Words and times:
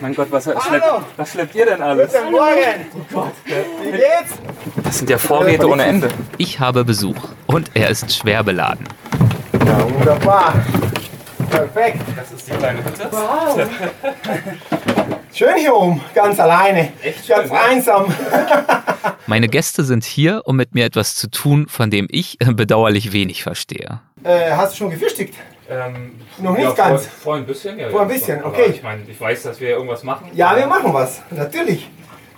Mein 0.00 0.14
Gott, 0.14 0.28
was, 0.30 0.44
schleppt, 0.44 0.86
was 1.16 1.30
schleppt 1.32 1.54
ihr 1.54 1.66
denn 1.66 1.82
alles? 1.82 2.12
Guten 2.12 2.30
Morgen! 2.32 2.86
Oh 2.94 3.14
Gott, 3.14 3.32
wie 3.82 3.90
geht's? 3.90 4.38
Das 4.82 4.98
sind 4.98 5.10
ja 5.10 5.18
Vorräte 5.18 5.68
ohne 5.68 5.84
Ende. 5.84 6.08
Ich 6.38 6.60
habe 6.60 6.84
Besuch 6.84 7.16
und 7.46 7.70
er 7.74 7.90
ist 7.90 8.14
schwer 8.14 8.44
beladen. 8.44 8.86
Ja, 9.64 9.90
wunderbar. 9.90 10.54
Perfekt. 11.50 12.00
Das 12.16 12.32
ist 12.32 12.48
die 12.48 12.52
kleine 12.52 12.84
Hütte. 12.84 13.08
Wow. 13.10 13.68
Schön 15.32 15.56
hier 15.56 15.74
oben, 15.74 16.00
ganz 16.14 16.40
alleine. 16.40 16.92
Echt 17.02 17.28
Ganz 17.28 17.48
schön, 17.48 17.56
einsam. 17.56 18.14
Meine 19.26 19.48
Gäste 19.48 19.84
sind 19.84 20.04
hier, 20.04 20.42
um 20.44 20.56
mit 20.56 20.74
mir 20.74 20.84
etwas 20.84 21.14
zu 21.14 21.28
tun, 21.30 21.66
von 21.68 21.90
dem 21.90 22.06
ich 22.10 22.40
äh, 22.40 22.52
bedauerlich 22.52 23.12
wenig 23.12 23.42
verstehe. 23.42 24.00
Äh, 24.24 24.52
hast 24.52 24.72
du 24.72 24.76
schon 24.78 24.90
gefrühstückt? 24.90 25.34
Ähm, 25.68 26.20
Noch 26.38 26.52
nicht 26.52 26.62
ja, 26.62 26.72
ganz. 26.72 27.06
Vor, 27.06 27.20
vor 27.20 27.36
ein 27.36 27.46
bisschen, 27.46 27.78
ja. 27.78 27.90
Vor 27.90 28.02
ein 28.02 28.08
bisschen, 28.08 28.40
aber 28.40 28.48
okay. 28.48 28.70
Ich 28.70 28.82
meine, 28.82 29.02
ich 29.08 29.20
weiß, 29.20 29.42
dass 29.42 29.60
wir 29.60 29.70
irgendwas 29.70 30.02
machen. 30.02 30.30
Ja, 30.34 30.56
wir 30.56 30.66
machen 30.66 30.92
was. 30.92 31.22
Natürlich. 31.30 31.88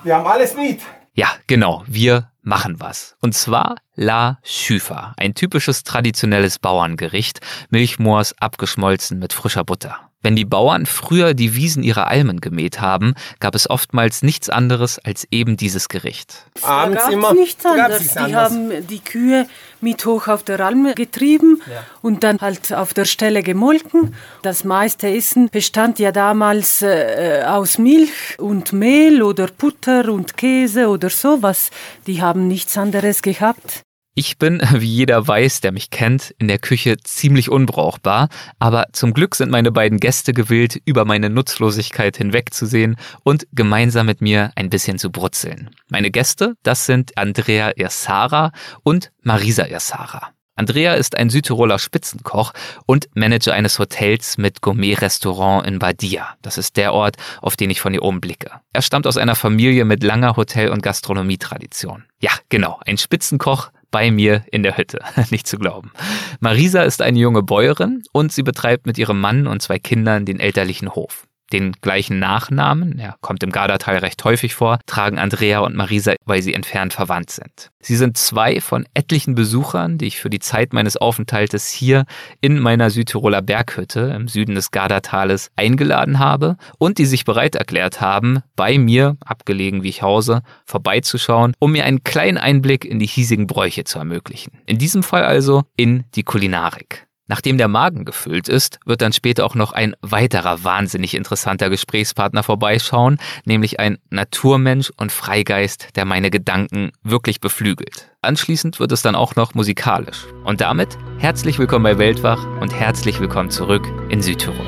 Wir 0.02 0.16
haben 0.16 0.26
alles 0.26 0.54
mit. 0.54 0.80
Ja, 1.14 1.28
genau, 1.46 1.82
wir 1.86 2.30
machen 2.42 2.76
was. 2.78 3.16
Und 3.20 3.34
zwar 3.34 3.76
La 3.94 4.38
Schüfer, 4.42 5.14
ein 5.16 5.34
typisches 5.34 5.82
traditionelles 5.82 6.58
Bauerngericht, 6.58 7.40
Milchmoors 7.70 8.34
abgeschmolzen 8.40 9.18
mit 9.18 9.32
frischer 9.32 9.64
Butter. 9.64 10.07
Wenn 10.28 10.36
die 10.36 10.44
Bauern 10.44 10.84
früher 10.84 11.32
die 11.32 11.54
Wiesen 11.54 11.82
ihrer 11.82 12.08
Almen 12.08 12.42
gemäht 12.42 12.82
haben, 12.82 13.14
gab 13.40 13.54
es 13.54 13.70
oftmals 13.70 14.22
nichts 14.22 14.50
anderes 14.50 14.98
als 14.98 15.26
eben 15.30 15.56
dieses 15.56 15.88
Gericht. 15.88 16.44
Abends 16.60 17.02
da 17.02 17.10
immer. 17.10 17.32
nichts 17.32 17.64
anderes. 17.64 17.98
nichts 18.00 18.12
Die 18.12 18.18
anderes. 18.18 18.52
haben 18.52 18.86
die 18.88 19.00
Kühe 19.00 19.46
mit 19.80 20.04
hoch 20.04 20.28
auf 20.28 20.42
der 20.42 20.60
Alm 20.60 20.92
getrieben 20.94 21.62
und 22.02 22.24
dann 22.24 22.42
halt 22.42 22.74
auf 22.74 22.92
der 22.92 23.06
Stelle 23.06 23.42
gemolken. 23.42 24.14
Das 24.42 24.64
meiste 24.64 25.08
Essen 25.08 25.48
bestand 25.48 25.98
ja 25.98 26.12
damals 26.12 26.82
äh, 26.82 27.44
aus 27.46 27.78
Milch 27.78 28.38
und 28.38 28.74
Mehl 28.74 29.22
oder 29.22 29.46
Butter 29.46 30.12
und 30.12 30.36
Käse 30.36 30.88
oder 30.88 31.08
sowas. 31.08 31.70
Die 32.06 32.20
haben 32.20 32.48
nichts 32.48 32.76
anderes 32.76 33.22
gehabt. 33.22 33.82
Ich 34.18 34.36
bin, 34.36 34.60
wie 34.72 34.92
jeder 34.92 35.28
weiß, 35.28 35.60
der 35.60 35.70
mich 35.70 35.90
kennt, 35.90 36.34
in 36.38 36.48
der 36.48 36.58
Küche 36.58 36.96
ziemlich 36.96 37.50
unbrauchbar, 37.50 38.28
aber 38.58 38.86
zum 38.90 39.14
Glück 39.14 39.36
sind 39.36 39.48
meine 39.48 39.70
beiden 39.70 40.00
Gäste 40.00 40.32
gewillt, 40.32 40.82
über 40.84 41.04
meine 41.04 41.30
Nutzlosigkeit 41.30 42.16
hinwegzusehen 42.16 42.96
und 43.22 43.46
gemeinsam 43.52 44.06
mit 44.06 44.20
mir 44.20 44.50
ein 44.56 44.70
bisschen 44.70 44.98
zu 44.98 45.12
brutzeln. 45.12 45.70
Meine 45.88 46.10
Gäste, 46.10 46.54
das 46.64 46.84
sind 46.84 47.16
Andrea 47.16 47.70
Irsara 47.76 48.50
und 48.82 49.12
Marisa 49.22 49.66
Irsara. 49.66 50.32
Andrea 50.56 50.94
ist 50.94 51.16
ein 51.16 51.30
Südtiroler 51.30 51.78
Spitzenkoch 51.78 52.52
und 52.86 53.08
Manager 53.14 53.54
eines 53.54 53.78
Hotels 53.78 54.36
mit 54.38 54.60
Gourmet-Restaurant 54.60 55.64
in 55.64 55.78
Badia. 55.78 56.34
Das 56.42 56.58
ist 56.58 56.76
der 56.76 56.92
Ort, 56.92 57.14
auf 57.40 57.54
den 57.54 57.70
ich 57.70 57.80
von 57.80 57.92
hier 57.92 58.02
oben 58.02 58.20
blicke. 58.20 58.50
Er 58.72 58.82
stammt 58.82 59.06
aus 59.06 59.16
einer 59.16 59.36
Familie 59.36 59.84
mit 59.84 60.02
langer 60.02 60.36
Hotel- 60.36 60.70
und 60.70 60.82
Gastronomietradition. 60.82 62.06
Ja, 62.20 62.32
genau, 62.48 62.80
ein 62.84 62.98
Spitzenkoch 62.98 63.70
bei 63.90 64.10
mir 64.10 64.44
in 64.50 64.62
der 64.62 64.76
Hütte. 64.76 65.00
Nicht 65.30 65.46
zu 65.46 65.58
glauben. 65.58 65.92
Marisa 66.40 66.82
ist 66.82 67.02
eine 67.02 67.18
junge 67.18 67.42
Bäuerin 67.42 68.02
und 68.12 68.32
sie 68.32 68.42
betreibt 68.42 68.86
mit 68.86 68.98
ihrem 68.98 69.20
Mann 69.20 69.46
und 69.46 69.62
zwei 69.62 69.78
Kindern 69.78 70.24
den 70.24 70.40
elterlichen 70.40 70.94
Hof. 70.94 71.27
Den 71.52 71.72
gleichen 71.80 72.18
Nachnamen, 72.18 72.98
er 72.98 73.16
kommt 73.20 73.42
im 73.42 73.50
Gardatal 73.50 73.98
recht 73.98 74.22
häufig 74.24 74.54
vor, 74.54 74.78
tragen 74.86 75.18
Andrea 75.18 75.60
und 75.60 75.74
Marisa, 75.74 76.14
weil 76.24 76.42
sie 76.42 76.54
entfernt 76.54 76.92
verwandt 76.92 77.30
sind. 77.30 77.70
Sie 77.80 77.96
sind 77.96 78.18
zwei 78.18 78.60
von 78.60 78.86
etlichen 78.92 79.34
Besuchern, 79.34 79.98
die 79.98 80.06
ich 80.06 80.18
für 80.18 80.30
die 80.30 80.40
Zeit 80.40 80.72
meines 80.72 80.96
Aufenthaltes 80.96 81.68
hier 81.70 82.04
in 82.40 82.58
meiner 82.58 82.90
Südtiroler 82.90 83.40
Berghütte 83.40 84.12
im 84.14 84.28
Süden 84.28 84.54
des 84.54 84.72
Gardatales 84.72 85.50
eingeladen 85.56 86.18
habe 86.18 86.56
und 86.78 86.98
die 86.98 87.06
sich 87.06 87.24
bereit 87.24 87.54
erklärt 87.54 88.00
haben, 88.00 88.42
bei 88.56 88.76
mir, 88.78 89.16
abgelegen 89.24 89.82
wie 89.82 89.88
ich 89.88 90.02
hause, 90.02 90.42
vorbeizuschauen, 90.66 91.54
um 91.58 91.72
mir 91.72 91.84
einen 91.84 92.04
kleinen 92.04 92.36
Einblick 92.36 92.84
in 92.84 92.98
die 92.98 93.06
hiesigen 93.06 93.46
Bräuche 93.46 93.84
zu 93.84 93.98
ermöglichen. 93.98 94.52
In 94.66 94.78
diesem 94.78 95.02
Fall 95.02 95.24
also 95.24 95.62
in 95.76 96.04
die 96.14 96.24
Kulinarik. 96.24 97.07
Nachdem 97.28 97.58
der 97.58 97.68
Magen 97.68 98.06
gefüllt 98.06 98.48
ist, 98.48 98.80
wird 98.86 99.02
dann 99.02 99.12
später 99.12 99.44
auch 99.44 99.54
noch 99.54 99.72
ein 99.72 99.94
weiterer 100.00 100.64
wahnsinnig 100.64 101.14
interessanter 101.14 101.68
Gesprächspartner 101.68 102.42
vorbeischauen, 102.42 103.18
nämlich 103.44 103.78
ein 103.78 103.98
Naturmensch 104.08 104.90
und 104.96 105.12
Freigeist, 105.12 105.88
der 105.94 106.06
meine 106.06 106.30
Gedanken 106.30 106.90
wirklich 107.02 107.40
beflügelt. 107.40 108.10
Anschließend 108.22 108.80
wird 108.80 108.92
es 108.92 109.02
dann 109.02 109.14
auch 109.14 109.36
noch 109.36 109.54
musikalisch. 109.54 110.24
Und 110.44 110.62
damit 110.62 110.96
herzlich 111.18 111.58
willkommen 111.58 111.84
bei 111.84 111.98
Weltwach 111.98 112.44
und 112.60 112.74
herzlich 112.74 113.20
willkommen 113.20 113.50
zurück 113.50 113.86
in 114.08 114.22
Südtirol. 114.22 114.66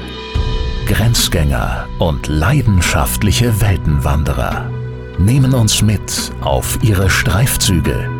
Grenzgänger 0.85 1.89
und 1.99 2.27
leidenschaftliche 2.27 3.61
Weltenwanderer 3.63 4.71
nehmen 5.19 5.55
uns 5.55 5.81
mit 5.81 6.33
auf 6.43 6.79
ihre 6.83 7.09
Streifzüge 7.09 8.20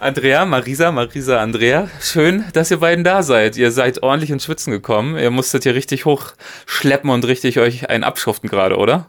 Andrea, 0.00 0.44
Marisa, 0.44 0.90
Marisa, 0.90 1.40
Andrea, 1.40 1.88
schön, 2.00 2.44
dass 2.52 2.70
ihr 2.70 2.78
beiden 2.78 3.04
da 3.04 3.22
seid. 3.22 3.56
Ihr 3.56 3.70
seid 3.70 4.02
ordentlich 4.02 4.30
ins 4.30 4.44
Schwitzen 4.44 4.72
gekommen. 4.72 5.16
Ihr 5.16 5.30
musstet 5.30 5.62
hier 5.62 5.74
richtig 5.74 6.04
hochschleppen 6.04 7.10
und 7.10 7.24
richtig 7.26 7.58
euch 7.58 7.88
einen 7.88 8.04
abschuften 8.04 8.50
gerade, 8.50 8.76
oder? 8.76 9.06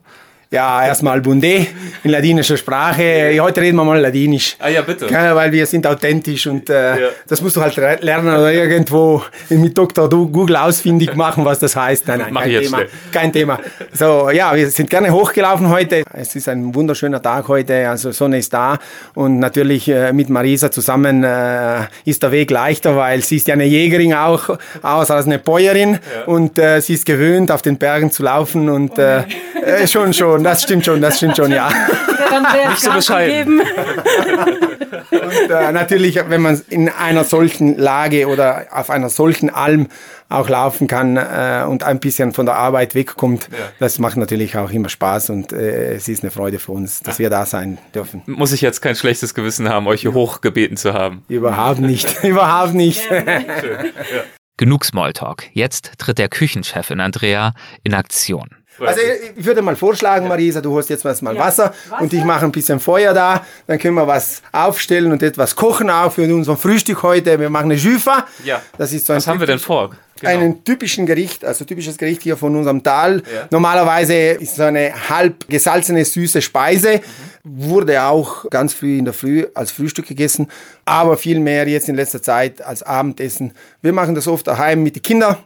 Ja, 0.51 0.85
erstmal 0.85 1.21
Bunde 1.21 1.65
in 2.03 2.11
ladinischer 2.11 2.55
Sprache. 2.55 3.35
Heute 3.41 3.61
reden 3.61 3.75
wir 3.77 3.83
mal 3.83 3.99
Ladinisch. 3.99 4.55
Ah 4.59 4.69
ja, 4.69 4.81
bitte. 4.83 5.07
Ja, 5.07 5.35
weil 5.35 5.51
wir 5.51 5.65
sind 5.65 5.85
authentisch 5.87 6.45
und 6.47 6.69
äh, 6.69 6.73
Ja. 7.01 7.07
das 7.27 7.41
musst 7.41 7.55
du 7.57 7.61
halt 7.61 7.75
lernen 8.03 8.27
oder 8.27 8.53
irgendwo 8.53 9.23
mit 9.49 9.77
Dr. 9.77 10.07
Du- 10.07 10.29
Google 10.29 10.55
ausfindig 10.57 11.15
machen, 11.15 11.43
was 11.43 11.59
das 11.59 11.75
heißt. 11.75 12.07
Nein, 12.07 12.19
nein, 12.19 12.33
Mach 12.33 12.41
kein 12.43 12.51
Thema. 12.61 12.77
schnell. 12.77 12.89
Kein 13.11 13.33
Thema. 13.33 13.59
So, 13.91 14.29
ja, 14.29 14.55
wir 14.55 14.69
sind 14.69 14.89
gerne 14.89 15.11
hochgelaufen 15.11 15.69
heute. 15.69 16.03
Es 16.13 16.35
ist 16.35 16.47
ein 16.47 16.73
wunderschöner 16.75 17.21
Tag 17.21 17.47
heute, 17.47 17.89
also 17.89 18.11
Sonne 18.11 18.37
ist 18.37 18.53
da 18.53 18.77
und 19.15 19.39
natürlich 19.39 19.89
äh, 19.89 20.13
mit 20.13 20.29
Marisa 20.29 20.69
zusammen 20.71 21.23
äh, 21.23 21.79
ist 22.05 22.21
der 22.23 22.31
Weg 22.31 22.51
leichter, 22.51 22.95
weil 22.95 23.21
sie 23.21 23.37
ist 23.37 23.47
ja 23.47 23.55
eine 23.55 23.65
Jägerin 23.65 24.13
auch, 24.13 24.57
aus 24.83 25.11
als 25.11 25.25
eine 25.25 25.39
Bäuerin 25.39 25.97
und 26.27 26.57
äh, 26.59 26.79
sie 26.81 26.93
ist 26.93 27.05
gewöhnt, 27.05 27.51
auf 27.51 27.61
den 27.63 27.77
Bergen 27.77 28.11
zu 28.11 28.23
laufen 28.23 28.69
und 28.69 28.97
äh, 28.99 29.23
äh, 29.65 29.87
schon, 29.87 30.13
schon, 30.35 30.43
das 30.43 30.63
stimmt 30.63 30.85
schon, 30.85 31.01
das 31.01 31.17
stimmt 31.17 31.37
schon, 31.37 31.51
ja. 31.51 31.69
Nicht 32.69 32.81
so 32.81 32.91
bescheiden. 32.91 33.61
Und 33.61 35.49
äh, 35.49 35.71
natürlich, 35.71 36.19
wenn 36.27 36.41
man 36.41 36.61
in 36.69 36.89
einer 36.89 37.23
solchen 37.23 37.77
Lage 37.77 38.27
oder 38.27 38.65
auf 38.71 38.89
einer 38.89 39.09
solchen 39.09 39.49
Alm 39.49 39.87
auch 40.27 40.49
laufen 40.49 40.87
kann 40.87 41.17
äh, 41.17 41.63
und 41.67 41.83
ein 41.83 41.99
bisschen 41.99 42.33
von 42.33 42.45
der 42.45 42.55
Arbeit 42.55 42.95
wegkommt, 42.95 43.47
das 43.79 43.99
macht 43.99 44.17
natürlich 44.17 44.57
auch 44.57 44.71
immer 44.71 44.89
Spaß 44.89 45.29
und 45.29 45.53
äh, 45.53 45.93
es 45.93 46.07
ist 46.07 46.23
eine 46.23 46.31
Freude 46.31 46.59
für 46.59 46.73
uns, 46.73 47.01
dass 47.01 47.19
wir 47.19 47.29
da 47.29 47.45
sein 47.45 47.77
dürfen. 47.93 48.23
Muss 48.25 48.51
ich 48.51 48.61
jetzt 48.61 48.81
kein 48.81 48.95
schlechtes 48.95 49.33
Gewissen 49.33 49.69
haben, 49.69 49.87
euch 49.87 50.01
hier 50.01 50.13
hochgebeten 50.13 50.77
zu 50.77 50.93
haben. 50.93 51.23
Überhaupt 51.29 51.79
nicht, 51.79 52.23
überhaupt 52.23 52.73
nicht. 52.73 53.07
Genug 54.57 54.85
Smalltalk. 54.85 55.43
Jetzt 55.53 55.91
tritt 55.97 56.17
der 56.17 56.29
Küchenchef 56.29 56.89
in 56.89 56.99
Andrea 57.01 57.53
in 57.83 57.93
Aktion. 57.93 58.49
Also 58.79 59.01
ich 59.35 59.45
würde 59.45 59.61
mal 59.61 59.75
vorschlagen, 59.75 60.27
Marisa, 60.27 60.61
du 60.61 60.71
holst 60.71 60.89
jetzt 60.89 61.03
mal 61.03 61.37
Wasser, 61.37 61.73
und 61.99 62.13
ich 62.13 62.23
mache 62.23 62.45
ein 62.45 62.51
bisschen 62.51 62.79
Feuer 62.79 63.13
da. 63.13 63.45
Dann 63.67 63.79
können 63.79 63.95
wir 63.95 64.07
was 64.07 64.41
aufstellen 64.51 65.11
und 65.11 65.23
etwas 65.23 65.55
kochen 65.55 65.89
auch 65.89 66.11
für 66.11 66.23
unser 66.23 66.57
Frühstück 66.57 67.03
heute. 67.03 67.39
Wir 67.39 67.49
machen 67.49 67.65
eine 67.71 67.75
Jüfa. 67.75 68.25
Ja. 68.43 68.61
Das 68.77 68.91
ist 68.93 69.05
so 69.05 69.13
ein 69.13 69.17
Was 69.17 69.27
haben 69.27 69.39
wir 69.39 69.47
denn 69.47 69.59
vor? 69.59 69.91
Genau. 70.19 70.31
Einen 70.31 70.63
typischen 70.63 71.05
Gericht, 71.05 71.43
also 71.43 71.65
typisches 71.65 71.97
Gericht 71.97 72.23
hier 72.23 72.37
von 72.37 72.55
unserem 72.55 72.81
Tal. 72.81 73.17
Ja. 73.17 73.47
Normalerweise 73.51 74.13
ist 74.13 74.55
so 74.55 74.63
eine 74.63 75.09
halb 75.09 75.47
gesalzene, 75.49 76.05
süße 76.05 76.41
Speise. 76.41 77.01
Wurde 77.43 78.01
auch 78.01 78.49
ganz 78.49 78.73
früh 78.73 78.97
in 78.97 79.03
der 79.03 79.13
Früh 79.13 79.45
als 79.53 79.71
Frühstück 79.71 80.07
gegessen, 80.07 80.47
aber 80.85 81.17
viel 81.17 81.39
mehr 81.41 81.67
jetzt 81.67 81.89
in 81.89 81.95
letzter 81.95 82.21
Zeit 82.21 82.61
als 82.61 82.81
Abendessen. 82.81 83.53
Wir 83.81 83.91
machen 83.91 84.15
das 84.15 84.27
oft 84.27 84.47
daheim 84.47 84.83
mit 84.83 84.95
den 84.95 85.03
Kindern. 85.03 85.37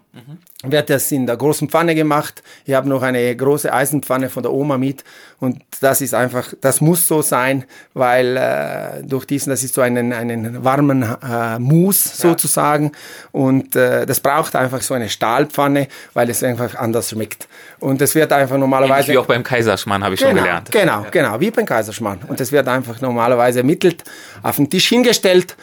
Wird 0.64 0.90
das 0.90 1.10
in 1.14 1.26
der 1.26 1.38
großen 1.38 1.70
Pfanne 1.70 1.96
gemacht. 1.96 2.44
Ich 2.66 2.74
habe 2.74 2.90
noch 2.90 3.02
eine 3.02 3.34
große 3.34 3.72
Eisenpfanne 3.72 4.30
von 4.30 4.44
der 4.44 4.52
Oma 4.52 4.78
mit 4.78 5.06
und 5.40 5.62
das 5.80 6.02
ist 6.02 6.14
einfach, 6.14 6.54
das 6.60 6.82
muss 6.82 7.08
so 7.08 7.22
sein, 7.22 7.64
weil 7.94 8.36
äh, 8.36 9.04
durch 9.04 9.24
diesen, 9.24 9.52
das 9.52 9.64
ist 9.64 9.74
so 9.74 9.80
einen, 9.80 10.12
einen 10.12 10.62
warmen 10.66 11.04
äh, 11.04 11.60
Mousse 11.60 12.10
sozusagen 12.14 12.92
und 13.32 13.78
äh, 13.78 14.06
das 14.06 14.20
braucht 14.20 14.58
einfach 14.58 14.82
so 14.82 14.94
eine 14.94 15.08
Stahlpfanne, 15.08 15.88
weil 16.14 16.30
es 16.30 16.44
einfach 16.44 16.76
anders 16.76 17.12
schmeckt. 17.12 17.48
Und 17.80 18.02
es 18.02 18.14
wird 18.14 18.34
einfach 18.34 18.58
normalerweise... 18.58 18.94
Ähnlich 18.96 19.16
wie 19.16 19.18
auch 19.18 19.28
beim 19.28 19.44
Kaiserschmarrn 19.44 20.04
habe 20.04 20.16
ich 20.16 20.20
genau, 20.20 20.32
schon 20.32 20.44
gelernt. 20.44 20.72
Genau, 20.74 21.06
genau, 21.10 21.40
wie 21.40 21.52
beim 21.52 21.66
Kaiserschmarrn. 21.66 22.20
Und 22.28 22.42
das 22.42 22.52
wird 22.52 22.68
einfach 22.68 23.00
normalerweise 23.00 23.60
ermittelt, 23.60 24.04
auf 24.44 24.58
den 24.58 24.70
Tisch 24.70 24.90
hingestellt 24.90 25.56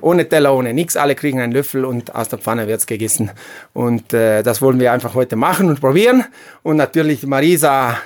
ohne 0.00 0.28
Teller, 0.28 0.54
ohne 0.54 0.72
nichts. 0.74 0.96
Alle 0.96 1.14
kriegen 1.14 1.40
einen 1.40 1.52
Löffel 1.52 1.84
und 1.84 2.14
aus 2.14 2.28
der 2.28 2.38
Pfanne 2.38 2.66
wird's 2.68 2.86
gegessen. 2.86 3.30
Und 3.72 4.12
äh, 4.12 4.42
das 4.42 4.60
wollen 4.62 4.80
wir 4.80 4.92
einfach 4.92 5.14
heute 5.14 5.36
machen 5.36 5.68
und 5.68 5.80
probieren. 5.80 6.24
Und 6.62 6.76
natürlich 6.76 7.26
Marisa, 7.26 7.96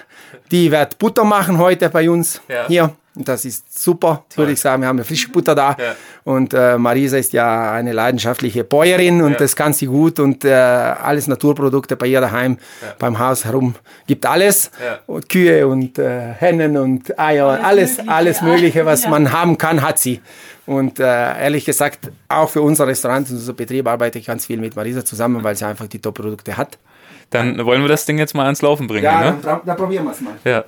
die 0.50 0.70
wird 0.70 0.98
Butter 0.98 1.24
machen 1.24 1.58
heute 1.58 1.88
bei 1.90 2.08
uns 2.10 2.40
Ja. 2.48 2.66
hier. 2.68 2.90
Und 3.16 3.28
das 3.28 3.44
ist 3.44 3.80
super, 3.80 4.24
würde 4.34 4.50
ich 4.50 4.60
sagen. 4.60 4.82
Wir 4.82 4.88
haben 4.88 4.96
eine 4.98 5.04
frische 5.04 5.28
Butter 5.28 5.54
da. 5.54 5.76
Ja. 5.78 5.94
Und 6.24 6.52
äh, 6.52 6.76
Marisa 6.76 7.16
ist 7.16 7.32
ja 7.32 7.70
eine 7.70 7.92
leidenschaftliche 7.92 8.64
Bäuerin 8.64 9.22
und 9.22 9.32
Ja. 9.34 9.38
das 9.38 9.54
kann 9.54 9.72
sie 9.72 9.86
gut. 9.86 10.18
Und 10.18 10.44
äh, 10.44 10.52
alles 10.52 11.28
Naturprodukte 11.28 11.94
bei 11.94 12.06
ihr 12.08 12.20
daheim, 12.20 12.58
beim 12.98 13.16
Haus 13.20 13.44
herum, 13.44 13.76
gibt 14.08 14.26
alles. 14.26 14.72
Ja. 14.84 14.98
Und 15.06 15.28
Kühe 15.28 15.64
und 15.68 15.96
äh, 16.00 16.32
Hennen 16.32 16.76
und 16.76 17.16
Eier, 17.16 17.60
alles, 17.62 17.98
Mögliche, 17.98 18.10
alles 18.12 18.40
ja. 18.40 18.46
Mögliche, 18.46 18.84
was 18.84 19.04
Ja. 19.04 19.10
man 19.10 19.30
haben 19.30 19.58
kann, 19.58 19.82
hat 19.82 20.00
sie. 20.00 20.20
Und 20.66 20.98
äh, 20.98 21.04
ehrlich 21.04 21.64
gesagt, 21.64 22.10
auch 22.28 22.48
für 22.48 22.62
unser 22.62 22.86
Restaurant 22.86 23.28
und 23.28 23.36
unser 23.36 23.52
Betrieb 23.52 23.86
arbeite 23.86 24.18
ich 24.18 24.26
ganz 24.26 24.46
viel 24.46 24.58
mit 24.58 24.76
Marisa 24.76 25.04
zusammen, 25.04 25.42
weil 25.44 25.56
sie 25.56 25.66
einfach 25.66 25.86
die 25.86 25.98
Top-Produkte 25.98 26.56
hat. 26.56 26.78
Dann 27.30 27.64
wollen 27.64 27.82
wir 27.82 27.88
das 27.88 28.06
Ding 28.06 28.18
jetzt 28.18 28.34
mal 28.34 28.44
ans 28.44 28.62
Laufen 28.62 28.86
bringen, 28.86 29.04
ne? 29.04 29.38
dann, 29.42 29.60
dann 29.64 29.76
probieren 29.76 30.04
wir 30.04 30.12
es 30.12 30.20
mal. 30.20 30.34
Ja. 30.44 30.64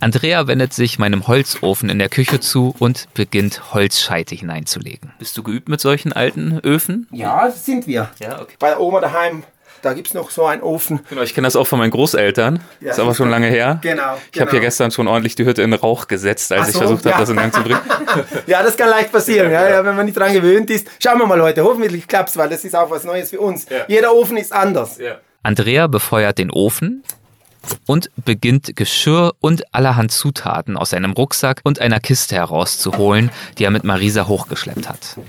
Andrea 0.00 0.46
wendet 0.46 0.72
sich 0.72 0.98
meinem 0.98 1.26
Holzofen 1.26 1.88
in 1.88 1.98
der 1.98 2.08
Küche 2.08 2.38
zu 2.38 2.74
und 2.78 3.08
beginnt 3.14 3.74
Holzscheite 3.74 4.34
hineinzulegen. 4.34 5.12
Bist 5.18 5.36
du 5.36 5.42
geübt 5.42 5.68
mit 5.68 5.80
solchen 5.80 6.12
alten 6.12 6.60
Öfen? 6.62 7.08
Ja, 7.10 7.50
sind 7.50 7.86
wir. 7.86 8.10
Ja, 8.20 8.40
okay. 8.40 8.54
Bei 8.60 8.68
der 8.68 8.80
Oma 8.80 9.00
daheim, 9.00 9.42
da 9.82 9.92
gibt 9.92 10.08
es 10.08 10.14
noch 10.14 10.30
so 10.30 10.46
einen 10.46 10.62
Ofen. 10.62 11.00
Genau, 11.08 11.22
ich 11.22 11.34
kenne 11.34 11.46
das 11.46 11.56
auch 11.56 11.66
von 11.66 11.78
meinen 11.78 11.90
Großeltern. 11.90 12.60
Ja, 12.80 12.90
ist 12.90 12.98
aber 13.00 13.14
schon 13.14 13.30
lange 13.30 13.48
her. 13.48 13.78
Genau, 13.82 14.02
Ich 14.32 14.40
habe 14.40 14.50
genau. 14.50 14.50
hier 14.50 14.60
gestern 14.60 14.90
schon 14.90 15.08
ordentlich 15.08 15.34
die 15.34 15.44
Hütte 15.44 15.62
in 15.62 15.72
Rauch 15.72 16.08
gesetzt, 16.08 16.52
als 16.52 16.62
Ach 16.62 16.68
ich 16.68 16.72
so, 16.74 16.78
versucht 16.80 17.04
habe, 17.04 17.10
ja. 17.10 17.20
das 17.20 17.28
in 17.28 17.36
Gang 17.36 17.54
zu 17.54 17.62
bringen. 17.62 17.80
Ja, 18.46 18.62
das 18.62 18.76
kann 18.76 18.88
leicht 18.88 19.12
passieren, 19.12 19.50
ja, 19.50 19.68
ja, 19.68 19.84
wenn 19.84 19.94
man 19.94 20.06
nicht 20.06 20.16
dran 20.16 20.32
gewöhnt 20.32 20.70
ist. 20.70 20.88
Schauen 21.02 21.18
wir 21.18 21.26
mal, 21.26 21.36
Leute, 21.38 21.62
hoffentlich 21.62 22.08
klappt's, 22.08 22.36
weil 22.36 22.48
das 22.48 22.64
ist 22.64 22.74
auch 22.74 22.90
was 22.90 23.04
Neues 23.04 23.30
für 23.30 23.40
uns. 23.40 23.66
Ja. 23.68 23.84
Jeder 23.86 24.14
Ofen 24.14 24.36
ist 24.36 24.52
anders. 24.52 24.98
Ja. 24.98 25.18
Andrea 25.42 25.86
befeuert 25.86 26.38
den 26.38 26.50
Ofen 26.50 27.02
und 27.86 28.10
beginnt 28.24 28.76
Geschirr 28.76 29.32
und 29.40 29.74
allerhand 29.74 30.12
Zutaten 30.12 30.76
aus 30.76 30.90
seinem 30.90 31.12
Rucksack 31.12 31.60
und 31.64 31.80
einer 31.80 32.00
Kiste 32.00 32.36
herauszuholen, 32.36 33.30
die 33.58 33.64
er 33.64 33.70
mit 33.70 33.84
Marisa 33.84 34.26
hochgeschleppt 34.26 34.88
hat. 34.88 35.04
So, 35.04 35.24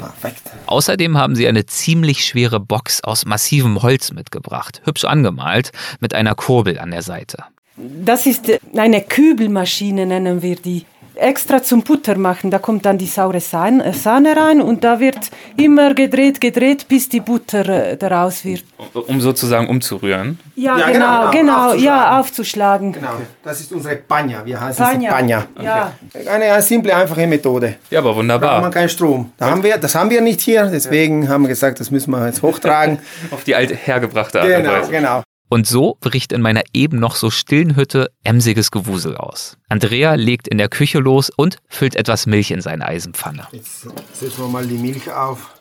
perfekt. 0.00 0.42
Außerdem 0.66 1.16
haben 1.16 1.36
sie 1.36 1.46
eine 1.46 1.66
ziemlich 1.66 2.24
schwere 2.24 2.60
Box 2.60 3.02
aus 3.04 3.24
massivem 3.26 3.82
Holz 3.82 4.12
mitgebracht, 4.12 4.80
hübsch 4.84 5.04
angemalt, 5.04 5.72
mit 6.00 6.14
einer 6.14 6.34
Kurbel 6.34 6.78
an 6.78 6.90
der 6.90 7.02
Seite. 7.02 7.44
Das 7.76 8.26
ist 8.26 8.50
eine 8.76 9.00
Kübelmaschine, 9.02 10.06
nennen 10.06 10.42
wir 10.42 10.56
die. 10.56 10.84
Extra 11.20 11.62
zum 11.62 11.82
Butter 11.82 12.16
machen. 12.16 12.50
Da 12.50 12.58
kommt 12.58 12.84
dann 12.86 12.98
die 12.98 13.06
saure 13.06 13.40
Sahne 13.40 13.84
äh, 13.84 13.92
Sahne 13.92 14.36
rein 14.36 14.60
und 14.60 14.82
da 14.84 14.98
wird 15.00 15.30
immer 15.56 15.94
gedreht, 15.94 16.40
gedreht, 16.40 16.86
bis 16.88 17.08
die 17.08 17.20
Butter 17.20 17.68
äh, 17.68 17.96
daraus 17.96 18.44
wird. 18.44 18.64
Um 18.94 19.20
sozusagen 19.20 19.68
umzurühren. 19.68 20.38
Ja, 20.56 20.78
Ja, 20.78 20.86
genau, 20.90 21.30
genau, 21.30 21.30
genau, 21.30 21.52
aufzuschlagen. 21.68 21.84
ja, 21.84 22.20
aufzuschlagen. 22.20 22.92
Genau, 22.92 23.12
das 23.42 23.60
ist 23.60 23.72
unsere 23.72 23.96
Panja. 23.96 24.44
Wir 24.44 24.60
heißen 24.60 24.84
Panja. 24.84 25.10
sie 25.10 25.16
Panja. 25.16 25.46
Ja. 25.62 25.92
Eine, 26.32 26.44
eine 26.52 26.62
simple, 26.62 26.94
einfache 26.94 27.26
Methode. 27.26 27.76
Ja, 27.90 27.98
aber 28.00 28.08
Da 28.10 28.14
haben 28.14 28.16
wir 28.16 28.16
wunderbar. 28.22 28.70
keinen 28.70 28.88
Strom. 28.88 29.32
Da 29.36 29.50
haben 29.50 29.62
wir, 29.62 29.78
das 29.78 29.94
haben 29.94 30.10
wir 30.10 30.20
nicht 30.20 30.40
hier, 30.40 30.66
deswegen 30.66 31.28
haben 31.28 31.42
wir 31.42 31.48
gesagt, 31.48 31.80
das 31.80 31.90
müssen 31.90 32.10
wir 32.10 32.26
jetzt 32.26 32.42
hochtragen. 32.42 32.98
Auf 33.30 33.44
die 33.44 33.54
alte 33.54 33.74
hergebrachte 33.74 34.40
Art 34.40 34.48
genau, 34.48 34.86
genau. 34.90 35.22
Und 35.52 35.66
so 35.66 35.96
bricht 36.00 36.32
in 36.32 36.42
meiner 36.42 36.62
eben 36.72 37.00
noch 37.00 37.16
so 37.16 37.28
stillen 37.28 37.74
Hütte 37.74 38.12
emsiges 38.22 38.70
Gewusel 38.70 39.16
aus. 39.16 39.56
Andrea 39.68 40.14
legt 40.14 40.46
in 40.46 40.58
der 40.58 40.68
Küche 40.68 41.00
los 41.00 41.28
und 41.28 41.58
füllt 41.68 41.96
etwas 41.96 42.26
Milch 42.26 42.52
in 42.52 42.60
seine 42.60 42.86
Eisenpfanne. 42.86 43.48
Jetzt 43.50 43.80
setzen 44.14 44.38
wir 44.38 44.48
mal 44.48 44.64
die 44.64 44.78
Milch 44.78 45.10
auf, 45.10 45.52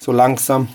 so 0.00 0.10
langsam, 0.10 0.68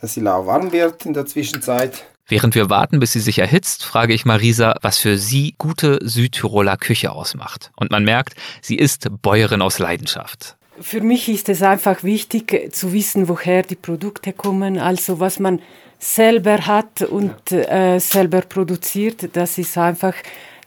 dass 0.00 0.14
sie 0.14 0.20
lauwarm 0.20 0.72
wird 0.72 1.06
in 1.06 1.14
der 1.14 1.26
Zwischenzeit. 1.26 2.06
Während 2.26 2.56
wir 2.56 2.68
warten, 2.68 2.98
bis 2.98 3.12
sie 3.12 3.20
sich 3.20 3.38
erhitzt, 3.38 3.84
frage 3.84 4.14
ich 4.14 4.24
Marisa, 4.24 4.74
was 4.82 4.98
für 4.98 5.16
sie 5.16 5.54
gute 5.56 6.00
Südtiroler 6.02 6.76
Küche 6.76 7.12
ausmacht. 7.12 7.70
Und 7.76 7.92
man 7.92 8.02
merkt, 8.02 8.34
sie 8.60 8.76
ist 8.76 9.08
Bäuerin 9.22 9.62
aus 9.62 9.78
Leidenschaft. 9.78 10.56
Für 10.80 11.00
mich 11.00 11.28
ist 11.28 11.48
es 11.48 11.62
einfach 11.62 12.02
wichtig 12.02 12.52
äh, 12.52 12.70
zu 12.70 12.92
wissen, 12.92 13.28
woher 13.28 13.62
die 13.62 13.76
Produkte 13.76 14.32
kommen, 14.32 14.78
also 14.78 15.20
was 15.20 15.38
man 15.38 15.60
selber 15.98 16.66
hat 16.66 17.02
und 17.02 17.52
äh, 17.52 17.98
selber 17.98 18.42
produziert. 18.42 19.30
Das 19.32 19.58
ist 19.58 19.76
einfach 19.76 20.14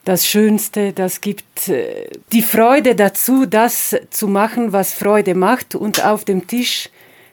das 0.04 0.26
Schönste. 0.26 0.92
Das 0.92 1.20
gibt 1.20 1.68
äh, 1.68 2.08
die 2.32 2.42
Freude 2.42 2.94
dazu, 2.94 3.46
das 3.46 3.96
zu 4.10 4.28
machen, 4.28 4.72
was 4.72 4.92
Freude 4.92 5.34
macht 5.34 5.74
und 5.74 6.04
auf 6.04 6.24
dem 6.24 6.46
Tisch 6.46 6.88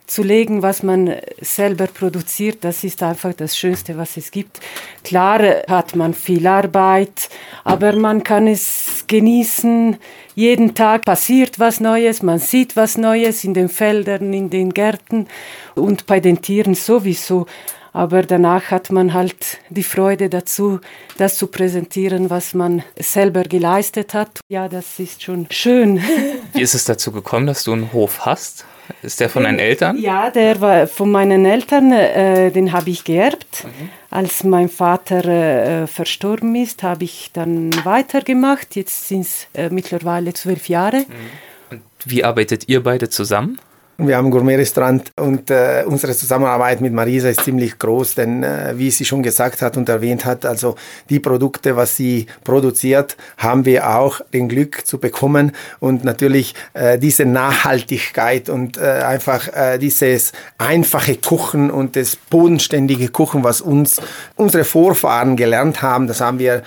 zu 0.10 0.24
legen, 0.24 0.62
was 0.62 0.82
man 0.82 1.16
selber 1.40 1.88
produziert, 1.88 2.64
das 2.64 2.84
ist 2.84 3.04
einfach 3.04 3.34
das 3.34 3.56
Schönste, 3.56 3.96
was 3.96 4.18
es 4.18 4.32
gibt. 4.32 4.60
Klar 5.04 5.40
hat 5.68 5.96
man 5.96 6.14
viel 6.14 6.48
Arbeit, 6.48 7.30
aber 7.64 7.94
man 7.94 8.24
kann 8.24 8.48
es 8.48 9.06
genießen. 9.08 9.98
Jeden 10.36 10.74
Tag 10.74 11.06
passiert 11.06 11.60
was 11.60 11.80
Neues, 11.80 12.24
man 12.24 12.40
sieht 12.40 12.76
was 12.76 12.98
Neues 12.98 13.44
in 13.44 13.54
den 13.54 13.70
Feldern, 13.70 14.34
in 14.34 14.50
den 14.50 14.74
Gärten 14.74 15.28
und 15.76 16.08
bei 16.08 16.20
den 16.20 16.42
Tieren 16.42 16.74
sowieso. 16.74 17.46
Aber 17.94 18.24
danach 18.24 18.72
hat 18.72 18.92
man 18.92 19.14
halt 19.14 19.60
die 19.70 19.84
Freude 19.84 20.30
dazu, 20.30 20.80
das 21.18 21.38
zu 21.38 21.48
präsentieren, 21.48 22.30
was 22.30 22.54
man 22.54 22.84
selber 22.98 23.44
geleistet 23.44 24.14
hat. 24.14 24.40
Ja, 24.48 24.68
das 24.68 25.00
ist 25.00 25.24
schon 25.24 25.48
schön. 25.50 26.02
Wie 26.54 26.62
ist 26.62 26.76
es 26.76 26.86
dazu 26.86 27.12
gekommen, 27.12 27.48
dass 27.48 27.64
du 27.64 27.74
einen 27.74 27.92
Hof 27.94 28.26
hast? 28.26 28.66
Ist 29.04 29.20
der 29.20 29.30
von 29.30 29.44
deinen 29.44 29.60
Eltern? 29.60 29.98
Ja, 29.98 30.32
der 30.32 30.62
war 30.62 30.88
von 30.88 31.12
meinen 31.12 31.46
Eltern, 31.46 31.92
äh, 31.92 32.52
den 32.52 32.72
habe 32.72 32.90
ich 32.90 33.04
geerbt. 33.04 33.66
Als 34.10 34.44
mein 34.44 34.68
Vater 34.68 35.26
äh, 35.26 35.88
verstorben 35.88 36.56
ist, 36.56 36.82
habe 36.82 37.04
ich 37.04 37.30
dann 37.34 37.70
weitergemacht. 37.86 38.76
Jetzt 38.76 39.08
sind 39.08 39.22
es 39.22 39.48
äh, 39.54 39.70
mittlerweile 39.70 40.34
zwölf 40.34 40.70
Jahre. 40.70 41.06
Wie 42.06 42.24
arbeitet 42.24 42.68
ihr 42.68 42.82
beide 42.82 43.10
zusammen? 43.10 43.60
Wir 44.02 44.16
haben 44.16 44.28
ein 44.28 44.32
Gourmet-Restaurant 44.32 45.12
und 45.20 45.52
äh, 45.52 45.84
unsere 45.86 46.16
Zusammenarbeit 46.16 46.80
mit 46.80 46.94
Marisa 46.94 47.28
ist 47.28 47.44
ziemlich 47.44 47.78
groß, 47.78 48.16
denn 48.16 48.44
äh, 48.44 48.74
wie 48.78 48.92
sie 48.92 49.04
schon 49.04 49.22
gesagt 49.22 49.62
hat 49.62 49.76
und 49.76 49.90
erwähnt 49.90 50.24
hat, 50.24 50.46
also 50.46 50.76
die 51.10 51.20
Produkte, 51.20 51.76
was 51.76 51.98
sie 51.98 52.28
produziert, 52.46 53.18
haben 53.38 53.66
wir 53.66 53.90
auch 53.90 54.22
den 54.32 54.48
Glück 54.48 54.88
zu 54.88 55.00
bekommen 55.00 55.52
und 55.82 56.06
natürlich 56.06 56.56
äh, 56.74 56.98
diese 56.98 57.26
Nachhaltigkeit 57.26 58.48
und 58.48 58.78
äh, 58.78 58.84
einfach 58.84 59.50
äh, 59.54 59.78
dieses 59.78 60.32
einfache 60.58 61.18
Kochen 61.18 61.70
und 61.70 61.98
das 61.98 62.16
bodenständige 62.16 63.10
Kochen, 63.10 63.44
was 63.44 63.60
uns 63.60 64.02
unsere 64.38 64.64
Vorfahren 64.64 65.36
gelernt 65.36 65.82
haben, 65.82 66.08
das 66.08 66.22
haben 66.22 66.40
wir 66.40 66.64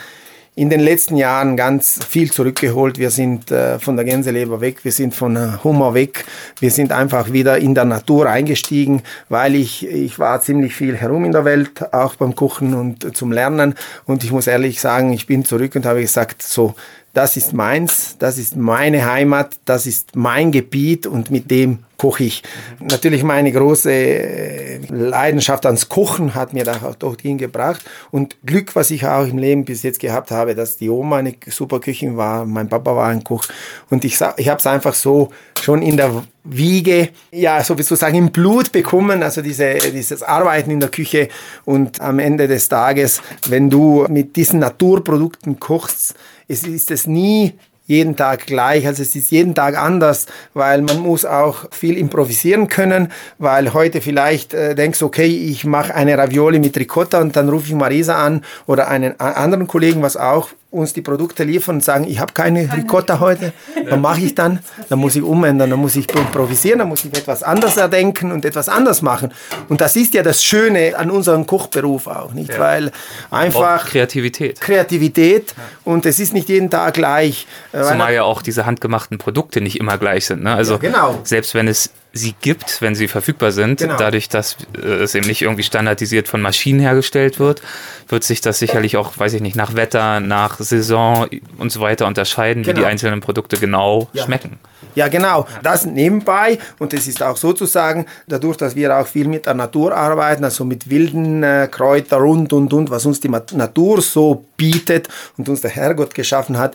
in 0.54 0.68
den 0.68 0.80
letzten 0.80 1.16
Jahren 1.16 1.56
ganz 1.56 2.04
viel 2.04 2.30
zurückgeholt. 2.30 2.99
Wir 2.99 3.11
sind 3.11 3.50
äh, 3.50 3.78
von 3.78 3.97
der 3.97 4.04
Gänseleber 4.04 4.61
weg, 4.61 4.85
wir 4.85 4.92
sind 4.92 5.14
von 5.14 5.35
äh, 5.35 5.49
Hummer 5.64 5.94
weg, 5.94 6.26
wir 6.61 6.71
sind 6.71 6.92
einfach 6.92 7.32
wieder 7.32 7.56
in 7.56 7.75
der 7.75 7.87
Natur 7.87 8.28
eingestiegen, 8.28 9.02
weil 9.30 9.54
ich, 9.54 9.87
ich 9.87 10.18
war 10.18 10.42
ziemlich 10.42 10.75
viel 10.75 10.94
herum 10.94 11.25
in 11.25 11.32
der 11.32 11.47
Welt, 11.47 11.94
auch 11.94 12.16
beim 12.16 12.35
Kochen 12.35 12.75
und 12.75 13.16
zum 13.16 13.32
Lernen. 13.32 13.75
Und 14.04 14.25
ich 14.25 14.32
muss 14.32 14.47
ehrlich 14.47 14.78
sagen, 14.78 15.12
ich 15.14 15.26
bin 15.26 15.47
zurück 15.47 15.75
und 15.75 15.87
habe 15.87 16.02
gesagt, 16.02 16.42
so, 16.42 16.75
das 17.12 17.37
ist 17.37 17.52
meins, 17.52 18.16
das 18.19 18.38
ist 18.38 18.57
meine 18.57 19.11
Heimat, 19.11 19.57
das 19.64 19.87
ist 19.87 20.16
mein 20.16 20.50
Gebiet 20.50 21.07
und 21.07 21.31
mit 21.31 21.50
dem 21.50 21.81
koche 21.99 22.25
ich. 22.25 22.42
Natürlich 22.81 23.23
meine 23.23 23.52
große 23.52 23.92
äh, 23.92 24.78
Leidenschaft 24.88 25.66
ans 25.66 25.88
Kochen 25.88 26.35
hat 26.35 26.52
mir 26.52 26.64
da 26.64 26.81
auch 26.83 26.97
dorthin 26.97 27.38
gebracht. 27.38 27.81
Und 28.11 28.37
Glück, 28.45 28.75
was 28.75 28.90
ich 28.90 29.07
auch 29.07 29.26
im 29.26 29.38
Leben 29.38 29.64
bis 29.64 29.85
jetzt 29.85 30.00
gehabt 30.00 30.33
habe, 30.33 30.54
dass 30.54 30.78
die 30.78 30.90
Oma 30.90 31.19
eine 31.19 31.35
super 31.49 31.78
Köchin 31.78 32.16
war, 32.16 32.45
mein 32.45 32.69
Papa 32.69 32.97
war 32.97 33.09
ein 33.09 33.23
Koch. 33.23 33.45
Und 33.90 34.04
ich, 34.04 34.19
ich 34.37 34.49
habe 34.49 34.59
es 34.59 34.66
einfach 34.66 34.95
so 34.95 35.31
schon 35.62 35.81
in 35.81 35.97
der 35.97 36.25
Wiege, 36.42 37.11
ja, 37.31 37.62
sozusagen 37.62 38.16
im 38.16 38.33
Blut 38.33 38.73
bekommen, 38.73 39.23
also 39.23 39.42
diese, 39.42 39.75
dieses 39.92 40.25
Arbeiten 40.25 40.73
in 40.73 40.81
der 40.81 40.88
Küche 40.88 41.28
und 41.64 42.00
am 42.00 42.19
Ende 42.19 42.49
des 42.49 42.69
Tages, 42.69 43.23
wenn 43.49 43.71
du 43.71 44.07
mit 44.09 44.35
diesen 44.35 44.59
Naturprodukten 44.59 45.61
kochst, 45.61 46.16
es 46.52 46.64
ist 46.64 46.90
es 46.90 47.06
nie 47.06 47.54
jeden 47.87 48.14
Tag 48.14 48.47
gleich. 48.47 48.87
Also 48.87 49.02
es 49.02 49.16
ist 49.16 49.30
jeden 49.30 49.54
Tag 49.54 49.76
anders, 49.76 50.26
weil 50.54 50.82
man 50.82 51.00
muss 51.00 51.25
auch 51.25 51.66
viel 51.73 51.99
improvisieren 51.99 52.68
können, 52.68 53.09
weil 53.38 53.75
heute 53.75 54.00
vielleicht 54.00 54.54
äh, 54.54 54.75
denkst, 54.75 55.02
okay, 55.02 55.26
ich 55.26 55.64
mache 55.64 55.94
eine 55.94 56.16
Ravioli 56.16 56.61
mit 56.61 56.76
Ricotta 56.76 57.21
und 57.21 57.35
dann 57.35 57.49
rufe 57.49 57.66
ich 57.66 57.75
Marisa 57.75 58.25
an 58.25 58.44
oder 58.66 58.88
einen 58.88 59.18
anderen 59.18 59.66
Kollegen, 59.66 60.02
was 60.02 60.16
auch 60.16 60.50
uns 60.73 60.93
die 60.95 61.02
Produkte 61.02 61.45
liefern 61.45 61.76
und 61.76 61.85
sagen, 61.85 62.05
ich 62.09 62.19
habe 62.19 62.33
keine, 62.33 62.67
keine 62.67 62.83
Ricotta 62.83 63.21
heute, 63.21 63.52
dann 63.88 64.00
mache 64.00 64.21
ich 64.23 64.35
dann, 64.35 64.61
dann 64.88 64.99
muss 64.99 65.14
ich 65.14 65.23
umändern, 65.23 65.71
dann 65.71 65.79
muss 65.79 65.95
ich 65.97 66.09
improvisieren, 66.12 66.81
dann 66.81 66.88
muss 66.88 67.05
ich 67.05 67.17
etwas 67.17 67.43
anders 67.43 67.76
erdenken 67.76 68.33
und 68.33 68.45
etwas 68.45 68.69
anders 68.69 69.02
machen. 69.02 69.33
Und 69.69 69.81
das 69.81 69.97
ist 69.97 70.14
ja 70.14 70.23
das 70.23 70.43
Schöne 70.43 70.95
an 70.97 71.11
unserem 71.11 71.47
Kochberuf 71.47 72.07
auch, 72.07 72.33
nicht? 72.33 72.50
Ja. 72.50 72.59
Weil 72.59 72.91
einfach 73.31 73.83
auch 73.83 73.87
Kreativität. 73.87 74.61
Kreativität 74.61 75.55
ja. 75.57 75.62
und 75.85 76.07
es 76.07 76.19
ist 76.19 76.33
nicht 76.33 76.49
jeden 76.49 76.71
Tag 76.71 76.95
gleich. 76.95 77.47
Zumal 77.73 78.14
ja 78.14 78.23
auch 78.23 78.43
diese 78.43 78.67
handgemachten 78.67 79.19
Produkte 79.19 79.61
nicht 79.61 79.79
immer 79.79 79.99
gleich 79.99 80.26
sind. 80.26 80.43
Ne? 80.43 80.55
Also 80.55 80.75
ja, 80.75 80.79
genau. 80.79 81.21
selbst 81.25 81.55
wenn 81.55 81.69
es 81.69 81.91
sie 82.12 82.35
gibt, 82.40 82.83
wenn 82.83 82.95
sie 82.95 83.09
verfügbar 83.09 83.52
sind. 83.52 83.81
Genau. 83.81 83.97
Dadurch, 83.97 84.28
dass 84.28 84.57
äh, 84.76 84.87
es 84.87 85.14
eben 85.14 85.26
nicht 85.26 85.42
irgendwie 85.42 85.62
standardisiert 85.62 86.28
von 86.28 86.42
Maschinen 86.42 86.81
hergestellt 86.81 87.38
wird, 87.38 87.62
wird 88.09 88.25
sich 88.25 88.40
das 88.40 88.59
sicherlich 88.59 88.97
auch, 88.97 89.19
weiß 89.19 89.33
ich 89.35 89.40
nicht, 89.40 89.57
nach 89.57 89.75
Wetter, 89.75 90.21
nach 90.21 90.59
Saison 90.59 91.28
und 91.59 91.73
so 91.73 91.81
weiter 91.81 92.07
unterscheiden, 92.07 92.62
genau. 92.62 92.76
wie 92.76 92.81
die 92.81 92.87
einzelnen 92.87 93.21
Produkte 93.21 93.57
genau 93.57 94.09
ja. 94.12 94.25
schmecken. 94.25 94.59
Ja, 94.95 95.09
genau. 95.09 95.47
Das 95.62 95.87
nebenbei. 95.87 96.59
Und 96.78 96.92
es 96.92 97.07
ist 97.07 97.23
auch 97.23 97.37
sozusagen, 97.37 98.07
dadurch, 98.26 98.59
dass 98.59 98.76
wir 98.76 98.95
auch 98.97 99.07
viel 99.07 99.26
mit 99.26 99.47
der 99.47 99.54
Natur 99.54 99.97
arbeiten, 99.97 100.45
also 100.45 100.64
mit 100.64 100.90
wilden 100.90 101.42
äh, 101.42 101.69
Kräutern 101.71 102.23
und, 102.23 102.52
und, 102.52 102.73
und, 102.73 102.90
was 102.90 103.07
uns 103.07 103.21
die 103.21 103.28
Natur 103.28 104.02
so 104.02 104.45
bietet 104.57 105.09
und 105.38 105.49
uns 105.49 105.62
der 105.62 105.71
Herrgott 105.71 106.14
geschaffen 106.14 106.59
hat, 106.59 106.75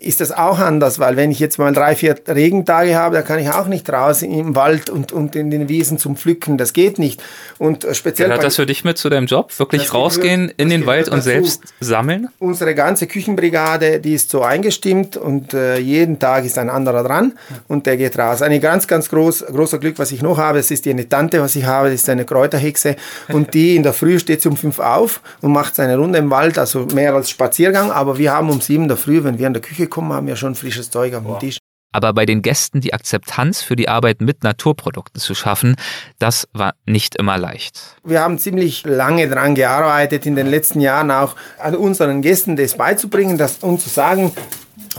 ist 0.00 0.20
das 0.20 0.30
auch 0.30 0.60
anders, 0.60 1.00
weil 1.00 1.16
wenn 1.16 1.32
ich 1.32 1.40
jetzt 1.40 1.58
mal 1.58 1.72
drei, 1.72 1.96
vier 1.96 2.14
Regentage 2.28 2.94
habe, 2.94 3.16
da 3.16 3.22
kann 3.22 3.40
ich 3.40 3.50
auch 3.50 3.66
nicht 3.66 3.90
raus 3.90 4.22
im 4.22 4.54
Wald 4.54 4.90
und, 4.90 5.10
und 5.10 5.34
in 5.34 5.50
den 5.50 5.68
Wiesen 5.68 5.98
zum 5.98 6.14
Pflücken. 6.14 6.56
Das 6.56 6.72
geht 6.72 7.00
nicht. 7.00 7.20
Und 7.58 7.84
äh, 7.84 7.94
speziell. 7.94 8.28
Gehört 8.28 8.44
das 8.44 8.56
für 8.56 8.66
dich 8.66 8.84
mit 8.84 8.96
zu 8.96 9.08
deinem 9.08 9.26
Job? 9.26 9.52
Wirklich 9.58 9.92
rausgehen 9.92 10.52
in 10.56 10.70
den 10.70 10.86
Wald 10.86 11.08
und 11.08 11.22
selbst 11.22 11.62
sammeln? 11.80 12.28
Unsere 12.38 12.76
ganze 12.76 13.08
Küchenbrigade, 13.08 13.98
die 13.98 14.14
ist 14.14 14.30
so 14.30 14.42
eingestimmt 14.42 15.16
und 15.16 15.52
äh, 15.52 15.78
jeden 15.78 16.20
Tag 16.20 16.44
ist 16.44 16.58
ein 16.58 16.70
anderer 16.70 17.02
dran 17.02 17.32
und 17.66 17.86
der 17.86 17.96
geht 17.96 18.16
raus. 18.16 18.40
Ein 18.40 18.60
ganz, 18.60 18.86
ganz 18.86 19.08
groß, 19.08 19.46
großer 19.46 19.78
Glück, 19.78 19.98
was 19.98 20.12
ich 20.12 20.22
noch 20.22 20.38
habe, 20.38 20.58
das 20.58 20.70
ist 20.70 20.84
die 20.84 20.90
eine 20.90 21.08
Tante, 21.08 21.40
was 21.40 21.56
ich 21.56 21.64
habe, 21.64 21.90
das 21.90 22.02
ist 22.02 22.08
eine 22.08 22.24
Kräuterhexe 22.24 22.94
und 23.30 23.52
die 23.52 23.74
in 23.74 23.82
der 23.82 23.92
Früh 23.92 24.20
steht 24.20 24.46
um 24.46 24.56
fünf 24.56 24.78
auf 24.78 25.20
und 25.40 25.50
macht 25.50 25.74
seine 25.74 25.96
Runde 25.96 26.20
im 26.20 26.30
Wald, 26.30 26.56
also 26.56 26.86
mehr 26.94 27.14
als 27.14 27.30
Spaziergang, 27.30 27.90
aber 27.90 28.16
wir 28.16 28.32
haben 28.32 28.48
um 28.48 28.60
sieben 28.60 28.84
in 28.84 28.88
der 28.88 28.96
Früh, 28.96 29.24
wenn 29.24 29.38
wir 29.38 29.48
in 29.48 29.54
der 29.54 29.62
Küche 29.62 29.87
gekommen, 29.88 30.12
haben 30.12 30.26
wir 30.26 30.36
schon 30.36 30.54
frisches 30.54 30.90
Zeug 30.90 31.14
am 31.14 31.24
Boah. 31.24 31.38
Tisch. 31.38 31.58
Aber 31.90 32.12
bei 32.12 32.26
den 32.26 32.42
Gästen 32.42 32.80
die 32.80 32.92
Akzeptanz 32.92 33.62
für 33.62 33.74
die 33.74 33.88
Arbeit 33.88 34.20
mit 34.20 34.44
Naturprodukten 34.44 35.20
zu 35.20 35.34
schaffen, 35.34 35.76
das 36.18 36.46
war 36.52 36.74
nicht 36.84 37.16
immer 37.16 37.38
leicht. 37.38 37.96
Wir 38.04 38.20
haben 38.20 38.38
ziemlich 38.38 38.84
lange 38.84 39.26
daran 39.28 39.54
gearbeitet, 39.54 40.26
in 40.26 40.36
den 40.36 40.46
letzten 40.46 40.80
Jahren 40.80 41.10
auch 41.10 41.34
an 41.58 41.74
unseren 41.74 42.20
Gästen 42.20 42.56
das 42.56 42.76
beizubringen, 42.76 43.38
das, 43.38 43.58
und 43.58 43.80
zu 43.80 43.88
sagen, 43.88 44.32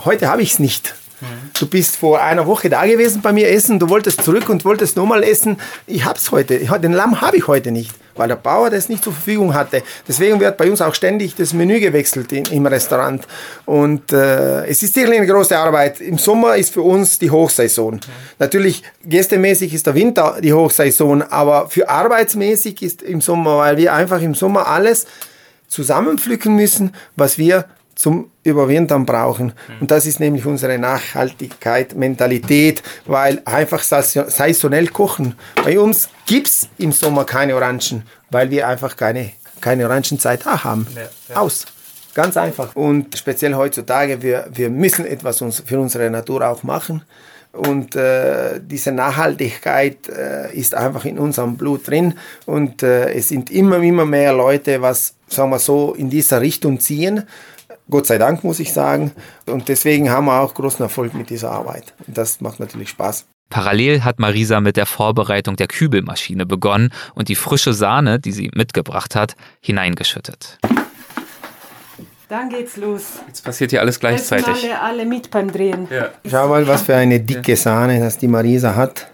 heute 0.04 0.30
habe 0.30 0.42
ich 0.42 0.54
es 0.54 0.60
nicht. 0.60 0.96
Du 1.58 1.68
bist 1.68 1.98
vor 1.98 2.22
einer 2.22 2.48
Woche 2.48 2.70
da 2.70 2.86
gewesen 2.86 3.22
bei 3.22 3.34
mir 3.34 3.50
essen, 3.50 3.80
du 3.80 3.90
wolltest 3.90 4.24
zurück 4.24 4.48
und 4.50 4.64
wolltest 4.64 4.96
nochmal 4.96 5.24
essen. 5.24 5.58
Ich 5.86 6.06
hab's 6.06 6.32
heute. 6.32 6.60
Den 6.60 6.94
Lamm 6.94 7.20
habe 7.20 7.38
ich 7.38 7.48
heute 7.48 7.72
nicht, 7.72 7.92
weil 8.16 8.30
der 8.30 8.38
Bauer 8.38 8.70
das 8.70 8.88
nicht 8.88 9.04
zur 9.04 9.14
Verfügung 9.14 9.54
hatte. 9.54 9.84
Deswegen 10.08 10.40
wird 10.40 10.58
bei 10.58 10.70
uns 10.70 10.82
auch 10.82 10.96
ständig 10.96 11.36
das 11.36 11.54
Menü 11.54 11.80
gewechselt 11.80 12.32
in, 12.32 12.46
im 12.46 12.66
Restaurant. 12.66 13.28
Und 13.66 14.14
äh, 14.14 14.66
es 14.68 14.82
ist 14.82 14.94
sicherlich 14.94 15.20
eine 15.20 15.28
große 15.28 15.58
Arbeit. 15.58 16.00
Im 16.00 16.18
Sommer 16.18 16.56
ist 16.56 16.74
für 16.74 16.84
uns 16.84 17.20
die 17.20 17.30
Hochsaison. 17.30 17.96
Mhm. 17.96 18.00
Natürlich 18.40 18.84
gästemäßig 19.04 19.74
ist 19.74 19.88
der 19.88 19.96
Winter 19.96 20.38
die 20.42 20.54
Hochsaison, 20.54 21.22
aber 21.22 21.70
für 21.70 21.90
arbeitsmäßig 21.90 22.82
ist 22.82 23.02
im 23.02 23.20
Sommer, 23.20 23.58
weil 23.58 23.78
wir 23.78 23.94
einfach 23.94 24.22
im 24.22 24.36
Sommer 24.36 24.68
alles 24.68 25.06
zusammenpflücken 25.68 26.56
müssen, 26.56 26.96
was 27.16 27.38
wir 27.38 27.66
zum 28.00 28.32
Überwintern 28.44 29.06
brauchen. 29.06 29.48
Mhm. 29.48 29.82
Und 29.82 29.92
das 29.92 30.06
ist 30.06 30.22
nämlich 30.22 30.46
unsere 30.46 30.80
Nachhaltigkeit, 30.80 31.96
Mentalität, 31.96 32.82
weil 33.06 33.42
einfach 33.44 33.84
saisonell 33.84 34.88
kochen. 34.88 35.36
Bei 35.66 35.78
uns 35.78 36.08
gibt 36.26 36.48
es 36.48 36.70
im 36.78 36.94
Sommer 36.94 37.26
keine 37.26 37.58
Orangen, 37.58 38.04
weil 38.32 38.50
wir 38.52 38.70
einfach 38.70 38.96
keine, 38.96 39.32
keine 39.60 39.84
Orangenzeit 39.84 40.46
haben. 40.46 40.88
Ja, 40.96 41.02
ja. 41.28 41.36
Aus. 41.42 41.66
Ganz 42.14 42.38
einfach. 42.38 42.74
Und 42.74 43.18
speziell 43.18 43.54
heutzutage, 43.56 44.22
wir, 44.22 44.48
wir 44.50 44.70
müssen 44.70 45.06
etwas 45.06 45.42
uns, 45.42 45.62
für 45.66 45.78
unsere 45.78 46.10
Natur 46.10 46.48
auch 46.48 46.64
machen. 46.64 47.04
Und 47.52 47.98
äh, 47.98 48.62
diese 48.62 48.94
Nachhaltigkeit 48.94 50.08
äh, 50.08 50.56
ist 50.56 50.74
einfach 50.74 51.04
in 51.04 51.20
unserem 51.20 51.58
Blut 51.58 51.86
drin. 51.90 52.14
Und 52.46 52.82
äh, 52.82 53.12
es 53.12 53.28
sind 53.28 53.52
immer, 53.52 53.80
immer 53.80 54.06
mehr 54.06 54.32
Leute, 54.32 54.82
was, 54.82 55.16
sagen 55.28 55.50
wir 55.50 55.60
so, 55.60 55.94
in 55.96 56.10
dieser 56.10 56.40
Richtung 56.40 56.80
ziehen. 56.80 57.24
Gott 57.90 58.06
sei 58.06 58.18
Dank, 58.18 58.44
muss 58.44 58.60
ich 58.60 58.74
sagen. 58.74 59.12
Und 59.46 59.68
deswegen 59.68 60.10
haben 60.10 60.26
wir 60.26 60.42
auch 60.42 60.54
großen 60.54 60.82
Erfolg 60.84 61.14
mit 61.14 61.30
dieser 61.30 61.52
Arbeit. 61.52 61.94
Und 62.08 62.18
das 62.18 62.42
macht 62.42 62.60
natürlich 62.60 62.90
Spaß. 62.90 63.26
Parallel 63.50 64.04
hat 64.04 64.20
Marisa 64.20 64.62
mit 64.62 64.78
der 64.78 64.86
Vorbereitung 64.86 65.56
der 65.56 65.68
Kübelmaschine 65.68 66.46
begonnen 66.46 66.92
und 67.16 67.30
die 67.30 67.36
frische 67.36 67.74
Sahne, 67.74 68.20
die 68.20 68.32
sie 68.32 68.52
mitgebracht 68.54 69.16
hat, 69.16 69.36
hineingeschüttet. 69.60 70.60
Dann 72.28 72.50
geht's 72.50 72.78
los. 72.78 73.14
Jetzt 73.26 73.44
passiert 73.44 73.72
hier 73.72 73.82
alles 73.82 74.00
gleichzeitig. 74.00 74.64
Alle, 74.64 74.82
alle 74.82 75.06
mit 75.06 75.32
beim 75.32 75.52
Drehen. 75.52 75.88
Ja. 75.90 76.10
Schau 76.30 76.48
mal, 76.48 76.68
was 76.68 76.84
für 76.84 76.96
eine 76.96 77.20
dicke 77.20 77.56
Sahne 77.56 78.00
das 78.00 78.20
die 78.20 78.28
Marisa 78.28 78.76
hat. 78.76 79.08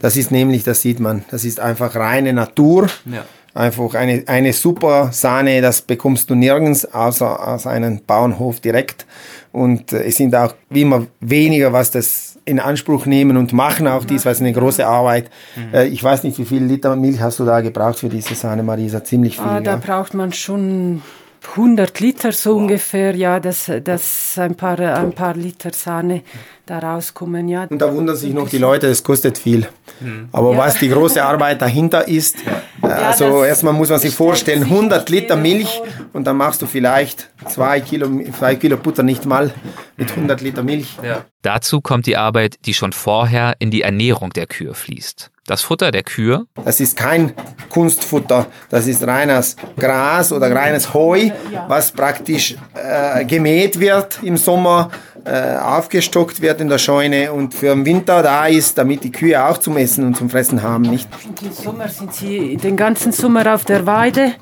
Das 0.00 0.16
ist 0.16 0.32
nämlich, 0.32 0.64
das 0.64 0.82
sieht 0.82 0.98
man, 0.98 1.24
das 1.30 1.44
ist 1.44 1.60
einfach 1.60 1.94
reine 1.94 2.32
Natur. 2.32 2.88
Ja. 3.04 3.24
Einfach 3.54 3.94
eine, 3.94 4.24
eine 4.26 4.52
super 4.52 5.10
Sahne, 5.12 5.60
das 5.60 5.82
bekommst 5.82 6.30
du 6.30 6.34
nirgends 6.34 6.86
außer 6.86 7.48
aus 7.48 7.66
einem 7.66 8.00
Bauernhof 8.06 8.60
direkt. 8.60 9.06
Und 9.52 9.92
äh, 9.92 10.04
es 10.04 10.16
sind 10.16 10.34
auch 10.34 10.54
wie 10.70 10.82
immer 10.82 11.06
weniger, 11.20 11.72
was 11.72 11.90
das 11.90 12.38
in 12.44 12.58
Anspruch 12.58 13.06
nehmen 13.06 13.36
und 13.36 13.52
machen 13.52 13.86
auch 13.86 14.04
dies, 14.04 14.24
weil 14.24 14.32
es 14.32 14.40
eine 14.40 14.52
große 14.52 14.86
Arbeit. 14.86 15.30
Mhm. 15.54 15.74
Äh, 15.74 15.86
ich 15.88 16.02
weiß 16.02 16.24
nicht, 16.24 16.38
wie 16.38 16.44
viel 16.44 16.64
Liter 16.64 16.96
Milch 16.96 17.20
hast 17.20 17.38
du 17.38 17.44
da 17.44 17.60
gebraucht 17.60 17.98
für 17.98 18.08
diese 18.08 18.34
Sahne, 18.34 18.62
Marisa? 18.62 19.04
Ziemlich 19.04 19.36
viel. 19.36 19.46
Ah, 19.46 19.60
da 19.60 19.72
ja. 19.72 19.76
braucht 19.76 20.14
man 20.14 20.32
schon 20.32 21.02
100 21.50 22.00
Liter 22.00 22.32
so 22.32 22.56
ungefähr, 22.56 23.14
ja, 23.14 23.40
dass, 23.40 23.70
dass 23.84 24.38
ein, 24.38 24.54
paar, 24.54 24.78
ein 24.78 25.12
paar 25.12 25.34
Liter 25.34 25.72
Sahne 25.72 26.22
da 26.66 26.78
rauskommen. 26.78 27.48
Ja. 27.48 27.64
Und 27.64 27.80
da 27.80 27.92
wundern 27.92 28.16
sich 28.16 28.32
noch 28.32 28.48
die 28.48 28.58
Leute, 28.58 28.86
es 28.86 29.02
kostet 29.02 29.38
viel. 29.38 29.66
Mhm. 30.00 30.28
Aber 30.32 30.52
ja. 30.52 30.58
was 30.58 30.78
die 30.78 30.88
große 30.88 31.22
Arbeit 31.22 31.60
dahinter 31.60 32.06
ist, 32.06 32.36
äh, 32.82 32.86
also 32.86 33.44
erstmal 33.44 33.72
muss 33.72 33.90
man 33.90 33.98
sich 33.98 34.14
vorstellen, 34.14 34.62
100 34.62 35.08
Liter 35.08 35.36
Milch 35.36 35.80
und 36.12 36.24
dann 36.26 36.36
machst 36.36 36.62
du 36.62 36.66
vielleicht 36.66 37.30
zwei 37.48 37.80
Kilo, 37.80 38.08
zwei 38.38 38.56
Kilo 38.56 38.76
Butter 38.76 39.02
nicht 39.02 39.26
mal 39.26 39.52
mit 39.96 40.10
100 40.10 40.40
Liter 40.40 40.62
Milch. 40.62 40.96
Ja. 41.02 41.24
Dazu 41.42 41.80
kommt 41.80 42.06
die 42.06 42.16
Arbeit, 42.16 42.56
die 42.66 42.74
schon 42.74 42.92
vorher 42.92 43.54
in 43.58 43.70
die 43.70 43.82
Ernährung 43.82 44.30
der 44.30 44.46
Kühe 44.46 44.74
fließt. 44.74 45.30
Das 45.46 45.62
Futter 45.62 45.90
der 45.90 46.04
Kühe? 46.04 46.46
Das 46.64 46.78
ist 46.78 46.96
kein 46.96 47.32
Kunstfutter, 47.68 48.46
das 48.70 48.86
ist 48.86 49.04
reines 49.04 49.56
Gras 49.76 50.32
oder 50.32 50.54
reines 50.54 50.94
Heu, 50.94 51.30
was 51.66 51.90
praktisch 51.90 52.56
äh, 52.74 53.24
gemäht 53.24 53.80
wird 53.80 54.20
im 54.22 54.36
Sommer, 54.36 54.90
äh, 55.24 55.56
aufgestockt 55.56 56.40
wird 56.40 56.60
in 56.60 56.68
der 56.68 56.78
Scheune 56.78 57.32
und 57.32 57.54
für 57.54 57.74
den 57.74 57.84
Winter 57.84 58.22
da 58.22 58.46
ist, 58.46 58.76
damit 58.78 59.04
die 59.04 59.12
Kühe 59.12 59.44
auch 59.44 59.58
zum 59.58 59.76
Essen 59.76 60.04
und 60.04 60.16
zum 60.16 60.28
Fressen 60.30 60.62
haben. 60.62 60.82
Nicht? 60.82 61.08
Im 61.42 61.52
Sommer 61.52 61.88
sind 61.88 62.12
sie 62.14 62.56
den 62.56 62.76
ganzen 62.76 63.12
Sommer 63.12 63.54
auf 63.54 63.64
der 63.64 63.86
Weide, 63.86 64.32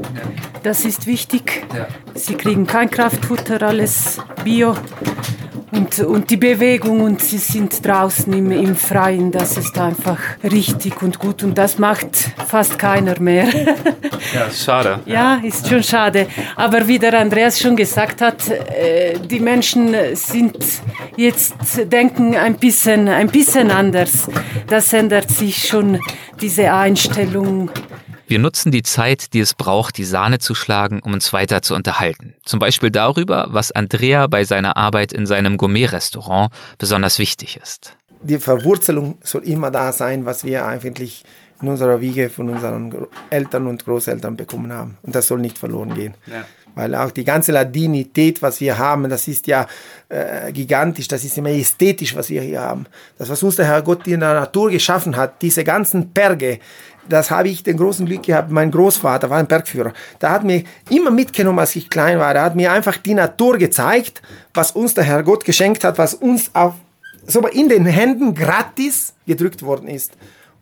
das 0.63 0.85
ist 0.85 1.07
wichtig. 1.07 1.67
Sie 2.15 2.35
kriegen 2.35 2.67
kein 2.67 2.91
Kraftfutter, 2.91 3.63
alles 3.63 4.19
Bio 4.45 4.75
und, 5.73 5.99
und 6.00 6.31
die 6.31 6.37
Bewegung 6.37 7.00
und 7.00 7.23
sie 7.23 7.39
sind 7.39 7.85
draußen 7.87 8.33
im, 8.33 8.50
im 8.50 8.75
Freien, 8.75 9.31
das 9.31 9.57
ist 9.57 9.79
einfach 9.79 10.19
richtig 10.43 11.03
und 11.03 11.19
gut 11.19 11.43
und 11.43 11.57
das 11.57 11.79
macht 11.79 12.33
fast 12.47 12.79
keiner 12.79 13.21
mehr. 13.21 13.45
ja, 14.35 14.45
ist 14.47 14.65
schade. 14.65 15.00
Ja, 15.07 15.41
ist 15.43 15.69
schon 15.69 15.83
schade. 15.83 16.27
Aber 16.57 16.87
wie 16.89 16.99
der 16.99 17.19
Andreas 17.19 17.61
schon 17.61 17.77
gesagt 17.77 18.21
hat, 18.21 18.49
äh, 18.50 19.19
die 19.19 19.41
Menschen 19.41 19.95
sind 20.15 20.57
jetzt, 21.17 21.55
denken 21.93 22.37
ein 22.37 22.57
bisschen, 22.57 23.09
ein 23.09 23.29
bisschen 23.29 23.71
anders. 23.71 24.29
Das 24.67 24.93
ändert 24.93 25.31
sich 25.31 25.69
schon, 25.69 26.00
diese 26.41 26.73
Einstellung. 26.73 27.71
Wir 28.31 28.39
nutzen 28.39 28.71
die 28.71 28.85
Zeit, 28.85 29.33
die 29.33 29.41
es 29.41 29.55
braucht, 29.55 29.99
die 29.99 30.05
Sahne 30.05 30.39
zu 30.39 30.55
schlagen, 30.55 31.01
um 31.03 31.15
uns 31.15 31.33
weiter 31.33 31.63
zu 31.63 31.75
unterhalten. 31.75 32.35
Zum 32.45 32.61
Beispiel 32.61 32.93
darüber, 32.93 33.49
was 33.51 33.73
Andrea 33.73 34.29
bei 34.29 34.45
seiner 34.45 34.77
Arbeit 34.77 35.13
in 35.13 35.27
seinem 35.27 35.57
Gourmet-Restaurant 35.57 36.53
besonders 36.79 37.19
wichtig 37.19 37.59
ist. 37.61 37.97
Die 38.23 38.39
Verwurzelung 38.39 39.19
soll 39.25 39.43
immer 39.43 39.73
da 39.73 39.91
sein, 39.91 40.27
was 40.27 40.45
wir 40.45 40.65
eigentlich 40.65 41.25
in 41.61 41.67
unserer 41.67 42.01
Wiege 42.01 42.31
von 42.31 42.49
unseren 42.51 43.09
Eltern 43.31 43.67
und 43.67 43.85
Großeltern 43.85 44.37
bekommen 44.37 44.73
haben. 44.73 44.97
Und 45.03 45.13
das 45.17 45.27
soll 45.27 45.41
nicht 45.41 45.59
verloren 45.59 45.95
gehen. 45.95 46.15
Ja. 46.27 46.45
weil 46.77 46.95
auch 46.95 47.11
die 47.11 47.25
ganze 47.25 47.51
Ladinität, 47.51 48.43
was 48.43 48.61
wir 48.61 48.79
haben, 48.79 49.09
das 49.09 49.27
ist 49.27 49.49
ja 49.49 49.67
äh, 50.09 50.53
gigantisch, 50.53 51.09
das 51.09 51.25
ist 51.25 51.37
immer 51.37 51.51
ästhetisch, 51.51 52.15
was 52.15 52.31
wir 52.31 52.43
hier 52.43 52.61
haben. 52.61 52.87
Das, 53.19 53.29
was 53.29 53.43
uns 53.43 53.57
der 53.57 53.67
Herr 53.67 53.83
Gott 53.83 54.07
in 54.07 54.21
der 54.21 54.35
Natur 54.35 54.71
geschaffen 54.71 55.17
hat, 55.17 55.43
diese 55.43 55.65
ganzen 55.65 56.11
Berge, 56.11 56.61
das 57.11 57.31
habe 57.31 57.49
ich 57.49 57.62
den 57.62 57.76
großen 57.76 58.07
Glück 58.07 58.23
gehabt. 58.23 58.50
Mein 58.50 58.71
Großvater 58.71 59.29
war 59.29 59.38
ein 59.38 59.47
Bergführer. 59.47 59.93
Der 60.21 60.31
hat 60.31 60.45
mir 60.45 60.64
immer 60.88 61.11
mitgenommen, 61.11 61.59
als 61.59 61.76
ich 61.76 61.90
klein 61.90 62.19
war. 62.19 62.35
Er 62.35 62.43
hat 62.43 62.57
mir 62.57 62.73
einfach 62.73 62.97
die 62.97 63.14
Natur 63.14 63.59
gezeigt, 63.59 64.23
was 64.55 64.73
uns 64.73 64.95
der 64.95 65.05
Herr 65.05 65.23
Gott 65.23 65.45
geschenkt 65.45 65.85
hat, 65.85 65.99
was 65.99 66.14
uns 66.14 66.50
auf, 66.55 66.75
so 67.26 67.47
in 67.47 67.69
den 67.69 67.87
Händen 67.87 68.35
gratis 68.35 69.14
gedrückt 69.26 69.62
worden 69.62 69.88
ist. 69.88 70.12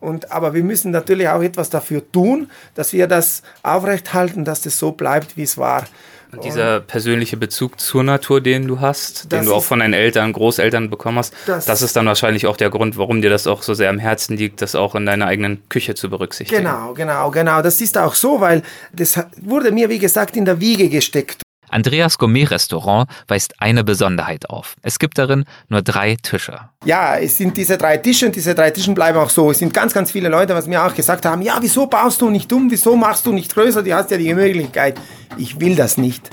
Und, 0.00 0.30
aber 0.30 0.54
wir 0.54 0.62
müssen 0.62 0.90
natürlich 0.90 1.28
auch 1.28 1.42
etwas 1.42 1.70
dafür 1.70 2.02
tun, 2.10 2.50
dass 2.74 2.92
wir 2.92 3.06
das 3.06 3.42
aufrechthalten, 3.62 4.44
dass 4.44 4.62
das 4.62 4.78
so 4.78 4.92
bleibt, 4.92 5.36
wie 5.36 5.42
es 5.42 5.58
war. 5.58 5.84
Und 6.30 6.44
dieser 6.44 6.80
persönliche 6.80 7.38
Bezug 7.38 7.80
zur 7.80 8.04
Natur, 8.04 8.42
den 8.42 8.66
du 8.66 8.80
hast, 8.80 9.32
den 9.32 9.46
du 9.46 9.54
auch 9.54 9.64
von 9.64 9.78
deinen 9.78 9.94
Eltern, 9.94 10.32
Großeltern 10.34 10.90
bekommen 10.90 11.18
hast, 11.18 11.32
das, 11.46 11.64
das, 11.64 11.80
ist 11.80 11.96
dann 11.96 12.04
wahrscheinlich 12.04 12.46
auch 12.46 12.56
der 12.56 12.68
Grund, 12.68 12.98
warum 12.98 13.22
dir 13.22 13.30
das 13.30 13.46
auch 13.46 13.62
so 13.62 13.72
sehr 13.72 13.88
am 13.88 13.98
Herzen 13.98 14.36
liegt, 14.36 14.60
das 14.60 14.74
auch 14.74 14.94
in 14.94 15.06
deiner 15.06 15.26
eigenen 15.26 15.66
Küche 15.70 15.94
zu 15.94 16.10
berücksichtigen. 16.10 16.64
Genau, 16.64 16.92
genau, 16.92 17.30
genau. 17.30 17.62
Das 17.62 17.80
ist 17.80 17.96
auch 17.96 18.14
so, 18.14 18.40
weil 18.40 18.62
das 18.92 19.18
wurde 19.40 19.72
mir, 19.72 19.88
wie 19.88 19.98
gesagt, 19.98 20.36
in 20.36 20.44
der 20.44 20.60
Wiege 20.60 20.90
gesteckt. 20.90 21.42
Andreas 21.70 22.18
Gourmet-Restaurant 22.18 23.08
weist 23.26 23.54
eine 23.60 23.84
Besonderheit 23.84 24.48
auf. 24.50 24.76
Es 24.82 24.98
gibt 24.98 25.18
darin 25.18 25.44
nur 25.68 25.82
drei 25.82 26.16
Tische. 26.16 26.58
Ja, 26.84 27.16
es 27.16 27.36
sind 27.36 27.56
diese 27.56 27.78
drei 27.78 27.96
Tische 27.96 28.26
und 28.26 28.36
diese 28.36 28.54
drei 28.54 28.70
Tische 28.70 28.92
bleiben 28.92 29.18
auch 29.18 29.30
so. 29.30 29.50
Es 29.50 29.58
sind 29.58 29.74
ganz, 29.74 29.92
ganz 29.92 30.10
viele 30.10 30.28
Leute, 30.28 30.54
was 30.54 30.66
mir 30.66 30.84
auch 30.84 30.94
gesagt 30.94 31.24
haben, 31.24 31.42
ja, 31.42 31.58
wieso 31.60 31.86
baust 31.86 32.20
du 32.20 32.30
nicht 32.30 32.52
um, 32.52 32.70
wieso 32.70 32.96
machst 32.96 33.26
du 33.26 33.32
nicht 33.32 33.54
größer, 33.54 33.82
du 33.82 33.94
hast 33.94 34.10
ja 34.10 34.16
die 34.16 34.32
Möglichkeit. 34.34 34.98
Ich 35.36 35.60
will 35.60 35.76
das 35.76 35.98
nicht 35.98 36.30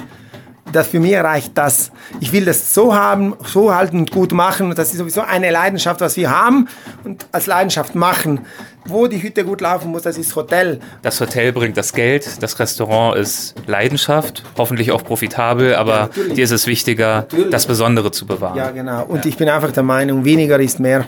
das 0.72 0.88
für 0.88 1.00
mich 1.00 1.16
reicht 1.16 1.58
das. 1.58 1.92
Ich 2.20 2.32
will 2.32 2.46
das 2.46 2.74
so 2.74 2.96
haben, 2.96 3.36
so 3.46 3.74
halten 3.74 4.00
und 4.00 4.12
gut 4.12 4.34
machen. 4.34 4.70
Und 4.70 4.78
das 4.78 4.92
ist 4.92 4.98
sowieso 4.98 5.22
eine 5.22 5.52
Leidenschaft, 5.52 6.02
was 6.02 6.18
wir 6.18 6.30
haben 6.30 6.68
und 7.04 7.26
als 7.32 7.46
Leidenschaft 7.46 7.96
machen. 7.96 8.42
Wo 8.88 9.08
die 9.08 9.22
Hütte 9.22 9.44
gut 9.44 9.62
laufen 9.62 9.90
muss, 9.90 10.04
das 10.04 10.16
ist 10.18 10.36
Hotel. 10.36 10.80
Das 11.02 11.20
Hotel 11.20 11.52
bringt 11.54 11.76
das 11.76 11.92
Geld, 11.92 12.44
das 12.44 12.60
Restaurant 12.60 13.18
ist 13.18 13.56
Leidenschaft, 13.66 14.44
hoffentlich 14.60 14.92
auch 14.92 15.04
profitabel, 15.04 15.74
aber 15.74 16.12
ja, 16.16 16.34
dir 16.36 16.44
ist 16.44 16.52
es 16.52 16.68
wichtiger, 16.68 17.16
natürlich. 17.16 17.50
das 17.50 17.66
Besondere 17.66 18.12
zu 18.12 18.28
bewahren. 18.28 18.56
Ja, 18.56 18.70
genau. 18.70 19.04
Und 19.06 19.26
ja. 19.26 19.30
ich 19.30 19.38
bin 19.38 19.50
einfach 19.50 19.72
der 19.72 19.82
Meinung, 19.82 20.24
weniger 20.24 20.60
ist 20.60 20.80
mehr. 20.80 21.06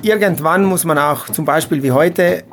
Irgendwann 0.00 0.64
muss 0.64 0.84
man 0.84 0.96
auch 0.96 1.28
zum 1.28 1.44
Beispiel 1.44 1.82
wie 1.82 1.92
heute 1.92 2.44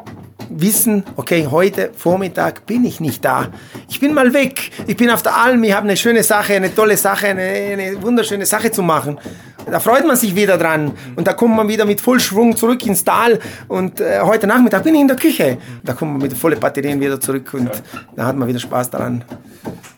wissen, 0.50 1.04
okay, 1.16 1.48
heute 1.50 1.92
Vormittag 1.96 2.66
bin 2.66 2.86
ich 2.86 3.00
nicht 3.00 3.24
da. 3.24 3.50
Ich 3.90 4.00
bin 4.00 4.14
mal 4.14 4.34
weg. 4.34 4.72
Ich 4.88 4.98
bin 4.98 5.10
auf 5.10 5.22
der 5.22 5.36
Alm, 5.36 5.64
ich 5.64 5.74
habe 5.74 5.88
eine 5.88 5.98
schöne 5.98 6.24
Sache, 6.24 6.54
eine 6.56 6.74
tolle 6.74 6.98
Sache, 6.98 7.28
eine, 7.28 7.42
eine 7.42 8.02
wunderschöne 8.02 8.46
Sache 8.46 8.72
zu 8.72 8.82
machen. 8.82 9.20
Da 9.70 9.80
freut 9.80 10.06
man 10.08 10.16
sich 10.16 10.36
wieder 10.36 10.58
dran 10.58 10.94
und 11.16 11.28
da 11.28 11.34
kommt 11.34 11.56
man 11.56 11.68
wieder 11.68 11.86
mit 11.86 12.02
Vollschwung 12.02 12.56
zurück 12.56 12.86
ins 12.88 13.04
Tal 13.04 13.40
und 13.68 14.00
äh, 14.00 14.20
heute 14.22 14.48
Nachmittag 14.48 14.84
bin 14.84 14.96
ich 14.96 15.02
in 15.02 15.08
der 15.08 15.18
Küche. 15.18 15.58
Da 15.84 15.94
kommt 15.94 16.14
man 16.14 16.22
mit 16.22 16.36
vollen 16.36 16.60
Batterien 16.60 17.00
wieder 17.00 17.20
zurück 17.20 17.54
und 17.54 17.70
da 18.16 18.26
hat 18.26 18.36
man 18.36 18.48
wieder 18.48 18.60
Spaß 18.60 18.90
daran. 18.90 19.24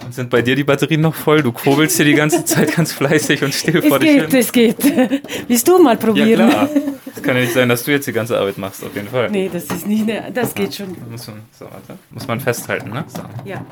Und 0.04 0.14
sind 0.14 0.30
bei 0.30 0.42
dir 0.42 0.56
die 0.56 0.64
Batterien 0.64 1.02
noch 1.02 1.16
voll? 1.16 1.42
Du 1.42 1.52
kurbelst 1.54 1.96
hier 1.96 2.06
die 2.06 2.16
ganze 2.16 2.44
Zeit 2.46 2.76
ganz 2.76 2.92
fleißig 2.92 3.44
und 3.44 3.54
still 3.54 3.78
es 3.78 3.88
vor 3.88 4.00
dich 4.00 4.10
hin. 4.10 4.26
Es 4.34 4.52
geht, 4.52 4.80
es 4.80 4.86
geht. 4.86 5.22
Willst 5.48 5.68
du 5.68 5.82
mal 5.82 5.96
probieren? 5.96 6.50
Ja, 6.50 6.66
klar. 6.66 6.70
Es 7.22 7.28
kann 7.28 7.36
ja 7.36 7.44
nicht 7.44 7.54
sein, 7.54 7.70
dass 7.70 7.84
du 7.84 7.92
jetzt 7.92 8.08
die 8.08 8.14
ganze 8.14 8.36
Arbeit 8.36 8.58
machst, 8.58 8.84
auf 8.84 8.96
jeden 8.96 9.08
Fall. 9.08 9.30
Nee, 9.30 9.48
das 9.54 9.66
ist 9.66 9.86
nicht, 9.86 10.08
ne, 10.08 10.32
das 10.34 10.56
geht 10.56 10.74
schon. 10.74 10.98
Muss 11.12 11.28
man, 11.28 11.42
so, 11.52 11.66
warte. 11.66 12.00
Muss 12.10 12.28
man 12.28 12.40
festhalten, 12.40 12.90
ne? 12.90 13.06
So. 13.08 13.22
Ja. 13.46 13.64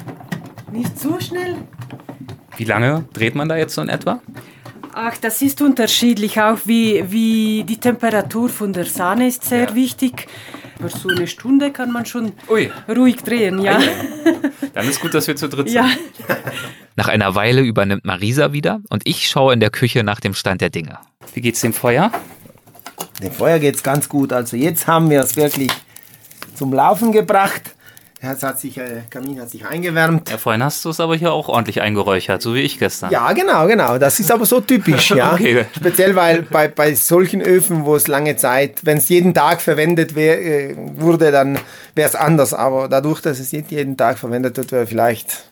Nicht 0.72 1.00
zu 1.00 1.20
schnell. 1.20 1.56
Wie 2.58 2.66
lange 2.66 3.06
dreht 3.12 3.34
man 3.34 3.50
da 3.50 3.58
jetzt 3.58 3.74
so 3.74 3.82
in 3.82 3.90
etwa? 3.90 4.22
Ach, 4.94 5.18
das 5.18 5.42
ist 5.42 5.64
unterschiedlich, 5.64 6.40
auch 6.40 6.60
wie, 6.66 7.04
wie 7.10 7.64
die 7.64 7.78
Temperatur 7.78 8.50
von 8.50 8.72
der 8.72 8.86
Sahne 8.86 9.28
ist 9.28 9.46
sehr 9.46 9.70
ja. 9.70 9.76
wichtig. 9.76 10.28
Aber 10.78 10.90
so 10.90 11.10
eine 11.10 11.26
Stunde 11.26 11.72
kann 11.72 11.92
man 11.92 12.06
schon 12.06 12.34
Ui. 12.50 12.70
ruhig 12.88 13.16
drehen, 13.16 13.64
ja. 13.64 13.80
Dann 14.76 14.88
ist 14.88 15.02
gut, 15.02 15.16
dass 15.16 15.26
wir 15.26 15.36
zu 15.36 15.50
dritt 15.50 15.70
sind. 15.72 15.76
Ja. 15.76 15.90
Nach 16.98 17.08
einer 17.08 17.34
Weile 17.34 17.62
übernimmt 17.62 18.06
Marisa 18.06 18.54
wieder 18.54 18.80
und 18.90 19.02
ich 19.06 19.28
schaue 19.28 19.54
in 19.56 19.60
der 19.60 19.72
Küche 19.72 20.04
nach 20.04 20.20
dem 20.20 20.36
Stand 20.36 20.62
der 20.62 20.70
Dinge. 20.70 21.00
Wie 21.34 21.42
geht's 21.42 21.62
dem 21.62 21.74
Feuer? 21.74 22.12
Dem 23.22 23.32
Feuer 23.32 23.60
geht's 23.60 23.84
ganz 23.84 24.10
gut. 24.10 24.34
Also 24.34 24.58
jetzt 24.58 24.88
haben 24.88 25.10
wir 25.10 25.22
es 25.22 25.36
wirklich 25.36 25.72
zum 26.56 26.74
Laufen 26.74 27.12
gebracht. 27.12 27.76
Der 28.22 28.32
hat 28.32 28.60
sich, 28.60 28.78
äh, 28.78 29.04
Kamin 29.10 29.40
hat 29.40 29.50
sich 29.50 29.66
eingewärmt. 29.66 30.30
Ja, 30.30 30.38
vorhin 30.38 30.62
hast 30.62 30.84
du 30.84 30.90
es 30.90 31.00
aber 31.00 31.16
hier 31.16 31.32
auch 31.32 31.48
ordentlich 31.48 31.82
eingeräuchert, 31.82 32.42
so 32.42 32.54
wie 32.54 32.60
ich 32.60 32.78
gestern. 32.78 33.12
Ja, 33.12 33.32
genau, 33.32 33.66
genau. 33.66 33.98
Das 33.98 34.20
ist 34.20 34.30
aber 34.30 34.46
so 34.46 34.60
typisch, 34.60 35.12
ja. 35.16 35.32
okay. 35.34 35.66
Speziell, 35.74 36.16
weil 36.16 36.42
bei, 36.42 36.68
bei 36.68 36.94
solchen 36.96 37.42
Öfen, 37.42 37.86
wo 37.86 37.96
es 37.96 38.08
lange 38.08 38.36
Zeit, 38.36 38.80
wenn 38.84 38.98
es 38.98 39.08
jeden 39.08 39.34
Tag 39.34 39.62
verwendet 39.62 40.16
wär, 40.16 40.42
äh, 40.42 40.76
wurde, 40.98 41.32
dann 41.32 41.60
wäre 41.96 42.10
es 42.10 42.16
anders. 42.16 42.54
Aber 42.54 42.90
dadurch, 42.90 43.22
dass 43.22 43.40
es 43.40 43.54
nicht 43.54 43.72
jeden 43.72 43.96
Tag 43.96 44.20
verwendet 44.20 44.58
wird, 44.58 44.74
wäre 44.74 44.86
vielleicht 44.86 45.46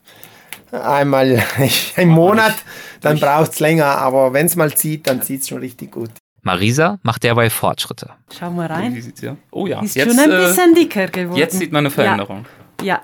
einmal 0.71 1.41
im 1.95 2.09
Monat, 2.09 2.55
dann 2.99 3.17
braucht 3.17 3.53
es 3.53 3.59
länger. 3.61 3.85
Aber 3.85 4.33
wenn 4.33 4.45
es 4.45 4.57
mal 4.57 4.73
zieht, 4.73 5.07
dann 5.07 5.21
zieht 5.21 5.41
es 5.41 5.47
schon 5.47 5.59
richtig 5.59 5.93
gut. 5.93 6.11
Marisa 6.47 6.97
macht 7.03 7.23
derweil 7.23 7.49
Fortschritte. 7.49 8.11
Schau 8.37 8.49
mal 8.51 8.67
rein. 8.67 8.95
Wie 8.95 9.01
sieht's 9.01 9.19
ja? 9.19 9.35
Oh 9.51 9.67
ja. 9.67 9.81
Ist 9.81 9.97
jetzt, 9.97 10.15
schon 10.15 10.17
ein 10.17 10.31
äh, 10.31 10.47
bisschen 10.47 10.73
dicker 10.73 11.07
geworden. 11.07 11.37
Jetzt 11.37 11.59
sieht 11.59 11.73
man 11.73 11.79
eine 11.79 11.91
Veränderung. 11.91 12.45
Ja. 12.81 13.01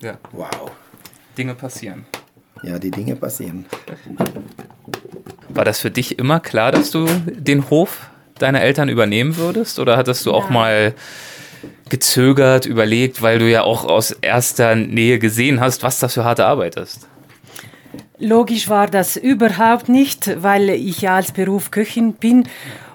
ja. 0.00 0.08
ja. 0.08 0.18
Wow. 0.32 0.72
Dinge 1.38 1.54
passieren. 1.54 2.04
Ja, 2.64 2.80
die 2.80 2.90
Dinge 2.90 3.14
passieren. 3.14 3.64
War 5.50 5.64
das 5.64 5.78
für 5.78 5.92
dich 5.92 6.18
immer 6.18 6.40
klar, 6.40 6.72
dass 6.72 6.90
du 6.90 7.06
den 7.26 7.70
Hof 7.70 8.10
deiner 8.40 8.60
Eltern 8.60 8.88
übernehmen 8.88 9.36
würdest? 9.36 9.78
Oder 9.78 9.96
hattest 9.96 10.26
du 10.26 10.30
ja. 10.30 10.36
auch 10.36 10.50
mal 10.50 10.94
gezögert, 11.90 12.66
überlegt, 12.66 13.22
weil 13.22 13.38
du 13.38 13.48
ja 13.48 13.62
auch 13.62 13.84
aus 13.84 14.10
erster 14.10 14.74
Nähe 14.74 15.20
gesehen 15.20 15.60
hast, 15.60 15.84
was 15.84 16.00
das 16.00 16.14
für 16.14 16.24
harte 16.24 16.44
Arbeit 16.44 16.74
ist? 16.74 17.06
Logisch 18.24 18.68
war 18.68 18.86
das 18.86 19.16
überhaupt 19.16 19.88
nicht, 19.88 20.40
weil 20.44 20.70
ich 20.70 21.00
ja 21.00 21.16
als 21.16 21.32
Beruf 21.32 21.72
Köchin 21.72 22.12
bin 22.12 22.44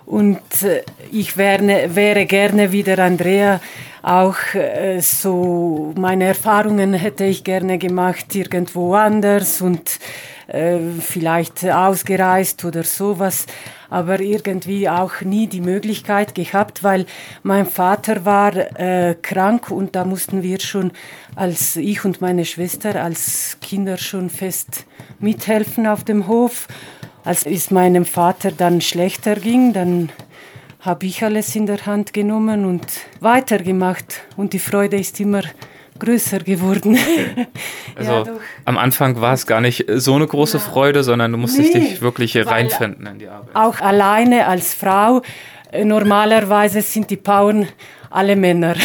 und 0.05 0.39
äh, 0.63 0.83
ich 1.11 1.35
wäre, 1.35 1.93
wäre 1.95 2.25
gerne 2.25 2.71
wieder 2.71 2.97
Andrea 2.99 3.59
auch 4.07 4.37
äh, 4.53 5.01
so 5.01 5.93
meine 5.97 6.25
Erfahrungen 6.25 6.93
hätte 6.93 7.25
ich 7.25 7.43
gerne 7.43 7.77
gemacht 7.77 8.33
irgendwo 8.33 8.93
anders 8.93 9.61
und 9.61 9.99
äh, 10.47 10.79
vielleicht 11.01 11.65
ausgereist 11.65 12.63
oder 12.63 12.83
sowas, 12.83 13.47
aber 13.89 14.21
irgendwie 14.21 14.87
auch 14.87 15.19
nie 15.21 15.47
die 15.47 15.59
Möglichkeit 15.59 16.35
gehabt, 16.35 16.83
weil 16.85 17.05
mein 17.43 17.65
Vater 17.65 18.23
war 18.23 18.55
äh, 18.79 19.15
krank 19.21 19.69
und 19.71 19.95
da 19.97 20.05
mussten 20.05 20.41
wir 20.41 20.61
schon 20.61 20.91
als 21.35 21.75
ich 21.75 22.05
und 22.05 22.21
meine 22.21 22.45
Schwester 22.45 23.03
als 23.03 23.57
Kinder 23.59 23.97
schon 23.97 24.29
fest 24.29 24.85
mithelfen 25.19 25.85
auf 25.85 26.05
dem 26.05 26.27
Hof. 26.27 26.67
Als 27.25 27.45
es 27.45 27.71
meinem 27.71 28.05
Vater 28.05 28.51
dann 28.51 28.79
schlechter 28.79 29.35
ging, 29.35 29.73
dann 29.73 30.09
habe 30.79 31.05
ich 31.05 31.23
alles 31.23 31.55
in 31.55 31.65
der 31.65 31.85
Hand 31.85 32.13
genommen 32.13 32.65
und 32.65 32.85
weitergemacht. 33.19 34.21
Und 34.35 34.53
die 34.53 34.59
Freude 34.59 34.97
ist 34.97 35.19
immer 35.19 35.41
größer 35.99 36.39
geworden. 36.39 36.97
Also 37.95 38.11
ja, 38.11 38.25
am 38.65 38.77
Anfang 38.77 39.19
war 39.21 39.33
es 39.33 39.47
gar 39.47 39.59
nicht 39.59 39.85
so 39.95 40.13
eine 40.13 40.27
große 40.27 40.57
ja. 40.57 40.63
Freude, 40.63 41.03
sondern 41.03 41.31
du 41.31 41.39
musstest 41.39 41.73
nee, 41.73 41.79
dich 41.79 42.01
wirklich 42.03 42.37
reinfinden 42.37 43.07
in 43.07 43.17
die 43.17 43.27
Arbeit. 43.27 43.55
Auch 43.55 43.79
alleine 43.81 44.45
als 44.45 44.75
Frau, 44.75 45.23
äh, 45.71 45.83
normalerweise 45.83 46.83
sind 46.83 47.09
die 47.09 47.15
Bauern 47.15 47.67
alle 48.11 48.35
Männer. 48.35 48.75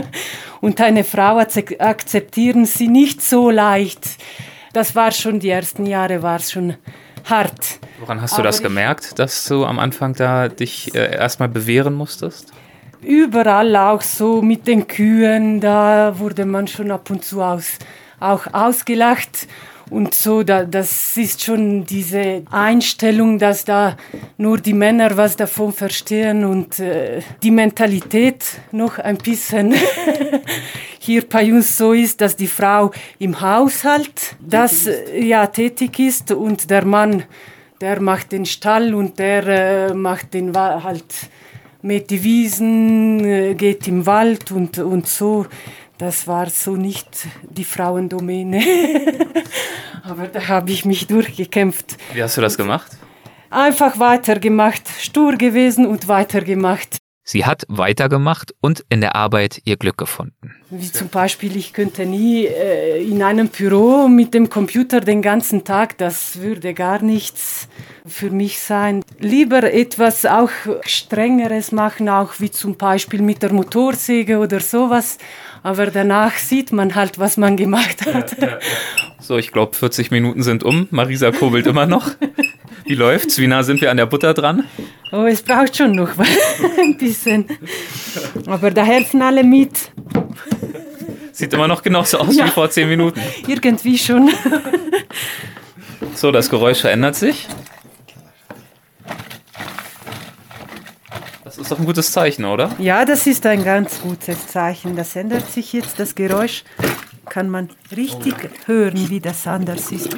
und 0.60 0.80
eine 0.80 1.02
Frau 1.02 1.38
akzeptieren 1.38 2.66
sie 2.66 2.86
nicht 2.86 3.20
so 3.20 3.50
leicht. 3.50 4.16
Das 4.72 4.94
war 4.94 5.10
schon, 5.10 5.40
die 5.40 5.50
ersten 5.50 5.84
Jahre 5.84 6.22
war 6.22 6.36
es 6.36 6.52
schon 6.52 6.76
hart. 7.24 7.78
Woran 8.00 8.20
hast 8.20 8.36
du 8.38 8.42
das 8.42 8.62
gemerkt, 8.62 9.18
dass 9.18 9.44
du 9.46 9.64
am 9.64 9.78
Anfang 9.78 10.14
da 10.14 10.48
dich 10.48 10.94
äh, 10.94 11.14
erstmal 11.14 11.48
bewähren 11.48 11.94
musstest? 11.94 12.52
Überall 13.00 13.74
auch 13.76 14.02
so 14.02 14.42
mit 14.42 14.66
den 14.66 14.86
Kühen, 14.86 15.60
da 15.60 16.18
wurde 16.18 16.44
man 16.44 16.68
schon 16.68 16.90
ab 16.90 17.10
und 17.10 17.24
zu 17.24 17.42
aus, 17.42 17.78
auch 18.20 18.46
ausgelacht 18.52 19.48
und 19.90 20.14
so, 20.14 20.42
da, 20.42 20.64
das 20.64 21.16
ist 21.16 21.42
schon 21.42 21.84
diese 21.84 22.42
Einstellung, 22.50 23.38
dass 23.38 23.64
da 23.64 23.96
nur 24.38 24.58
die 24.58 24.72
Männer 24.72 25.16
was 25.16 25.36
davon 25.36 25.72
verstehen 25.72 26.44
und 26.44 26.78
äh, 26.78 27.20
die 27.42 27.50
Mentalität 27.50 28.44
noch 28.70 28.98
ein 28.98 29.18
bisschen 29.18 29.74
hier 30.98 31.28
bei 31.28 31.52
uns 31.52 31.76
so 31.76 31.92
ist, 31.92 32.20
dass 32.20 32.36
die 32.36 32.46
Frau 32.46 32.90
im 33.18 33.40
Haushalt 33.40 34.36
das 34.40 34.86
äh, 34.86 35.24
ja 35.24 35.46
tätig 35.46 35.98
ist 35.98 36.32
und 36.32 36.70
der 36.70 36.84
Mann, 36.84 37.24
der 37.80 38.00
macht 38.00 38.32
den 38.32 38.46
Stall 38.46 38.94
und 38.94 39.18
der 39.18 39.46
äh, 39.46 39.94
macht 39.94 40.34
den 40.34 40.56
halt 40.56 41.04
mäht 41.82 42.10
die 42.10 42.22
Wiesen, 42.22 43.24
äh, 43.24 43.54
geht 43.54 43.88
im 43.88 44.06
Wald 44.06 44.52
und, 44.52 44.78
und 44.78 45.08
so 45.08 45.46
Das 46.02 46.26
war 46.26 46.50
so 46.50 46.74
nicht 46.74 47.28
die 47.48 47.62
Frauendomäne. 47.62 48.60
Aber 50.02 50.26
da 50.26 50.48
habe 50.48 50.72
ich 50.72 50.84
mich 50.84 51.06
durchgekämpft. 51.06 51.96
Wie 52.12 52.20
hast 52.20 52.36
du 52.36 52.40
das 52.40 52.56
gemacht? 52.56 52.90
Einfach 53.50 54.00
weitergemacht, 54.00 54.82
stur 54.98 55.36
gewesen 55.36 55.86
und 55.86 56.08
weitergemacht. 56.08 56.98
Sie 57.24 57.46
hat 57.46 57.64
weitergemacht 57.68 58.52
und 58.60 58.84
in 58.88 59.00
der 59.00 59.14
Arbeit 59.14 59.62
ihr 59.64 59.76
Glück 59.76 59.96
gefunden. 59.96 60.56
Wie 60.70 60.90
zum 60.90 61.08
Beispiel, 61.08 61.56
ich 61.56 61.72
könnte 61.72 62.04
nie 62.04 62.46
äh, 62.46 63.00
in 63.00 63.22
einem 63.22 63.46
Büro 63.46 64.08
mit 64.08 64.34
dem 64.34 64.50
Computer 64.50 65.00
den 65.00 65.22
ganzen 65.22 65.62
Tag, 65.62 65.98
das 65.98 66.40
würde 66.40 66.74
gar 66.74 67.00
nichts 67.00 67.68
für 68.04 68.30
mich 68.30 68.58
sein. 68.58 69.04
Lieber 69.20 69.72
etwas 69.72 70.26
auch 70.26 70.50
strengeres 70.84 71.70
machen, 71.70 72.08
auch 72.08 72.40
wie 72.40 72.50
zum 72.50 72.76
Beispiel 72.76 73.22
mit 73.22 73.40
der 73.44 73.52
Motorsäge 73.52 74.38
oder 74.40 74.58
sowas. 74.58 75.18
Aber 75.62 75.86
danach 75.86 76.36
sieht 76.36 76.72
man 76.72 76.94
halt, 76.94 77.18
was 77.18 77.36
man 77.36 77.56
gemacht 77.56 78.04
hat. 78.06 78.36
Ja, 78.40 78.46
ja, 78.46 78.52
ja. 78.54 78.58
So, 79.20 79.38
ich 79.38 79.52
glaube, 79.52 79.76
40 79.76 80.10
Minuten 80.10 80.42
sind 80.42 80.64
um. 80.64 80.88
Marisa 80.90 81.30
kurbelt 81.30 81.66
immer 81.66 81.86
noch. 81.86 82.10
Wie 82.84 82.94
läuft's? 82.94 83.38
Wie 83.38 83.46
nah 83.46 83.62
sind 83.62 83.80
wir 83.80 83.90
an 83.90 83.96
der 83.96 84.06
Butter 84.06 84.34
dran? 84.34 84.64
Oh, 85.12 85.24
es 85.24 85.42
braucht 85.42 85.76
schon 85.76 85.92
noch 85.92 86.10
ein 86.80 86.96
bisschen. 86.98 87.46
Aber 88.46 88.72
da 88.72 88.82
helfen 88.82 89.22
alle 89.22 89.44
mit. 89.44 89.92
Sieht 91.30 91.52
immer 91.52 91.68
noch 91.68 91.82
genauso 91.82 92.18
aus 92.18 92.36
wie 92.36 92.48
vor 92.48 92.68
zehn 92.70 92.88
Minuten. 92.88 93.20
Irgendwie 93.46 93.96
schon. 93.96 94.30
So, 96.14 96.32
das 96.32 96.50
Geräusch 96.50 96.80
verändert 96.80 97.14
sich. 97.14 97.46
Das 101.54 101.58
ist 101.58 101.70
doch 101.70 101.78
ein 101.78 101.84
gutes 101.84 102.10
Zeichen, 102.10 102.46
oder? 102.46 102.70
Ja, 102.78 103.04
das 103.04 103.26
ist 103.26 103.44
ein 103.44 103.62
ganz 103.62 104.00
gutes 104.00 104.46
Zeichen. 104.46 104.96
Das 104.96 105.14
ändert 105.16 105.50
sich 105.52 105.74
jetzt. 105.74 106.00
Das 106.00 106.14
Geräusch 106.14 106.64
kann 107.28 107.50
man 107.50 107.68
richtig 107.94 108.34
hören, 108.64 109.10
wie 109.10 109.20
das 109.20 109.46
anders 109.46 109.92
ist. 109.92 110.16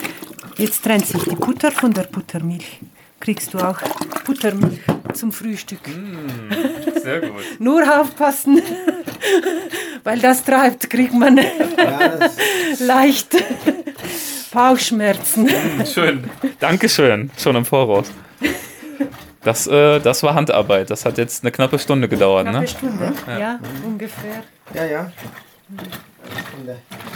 Jetzt 0.57 0.85
trennt 0.85 1.07
sich 1.07 1.25
die 1.25 1.35
Butter 1.35 1.73
von 1.73 1.93
der 1.93 2.05
Buttermilch. 2.05 2.79
Kriegst 3.19 3.53
du 3.53 3.59
auch 3.59 3.81
Buttermilch 4.25 4.79
zum 5.13 5.33
Frühstück. 5.33 5.81
Mm, 5.89 7.01
sehr 7.03 7.21
gut. 7.23 7.43
Nur 7.59 7.83
aufpassen, 8.01 8.63
weil 10.05 10.21
das 10.21 10.45
treibt, 10.45 10.89
kriegt 10.89 11.15
man 11.15 11.41
leicht 12.79 13.37
Bauchschmerzen. 14.53 15.47
Mm, 15.47 15.85
schön. 15.85 16.31
Dankeschön, 16.61 17.31
schon 17.37 17.57
im 17.57 17.65
Voraus. 17.65 18.13
Das, 19.45 19.67
äh, 19.67 20.01
das 20.01 20.23
war 20.23 20.35
Handarbeit. 20.35 20.91
Das 20.91 21.05
hat 21.05 21.19
jetzt 21.19 21.45
eine 21.45 21.53
knappe 21.53 21.79
Stunde 21.79 22.09
gedauert, 22.09 22.47
knappe 22.47 22.61
ne? 22.61 22.69
Stunde, 22.69 23.13
ja, 23.27 23.39
ja 23.39 23.61
ungefähr. 23.85 24.43
Ja, 24.75 24.85
ja. 24.85 25.13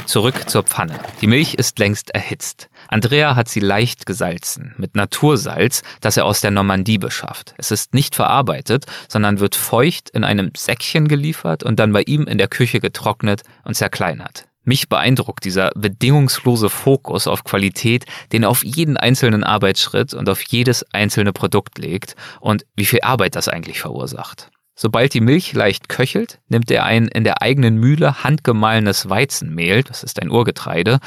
Zurück 0.07 0.49
zur 0.49 0.63
Pfanne. 0.63 0.99
Die 1.21 1.27
Milch 1.27 1.55
ist 1.55 1.79
längst 1.79 2.11
erhitzt. 2.11 2.69
Andrea 2.89 3.37
hat 3.37 3.49
sie 3.49 3.61
leicht 3.61 4.07
gesalzen, 4.07 4.75
mit 4.79 4.95
Natursalz, 4.95 5.83
das 6.01 6.17
er 6.17 6.25
aus 6.25 6.41
der 6.41 6.51
Normandie 6.51 6.99
beschafft. 6.99 7.55
Es 7.59 7.71
ist 7.71 7.95
nicht 7.95 8.15
verarbeitet, 8.15 8.87
sondern 9.09 9.41
wird 9.41 9.55
feucht 9.55 10.11
in 10.11 10.25
einem 10.25 10.53
Säckchen 10.57 11.09
geliefert 11.09 11.63
und 11.63 11.79
dann 11.79 11.93
bei 11.93 12.03
ihm 12.03 12.27
in 12.27 12.39
der 12.39 12.49
Küche 12.49 12.81
getrocknet 12.81 13.43
und 13.65 13.75
zerkleinert. 13.75 14.48
Mich 14.69 14.91
beeindruckt 14.91 15.47
dieser 15.47 15.71
bedingungslose 15.77 16.69
Fokus 16.69 17.27
auf 17.27 17.43
Qualität, 17.43 18.05
den 18.33 18.43
er 18.43 18.51
auf 18.51 18.63
jeden 18.63 18.99
einzelnen 18.99 19.43
Arbeitsschritt 19.43 20.13
und 20.13 20.29
auf 20.29 20.43
jedes 20.43 20.85
einzelne 20.93 21.33
Produkt 21.33 21.79
legt 21.79 22.17
und 22.39 22.67
wie 22.77 22.85
viel 22.85 23.01
Arbeit 23.01 23.35
das 23.35 23.49
eigentlich 23.49 23.81
verursacht. 23.81 24.51
Sobald 24.75 25.15
die 25.15 25.23
Milch 25.23 25.55
leicht 25.55 25.89
köchelt, 25.89 26.41
nimmt 26.49 26.71
er 26.71 26.85
ein 26.85 27.09
in 27.09 27.25
der 27.25 27.41
eigenen 27.41 27.79
Mühle 27.79 28.23
handgemahlenes 28.23 29.09
Weizenmehl, 29.09 29.85
das 29.85 30.03
ist 30.03 30.21
ein 30.21 30.31
Urgetreide, 30.31 30.99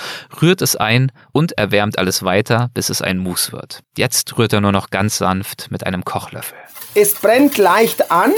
rührt 0.42 0.64
es 0.64 0.76
ein 0.76 1.12
und 1.32 1.52
erwärmt 1.52 2.00
alles 2.00 2.24
weiter, 2.24 2.72
bis 2.74 2.90
es 2.90 3.04
ein 3.04 3.20
Mus 3.20 3.52
wird. 3.52 3.82
Jetzt 3.96 4.40
rührt 4.40 4.54
er 4.54 4.62
nur 4.62 4.72
noch 4.72 4.90
ganz 4.90 5.20
sanft 5.20 5.70
mit 5.70 5.86
einem 5.86 6.04
Kochlöffel. 6.04 6.58
Es 6.96 7.14
brennt 7.14 7.60
leicht 7.60 8.10
an 8.10 8.34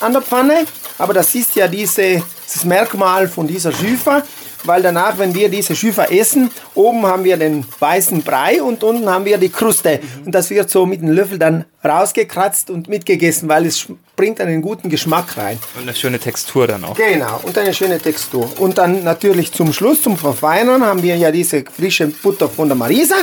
an 0.00 0.12
der 0.12 0.22
Pfanne, 0.22 0.64
aber 0.98 1.12
das 1.12 1.34
ist 1.34 1.54
ja 1.54 1.68
diese, 1.68 2.22
dieses 2.46 2.64
Merkmal 2.64 3.28
von 3.28 3.46
dieser 3.46 3.72
Schüfer 3.72 4.22
weil 4.64 4.82
danach, 4.82 5.18
wenn 5.18 5.34
wir 5.34 5.48
diese 5.48 5.76
Schüfer 5.76 6.10
essen, 6.10 6.50
oben 6.74 7.06
haben 7.06 7.24
wir 7.24 7.36
den 7.36 7.64
weißen 7.78 8.22
Brei 8.22 8.62
und 8.62 8.82
unten 8.82 9.08
haben 9.08 9.24
wir 9.24 9.38
die 9.38 9.50
Kruste. 9.50 10.00
Und 10.24 10.34
das 10.34 10.50
wird 10.50 10.70
so 10.70 10.86
mit 10.86 11.00
dem 11.02 11.10
Löffel 11.10 11.38
dann 11.38 11.64
rausgekratzt 11.84 12.70
und 12.70 12.88
mitgegessen, 12.88 13.48
weil 13.48 13.66
es 13.66 13.86
bringt 14.16 14.40
einen 14.40 14.62
guten 14.62 14.88
Geschmack 14.88 15.36
rein. 15.36 15.58
Und 15.76 15.82
eine 15.82 15.94
schöne 15.94 16.18
Textur 16.18 16.66
dann 16.66 16.84
auch. 16.84 16.96
Genau, 16.96 17.40
und 17.42 17.56
eine 17.58 17.74
schöne 17.74 17.98
Textur. 17.98 18.50
Und 18.58 18.78
dann 18.78 19.04
natürlich 19.04 19.52
zum 19.52 19.72
Schluss, 19.72 20.02
zum 20.02 20.16
Verfeinern, 20.16 20.84
haben 20.84 21.02
wir 21.02 21.16
ja 21.16 21.30
diese 21.30 21.64
frische 21.64 22.08
Butter 22.08 22.48
von 22.48 22.68
der 22.68 22.76
Marisa. 22.76 23.16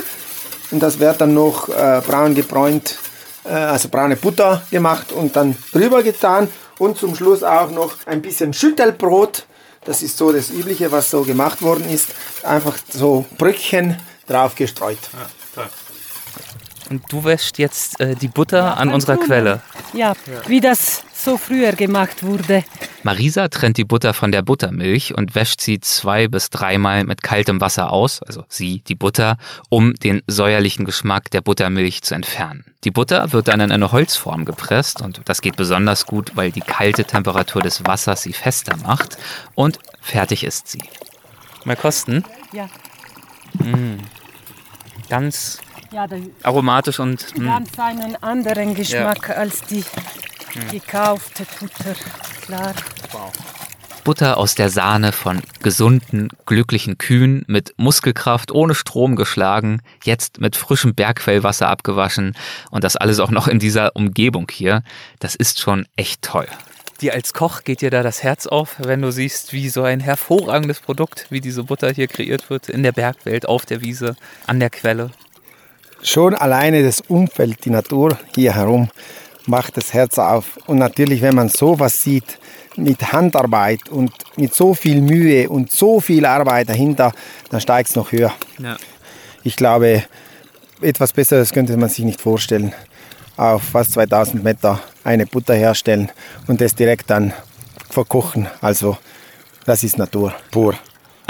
Und 0.72 0.82
das 0.82 1.00
wird 1.00 1.20
dann 1.20 1.34
noch 1.34 1.70
äh, 1.70 2.02
braun 2.06 2.34
gebräunt, 2.36 2.98
äh, 3.46 3.50
also 3.50 3.90
braune 3.90 4.16
Butter 4.16 4.62
gemacht 4.72 5.12
und 5.12 5.36
dann 5.36 5.56
drüber 5.74 6.04
getan. 6.04 6.48
Und 6.78 6.98
zum 6.98 7.16
Schluss 7.16 7.44
auch 7.44 7.70
noch 7.70 7.96
ein 8.06 8.22
bisschen 8.22 8.54
Schüttelbrot 8.54 9.46
das 9.86 10.02
ist 10.02 10.18
so 10.18 10.32
das 10.32 10.50
Übliche, 10.50 10.92
was 10.92 11.10
so 11.10 11.24
gemacht 11.24 11.62
worden 11.62 11.90
ist. 11.90 12.10
Einfach 12.44 12.78
so 12.90 13.26
Brückchen 13.38 13.98
drauf 14.28 14.56
gestreut. 14.56 15.00
Ja, 15.14 15.30
toll. 15.56 15.70
Und 16.90 17.04
du 17.12 17.24
wäschst 17.24 17.58
jetzt 17.58 18.00
äh, 18.00 18.16
die 18.16 18.28
Butter 18.28 18.58
ja, 18.58 18.74
an 18.74 18.90
unserer. 18.90 19.18
Quelle. 19.18 19.62
Ja, 19.94 20.14
ja, 20.26 20.48
wie 20.48 20.60
das 20.60 21.04
so 21.24 21.38
früher 21.38 21.74
gemacht 21.74 22.24
wurde. 22.24 22.64
Marisa 23.04 23.48
trennt 23.48 23.78
die 23.78 23.84
Butter 23.84 24.14
von 24.14 24.32
der 24.32 24.42
Buttermilch 24.42 25.16
und 25.16 25.36
wäscht 25.36 25.62
sie 25.62 25.80
zwei 25.80 26.28
bis 26.28 26.50
dreimal 26.50 27.04
mit 27.04 27.24
kaltem 27.24 27.62
Wasser 27.62 27.92
aus, 27.92 28.22
also 28.22 28.46
sie, 28.48 28.82
die 28.88 28.96
Butter, 28.96 29.38
um 29.70 29.94
den 29.96 30.22
säuerlichen 30.28 30.86
Geschmack 30.86 31.32
der 31.32 31.42
Buttermilch 31.42 32.04
zu 32.04 32.16
entfernen. 32.16 32.66
Die 32.84 32.92
Butter 32.92 33.32
wird 33.32 33.48
dann 33.48 33.60
in 33.60 33.72
eine 33.72 33.92
Holzform 33.92 34.46
gepresst 34.46 35.02
und 35.02 35.22
das 35.26 35.42
geht 35.42 35.56
besonders 35.56 36.06
gut, 36.06 36.32
weil 36.36 36.52
die 36.52 36.62
kalte 36.62 37.06
Temperatur 37.06 37.62
des 37.62 37.86
Wassers 37.86 38.24
sie 38.24 38.34
fester 38.34 38.76
macht 38.78 39.18
und 39.56 39.80
fertig 40.02 40.44
ist 40.44 40.68
sie. 40.68 40.84
Mal 41.64 41.76
kosten? 41.76 42.24
Ja. 42.54 42.68
Mmh. 43.54 43.98
Ganz 45.10 45.60
ja, 45.92 46.08
aromatisch 46.44 47.00
und 47.00 47.38
mh. 47.38 47.38
Hm. 47.38 47.46
ganz 47.46 47.80
einen 47.80 48.16
anderen 48.24 48.76
Geschmack 48.76 49.30
ja. 49.30 49.36
als 49.36 49.62
die 49.62 49.84
gekaufte 50.70 51.46
Butter, 51.60 51.96
klar. 52.46 52.74
Wow. 53.12 53.32
Butter 54.04 54.38
aus 54.38 54.56
der 54.56 54.70
Sahne 54.70 55.12
von 55.12 55.42
gesunden, 55.62 56.30
glücklichen 56.46 56.98
Kühen 56.98 57.44
mit 57.48 57.74
Muskelkraft 57.78 58.52
ohne 58.52 58.74
Strom 58.74 59.16
geschlagen, 59.16 59.82
jetzt 60.04 60.42
mit 60.42 60.56
frischem 60.56 60.96
Bergquellwasser 60.96 61.68
abgewaschen 61.68 62.36
und 62.72 62.84
das 62.84 62.96
alles 62.96 63.20
auch 63.20 63.32
noch 63.32 63.48
in 63.48 63.60
dieser 63.60 63.96
Umgebung 63.96 64.48
hier. 64.52 64.84
Das 65.20 65.36
ist 65.36 65.60
schon 65.60 65.86
echt 65.96 66.24
toll. 66.24 66.48
Dir 67.02 67.14
als 67.14 67.34
Koch 67.34 67.64
geht 67.64 67.82
dir 67.82 67.90
da 67.90 68.04
das 68.04 68.22
Herz 68.24 68.46
auf, 68.46 68.76
wenn 68.80 69.02
du 69.02 69.12
siehst, 69.12 69.54
wie 69.54 69.70
so 69.70 69.84
ein 69.84 70.00
hervorragendes 70.00 70.80
Produkt, 70.80 71.28
wie 71.30 71.42
diese 71.42 71.64
Butter 71.64 71.92
hier 71.92 72.08
kreiert 72.08 72.50
wird, 72.50 72.70
in 72.70 72.84
der 72.84 72.92
Bergwelt, 72.92 73.48
auf 73.48 73.66
der 73.66 73.82
Wiese, 73.82 74.16
an 74.46 74.60
der 74.60 74.70
Quelle. 74.70 75.12
Schon 76.04 76.36
alleine 76.36 76.84
das 76.84 77.02
Umfeld, 77.02 77.66
die 77.66 77.70
Natur 77.70 78.18
hier 78.36 78.56
herum, 78.56 78.90
macht 79.46 79.78
das 79.78 79.94
Herz 79.94 80.18
auf. 80.20 80.58
Und 80.68 80.78
natürlich, 80.78 81.22
wenn 81.22 81.36
man 81.36 81.50
sowas 81.50 82.02
sieht, 82.04 82.40
mit 82.78 83.12
Handarbeit 83.12 83.90
und 83.90 84.14
mit 84.38 84.54
so 84.56 84.74
viel 84.74 85.02
Mühe 85.02 85.50
und 85.50 85.72
so 85.72 86.00
viel 86.00 86.26
Arbeit 86.26 86.70
dahinter, 86.70 87.12
dann 87.50 87.60
steigt 87.60 87.90
es 87.90 87.96
noch 87.96 88.12
höher. 88.12 88.34
Ja. 88.60 88.78
Ich 89.44 89.56
glaube, 89.56 90.04
etwas 90.82 91.14
Besseres 91.14 91.52
könnte 91.52 91.76
man 91.78 91.90
sich 91.90 92.06
nicht 92.06 92.22
vorstellen. 92.22 92.74
Auf 93.38 93.64
fast 93.64 93.94
2000 93.94 94.44
Meter 94.44 94.80
eine 95.04 95.26
Butter 95.26 95.56
herstellen 95.56 96.12
und 96.48 96.62
das 96.62 96.76
direkt 96.76 97.10
dann 97.10 97.34
verkochen. 97.90 98.48
Also 98.62 98.98
das 99.66 99.84
ist 99.84 99.98
Natur 99.98 100.34
pur. 100.52 100.76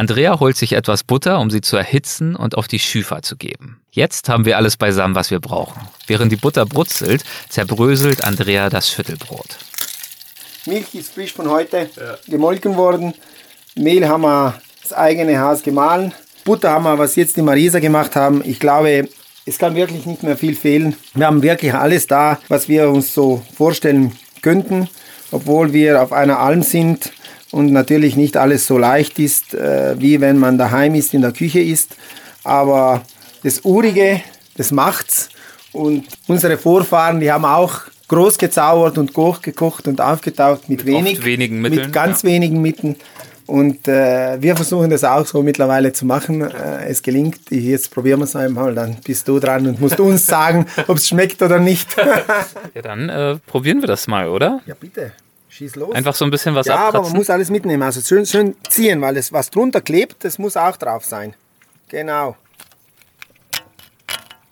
Andrea 0.01 0.39
holt 0.39 0.57
sich 0.57 0.73
etwas 0.73 1.03
Butter, 1.03 1.39
um 1.39 1.51
sie 1.51 1.61
zu 1.61 1.77
erhitzen 1.77 2.35
und 2.35 2.57
auf 2.57 2.67
die 2.67 2.79
Schüfer 2.79 3.21
zu 3.21 3.35
geben. 3.35 3.79
Jetzt 3.91 4.29
haben 4.29 4.45
wir 4.45 4.57
alles 4.57 4.75
beisammen, 4.75 5.13
was 5.13 5.29
wir 5.29 5.39
brauchen. 5.39 5.79
Während 6.07 6.31
die 6.31 6.37
Butter 6.37 6.65
brutzelt, 6.65 7.23
zerbröselt 7.49 8.23
Andrea 8.23 8.71
das 8.71 8.89
Schüttelbrot. 8.89 9.59
Milch 10.65 10.95
ist 10.95 11.13
frisch 11.13 11.33
von 11.33 11.51
heute 11.51 11.87
ja. 11.95 12.17
gemolken 12.27 12.77
worden. 12.77 13.13
Mehl 13.75 14.07
haben 14.07 14.23
wir 14.23 14.59
das 14.81 14.91
eigene 14.91 15.39
Haus 15.39 15.61
gemahlen. 15.61 16.15
Butter 16.45 16.71
haben 16.71 16.85
wir, 16.85 16.97
was 16.97 17.15
jetzt 17.15 17.37
die 17.37 17.43
Marisa 17.43 17.77
gemacht 17.77 18.15
haben. 18.15 18.41
Ich 18.43 18.59
glaube, 18.59 19.07
es 19.45 19.59
kann 19.59 19.75
wirklich 19.75 20.07
nicht 20.07 20.23
mehr 20.23 20.35
viel 20.35 20.55
fehlen. 20.55 20.95
Wir 21.13 21.27
haben 21.27 21.43
wirklich 21.43 21.75
alles 21.75 22.07
da, 22.07 22.39
was 22.47 22.67
wir 22.67 22.89
uns 22.89 23.13
so 23.13 23.43
vorstellen 23.55 24.13
könnten, 24.41 24.89
obwohl 25.29 25.73
wir 25.73 26.01
auf 26.01 26.11
einer 26.11 26.39
Alm 26.39 26.63
sind 26.63 27.11
und 27.51 27.71
natürlich 27.71 28.15
nicht 28.15 28.37
alles 28.37 28.65
so 28.65 28.77
leicht 28.77 29.19
ist, 29.19 29.53
äh, 29.53 29.95
wie 29.99 30.21
wenn 30.21 30.37
man 30.37 30.57
daheim 30.57 30.95
ist, 30.95 31.13
in 31.13 31.21
der 31.21 31.33
Küche 31.33 31.59
ist. 31.59 31.95
Aber 32.43 33.03
das 33.43 33.61
Urige, 33.63 34.21
das 34.57 34.71
macht's. 34.71 35.29
Und 35.73 36.05
unsere 36.27 36.57
Vorfahren, 36.57 37.19
die 37.19 37.31
haben 37.31 37.45
auch 37.45 37.81
groß 38.07 38.37
gezaubert 38.37 38.97
und 38.97 39.15
hochgekocht 39.15 39.87
und 39.87 40.01
aufgetaucht 40.01 40.67
mit, 40.67 40.79
mit 40.79 40.87
wenig, 40.87 41.25
wenigen 41.25 41.61
Mitteln, 41.61 41.85
mit 41.85 41.93
ganz 41.93 42.23
ja. 42.23 42.29
wenigen 42.29 42.61
Mitteln. 42.61 42.95
Und 43.47 43.87
äh, 43.87 44.41
wir 44.41 44.55
versuchen 44.55 44.89
das 44.89 45.03
auch 45.03 45.25
so 45.25 45.41
mittlerweile 45.43 45.91
zu 45.91 46.05
machen. 46.05 46.41
Äh, 46.41 46.85
es 46.87 47.01
gelingt. 47.01 47.39
Jetzt 47.49 47.91
probieren 47.91 48.19
wir 48.19 48.25
es 48.25 48.35
einmal, 48.35 48.73
dann 48.75 48.95
bist 49.03 49.27
du 49.27 49.39
dran 49.39 49.67
und 49.67 49.81
musst 49.81 49.99
uns 49.99 50.25
sagen, 50.37 50.65
ob 50.87 50.97
es 50.97 51.07
schmeckt 51.07 51.41
oder 51.41 51.59
nicht. 51.59 51.95
ja, 52.73 52.81
dann 52.81 53.09
äh, 53.09 53.37
probieren 53.45 53.81
wir 53.81 53.87
das 53.87 54.07
mal, 54.07 54.29
oder? 54.29 54.61
Ja, 54.65 54.75
bitte. 54.79 55.11
Schieß 55.51 55.75
los. 55.75 55.93
Einfach 55.93 56.15
so 56.15 56.23
ein 56.23 56.31
bisschen 56.31 56.55
was 56.55 56.65
Ja, 56.65 56.75
abkratzen. 56.75 56.97
aber 56.99 57.07
man 57.09 57.17
muss 57.17 57.29
alles 57.29 57.49
mitnehmen. 57.49 57.83
Also 57.83 57.99
schön, 58.01 58.25
schön 58.25 58.55
ziehen, 58.69 59.01
weil 59.01 59.15
das, 59.15 59.33
was 59.33 59.49
drunter 59.49 59.81
klebt, 59.81 60.23
das 60.23 60.37
muss 60.39 60.55
auch 60.55 60.77
drauf 60.77 61.03
sein. 61.03 61.35
Genau. 61.89 62.37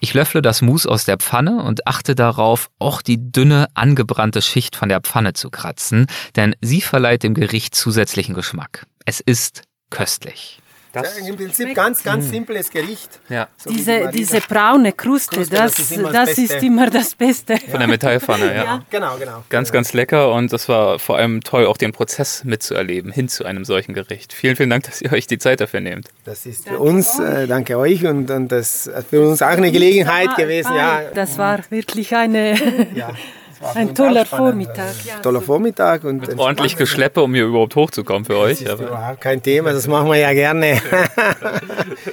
Ich 0.02 0.14
löffle 0.14 0.42
das 0.42 0.62
Mousse 0.62 0.90
aus 0.90 1.06
der 1.06 1.18
Pfanne 1.18 1.64
und 1.64 1.86
achte 1.88 2.16
darauf, 2.16 2.70
auch 2.80 3.02
die 3.02 3.32
dünne, 3.32 3.68
angebrannte 3.74 4.42
Schicht 4.42 4.76
von 4.76 4.88
der 4.90 5.02
Pfanne 5.02 5.34
zu 5.34 5.50
kratzen, 5.50 6.08
denn 6.36 6.56
sie 6.62 6.82
verleiht 6.82 7.24
dem 7.24 7.34
Gericht 7.34 7.76
zusätzlichen 7.76 8.34
Geschmack. 8.36 8.86
Es 9.06 9.20
ist 9.20 9.64
köstlich. 9.90 10.62
Das 10.92 11.20
ja, 11.20 11.28
Im 11.28 11.36
Prinzip 11.36 11.76
ganz, 11.76 12.04
ganz 12.04 12.26
hm. 12.26 12.32
simples 12.32 12.70
Gericht. 12.72 13.20
Ja. 13.30 13.48
So 13.58 13.70
diese, 13.70 14.10
diese 14.12 14.42
braune 14.42 14.92
Kruste, 14.94 15.38
Kruste 15.38 15.56
das, 15.56 15.76
das, 15.76 15.80
ist, 15.80 15.92
immer 15.92 16.12
das, 16.12 16.30
das 16.30 16.38
ist 16.38 16.64
immer 16.64 16.90
das 16.90 17.14
Beste. 17.14 17.58
Von 17.58 17.80
der 17.80 17.88
Metallpfanne, 17.88 18.48
ja. 18.48 18.64
ja. 18.64 18.86
Genau, 18.90 19.18
genau. 19.18 19.44
Ganz, 19.50 19.72
ganz 19.72 19.94
lecker 19.94 20.34
und 20.34 20.52
das 20.52 20.68
war 20.68 20.98
vor 20.98 21.18
allem 21.18 21.42
toll, 21.42 21.68
auch 21.68 21.78
den 21.78 21.92
Prozess 21.92 22.44
mitzuerleben, 22.44 23.12
hin 23.12 23.30
zu 23.30 23.46
einem 23.46 23.66
solchen 23.66 23.94
Gericht. 23.94 24.34
Vielen, 24.34 24.56
vielen 24.56 24.72
Dank, 24.72 24.86
dass 24.86 25.02
ihr 25.02 25.14
euch 25.14 25.28
die 25.28 25.38
Zeit 25.38 25.62
dafür 25.62 25.82
nehmt. 25.82 26.10
Das 26.26 26.48
ist 26.48 26.64
für 26.64 26.72
danke 26.72 26.84
uns, 26.84 27.20
euch. 27.20 27.44
Äh, 27.44 27.48
danke 27.48 27.78
euch 27.78 28.06
und, 28.06 28.32
und 28.32 28.48
das 28.48 28.88
ist 28.88 29.10
für 29.10 29.30
uns 29.30 29.42
auch 29.44 29.48
eine 29.48 29.72
Gelegenheit 29.72 30.36
gewesen. 30.36 30.74
Ja. 30.76 31.02
Das 31.14 31.38
war 31.38 31.60
wirklich 31.70 32.16
eine... 32.16 32.56
Ein 33.76 33.94
toller 33.94 34.26
Vormittag. 34.26 34.94
Ja. 35.06 35.20
Toller 35.20 35.42
Vormittag 35.42 36.04
und 36.04 36.22
Mit 36.22 36.38
ordentlich 36.38 36.78
Geschleppe, 36.78 37.22
um 37.22 37.34
hier 37.34 37.46
überhaupt 37.46 37.76
hochzukommen 37.76 38.26
für 38.26 38.38
euch. 38.38 38.64
Das 38.64 38.76
ist 38.76 38.82
überhaupt 38.82 39.22
kein 39.22 39.42
Thema, 39.44 39.74
das 39.74 39.88
machen 39.88 40.08
wir 40.10 40.18
ja 40.18 40.34
gerne. 40.34 40.82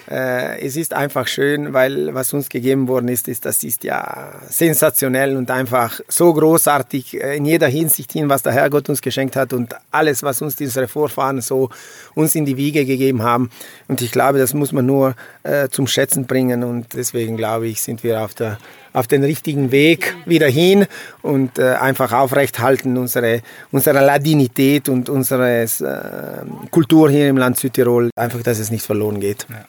Äh, 0.09 0.61
es 0.61 0.77
ist 0.77 0.95
einfach 0.95 1.27
schön, 1.27 1.73
weil 1.73 2.15
was 2.15 2.33
uns 2.33 2.49
gegeben 2.49 2.87
worden 2.89 3.09
ist, 3.09 3.29
ist, 3.29 3.45
das 3.45 3.63
ist 3.65 3.85
ja 3.85 4.33
sensationell 4.49 5.37
und 5.37 5.51
einfach 5.51 6.01
so 6.09 6.33
großartig 6.33 7.21
in 7.21 7.45
jeder 7.45 7.67
Hinsicht 7.67 8.13
hin, 8.13 8.29
was 8.29 8.43
der 8.43 8.53
Herrgott 8.53 8.89
uns 8.89 9.01
geschenkt 9.01 9.37
hat 9.37 9.53
und 9.53 9.75
alles, 9.91 10.23
was 10.23 10.43
uns 10.43 10.61
unsere 10.61 10.89
Vorfahren 10.89 11.41
so 11.41 11.71
uns 12.15 12.35
in 12.35 12.45
die 12.45 12.57
Wiege 12.57 12.85
gegeben 12.85 13.23
haben. 13.23 13.51
Und 13.89 14.01
ich 14.01 14.13
glaube, 14.13 14.39
das 14.39 14.55
muss 14.55 14.73
man 14.73 14.87
nur 14.87 15.15
äh, 15.43 15.69
zum 15.69 15.87
Schätzen 15.87 16.27
bringen 16.27 16.63
und 16.65 16.95
deswegen 16.95 17.37
glaube 17.37 17.67
ich, 17.67 17.83
sind 17.83 18.03
wir 18.05 18.23
auf 18.23 18.35
der 18.35 18.59
auf 18.97 19.07
den 19.07 19.23
richtigen 19.23 19.71
Weg 19.73 20.17
wieder 20.25 20.49
hin 20.49 20.87
und 21.21 21.59
äh, 21.59 21.75
einfach 21.75 22.13
aufrecht 22.13 22.59
halten 22.61 22.97
unsere, 22.97 23.43
unsere 23.71 24.03
Ladinität 24.03 24.89
und 24.89 25.11
unsere 25.11 25.65
äh, 25.65 26.69
Kultur 26.71 27.11
hier 27.11 27.29
im 27.29 27.37
Land 27.37 27.59
Südtirol, 27.59 28.11
einfach, 28.17 28.43
dass 28.43 28.59
es 28.59 28.71
nicht 28.71 28.85
verloren 28.85 29.21
geht. 29.21 29.47
Ja. 29.51 29.67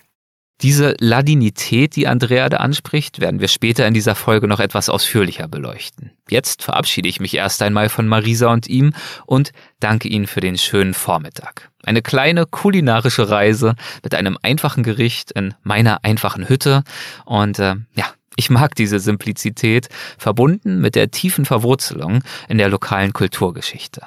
Diese 0.61 0.95
Ladinität, 0.99 1.95
die 1.95 2.07
Andrea 2.07 2.49
da 2.49 2.57
anspricht, 2.57 3.19
werden 3.19 3.41
wir 3.41 3.47
später 3.47 3.85
in 3.85 3.93
dieser 3.93 4.15
Folge 4.15 4.47
noch 4.47 4.59
etwas 4.59 4.89
ausführlicher 4.89 5.47
beleuchten. 5.47 6.13
Jetzt 6.29 6.63
verabschiede 6.63 7.07
ich 7.07 7.19
mich 7.19 7.35
erst 7.35 7.61
einmal 7.61 7.89
von 7.89 8.07
Marisa 8.07 8.51
und 8.51 8.67
ihm 8.67 8.93
und 9.27 9.51
danke 9.79 10.07
Ihnen 10.07 10.25
für 10.25 10.39
den 10.39 10.57
schönen 10.57 10.95
Vormittag. 10.95 11.69
Eine 11.83 12.01
kleine 12.01 12.47
kulinarische 12.47 13.29
Reise 13.29 13.75
mit 14.03 14.15
einem 14.15 14.37
einfachen 14.41 14.81
Gericht 14.81 15.31
in 15.31 15.53
meiner 15.61 16.03
einfachen 16.03 16.49
Hütte 16.49 16.83
und 17.25 17.59
äh, 17.59 17.75
ja, 17.93 18.05
ich 18.37 18.49
mag 18.49 18.75
diese 18.75 18.99
Simplizität, 18.99 19.89
verbunden 20.17 20.79
mit 20.79 20.95
der 20.95 21.11
tiefen 21.11 21.43
Verwurzelung 21.43 22.23
in 22.47 22.57
der 22.57 22.69
lokalen 22.69 23.11
Kulturgeschichte. 23.11 24.01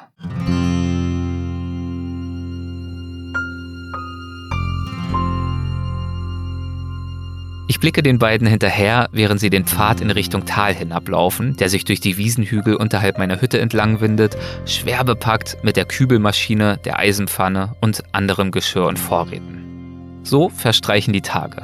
Ich 7.67 7.79
blicke 7.79 8.03
den 8.03 8.19
beiden 8.19 8.47
hinterher, 8.47 9.09
während 9.13 9.41
sie 9.41 9.49
den 9.49 9.65
Pfad 9.65 10.01
in 10.01 10.11
Richtung 10.11 10.45
Tal 10.45 10.75
hinablaufen, 10.75 11.57
der 11.57 11.69
sich 11.69 11.85
durch 11.85 12.01
die 12.01 12.17
Wiesenhügel 12.17 12.75
unterhalb 12.75 13.17
meiner 13.19 13.41
Hütte 13.41 13.61
entlang 13.61 14.01
windet, 14.01 14.37
schwer 14.67 15.05
bepackt 15.05 15.57
mit 15.63 15.77
der 15.77 15.85
Kübelmaschine, 15.85 16.79
der 16.85 16.99
Eisenpfanne 16.99 17.77
und 17.81 18.03
anderem 18.13 18.51
Geschirr 18.51 18.87
und 18.87 18.99
Vorräten. 18.99 20.21
So 20.25 20.49
verstreichen 20.49 21.13
die 21.13 21.23
Tage. 21.23 21.63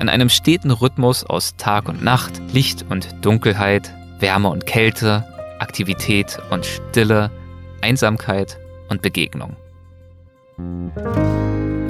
In 0.00 0.08
einem 0.08 0.28
steten 0.28 0.70
Rhythmus 0.70 1.24
aus 1.24 1.56
Tag 1.56 1.88
und 1.88 2.02
Nacht, 2.02 2.40
Licht 2.52 2.84
und 2.88 3.08
Dunkelheit, 3.22 3.92
Wärme 4.20 4.48
und 4.48 4.66
Kälte, 4.66 5.24
Aktivität 5.58 6.38
und 6.50 6.66
Stille, 6.66 7.30
Einsamkeit 7.80 8.58
und 8.88 9.02
Begegnung. 9.02 9.56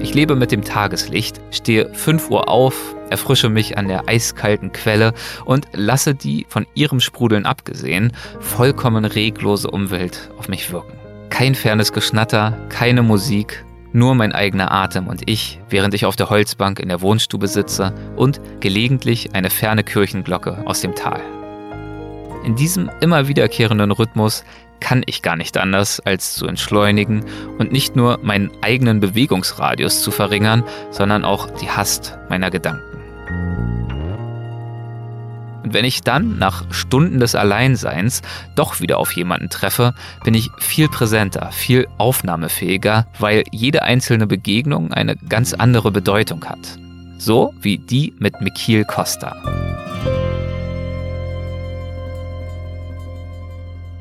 Ich 0.01 0.15
lebe 0.15 0.37
mit 0.37 0.53
dem 0.53 0.63
Tageslicht, 0.63 1.41
stehe 1.51 1.93
5 1.93 2.31
Uhr 2.31 2.49
auf, 2.49 2.95
erfrische 3.11 3.49
mich 3.49 3.77
an 3.77 3.89
der 3.89 4.09
eiskalten 4.09 4.73
Quelle 4.73 5.15
und 5.45 5.67
lasse 5.73 6.15
die, 6.15 6.47
von 6.49 6.67
ihrem 6.75 7.01
Sprudeln 7.01 7.45
abgesehen, 7.45 8.13
vollkommen 8.41 9.05
reglose 9.05 9.71
Umwelt 9.71 10.31
auf 10.39 10.49
mich 10.49 10.71
wirken. 10.71 10.97
Kein 11.31 11.55
fernes 11.55 11.93
Geschnatter, 11.93 12.57
keine 12.69 13.03
Musik, 13.03 13.65
nur 13.93 14.15
mein 14.15 14.33
eigener 14.33 14.73
Atem 14.73 15.07
und 15.07 15.29
ich, 15.29 15.61
während 15.69 15.95
ich 15.95 16.05
auf 16.07 16.17
der 16.17 16.31
Holzbank 16.31 16.81
in 16.81 16.89
der 16.89 17.01
Wohnstube 17.01 17.49
sitze 17.49 17.93
und 18.17 18.41
gelegentlich 18.61 19.35
eine 19.35 19.51
ferne 19.51 19.85
Kirchenglocke 19.85 20.63
aus 20.67 20.81
dem 20.81 20.95
Tal. 20.95 21.21
In 22.45 22.55
diesem 22.57 22.91
immer 23.01 23.29
wiederkehrenden 23.29 23.91
Rhythmus 23.91 24.45
kann 24.81 25.03
ich 25.07 25.23
gar 25.23 25.37
nicht 25.37 25.57
anders, 25.57 26.01
als 26.01 26.35
zu 26.35 26.47
entschleunigen 26.47 27.25
und 27.59 27.73
nicht 27.73 27.97
nur 27.97 28.19
meinen 28.23 28.51
eigenen 28.63 29.01
Bewegungsradius 29.01 30.03
zu 30.03 30.11
verringern, 30.11 30.63
sondern 30.91 31.25
auch 31.25 31.51
die 31.59 31.71
Hast 31.71 32.19
meiner 32.29 32.51
Gedanken. 32.51 32.83
Und 35.67 35.75
wenn 35.75 35.85
ich 35.85 36.03
dann 36.03 36.39
nach 36.39 36.63
Stunden 36.71 37.19
des 37.19 37.35
Alleinseins 37.35 38.23
doch 38.55 38.81
wieder 38.81 38.99
auf 38.99 39.11
jemanden 39.17 39.51
treffe, 39.51 39.95
bin 40.23 40.33
ich 40.33 40.49
viel 40.59 40.89
präsenter, 40.89 41.51
viel 41.51 41.89
aufnahmefähiger, 41.99 43.09
weil 43.19 43.43
jede 43.51 43.83
einzelne 43.83 44.29
Begegnung 44.29 44.93
eine 44.93 45.17
ganz 45.17 45.55
andere 45.55 45.91
Bedeutung 45.91 46.45
hat. 46.45 46.79
So 47.19 47.53
wie 47.61 47.79
die 47.79 48.15
mit 48.21 48.41
Mikil 48.41 48.85
Costa. 48.85 49.35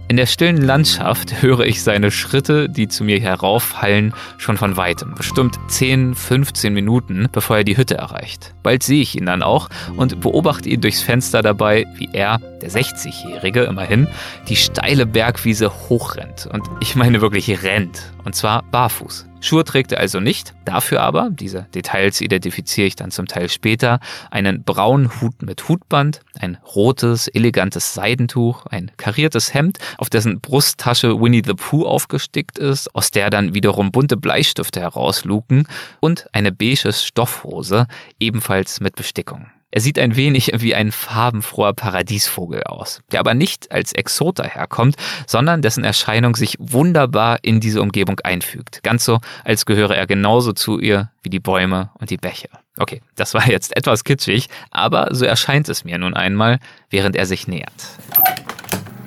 In 0.08 0.18
der 0.18 0.28
stillen 0.28 0.62
Landschaft 0.62 1.42
höre 1.42 1.62
ich 1.62 1.82
seine 1.82 2.12
Schritte, 2.12 2.70
die 2.70 2.88
zu 2.88 3.04
mir 3.04 3.20
heraufhallen, 3.20 4.14
schon 4.38 4.56
von 4.56 4.78
weitem. 4.78 5.16
Bestimmt 5.16 5.58
10, 5.68 6.14
15 6.14 6.74
Minuten, 6.76 7.28
bevor 7.32 7.58
er 7.58 7.64
die 7.64 7.76
Hütte 7.76 7.96
erreicht. 7.98 8.54
Bald 8.62 8.84
sehe 8.84 9.02
ich 9.02 9.18
ihn 9.18 9.26
dann 9.26 9.42
auch 9.42 9.68
und 9.98 10.22
beobachte 10.22 10.70
ihn 10.70 10.82
durchs 10.82 11.02
Fenster 11.02 11.42
dabei, 11.42 11.86
wie 11.96 12.10
er, 12.14 12.38
der 12.62 12.70
60-Jährige 12.70 13.64
immerhin, 13.64 14.08
die 14.48 14.56
steile 14.56 15.08
Bergwiese 15.08 15.72
hochrennt. 15.90 16.48
Und 16.52 16.70
ich 16.82 16.96
meine 16.96 17.22
wirklich 17.22 17.64
rennt. 17.64 18.14
Und 18.24 18.36
zwar 18.36 18.62
barfuß. 18.70 19.26
Schuhe 19.46 19.64
trägt 19.64 19.92
er 19.92 20.00
also 20.00 20.20
nicht, 20.20 20.56
dafür 20.66 21.02
aber, 21.02 21.30
diese 21.32 21.68
Details 21.76 22.20
identifiziere 22.20 22.88
ich 22.88 22.96
dann 22.96 23.12
zum 23.12 23.28
Teil 23.28 23.48
später, 23.50 24.00
einen 24.32 24.64
braunen 24.64 25.22
Hut 25.22 25.44
mit 25.44 25.70
Hutband, 25.70 26.22
ein 26.40 26.58
rotes, 26.76 27.28
elegantes 27.28 27.94
Seidentuch, 27.94 28.66
ein 28.66 28.92
kariertes 28.98 29.54
Hemd, 29.54 29.78
auf 29.98 30.10
dessen 30.10 30.42
Brusttasche 30.42 31.22
Winnie 31.22 31.44
the 31.46 31.54
Pooh 31.54 31.86
aufgestickt 31.86 32.58
ist, 32.58 32.94
aus 32.96 33.12
der 33.12 33.30
dann 33.30 33.54
wiederum 33.54 33.92
bunte 33.92 34.18
Bleistifte 34.18 34.82
herausluken 34.82 35.68
und 36.00 36.28
eine 36.34 36.52
beige 36.52 36.92
Stoffhose, 36.92 37.86
ebenfalls 38.20 38.80
mit 38.80 38.96
Bestickung. 38.96 39.46
Er 39.72 39.82
sieht 39.82 40.00
ein 40.00 40.16
wenig 40.16 40.52
wie 40.56 40.74
ein 40.74 40.92
farbenfroher 40.92 41.74
Paradiesvogel 41.74 42.64
aus, 42.64 43.02
der 43.12 43.20
aber 43.20 43.34
nicht 43.34 43.72
als 43.72 43.92
Exot 43.92 44.40
daherkommt, 44.40 44.96
sondern 45.28 45.62
dessen 45.62 45.84
Erscheinung 45.84 46.36
sich 46.36 46.56
wunderbar 46.60 47.40
in 47.42 47.60
diese 47.60 47.82
Umgebung 47.82 48.20
einfügt. 48.22 48.84
Ganz 48.84 49.04
so, 49.04 49.20
als 49.44 49.66
gehöre 49.66 49.96
er 49.96 50.08
genauso 50.08 50.54
zu 50.54 50.80
ihr 50.80 51.12
wie 51.24 51.30
die 51.30 51.40
Bäume 51.40 51.90
und 52.00 52.10
die 52.10 52.18
Bäche. 52.18 52.48
Okay, 52.78 53.02
das 53.16 53.34
war 53.34 53.50
jetzt 53.50 53.76
etwas 53.76 54.04
kitschig, 54.04 54.48
aber 54.72 55.10
so 55.12 55.26
erscheint 55.26 55.68
es 55.68 55.84
mir 55.84 55.98
nun 55.98 56.14
einmal, 56.14 56.60
während 56.90 57.16
er 57.16 57.26
sich 57.26 57.48
nähert. 57.48 57.74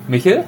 Michel? 0.07 0.45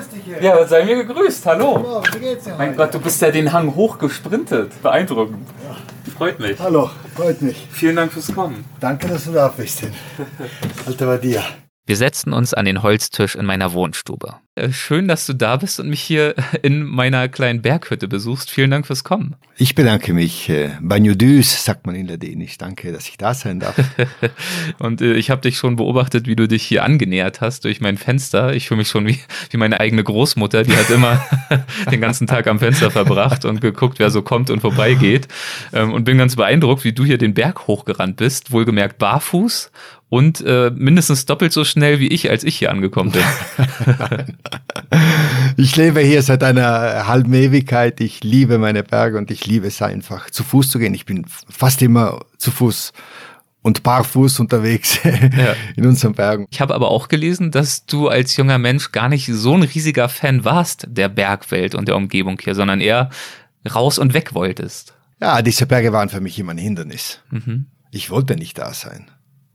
Grüß 0.00 0.08
dich. 0.08 0.24
Hier. 0.24 0.42
Ja, 0.42 0.66
sei 0.66 0.84
mir 0.84 1.04
gegrüßt. 1.04 1.44
Hallo. 1.44 1.74
Hallo 1.76 2.02
wie 2.14 2.20
geht's 2.20 2.44
dir? 2.44 2.54
Mein 2.56 2.74
Gott, 2.74 2.94
du 2.94 3.00
bist 3.00 3.20
ja 3.20 3.30
den 3.30 3.52
Hang 3.52 3.74
hochgesprintet. 3.74 4.82
Beeindruckend. 4.82 5.46
Ja. 5.62 5.76
Freut 6.16 6.40
mich. 6.40 6.58
Hallo, 6.58 6.90
freut 7.14 7.42
mich. 7.42 7.68
Vielen 7.70 7.96
Dank 7.96 8.12
fürs 8.12 8.32
Kommen. 8.34 8.64
Danke, 8.80 9.08
dass 9.08 9.24
du 9.24 9.32
da 9.32 9.48
bist. 9.48 9.82
Alter 10.86 11.06
bei 11.06 11.18
dir. 11.18 11.42
Wir 11.90 11.96
setzten 11.96 12.32
uns 12.32 12.54
an 12.54 12.66
den 12.66 12.84
Holztisch 12.84 13.34
in 13.34 13.44
meiner 13.44 13.72
Wohnstube. 13.72 14.36
Äh, 14.54 14.70
schön, 14.70 15.08
dass 15.08 15.26
du 15.26 15.32
da 15.32 15.56
bist 15.56 15.80
und 15.80 15.88
mich 15.88 16.00
hier 16.00 16.36
in 16.62 16.84
meiner 16.84 17.28
kleinen 17.28 17.62
Berghütte 17.62 18.06
besuchst. 18.06 18.48
Vielen 18.48 18.70
Dank 18.70 18.86
fürs 18.86 19.02
Kommen. 19.02 19.34
Ich 19.56 19.74
bedanke 19.74 20.14
mich. 20.14 20.48
Äh, 20.48 20.70
Banyodüs 20.80 21.64
sagt 21.64 21.86
man 21.86 21.96
in 21.96 22.06
Ladinisch. 22.06 22.58
Danke, 22.58 22.92
dass 22.92 23.08
ich 23.08 23.18
da 23.18 23.34
sein 23.34 23.58
darf. 23.58 23.74
und 24.78 25.00
äh, 25.00 25.14
ich 25.14 25.30
habe 25.30 25.40
dich 25.40 25.56
schon 25.56 25.74
beobachtet, 25.74 26.28
wie 26.28 26.36
du 26.36 26.46
dich 26.46 26.62
hier 26.62 26.84
angenähert 26.84 27.40
hast 27.40 27.64
durch 27.64 27.80
mein 27.80 27.96
Fenster. 27.96 28.54
Ich 28.54 28.68
fühle 28.68 28.78
mich 28.78 28.88
schon 28.88 29.08
wie, 29.08 29.18
wie 29.50 29.56
meine 29.56 29.80
eigene 29.80 30.04
Großmutter. 30.04 30.62
Die 30.62 30.76
hat 30.76 30.90
immer 30.90 31.20
den 31.90 32.00
ganzen 32.00 32.28
Tag 32.28 32.46
am 32.46 32.60
Fenster 32.60 32.92
verbracht 32.92 33.44
und 33.44 33.60
geguckt, 33.60 33.98
wer 33.98 34.10
so 34.10 34.22
kommt 34.22 34.50
und 34.50 34.60
vorbeigeht. 34.60 35.26
Ähm, 35.72 35.92
und 35.92 36.04
bin 36.04 36.18
ganz 36.18 36.36
beeindruckt, 36.36 36.84
wie 36.84 36.92
du 36.92 37.04
hier 37.04 37.18
den 37.18 37.34
Berg 37.34 37.66
hochgerannt 37.66 38.16
bist. 38.16 38.52
Wohlgemerkt 38.52 38.98
barfuß 38.98 39.72
und 40.10 40.42
äh, 40.44 40.72
mindestens 40.74 41.24
doppelt 41.24 41.52
so 41.52 41.64
schnell 41.64 42.00
wie 42.00 42.08
ich, 42.08 42.28
als 42.28 42.42
ich 42.42 42.58
hier 42.58 42.70
angekommen 42.72 43.12
bin. 43.12 43.22
ich 45.56 45.76
lebe 45.76 46.00
hier 46.00 46.20
seit 46.22 46.42
einer 46.42 47.06
halben 47.06 47.32
Ewigkeit. 47.32 48.00
Ich 48.00 48.24
liebe 48.24 48.58
meine 48.58 48.82
Berge 48.82 49.16
und 49.16 49.30
ich 49.30 49.46
liebe 49.46 49.68
es 49.68 49.80
einfach, 49.80 50.28
zu 50.28 50.42
Fuß 50.42 50.68
zu 50.68 50.80
gehen. 50.80 50.94
Ich 50.94 51.06
bin 51.06 51.24
fast 51.48 51.80
immer 51.80 52.24
zu 52.38 52.50
Fuß 52.50 52.92
und 53.62 53.84
barfuß 53.84 54.40
unterwegs 54.40 54.98
ja. 55.04 55.54
in 55.76 55.86
unseren 55.86 56.14
Bergen. 56.14 56.48
Ich 56.50 56.60
habe 56.60 56.74
aber 56.74 56.90
auch 56.90 57.06
gelesen, 57.06 57.52
dass 57.52 57.86
du 57.86 58.08
als 58.08 58.36
junger 58.36 58.58
Mensch 58.58 58.90
gar 58.90 59.08
nicht 59.08 59.26
so 59.26 59.54
ein 59.54 59.62
riesiger 59.62 60.08
Fan 60.08 60.44
warst 60.44 60.86
der 60.88 61.08
Bergwelt 61.08 61.76
und 61.76 61.86
der 61.86 61.94
Umgebung 61.94 62.36
hier, 62.42 62.56
sondern 62.56 62.80
eher 62.80 63.10
raus 63.72 63.96
und 63.96 64.12
weg 64.12 64.34
wolltest. 64.34 64.94
Ja, 65.20 65.40
diese 65.40 65.66
Berge 65.66 65.92
waren 65.92 66.08
für 66.08 66.20
mich 66.20 66.36
immer 66.36 66.52
ein 66.52 66.58
Hindernis. 66.58 67.20
Mhm. 67.30 67.66
Ich 67.92 68.10
wollte 68.10 68.34
nicht 68.34 68.58
da 68.58 68.74
sein. 68.74 69.08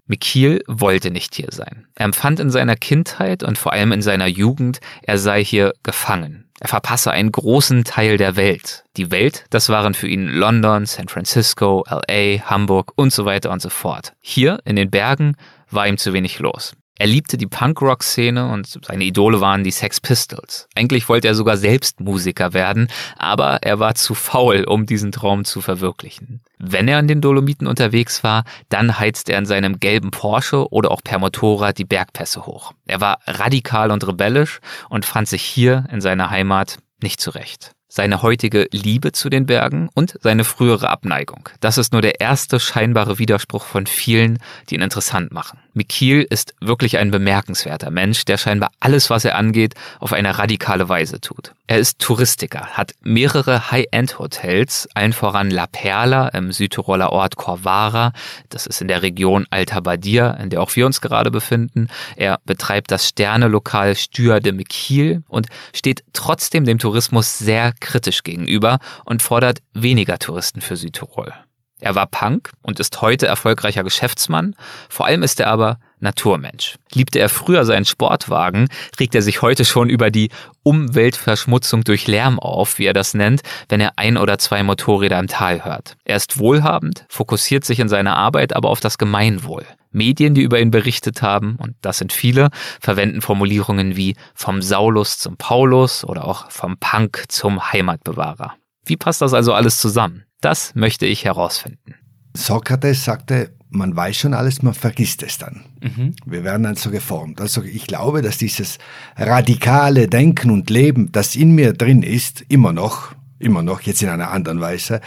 Michiel 0.08 0.64
wollte 0.68 1.10
nicht 1.10 1.34
hier 1.36 1.50
sein. 1.52 1.88
Er 1.96 2.06
empfand 2.06 2.40
in 2.40 2.52
seiner 2.52 2.76
Kindheit 2.76 3.42
und 3.44 3.58
vor 3.58 3.74
allem 3.74 3.92
in 3.92 4.02
seiner 4.02 4.28
Jugend, 4.28 4.80
er 5.02 5.18
sei 5.18 5.44
hier 5.44 5.74
gefangen. 5.84 6.46
Er 6.60 6.68
verpasse 6.68 7.12
einen 7.12 7.32
großen 7.32 7.84
Teil 7.84 8.18
der 8.18 8.36
Welt. 8.36 8.86
Die 8.98 9.12
Welt, 9.12 9.46
das 9.50 9.70
waren 9.70 9.94
für 9.94 10.08
ihn 10.08 10.28
London, 10.28 10.86
San 10.86 11.10
Francisco, 11.10 11.84
LA, 11.90 12.40
Hamburg 12.50 12.94
und 12.96 13.12
so 13.12 13.26
weiter 13.26 13.52
und 13.52 13.62
so 13.62 13.70
fort. 13.70 14.14
Hier 14.22 14.60
in 14.64 14.76
den 14.76 14.90
Bergen 14.90 15.36
war 15.70 15.88
ihm 15.88 15.98
zu 15.98 16.14
wenig 16.14 16.40
los. 16.40 16.74
Er 16.98 17.08
liebte 17.08 17.38
die 17.38 17.48
Punkrock-Szene 17.48 18.50
und 18.52 18.80
seine 18.86 19.04
Idole 19.04 19.42
waren 19.42 19.66
die 19.66 19.72
Sex 19.72 20.00
Pistols. 20.00 20.70
Eigentlich 20.76 21.10
wollte 21.10 21.28
er 21.28 21.36
sogar 21.36 21.58
selbst 21.58 22.00
Musiker 22.00 22.54
werden, 22.54 22.88
aber 23.18 23.64
er 23.64 23.80
war 23.80 23.96
zu 23.96 24.14
faul, 24.14 24.64
um 24.64 24.86
diesen 24.86 25.12
Traum 25.12 25.44
zu 25.44 25.60
verwirklichen. 25.60 26.42
Wenn 26.58 26.88
er 26.88 26.98
an 26.98 27.10
den 27.10 27.20
Dolomiten 27.20 27.68
unterwegs 27.68 28.24
war, 28.24 28.46
dann 28.70 28.98
heizte 28.98 29.34
er 29.34 29.40
in 29.40 29.46
seinem 29.46 29.82
gelben 29.82 30.12
Porsche 30.12 30.72
oder 30.72 30.90
auch 30.90 31.04
per 31.04 31.20
Motorrad 31.20 31.78
die 31.78 31.86
Bergpässe 31.86 32.46
hoch. 32.46 32.72
Er 32.86 33.02
war 33.02 33.20
radikal 33.28 33.92
und 33.92 34.08
rebellisch 34.08 34.62
und 34.90 35.06
fand 35.06 35.28
sich 35.28 35.44
hier 35.44 35.86
in 35.92 36.00
seiner 36.00 36.30
Heimat 36.30 36.78
nicht 37.02 37.20
zurecht 37.20 37.76
seine 37.88 38.22
heutige 38.22 38.68
Liebe 38.72 39.14
zu 39.14 39.30
den 39.30 39.46
Bergen 39.46 39.88
und 39.94 40.16
seine 40.20 40.44
frühere 40.44 40.90
Abneigung. 40.90 41.48
Das 41.62 41.78
ist 41.78 41.94
nur 41.94 42.02
der 42.02 42.20
erste 42.20 42.60
scheinbare 42.60 43.20
Widerspruch 43.20 43.64
von 43.64 43.88
vielen, 43.88 44.40
die 44.70 44.76
ihn 44.76 44.82
interessant 44.82 45.32
machen. 45.32 45.60
Mikil 45.76 46.26
ist 46.30 46.56
wirklich 46.62 46.98
ein 46.98 47.12
bemerkenswerter 47.12 47.92
Mensch, 47.92 48.24
der 48.24 48.38
scheinbar 48.38 48.72
alles, 48.80 49.10
was 49.10 49.26
er 49.26 49.36
angeht, 49.36 49.74
auf 50.00 50.14
eine 50.14 50.38
radikale 50.38 50.88
Weise 50.88 51.20
tut. 51.20 51.54
Er 51.68 51.80
ist 51.80 52.00
Touristiker, 52.00 52.68
hat 52.68 52.94
mehrere 53.02 53.72
High-End-Hotels, 53.72 54.88
allen 54.94 55.12
voran 55.12 55.52
La 55.52 55.68
Perla 55.68 56.30
im 56.30 56.54
Südtiroler 56.54 57.12
Ort 57.12 57.36
Corvara. 57.36 58.14
Das 58.50 58.68
ist 58.68 58.82
in 58.82 58.88
der 58.88 59.02
Region 59.02 59.48
Alta 59.50 59.82
Badia, 59.82 60.32
in 60.32 60.50
der 60.50 60.62
auch 60.62 60.74
wir 60.78 60.86
uns 60.86 61.02
gerade 61.02 61.30
befinden. 61.30 61.88
Er 62.16 62.40
betreibt 62.46 62.90
das 62.92 63.10
Sternelokal 63.10 63.96
Stür 63.96 64.40
de 64.40 64.54
Mikil 64.54 65.24
und 65.28 65.48
steht 65.74 66.06
trotzdem 66.14 66.64
dem 66.64 66.80
Tourismus 66.80 67.38
sehr 67.38 67.74
kritisch 67.82 68.24
gegenüber 68.24 68.80
und 69.04 69.22
fordert 69.22 69.60
weniger 69.74 70.20
Touristen 70.20 70.62
für 70.62 70.78
Südtirol. 70.78 71.34
Er 71.82 71.94
war 71.94 72.08
Punk 72.08 72.52
und 72.62 72.80
ist 72.80 73.02
heute 73.02 73.28
erfolgreicher 73.28 73.84
Geschäftsmann. 73.84 74.56
Vor 74.90 75.06
allem 75.06 75.24
ist 75.24 75.40
er 75.42 75.48
aber 75.48 75.78
Naturmensch. 76.00 76.78
Liebte 76.94 77.20
er 77.20 77.28
früher 77.28 77.66
seinen 77.66 77.84
Sportwagen, 77.84 78.70
regt 79.00 79.14
er 79.14 79.22
sich 79.22 79.42
heute 79.42 79.66
schon 79.66 79.90
über 79.90 80.10
die 80.10 80.30
Umweltverschmutzung 80.64 81.84
durch 81.84 82.08
Lärm 82.08 82.40
auf, 82.40 82.80
wie 82.80 82.86
er 82.86 82.94
das 82.94 83.14
nennt, 83.14 83.42
wenn 83.68 83.82
er 83.82 83.94
ein 83.98 84.18
oder 84.18 84.38
zwei 84.38 84.64
Motorräder 84.64 85.20
im 85.20 85.28
Tal 85.28 85.66
hört. 85.66 85.98
Er 86.06 86.16
ist 86.16 86.38
wohlhabend, 86.38 87.06
fokussiert 87.10 87.66
sich 87.66 87.80
in 87.80 87.90
seiner 87.90 88.16
Arbeit 88.16 88.56
aber 88.56 88.70
auf 88.70 88.80
das 88.80 88.98
Gemeinwohl. 88.98 89.66
Medien, 89.92 90.34
die 90.34 90.42
über 90.44 90.60
ihn 90.60 90.72
berichtet 90.72 91.22
haben, 91.22 91.56
und 91.58 91.76
das 91.82 91.98
sind 91.98 92.14
viele, 92.14 92.50
verwenden 92.80 93.22
Formulierungen 93.22 93.96
wie 93.96 94.16
vom 94.34 94.62
Saulus 94.62 95.18
zum 95.18 95.38
Paulus 95.38 96.04
oder 96.06 96.26
auch 96.26 96.52
vom 96.52 96.78
Punk 96.78 97.24
zum 97.30 97.72
Heimatbewahrer. 97.72 98.54
Wie 98.86 98.98
passt 98.98 99.22
das 99.22 99.34
also 99.34 99.54
alles 99.54 99.80
zusammen? 99.80 100.26
Das 100.42 100.74
möchte 100.76 101.06
ich 101.06 101.26
herausfinden. 101.26 101.96
Sokrates 102.36 103.06
sagte, 103.06 103.52
man 103.70 103.96
weiß 103.96 104.18
schon 104.18 104.34
alles, 104.34 104.62
man 104.62 104.74
vergisst 104.74 105.24
es 105.24 105.38
dann. 105.38 105.64
Mhm. 105.82 106.16
Wir 106.26 106.44
werden 106.44 106.64
dann 106.64 106.76
so 106.76 106.92
geformt. 106.92 107.42
Also 107.42 107.62
ich 107.64 107.88
glaube, 107.88 108.22
dass 108.22 108.38
dieses 108.38 108.78
radikale 109.18 110.08
Denken 110.08 110.50
und 110.50 110.70
Leben, 110.70 111.12
das 111.12 111.36
in 111.36 111.52
mir 111.52 111.74
drin 111.74 112.04
ist, 112.04 112.44
immer 112.48 112.74
noch, 112.74 113.14
immer 113.40 113.62
noch, 113.62 113.82
jetzt 113.82 114.02
in 114.02 114.10
einer 114.10 114.32
anderen 114.32 114.62
Weise, 114.62 115.02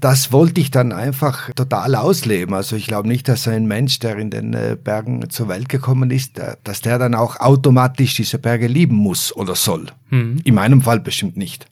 das 0.00 0.32
wollte 0.32 0.60
ich 0.60 0.70
dann 0.70 0.92
einfach 0.92 1.50
total 1.54 1.94
ausleben. 1.94 2.54
Also 2.54 2.76
ich 2.76 2.86
glaube 2.86 3.08
nicht, 3.08 3.26
dass 3.26 3.48
ein 3.48 3.66
Mensch, 3.66 4.00
der 4.00 4.18
in 4.18 4.28
den 4.28 4.52
äh, 4.52 4.76
Bergen 4.82 5.30
zur 5.30 5.48
Welt 5.48 5.70
gekommen 5.70 6.10
ist, 6.10 6.40
dass 6.62 6.82
der 6.82 6.98
dann 6.98 7.14
auch 7.14 7.40
automatisch 7.40 8.14
diese 8.14 8.38
Berge 8.38 8.66
lieben 8.66 8.96
muss 8.96 9.34
oder 9.34 9.54
soll. 9.54 9.86
Mhm. 10.10 10.40
In 10.44 10.54
meinem 10.54 10.82
Fall 10.82 11.00
bestimmt 11.00 11.38
nicht. 11.38 11.66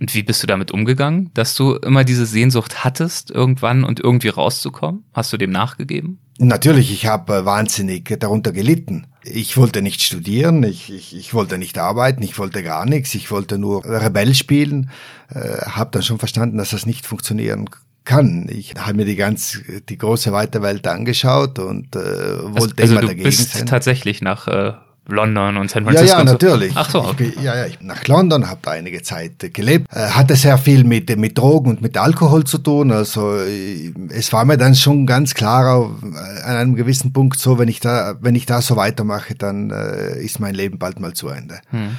Und 0.00 0.14
wie 0.14 0.22
bist 0.22 0.42
du 0.42 0.46
damit 0.46 0.70
umgegangen, 0.70 1.30
dass 1.34 1.54
du 1.54 1.74
immer 1.74 2.04
diese 2.04 2.26
Sehnsucht 2.26 2.84
hattest, 2.84 3.30
irgendwann 3.30 3.84
und 3.84 4.00
irgendwie 4.00 4.28
rauszukommen? 4.28 5.04
Hast 5.12 5.32
du 5.32 5.36
dem 5.36 5.50
nachgegeben? 5.50 6.18
Natürlich, 6.38 6.92
ich 6.92 7.06
habe 7.06 7.34
äh, 7.34 7.44
wahnsinnig 7.44 8.16
darunter 8.20 8.52
gelitten. 8.52 9.08
Ich 9.24 9.56
wollte 9.56 9.82
nicht 9.82 10.02
studieren, 10.02 10.62
ich, 10.62 10.92
ich, 10.92 11.16
ich 11.16 11.34
wollte 11.34 11.58
nicht 11.58 11.78
arbeiten, 11.78 12.22
ich 12.22 12.38
wollte 12.38 12.62
gar 12.62 12.86
nichts, 12.86 13.14
ich 13.14 13.30
wollte 13.32 13.58
nur 13.58 13.84
Rebell 13.84 14.34
spielen, 14.34 14.90
äh, 15.34 15.38
habe 15.66 15.90
dann 15.90 16.02
schon 16.02 16.20
verstanden, 16.20 16.58
dass 16.58 16.70
das 16.70 16.86
nicht 16.86 17.06
funktionieren 17.06 17.68
kann. 18.04 18.48
Ich 18.48 18.74
habe 18.78 18.94
mir 18.94 19.04
die 19.04 19.16
ganz 19.16 19.60
die 19.88 19.98
große 19.98 20.32
weite 20.32 20.62
Welt 20.62 20.86
angeschaut 20.86 21.58
und 21.58 21.96
äh, 21.96 21.98
wollte 21.98 22.82
also, 22.82 22.94
immer 22.94 23.02
also 23.02 23.14
du 23.14 23.22
bist 23.22 23.52
sein. 23.52 23.66
tatsächlich 23.66 24.22
nach 24.22 24.46
äh, 24.46 24.72
London 25.08 25.56
und 25.56 25.70
San 25.70 25.84
Francisco. 25.84 26.18
Ja, 26.18 26.18
ja, 26.18 26.24
natürlich. 26.24 26.72
Ach 26.74 26.88
so. 26.88 27.12
Bin, 27.16 27.32
ja, 27.42 27.56
ja, 27.56 27.66
ich 27.66 27.78
bin 27.78 27.86
nach 27.86 28.06
London, 28.06 28.48
habe 28.48 28.60
da 28.62 28.72
einige 28.72 29.02
Zeit 29.02 29.32
gelebt, 29.54 29.86
äh, 29.92 30.10
hatte 30.10 30.36
sehr 30.36 30.58
viel 30.58 30.84
mit, 30.84 31.16
mit 31.16 31.36
Drogen 31.36 31.70
und 31.70 31.82
mit 31.82 31.96
Alkohol 31.96 32.44
zu 32.44 32.58
tun. 32.58 32.92
Also 32.92 33.36
äh, 33.38 33.92
es 34.10 34.32
war 34.32 34.44
mir 34.44 34.58
dann 34.58 34.74
schon 34.74 35.06
ganz 35.06 35.34
klar 35.34 35.90
äh, 36.02 36.42
an 36.42 36.56
einem 36.56 36.74
gewissen 36.74 37.12
Punkt 37.12 37.38
so, 37.38 37.58
wenn 37.58 37.68
ich 37.68 37.80
da, 37.80 38.16
wenn 38.20 38.34
ich 38.34 38.46
da 38.46 38.60
so 38.60 38.76
weitermache, 38.76 39.34
dann 39.34 39.70
äh, 39.70 40.22
ist 40.22 40.40
mein 40.40 40.54
Leben 40.54 40.78
bald 40.78 41.00
mal 41.00 41.14
zu 41.14 41.28
Ende. 41.28 41.60
Hm. 41.70 41.96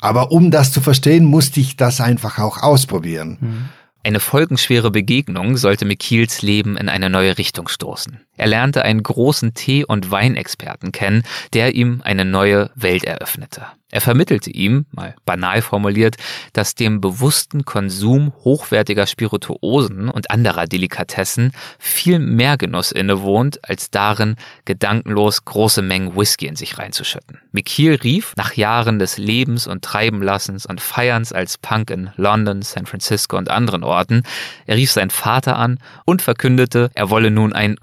Aber 0.00 0.32
um 0.32 0.50
das 0.50 0.72
zu 0.72 0.80
verstehen, 0.80 1.24
musste 1.24 1.60
ich 1.60 1.76
das 1.76 2.00
einfach 2.00 2.38
auch 2.38 2.62
ausprobieren. 2.62 3.38
Hm. 3.40 3.64
Eine 4.04 4.18
folgenschwere 4.18 4.90
Begegnung 4.90 5.56
sollte 5.56 5.84
Mikils 5.84 6.42
Leben 6.42 6.76
in 6.76 6.88
eine 6.88 7.08
neue 7.08 7.38
Richtung 7.38 7.68
stoßen. 7.68 8.20
Er 8.42 8.48
lernte 8.48 8.84
einen 8.84 9.04
großen 9.04 9.54
Tee- 9.54 9.84
und 9.84 10.10
Weinexperten 10.10 10.90
kennen, 10.90 11.22
der 11.52 11.76
ihm 11.76 12.00
eine 12.02 12.24
neue 12.24 12.72
Welt 12.74 13.04
eröffnete. 13.04 13.68
Er 13.92 14.00
vermittelte 14.00 14.50
ihm, 14.50 14.86
mal 14.90 15.14
banal 15.26 15.60
formuliert, 15.60 16.16
dass 16.54 16.74
dem 16.74 17.02
bewussten 17.02 17.66
Konsum 17.66 18.32
hochwertiger 18.42 19.06
Spirituosen 19.06 20.08
und 20.08 20.30
anderer 20.30 20.64
Delikatessen 20.64 21.52
viel 21.78 22.18
mehr 22.18 22.56
Genuss 22.56 22.90
innewohnt, 22.90 23.60
als 23.68 23.90
darin, 23.90 24.36
gedankenlos 24.64 25.44
große 25.44 25.82
Mengen 25.82 26.16
Whisky 26.16 26.46
in 26.46 26.56
sich 26.56 26.78
reinzuschütten. 26.78 27.42
Mikil 27.52 27.96
rief, 27.96 28.32
nach 28.38 28.54
Jahren 28.54 28.98
des 28.98 29.18
Lebens 29.18 29.66
und 29.66 29.84
Treibenlassens 29.84 30.64
und 30.64 30.80
Feierns 30.80 31.30
als 31.34 31.58
Punk 31.58 31.90
in 31.90 32.10
London, 32.16 32.62
San 32.62 32.86
Francisco 32.86 33.36
und 33.36 33.50
anderen 33.50 33.84
Orten, 33.84 34.22
er 34.64 34.78
rief 34.78 34.90
seinen 34.90 35.10
Vater 35.10 35.58
an 35.58 35.78
und 36.06 36.22
verkündete, 36.22 36.90
er 36.94 37.10
wolle 37.10 37.30
nun 37.30 37.52
ein 37.52 37.76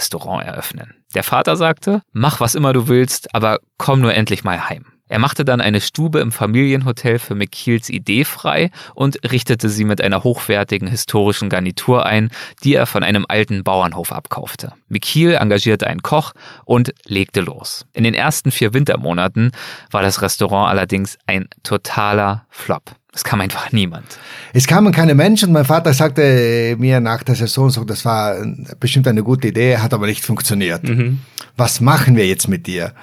Gourmet-Restaurant 0.00 0.46
eröffnen. 0.46 0.94
Der 1.14 1.22
Vater 1.22 1.56
sagte, 1.56 2.02
mach 2.12 2.40
was 2.40 2.54
immer 2.54 2.72
du 2.72 2.88
willst, 2.88 3.34
aber 3.34 3.58
komm 3.76 4.00
nur 4.00 4.14
endlich 4.14 4.44
mal 4.44 4.68
heim. 4.68 4.86
Er 5.10 5.18
machte 5.18 5.44
dann 5.44 5.60
eine 5.60 5.80
Stube 5.80 6.20
im 6.20 6.30
Familienhotel 6.30 7.18
für 7.18 7.34
McKeels 7.34 7.90
Idee 7.90 8.24
frei 8.24 8.70
und 8.94 9.18
richtete 9.28 9.68
sie 9.68 9.84
mit 9.84 10.00
einer 10.00 10.22
hochwertigen 10.22 10.86
historischen 10.86 11.48
Garnitur 11.48 12.06
ein, 12.06 12.30
die 12.62 12.76
er 12.76 12.86
von 12.86 13.02
einem 13.02 13.26
alten 13.28 13.64
Bauernhof 13.64 14.12
abkaufte. 14.12 14.72
McKeel 14.88 15.34
engagierte 15.34 15.88
einen 15.88 16.02
Koch 16.02 16.32
und 16.64 16.94
legte 17.04 17.40
los. 17.40 17.86
In 17.92 18.04
den 18.04 18.14
ersten 18.14 18.52
vier 18.52 18.72
Wintermonaten 18.72 19.50
war 19.90 20.02
das 20.02 20.22
Restaurant 20.22 20.70
allerdings 20.70 21.18
ein 21.26 21.48
totaler 21.64 22.46
Flop. 22.48 22.94
Es 23.12 23.24
kam 23.24 23.40
einfach 23.40 23.72
niemand. 23.72 24.06
Es 24.52 24.68
kamen 24.68 24.92
keine 24.92 25.16
Menschen. 25.16 25.50
Mein 25.50 25.64
Vater 25.64 25.92
sagte 25.92 26.76
mir 26.78 27.00
nach 27.00 27.24
der 27.24 27.34
Saison 27.34 27.68
so, 27.68 27.82
das 27.82 28.04
war 28.04 28.36
bestimmt 28.78 29.08
eine 29.08 29.24
gute 29.24 29.48
Idee, 29.48 29.78
hat 29.78 29.92
aber 29.92 30.06
nicht 30.06 30.24
funktioniert. 30.24 30.84
Mhm. 30.84 31.18
Was 31.56 31.80
machen 31.80 32.14
wir 32.14 32.28
jetzt 32.28 32.46
mit 32.46 32.68
dir? 32.68 32.94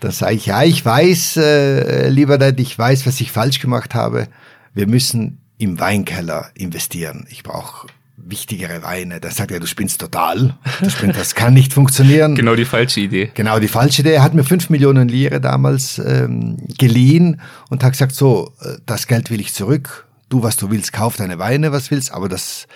Da 0.00 0.10
sage 0.10 0.34
ich, 0.34 0.46
ja, 0.46 0.62
ich 0.62 0.84
weiß, 0.84 1.36
äh, 1.36 2.08
lieber 2.08 2.38
Dad, 2.38 2.58
ich 2.58 2.76
weiß, 2.76 3.06
was 3.06 3.20
ich 3.20 3.30
falsch 3.30 3.60
gemacht 3.60 3.94
habe. 3.94 4.28
Wir 4.72 4.86
müssen 4.86 5.38
im 5.58 5.78
Weinkeller 5.78 6.50
investieren. 6.54 7.26
Ich 7.28 7.42
brauche 7.42 7.86
wichtigere 8.16 8.82
Weine. 8.82 9.20
Da 9.20 9.30
sagt 9.30 9.50
er, 9.50 9.60
du 9.60 9.66
spinnst 9.66 10.00
total. 10.00 10.56
Das, 10.80 10.94
spinnst, 10.94 11.18
das 11.18 11.34
kann 11.34 11.52
nicht 11.52 11.72
funktionieren. 11.72 12.34
Genau 12.40 12.54
die 12.54 12.64
falsche 12.64 13.00
Idee. 13.00 13.30
Genau 13.34 13.58
die 13.58 13.68
falsche 13.68 14.00
Idee. 14.00 14.14
Er 14.14 14.22
hat 14.22 14.32
mir 14.32 14.44
fünf 14.44 14.70
Millionen 14.70 15.08
Lire 15.08 15.40
damals 15.40 15.98
ähm, 15.98 16.56
geliehen 16.78 17.40
und 17.68 17.84
hat 17.84 17.92
gesagt, 17.92 18.14
so, 18.14 18.54
äh, 18.60 18.78
das 18.86 19.06
Geld 19.06 19.30
will 19.30 19.40
ich 19.40 19.52
zurück. 19.52 20.06
Du, 20.30 20.42
was 20.42 20.56
du 20.56 20.70
willst, 20.70 20.92
kauf 20.92 21.16
deine 21.16 21.38
Weine, 21.38 21.72
was 21.72 21.90
willst, 21.90 22.12
aber 22.12 22.28
das, 22.28 22.66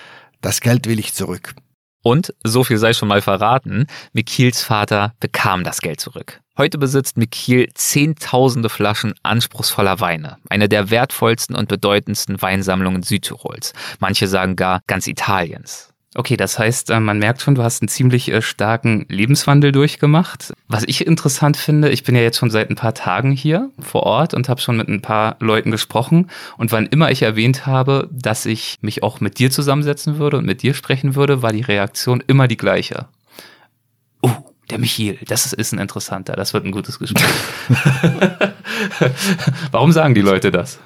das 0.40 0.61
Geld 0.61 0.86
will 0.86 0.99
ich 0.99 1.14
zurück. 1.14 1.55
Und, 2.03 2.34
so 2.42 2.64
viel 2.64 2.76
sei 2.76 2.92
schon 2.92 3.09
mal 3.09 3.22
verraten, 3.22 3.86
Mikils 4.12 4.62
Vater 4.62 5.14
bekam 5.20 5.64
das 5.64 5.80
Geld 5.80 6.01
zurück. 6.01 6.40
Heute 6.57 6.78
besitzt 6.78 7.16
Mikil 7.16 7.68
zehntausende 7.74 8.68
Flaschen 8.68 9.14
anspruchsvoller 9.24 9.98
Weine, 9.98 10.36
eine 10.48 10.68
der 10.68 10.88
wertvollsten 10.88 11.57
und 11.57 11.68
bedeutendsten 11.68 12.40
Weinsammlungen 12.40 13.02
Südtirols. 13.02 13.72
Manche 13.98 14.28
sagen 14.28 14.55
gar 14.55 14.80
ganz 14.86 15.09
Italiens. 15.09 15.92
Okay, 16.14 16.36
das 16.36 16.57
heißt, 16.57 16.90
äh, 16.90 17.00
man 17.00 17.18
merkt 17.18 17.42
schon, 17.42 17.57
du 17.57 17.64
hast 17.64 17.82
einen 17.82 17.88
ziemlich 17.88 18.30
äh, 18.30 18.40
starken 18.40 19.05
Lebenswandel 19.09 19.72
durchgemacht. 19.72 20.52
Was 20.68 20.84
ich 20.84 21.05
interessant 21.09 21.57
finde, 21.57 21.88
ich 21.90 22.05
bin 22.05 22.14
ja 22.14 22.22
jetzt 22.22 22.38
schon 22.38 22.50
seit 22.50 22.70
ein 22.70 22.76
paar 22.76 22.94
Tagen 22.94 23.32
hier 23.32 23.70
vor 23.80 24.05
Ort 24.05 24.32
und 24.32 24.48
habe 24.48 24.61
schon 24.61 24.76
mit 24.76 24.86
ein 24.86 25.02
paar 25.02 25.34
Leuten 25.40 25.72
gesprochen. 25.72 26.30
Und 26.57 26.70
wann 26.70 26.86
immer 26.86 27.11
ich 27.11 27.22
erwähnt 27.22 27.66
habe, 27.66 28.09
dass 28.12 28.46
ich 28.46 28.76
mich 28.80 29.02
auch 29.02 29.18
mit 29.18 29.40
dir 29.40 29.50
zusammensetzen 29.50 30.18
würde 30.18 30.38
und 30.38 30.46
mit 30.46 30.62
dir 30.62 30.74
sprechen 30.74 31.16
würde, 31.16 31.42
war 31.42 31.50
die 31.50 31.62
Reaktion 31.62 32.22
immer 32.24 32.46
die 32.46 32.57
gleiche. 32.57 33.09
Der 34.70 34.78
Michiel, 34.78 35.18
das 35.26 35.52
ist 35.52 35.72
ein 35.72 35.78
interessanter, 35.78 36.34
das 36.34 36.54
wird 36.54 36.64
ein 36.64 36.72
gutes 36.72 36.98
Gespräch. 36.98 37.24
Warum 39.70 39.92
sagen 39.92 40.14
die 40.14 40.22
Leute 40.22 40.50
das? 40.50 40.78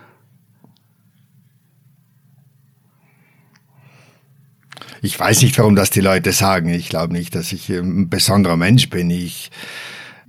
Ich 5.01 5.19
weiß 5.19 5.43
nicht, 5.43 5.57
warum 5.59 5.77
das 5.77 5.91
die 5.91 6.01
Leute 6.01 6.33
sagen. 6.33 6.71
Ich 6.71 6.89
glaube 6.89 7.13
nicht, 7.13 7.35
dass 7.35 7.53
ich 7.53 7.69
ein 7.69 8.09
besonderer 8.09 8.57
Mensch 8.57 8.91
bin. 8.91 9.11
Ich, 9.11 9.51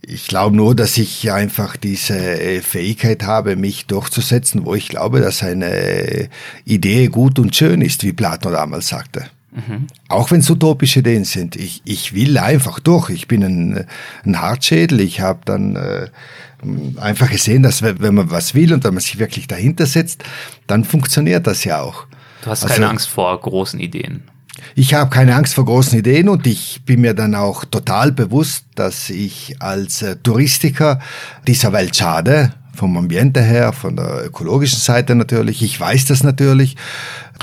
ich 0.01 0.27
glaube 0.27 0.55
nur, 0.55 0.75
dass 0.75 0.97
ich 0.97 1.31
einfach 1.31 1.75
diese 1.75 2.17
äh, 2.17 2.61
Fähigkeit 2.61 3.23
habe, 3.23 3.55
mich 3.55 3.87
durchzusetzen, 3.87 4.65
wo 4.65 4.75
ich 4.75 4.87
glaube, 4.89 5.21
dass 5.21 5.41
eine 5.41 6.29
Idee 6.65 7.07
gut 7.07 7.39
und 7.39 7.55
schön 7.55 7.81
ist, 7.81 8.03
wie 8.03 8.13
Platon 8.13 8.53
damals 8.53 8.89
sagte. 8.89 9.29
Mhm. 9.67 9.87
Auch 10.07 10.31
wenn 10.31 10.39
es 10.39 10.49
utopische 10.49 10.99
Ideen 10.99 11.25
sind. 11.25 11.55
Ich, 11.55 11.81
ich 11.85 12.13
will 12.13 12.37
einfach 12.37 12.79
durch. 12.79 13.09
Ich 13.09 13.27
bin 13.27 13.43
ein, 13.43 13.85
ein 14.25 14.41
Hartschädel. 14.41 15.01
Ich 15.01 15.21
habe 15.21 15.39
dann 15.45 15.75
äh, 15.75 16.07
einfach 16.97 17.29
gesehen, 17.29 17.63
dass 17.63 17.81
wenn 17.81 18.15
man 18.15 18.31
was 18.31 18.53
will 18.53 18.73
und 18.73 18.83
wenn 18.83 18.93
man 18.93 19.01
sich 19.01 19.19
wirklich 19.19 19.47
dahinter 19.47 19.85
setzt, 19.85 20.23
dann 20.67 20.83
funktioniert 20.83 21.47
das 21.47 21.63
ja 21.63 21.81
auch. 21.81 22.05
Du 22.43 22.49
hast 22.49 22.63
also, 22.63 22.75
keine 22.75 22.89
Angst 22.89 23.09
vor 23.09 23.39
großen 23.39 23.79
Ideen. 23.79 24.23
Ich 24.75 24.93
habe 24.93 25.09
keine 25.09 25.35
Angst 25.35 25.53
vor 25.53 25.65
großen 25.65 25.97
Ideen 25.97 26.29
und 26.29 26.45
ich 26.45 26.81
bin 26.85 27.01
mir 27.01 27.13
dann 27.13 27.35
auch 27.35 27.65
total 27.65 28.11
bewusst, 28.11 28.65
dass 28.75 29.09
ich 29.09 29.55
als 29.59 30.01
äh, 30.01 30.15
Touristiker 30.17 30.99
dieser 31.47 31.73
Welt 31.73 31.95
schade, 31.95 32.53
vom 32.79 32.97
Ambiente 32.97 33.41
her, 33.41 33.73
von 33.73 33.95
der 33.95 34.25
ökologischen 34.25 34.79
Seite 34.79 35.15
natürlich. 35.15 35.61
Ich 35.61 35.79
weiß 35.79 36.05
das 36.05 36.23
natürlich 36.23 36.75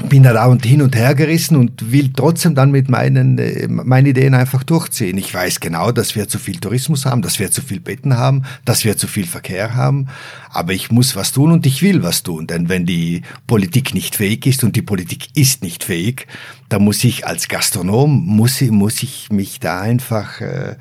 bin 0.05 0.23
da 0.23 0.33
dauernd 0.33 0.65
hin 0.65 0.83
und 0.83 0.95
her 0.95 1.15
gerissen 1.15 1.57
und 1.57 1.91
will 1.91 2.13
trotzdem 2.13 2.55
dann 2.55 2.71
mit 2.71 2.89
meinen, 2.89 3.39
äh, 3.39 3.67
meinen 3.67 4.07
Ideen 4.07 4.35
einfach 4.35 4.63
durchziehen. 4.63 5.17
Ich 5.17 5.33
weiß 5.33 5.61
genau, 5.61 5.91
dass 5.91 6.15
wir 6.15 6.29
zu 6.29 6.39
viel 6.39 6.59
Tourismus 6.59 7.07
haben, 7.07 7.23
dass 7.23 7.39
wir 7.39 7.51
zu 7.51 7.63
viel 7.63 7.81
Betten 7.81 8.17
haben, 8.17 8.45
dass 8.65 8.85
wir 8.85 8.97
zu 8.97 9.07
viel 9.07 9.27
Verkehr 9.27 9.75
haben. 9.75 10.09
Aber 10.51 10.73
ich 10.73 10.91
muss 10.91 11.17
was 11.17 11.33
tun 11.33 11.51
und 11.51 11.67
ich 11.67 11.83
will 11.83 12.03
was 12.03 12.23
tun. 12.23 12.47
Denn 12.47 12.69
wenn 12.69 12.87
die 12.87 13.23
Politik 13.47 13.95
nicht 13.95 14.17
fähig 14.17 14.47
ist 14.47 14.65
und 14.65 14.77
die 14.77 14.83
Politik 14.83 15.29
ist 15.35 15.63
nicht 15.63 15.85
fähig, 15.85 16.27
dann 16.69 16.85
muss 16.85 17.03
ich 17.03 17.27
als 17.27 17.49
Gastronom, 17.49 18.25
muss 18.27 18.61
ich, 18.61 18.71
muss 18.71 19.03
ich 19.03 19.31
mich 19.31 19.61
da 19.61 19.81
einfach 19.81 20.41
äh, 20.41 20.77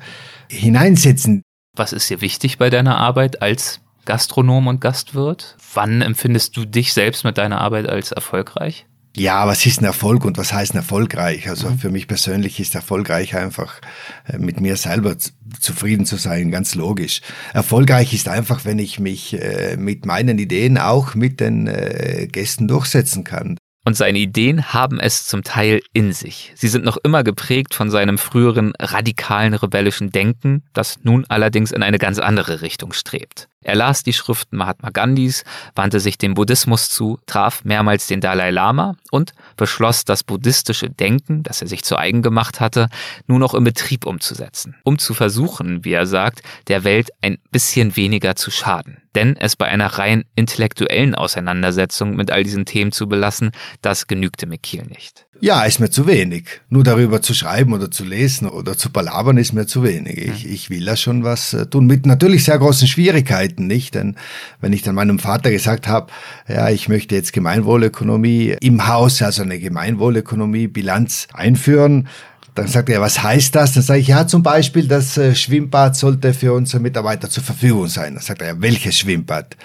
hineinsetzen. 0.48 1.42
Was 1.74 1.92
ist 1.92 2.08
dir 2.10 2.20
wichtig 2.20 2.58
bei 2.58 2.70
deiner 2.70 2.98
Arbeit 2.98 3.42
als 3.42 3.80
Gastronom 4.06 4.66
und 4.66 4.80
Gastwirt? 4.80 5.56
Wann 5.74 6.00
empfindest 6.00 6.56
du 6.56 6.64
dich 6.64 6.94
selbst 6.94 7.24
mit 7.24 7.36
deiner 7.36 7.60
Arbeit 7.60 7.88
als 7.88 8.12
erfolgreich? 8.12 8.86
Ja, 9.16 9.46
was 9.46 9.64
ist 9.64 9.80
ein 9.80 9.86
Erfolg 9.86 10.26
und 10.26 10.36
was 10.36 10.52
heißt 10.52 10.74
ein 10.74 10.78
erfolgreich? 10.78 11.48
Also 11.48 11.70
mhm. 11.70 11.78
für 11.78 11.90
mich 11.90 12.06
persönlich 12.06 12.60
ist 12.60 12.74
erfolgreich 12.74 13.34
einfach 13.34 13.80
äh, 14.26 14.36
mit 14.36 14.60
mir 14.60 14.76
selber 14.76 15.16
zufrieden 15.58 16.04
zu 16.04 16.16
sein, 16.16 16.50
ganz 16.50 16.74
logisch. 16.74 17.22
Erfolgreich 17.54 18.12
ist 18.12 18.28
einfach, 18.28 18.66
wenn 18.66 18.78
ich 18.78 19.00
mich 19.00 19.32
äh, 19.32 19.78
mit 19.78 20.04
meinen 20.04 20.38
Ideen 20.38 20.76
auch 20.76 21.14
mit 21.14 21.40
den 21.40 21.66
äh, 21.66 22.28
Gästen 22.30 22.68
durchsetzen 22.68 23.24
kann. 23.24 23.56
Und 23.86 23.96
seine 23.96 24.18
Ideen 24.18 24.74
haben 24.74 24.98
es 24.98 25.26
zum 25.26 25.44
Teil 25.44 25.80
in 25.92 26.12
sich. 26.12 26.52
Sie 26.56 26.66
sind 26.66 26.84
noch 26.84 26.98
immer 26.98 27.22
geprägt 27.22 27.72
von 27.72 27.88
seinem 27.88 28.18
früheren 28.18 28.72
radikalen 28.80 29.54
rebellischen 29.54 30.10
Denken, 30.10 30.64
das 30.72 30.98
nun 31.04 31.24
allerdings 31.28 31.70
in 31.70 31.84
eine 31.84 31.98
ganz 31.98 32.18
andere 32.18 32.62
Richtung 32.62 32.92
strebt. 32.92 33.48
Er 33.66 33.74
las 33.74 34.04
die 34.04 34.12
Schriften 34.12 34.58
Mahatma 34.58 34.90
Gandhis, 34.90 35.42
wandte 35.74 35.98
sich 35.98 36.18
dem 36.18 36.34
Buddhismus 36.34 36.88
zu, 36.88 37.18
traf 37.26 37.64
mehrmals 37.64 38.06
den 38.06 38.20
Dalai 38.20 38.52
Lama 38.52 38.94
und 39.10 39.34
beschloss, 39.56 40.04
das 40.04 40.22
buddhistische 40.22 40.88
Denken, 40.88 41.42
das 41.42 41.62
er 41.62 41.66
sich 41.66 41.82
zu 41.82 41.98
eigen 41.98 42.22
gemacht 42.22 42.60
hatte, 42.60 42.88
nun 43.26 43.42
auch 43.42 43.54
im 43.54 43.64
Betrieb 43.64 44.06
umzusetzen, 44.06 44.76
um 44.84 45.00
zu 45.00 45.14
versuchen, 45.14 45.84
wie 45.84 45.94
er 45.94 46.06
sagt, 46.06 46.42
der 46.68 46.84
Welt 46.84 47.10
ein 47.22 47.38
bisschen 47.50 47.96
weniger 47.96 48.36
zu 48.36 48.52
schaden. 48.52 49.02
Denn 49.16 49.36
es 49.36 49.56
bei 49.56 49.66
einer 49.66 49.98
rein 49.98 50.26
intellektuellen 50.36 51.16
Auseinandersetzung 51.16 52.14
mit 52.14 52.30
all 52.30 52.44
diesen 52.44 52.66
Themen 52.66 52.92
zu 52.92 53.08
belassen, 53.08 53.50
das 53.82 54.06
genügte 54.06 54.46
Mikil 54.46 54.84
nicht. 54.84 55.25
Ja, 55.40 55.64
ist 55.64 55.80
mir 55.80 55.90
zu 55.90 56.06
wenig. 56.06 56.44
Nur 56.70 56.84
darüber 56.84 57.20
zu 57.20 57.34
schreiben 57.34 57.72
oder 57.72 57.90
zu 57.90 58.04
lesen 58.04 58.48
oder 58.48 58.76
zu 58.76 58.90
palabern 58.90 59.36
ist 59.36 59.52
mir 59.52 59.66
zu 59.66 59.82
wenig. 59.82 60.18
Ich, 60.18 60.46
ich 60.46 60.70
will 60.70 60.84
da 60.84 60.96
schon 60.96 61.24
was 61.24 61.52
äh, 61.52 61.66
tun. 61.66 61.86
Mit 61.86 62.06
natürlich 62.06 62.44
sehr 62.44 62.58
großen 62.58 62.88
Schwierigkeiten, 62.88 63.66
nicht? 63.66 63.94
Denn 63.94 64.16
wenn 64.60 64.72
ich 64.72 64.82
dann 64.82 64.94
meinem 64.94 65.18
Vater 65.18 65.50
gesagt 65.50 65.88
habe, 65.88 66.12
ja, 66.48 66.70
ich 66.70 66.88
möchte 66.88 67.14
jetzt 67.14 67.32
Gemeinwohlökonomie 67.32 68.56
im 68.60 68.86
Haus, 68.86 69.20
also 69.22 69.42
eine 69.42 69.58
Gemeinwohlökonomie-Bilanz 69.58 71.28
einführen, 71.32 72.08
dann 72.54 72.68
sagt 72.68 72.88
er, 72.88 73.02
was 73.02 73.22
heißt 73.22 73.54
das? 73.54 73.74
Dann 73.74 73.82
sage 73.82 74.00
ich, 74.00 74.08
ja, 74.08 74.26
zum 74.26 74.42
Beispiel, 74.42 74.88
das 74.88 75.16
äh, 75.18 75.34
Schwimmbad 75.34 75.96
sollte 75.96 76.32
für 76.32 76.54
unsere 76.54 76.82
Mitarbeiter 76.82 77.28
zur 77.28 77.42
Verfügung 77.42 77.88
sein. 77.88 78.14
Dann 78.14 78.22
sagt 78.22 78.40
er, 78.40 78.60
welches 78.62 78.98
Schwimmbad? 78.98 79.56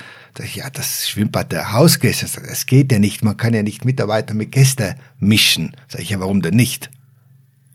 Ja, 0.53 0.69
das 0.69 1.09
Schwimmbad 1.09 1.51
der 1.51 1.73
Hausgäste, 1.73 2.25
das 2.47 2.65
geht 2.65 2.91
ja 2.91 2.99
nicht, 2.99 3.23
man 3.23 3.37
kann 3.37 3.53
ja 3.53 3.63
nicht 3.63 3.85
Mitarbeiter 3.85 4.33
mit 4.33 4.51
Gäste 4.51 4.95
mischen. 5.19 5.75
Sag 5.87 6.01
ich, 6.01 6.09
ja, 6.09 6.19
warum 6.19 6.41
denn 6.41 6.55
nicht? 6.55 6.89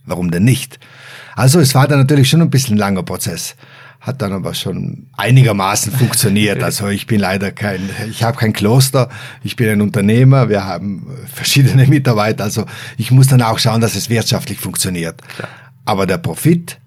Warum 0.04 0.30
denn 0.30 0.44
nicht? 0.44 0.78
Also 1.34 1.60
es 1.60 1.74
war 1.74 1.86
dann 1.88 1.98
natürlich 1.98 2.30
schon 2.30 2.40
ein 2.40 2.50
bisschen 2.50 2.76
ein 2.76 2.78
langer 2.78 3.02
Prozess. 3.02 3.56
Hat 4.00 4.22
dann 4.22 4.32
aber 4.32 4.54
schon 4.54 5.08
einigermaßen 5.16 5.92
funktioniert. 5.92 6.62
Also 6.62 6.88
ich 6.88 7.06
bin 7.06 7.20
leider 7.20 7.50
kein, 7.50 7.90
ich 8.08 8.22
habe 8.22 8.36
kein 8.36 8.52
Kloster, 8.52 9.08
ich 9.42 9.56
bin 9.56 9.68
ein 9.68 9.80
Unternehmer, 9.80 10.48
wir 10.48 10.64
haben 10.64 11.06
verschiedene 11.32 11.86
Mitarbeiter. 11.88 12.44
Also 12.44 12.66
ich 12.96 13.10
muss 13.10 13.26
dann 13.26 13.42
auch 13.42 13.58
schauen, 13.58 13.80
dass 13.80 13.96
es 13.96 14.08
wirtschaftlich 14.08 14.58
funktioniert. 14.58 15.20
Aber 15.84 16.06
der 16.06 16.18
Profit, 16.18 16.78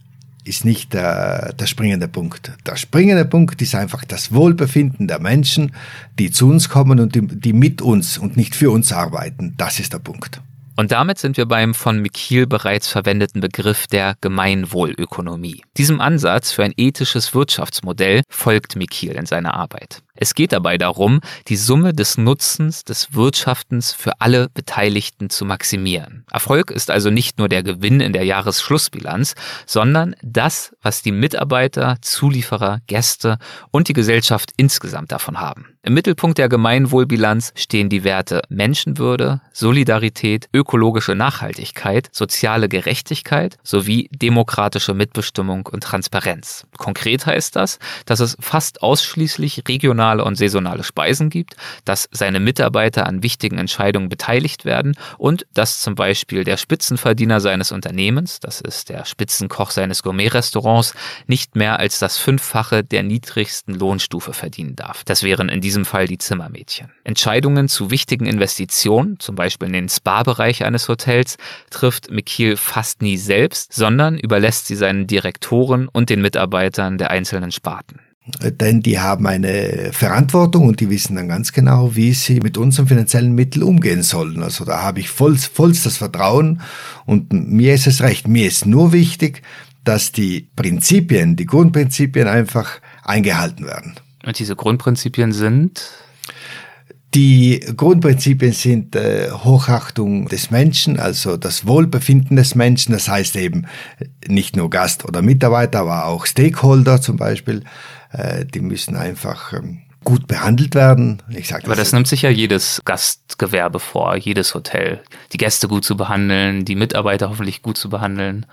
ist 0.50 0.66
nicht 0.66 0.94
der, 0.94 1.54
der 1.54 1.68
springende 1.68 2.08
Punkt. 2.08 2.52
Der 2.66 2.76
springende 2.76 3.24
Punkt 3.24 3.62
ist 3.62 3.76
einfach 3.76 4.04
das 4.04 4.34
Wohlbefinden 4.34 5.08
der 5.08 5.20
Menschen, 5.20 5.74
die 6.18 6.32
zu 6.32 6.50
uns 6.50 6.68
kommen 6.68 7.00
und 7.00 7.16
die, 7.16 7.22
die 7.26 7.54
mit 7.54 7.82
uns 7.82 8.18
und 8.18 8.36
nicht 8.36 8.56
für 8.56 8.72
uns 8.72 8.92
arbeiten. 8.92 9.54
Das 9.58 9.80
ist 9.80 9.94
der 9.94 10.00
Punkt. 10.00 10.42
Und 10.80 10.94
damit 10.94 11.20
sind 11.20 11.36
wir 11.36 11.46
beim 11.46 11.74
von 11.74 12.02
Mikil 12.02 12.48
bereits 12.48 12.88
verwendeten 12.88 13.42
Begriff 13.42 13.86
der 13.88 14.16
Gemeinwohlökonomie. 14.22 15.62
Diesem 15.76 16.00
Ansatz 16.00 16.54
für 16.54 16.64
ein 16.64 16.74
ethisches 16.78 17.36
Wirtschaftsmodell 17.36 18.22
folgt 18.30 18.78
Mikil 18.78 19.12
in 19.12 19.26
seiner 19.26 19.56
Arbeit. 19.56 20.02
Es 20.22 20.36
geht 20.36 20.52
dabei 20.52 20.78
darum, 20.78 21.22
die 21.48 21.56
Summe 21.56 21.94
des 21.94 22.18
Nutzens 22.18 22.84
des 22.84 23.14
Wirtschaftens 23.14 23.94
für 23.94 24.20
alle 24.20 24.50
Beteiligten 24.50 25.30
zu 25.30 25.46
maximieren. 25.46 26.26
Erfolg 26.30 26.72
ist 26.72 26.92
also 26.92 27.10
nicht 27.10 27.38
nur 27.38 27.48
der 27.48 27.64
Gewinn 27.64 28.02
in 28.02 28.12
der 28.12 28.26
Jahresschlussbilanz, 28.26 29.36
sondern 29.66 30.18
das, 30.22 30.76
was 30.82 31.02
die 31.02 31.14
Mitarbeiter, 31.14 32.00
Zulieferer, 32.02 32.82
Gäste 32.88 33.38
und 33.72 33.88
die 33.88 33.94
Gesellschaft 33.94 34.52
insgesamt 34.58 35.14
davon 35.14 35.40
haben. 35.40 35.68
Im 35.84 35.94
Mittelpunkt 35.94 36.38
der 36.38 36.50
Gemeinwohlbilanz 36.50 37.54
stehen 37.56 37.88
die 37.88 38.04
Werte 38.04 38.42
Menschenwürde, 38.50 39.40
Solidarität, 39.54 40.50
ökologische 40.54 41.16
Nachhaltigkeit, 41.16 42.10
soziale 42.12 42.68
Gerechtigkeit 42.68 43.58
sowie 43.64 44.10
demokratische 44.12 44.94
Mitbestimmung 44.94 45.66
und 45.68 45.82
Transparenz. 45.82 46.68
Konkret 46.78 47.26
heißt 47.26 47.56
das, 47.56 47.80
dass 48.06 48.20
es 48.20 48.36
fast 48.42 48.84
ausschließlich 48.84 49.64
regional 49.70 50.09
regionale 50.10 50.24
und 50.24 50.36
saisonale 50.36 50.84
Speisen 50.84 51.30
gibt, 51.30 51.56
dass 51.86 52.10
seine 52.12 52.40
Mitarbeiter 52.40 53.06
an 53.06 53.24
wichtigen 53.24 53.58
Entscheidungen 53.58 54.10
beteiligt 54.10 54.66
werden 54.66 54.96
und 55.18 55.46
dass 55.54 55.82
zum 55.82 55.96
Beispiel 55.96 56.44
der 56.44 56.58
Spitzenverdiener 56.58 57.40
seines 57.40 57.72
Unternehmens, 57.72 58.40
das 58.40 58.62
ist 58.62 58.90
der 58.90 59.06
Spitzenkoch 59.06 59.72
seines 59.72 60.04
Gourmet-Restaurants, 60.04 60.94
nicht 61.28 61.56
mehr 61.56 61.80
als 61.80 62.00
das 62.00 62.18
Fünffache 62.18 62.84
der 62.84 63.04
niedrigsten 63.04 63.74
Lohnstufe 63.76 64.34
verdienen 64.34 64.76
darf. 64.76 65.04
Das 65.04 65.24
wären 65.24 65.50
in 65.50 65.62
diesem 65.62 65.86
Fall 65.86 66.08
die 66.08 66.18
Zimmermädchen. 66.18 66.92
Entscheidungen 67.04 67.68
zu 67.68 67.92
wichtigen 67.92 68.26
Investitionen, 68.26 69.20
zum 69.20 69.36
Beispiel 69.36 69.68
in 69.68 69.74
den 69.74 69.90
Spa-Bereich 69.90 70.64
eines 70.64 70.88
Hotels, 70.88 71.38
trifft 71.70 72.10
Mikil 72.10 72.58
fast 72.58 73.02
nie 73.02 73.18
selbst, 73.18 73.74
sondern 73.74 74.18
überlässt 74.18 74.68
sie 74.68 74.76
seinen 74.76 75.08
Direktoren 75.08 75.88
und 75.88 76.10
den 76.10 76.22
Mitarbeitern 76.22 76.98
der 76.98 77.12
einzelnen 77.12 77.52
Sparten 77.52 78.00
denn 78.42 78.82
die 78.82 79.00
haben 79.00 79.28
eine 79.28 79.90
Verantwortung 79.92 80.68
und 80.68 80.80
die 80.80 80.90
wissen 80.90 81.16
dann 81.16 81.28
ganz 81.28 81.52
genau, 81.52 81.96
wie 81.96 82.14
sie 82.14 82.40
mit 82.40 82.58
unseren 82.58 82.88
finanziellen 82.88 83.34
Mitteln 83.34 83.64
umgehen 83.64 84.04
sollen. 84.04 84.44
Also 84.44 84.66
da 84.66 84.82
habe 84.82 85.00
ich 85.00 85.10
voll, 85.10 85.38
vollstes 85.38 85.98
Vertrauen 85.98 86.62
und 87.06 87.34
mir 87.34 87.74
ist 87.74 87.88
es 87.88 88.02
recht. 88.02 88.28
Mir 88.28 88.48
ist 88.48 88.66
nur 88.66 88.94
wichtig, 88.94 89.42
dass 89.84 90.12
die 90.12 90.50
Prinzipien, 90.56 91.36
die 91.36 91.46
Grundprinzipien 91.46 92.28
einfach 92.28 92.80
eingehalten 93.04 93.66
werden. 93.66 93.96
Und 94.26 94.38
diese 94.38 94.56
Grundprinzipien 94.56 95.32
sind? 95.32 95.82
Die 97.16 97.60
Grundprinzipien 97.76 98.54
sind 98.54 98.96
äh, 98.96 99.32
Hochachtung 99.32 100.28
des 100.28 100.52
Menschen, 100.52 101.00
also 101.00 101.38
das 101.38 101.66
Wohlbefinden 101.66 102.36
des 102.36 102.54
Menschen, 102.54 102.92
das 102.92 103.10
heißt 103.10 103.36
eben 103.36 103.66
nicht 104.28 104.56
nur 104.56 104.70
Gast 104.70 105.06
oder 105.06 105.24
Mitarbeiter, 105.24 105.80
aber 105.80 106.06
auch 106.06 106.28
Stakeholder 106.28 107.02
zum 107.02 107.18
Beispiel, 107.18 107.64
äh, 108.12 108.46
die 108.46 108.62
müssen 108.62 108.96
einfach 108.96 109.54
ähm, 109.54 109.82
gut 110.04 110.28
behandelt 110.28 110.76
werden. 110.76 111.22
Ich 111.30 111.48
sag 111.48 111.66
Aber 111.66 111.76
das, 111.76 111.86
das 111.86 111.94
nimmt 111.94 112.08
sich 112.08 112.22
ja 112.22 112.30
jedes 112.30 112.82
Gastgewerbe 112.86 113.80
vor, 113.80 114.16
jedes 114.16 114.54
Hotel, 114.54 115.02
die 115.34 115.38
Gäste 115.38 115.68
gut 115.68 115.86
zu 115.86 115.98
behandeln, 115.98 116.66
die 116.66 116.76
Mitarbeiter 116.76 117.30
hoffentlich 117.30 117.62
gut 117.62 117.78
zu 117.78 117.90
behandeln. 117.90 118.46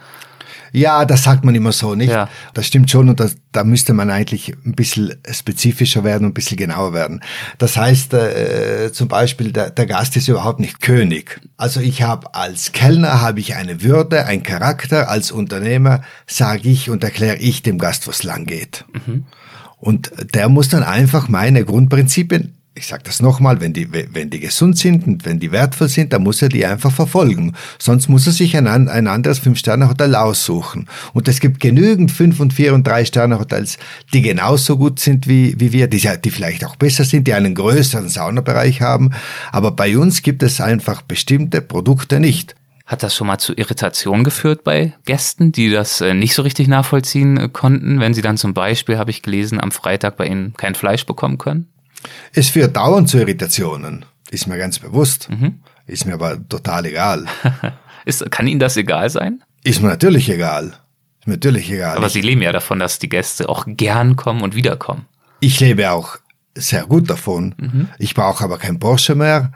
Ja, 0.72 1.04
das 1.04 1.22
sagt 1.22 1.44
man 1.44 1.54
immer 1.54 1.72
so, 1.72 1.94
nicht? 1.94 2.10
Ja. 2.10 2.28
Das 2.52 2.66
stimmt 2.66 2.90
schon 2.90 3.08
und 3.08 3.20
das, 3.20 3.36
da 3.52 3.64
müsste 3.64 3.94
man 3.94 4.10
eigentlich 4.10 4.54
ein 4.64 4.74
bisschen 4.74 5.14
spezifischer 5.30 6.04
werden 6.04 6.24
und 6.24 6.32
ein 6.32 6.34
bisschen 6.34 6.56
genauer 6.56 6.92
werden. 6.92 7.22
Das 7.58 7.76
heißt, 7.76 8.12
äh, 8.14 8.92
zum 8.92 9.08
Beispiel, 9.08 9.52
der, 9.52 9.70
der 9.70 9.86
Gast 9.86 10.16
ist 10.16 10.28
überhaupt 10.28 10.60
nicht 10.60 10.80
König. 10.82 11.40
Also 11.56 11.80
ich 11.80 12.02
habe 12.02 12.34
als 12.34 12.72
Kellner 12.72 13.20
habe 13.22 13.40
ich 13.40 13.54
eine 13.54 13.82
Würde, 13.82 14.26
ein 14.26 14.42
Charakter, 14.42 15.08
als 15.08 15.30
Unternehmer 15.30 16.02
sage 16.26 16.68
ich 16.68 16.90
und 16.90 17.04
erkläre 17.04 17.36
ich 17.36 17.62
dem 17.62 17.78
Gast, 17.78 18.06
wo 18.06 18.10
es 18.10 18.22
lang 18.22 18.44
geht. 18.44 18.84
Mhm. 19.06 19.24
Und 19.86 20.10
der 20.34 20.48
muss 20.48 20.68
dann 20.68 20.82
einfach 20.82 21.28
meine 21.28 21.64
Grundprinzipien 21.64 22.56
ich 22.78 22.88
sage 22.88 23.04
das 23.04 23.20
nochmal, 23.20 23.60
wenn 23.62 23.72
die, 23.72 23.88
wenn 23.90 24.28
die 24.28 24.38
gesund 24.38 24.76
sind 24.76 25.06
und 25.06 25.24
wenn 25.24 25.40
die 25.40 25.50
wertvoll 25.50 25.88
sind, 25.88 26.12
dann 26.12 26.22
muss 26.22 26.42
er 26.42 26.50
die 26.50 26.66
einfach 26.66 26.92
verfolgen. 26.92 27.54
Sonst 27.78 28.08
muss 28.08 28.26
er 28.26 28.34
sich 28.34 28.54
ein, 28.54 28.66
ein 28.66 29.06
anderes 29.06 29.38
Fünf-Sterne-Hotel 29.38 30.14
aussuchen. 30.14 30.86
Und 31.14 31.26
es 31.26 31.40
gibt 31.40 31.58
genügend 31.58 32.12
Fünf- 32.12 32.38
und 32.38 32.52
Vier- 32.52 32.74
und 32.74 32.86
Drei-Sterne-Hotels, 32.86 33.78
die 34.12 34.20
genauso 34.20 34.76
gut 34.76 35.00
sind 35.00 35.26
wie, 35.26 35.58
wie 35.58 35.72
wir, 35.72 35.88
die, 35.88 36.06
die 36.22 36.30
vielleicht 36.30 36.66
auch 36.66 36.76
besser 36.76 37.04
sind, 37.04 37.26
die 37.26 37.32
einen 37.32 37.54
größeren 37.54 38.10
Saunabereich 38.10 38.82
haben. 38.82 39.12
Aber 39.52 39.70
bei 39.70 39.96
uns 39.96 40.20
gibt 40.20 40.42
es 40.42 40.60
einfach 40.60 41.00
bestimmte 41.00 41.62
Produkte 41.62 42.20
nicht. 42.20 42.54
Hat 42.86 43.02
das 43.02 43.16
schon 43.16 43.26
mal 43.26 43.38
zu 43.38 43.52
Irritation 43.54 44.22
geführt 44.22 44.62
bei 44.62 44.94
Gästen, 45.04 45.50
die 45.50 45.70
das 45.70 46.00
äh, 46.00 46.14
nicht 46.14 46.34
so 46.34 46.42
richtig 46.42 46.68
nachvollziehen 46.68 47.36
äh, 47.36 47.48
konnten, 47.48 47.98
wenn 47.98 48.14
sie 48.14 48.22
dann 48.22 48.36
zum 48.36 48.54
Beispiel, 48.54 48.96
habe 48.96 49.10
ich 49.10 49.22
gelesen, 49.22 49.60
am 49.60 49.72
Freitag 49.72 50.16
bei 50.16 50.26
Ihnen 50.26 50.54
kein 50.56 50.76
Fleisch 50.76 51.04
bekommen 51.04 51.36
können? 51.36 51.68
Es 52.32 52.50
führt 52.50 52.76
dauernd 52.76 53.08
zu 53.08 53.18
Irritationen, 53.18 54.04
ist 54.30 54.46
mir 54.46 54.56
ganz 54.56 54.78
bewusst. 54.78 55.28
Mhm. 55.28 55.60
Ist 55.86 56.06
mir 56.06 56.14
aber 56.14 56.48
total 56.48 56.86
egal. 56.86 57.26
ist, 58.04 58.30
kann 58.30 58.46
Ihnen 58.46 58.60
das 58.60 58.76
egal 58.76 59.10
sein? 59.10 59.42
Ist 59.64 59.82
mir 59.82 59.88
natürlich 59.88 60.30
egal. 60.30 60.78
Ist 61.18 61.26
mir 61.26 61.34
natürlich 61.34 61.70
egal. 61.72 61.96
Aber 61.96 62.08
Sie 62.08 62.20
leben 62.20 62.42
ja 62.42 62.52
davon, 62.52 62.78
dass 62.78 63.00
die 63.00 63.08
Gäste 63.08 63.48
auch 63.48 63.64
gern 63.66 64.14
kommen 64.14 64.42
und 64.42 64.54
wiederkommen. 64.54 65.06
Ich 65.40 65.58
lebe 65.58 65.90
auch 65.90 66.18
sehr 66.54 66.86
gut 66.86 67.10
davon. 67.10 67.54
Mhm. 67.58 67.88
Ich 67.98 68.14
brauche 68.14 68.44
aber 68.44 68.58
kein 68.58 68.78
Porsche 68.78 69.16
mehr 69.16 69.52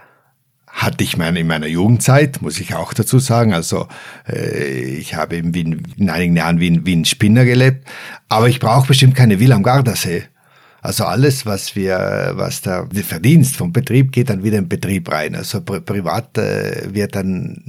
hatte 0.72 1.04
ich 1.04 1.16
meine, 1.16 1.40
in 1.40 1.46
meiner 1.46 1.66
Jugendzeit, 1.66 2.42
muss 2.42 2.60
ich 2.60 2.74
auch 2.74 2.94
dazu 2.94 3.18
sagen. 3.18 3.52
Also 3.52 3.88
äh, 4.28 4.80
ich 4.80 5.14
habe 5.14 5.36
in, 5.36 5.54
Wien, 5.54 5.82
in 5.96 6.10
einigen 6.10 6.36
Jahren 6.36 6.60
wie 6.60 6.70
ein, 6.70 6.86
wie 6.86 6.96
ein 6.96 7.04
Spinner 7.04 7.44
gelebt, 7.44 7.86
aber 8.28 8.48
ich 8.48 8.60
brauche 8.60 8.88
bestimmt 8.88 9.14
keine 9.14 9.40
Villa 9.40 9.56
am 9.56 9.62
Gardasee. 9.62 10.24
Also 10.82 11.04
alles, 11.04 11.44
was 11.44 11.76
wir, 11.76 12.32
was 12.36 12.62
der, 12.62 12.86
der 12.86 13.04
Verdienst 13.04 13.56
vom 13.56 13.70
Betrieb 13.70 14.12
geht 14.12 14.30
dann 14.30 14.42
wieder 14.42 14.56
in 14.56 14.64
den 14.64 14.68
Betrieb 14.70 15.12
rein. 15.12 15.34
Also 15.34 15.60
pri 15.60 15.80
privat 15.80 16.38
äh, 16.38 16.94
wird 16.94 17.14
dann, 17.16 17.62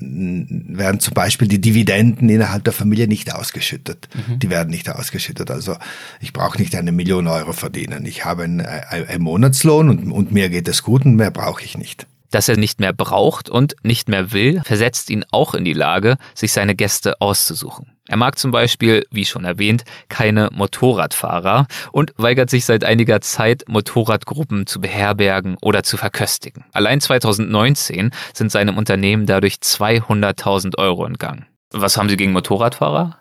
werden 0.70 1.02
zum 1.02 1.14
Beispiel 1.14 1.50
die 1.50 1.60
Dividenden 1.60 2.30
innerhalb 2.30 2.64
der 2.64 2.72
Familie 2.72 3.10
nicht 3.10 3.36
ausgeschüttet. 3.36 4.08
Mhm. 4.16 4.40
Die 4.40 4.50
werden 4.50 4.70
nicht 4.70 4.90
ausgeschüttet. 4.90 5.52
Also 5.52 5.76
ich 6.22 6.32
brauche 6.32 6.58
nicht 6.58 6.74
eine 6.74 6.94
Million 6.94 7.28
Euro 7.28 7.52
verdienen. 7.52 8.06
Ich 8.06 8.24
habe 8.24 8.44
einen, 8.44 8.62
einen 8.62 9.24
Monatslohn 9.24 9.90
und, 9.90 10.10
und 10.10 10.32
mir 10.32 10.50
geht 10.50 10.70
es 10.70 10.82
gut 10.82 11.06
und 11.06 11.18
mehr 11.18 11.32
brauche 11.32 11.66
ich 11.66 11.78
nicht 11.78 12.08
dass 12.32 12.50
er 12.50 12.58
nicht 12.58 12.80
mehr 12.80 12.94
braucht 12.94 13.50
und 13.50 13.76
nicht 13.84 14.10
mehr 14.10 14.32
will, 14.32 14.62
versetzt 14.64 15.10
ihn 15.10 15.24
auch 15.32 15.54
in 15.54 15.64
die 15.64 15.74
Lage, 15.74 16.18
sich 16.34 16.52
seine 16.54 16.76
Gäste 16.76 17.22
auszusuchen. 17.22 17.92
Er 18.08 18.18
mag 18.18 18.38
zum 18.38 18.52
Beispiel, 18.52 19.06
wie 19.12 19.26
schon 19.26 19.46
erwähnt, 19.46 19.86
keine 20.10 20.50
Motorradfahrer 20.52 21.68
und 21.92 22.14
weigert 22.18 22.50
sich 22.50 22.66
seit 22.66 22.84
einiger 22.84 23.22
Zeit, 23.22 23.64
Motorradgruppen 23.70 24.68
zu 24.68 24.82
beherbergen 24.82 25.56
oder 25.62 25.84
zu 25.84 25.96
verköstigen. 25.98 26.66
Allein 26.74 27.00
2019 27.00 28.12
sind 28.34 28.52
seinem 28.52 28.78
Unternehmen 28.78 29.28
dadurch 29.28 29.56
200.000 29.56 30.78
Euro 30.78 31.06
entgangen. 31.06 31.46
Was 31.72 31.96
haben 31.96 32.10
Sie 32.10 32.18
gegen 32.18 32.34
Motorradfahrer? 32.34 33.21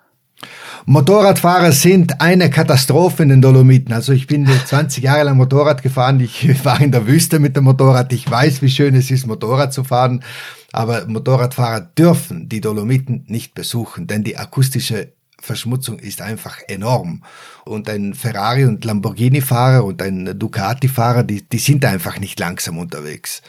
Motorradfahrer 0.86 1.72
sind 1.72 2.20
eine 2.20 2.51
Katastrophe 2.51 3.22
in 3.22 3.28
den 3.28 3.43
Dolomiten. 3.43 3.93
Also 3.93 4.12
ich 4.12 4.26
bin 4.26 4.47
20 4.47 5.05
Jahre 5.05 5.24
lang 5.24 5.36
Motorrad 5.36 5.82
gefahren. 5.82 6.20
Ich 6.20 6.49
war 6.64 6.80
in 6.80 6.93
der 6.93 7.07
Wüste 7.07 7.38
mit 7.38 7.57
dem 7.57 7.64
Motorrad. 7.64 8.12
Ich 8.12 8.30
weiß, 8.30 8.62
wie 8.62 8.70
schön 8.70 8.95
es 8.95 9.11
ist, 9.11 9.26
Motorrad 9.26 9.72
zu 9.72 9.84
fahren. 9.84 10.24
Aber 10.72 11.07
Motorradfahrer 11.07 11.80
dürfen 11.80 12.49
die 12.49 12.61
Dolomiten 12.61 13.24
nicht 13.26 13.55
besuchen, 13.55 14.07
denn 14.07 14.24
die 14.24 14.36
akustische 14.36 15.12
Verschmutzung 15.41 15.99
ist 15.99 16.22
einfach 16.22 16.59
enorm. 16.68 17.22
Und 17.64 17.88
ein 17.88 18.14
Ferrari- 18.14 18.66
und 18.66 18.84
Lamborghini-Fahrer 18.84 19.84
und 19.84 20.03
ein 20.03 20.38
Ducati-Fahrer, 20.38 21.24
die, 21.24 21.49
die 21.49 21.59
sind 21.59 21.84
einfach 21.84 22.20
nicht 22.20 22.38
langsam 22.38 22.78
unterwegs. 22.78 23.43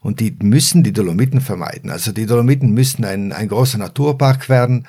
Und 0.00 0.20
die 0.20 0.36
müssen 0.42 0.82
die 0.82 0.92
Dolomiten 0.92 1.40
vermeiden. 1.40 1.90
Also 1.90 2.12
die 2.12 2.26
Dolomiten 2.26 2.72
müssen 2.72 3.04
ein, 3.04 3.32
ein 3.32 3.48
großer 3.48 3.78
Naturpark 3.78 4.48
werden 4.48 4.86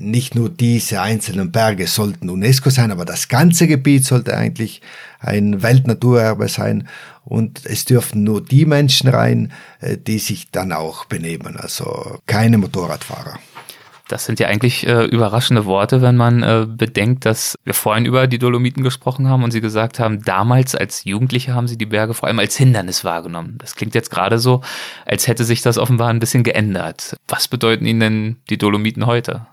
nicht 0.00 0.34
nur 0.34 0.48
diese 0.48 1.00
einzelnen 1.00 1.52
Berge 1.52 1.86
sollten 1.86 2.30
UNESCO 2.30 2.70
sein, 2.70 2.90
aber 2.90 3.04
das 3.04 3.28
ganze 3.28 3.66
Gebiet 3.66 4.04
sollte 4.04 4.36
eigentlich 4.36 4.80
ein 5.20 5.62
Weltnaturerbe 5.62 6.48
sein. 6.48 6.88
Und 7.24 7.64
es 7.66 7.84
dürfen 7.84 8.24
nur 8.24 8.42
die 8.42 8.64
Menschen 8.64 9.08
rein, 9.08 9.52
äh, 9.80 9.96
die 9.96 10.18
sich 10.18 10.50
dann 10.50 10.72
auch 10.72 11.04
benehmen, 11.04 11.56
also 11.56 12.18
keine 12.26 12.58
Motorradfahrer. 12.58 13.38
Das 14.10 14.24
sind 14.24 14.40
ja 14.40 14.48
eigentlich 14.48 14.84
äh, 14.88 15.04
überraschende 15.04 15.66
Worte, 15.66 16.02
wenn 16.02 16.16
man 16.16 16.42
äh, 16.42 16.66
bedenkt, 16.68 17.24
dass 17.24 17.56
wir 17.62 17.74
vorhin 17.74 18.06
über 18.06 18.26
die 18.26 18.40
Dolomiten 18.40 18.82
gesprochen 18.82 19.28
haben 19.28 19.44
und 19.44 19.52
Sie 19.52 19.60
gesagt 19.60 20.00
haben, 20.00 20.22
damals 20.24 20.74
als 20.74 21.04
Jugendliche 21.04 21.54
haben 21.54 21.68
Sie 21.68 21.78
die 21.78 21.86
Berge 21.86 22.12
vor 22.12 22.26
allem 22.28 22.40
als 22.40 22.56
Hindernis 22.56 23.04
wahrgenommen. 23.04 23.56
Das 23.58 23.76
klingt 23.76 23.94
jetzt 23.94 24.10
gerade 24.10 24.40
so, 24.40 24.62
als 25.06 25.28
hätte 25.28 25.44
sich 25.44 25.62
das 25.62 25.78
offenbar 25.78 26.08
ein 26.08 26.18
bisschen 26.18 26.42
geändert. 26.42 27.16
Was 27.28 27.46
bedeuten 27.46 27.86
Ihnen 27.86 28.00
denn 28.00 28.36
die 28.48 28.58
Dolomiten 28.58 29.06
heute? 29.06 29.46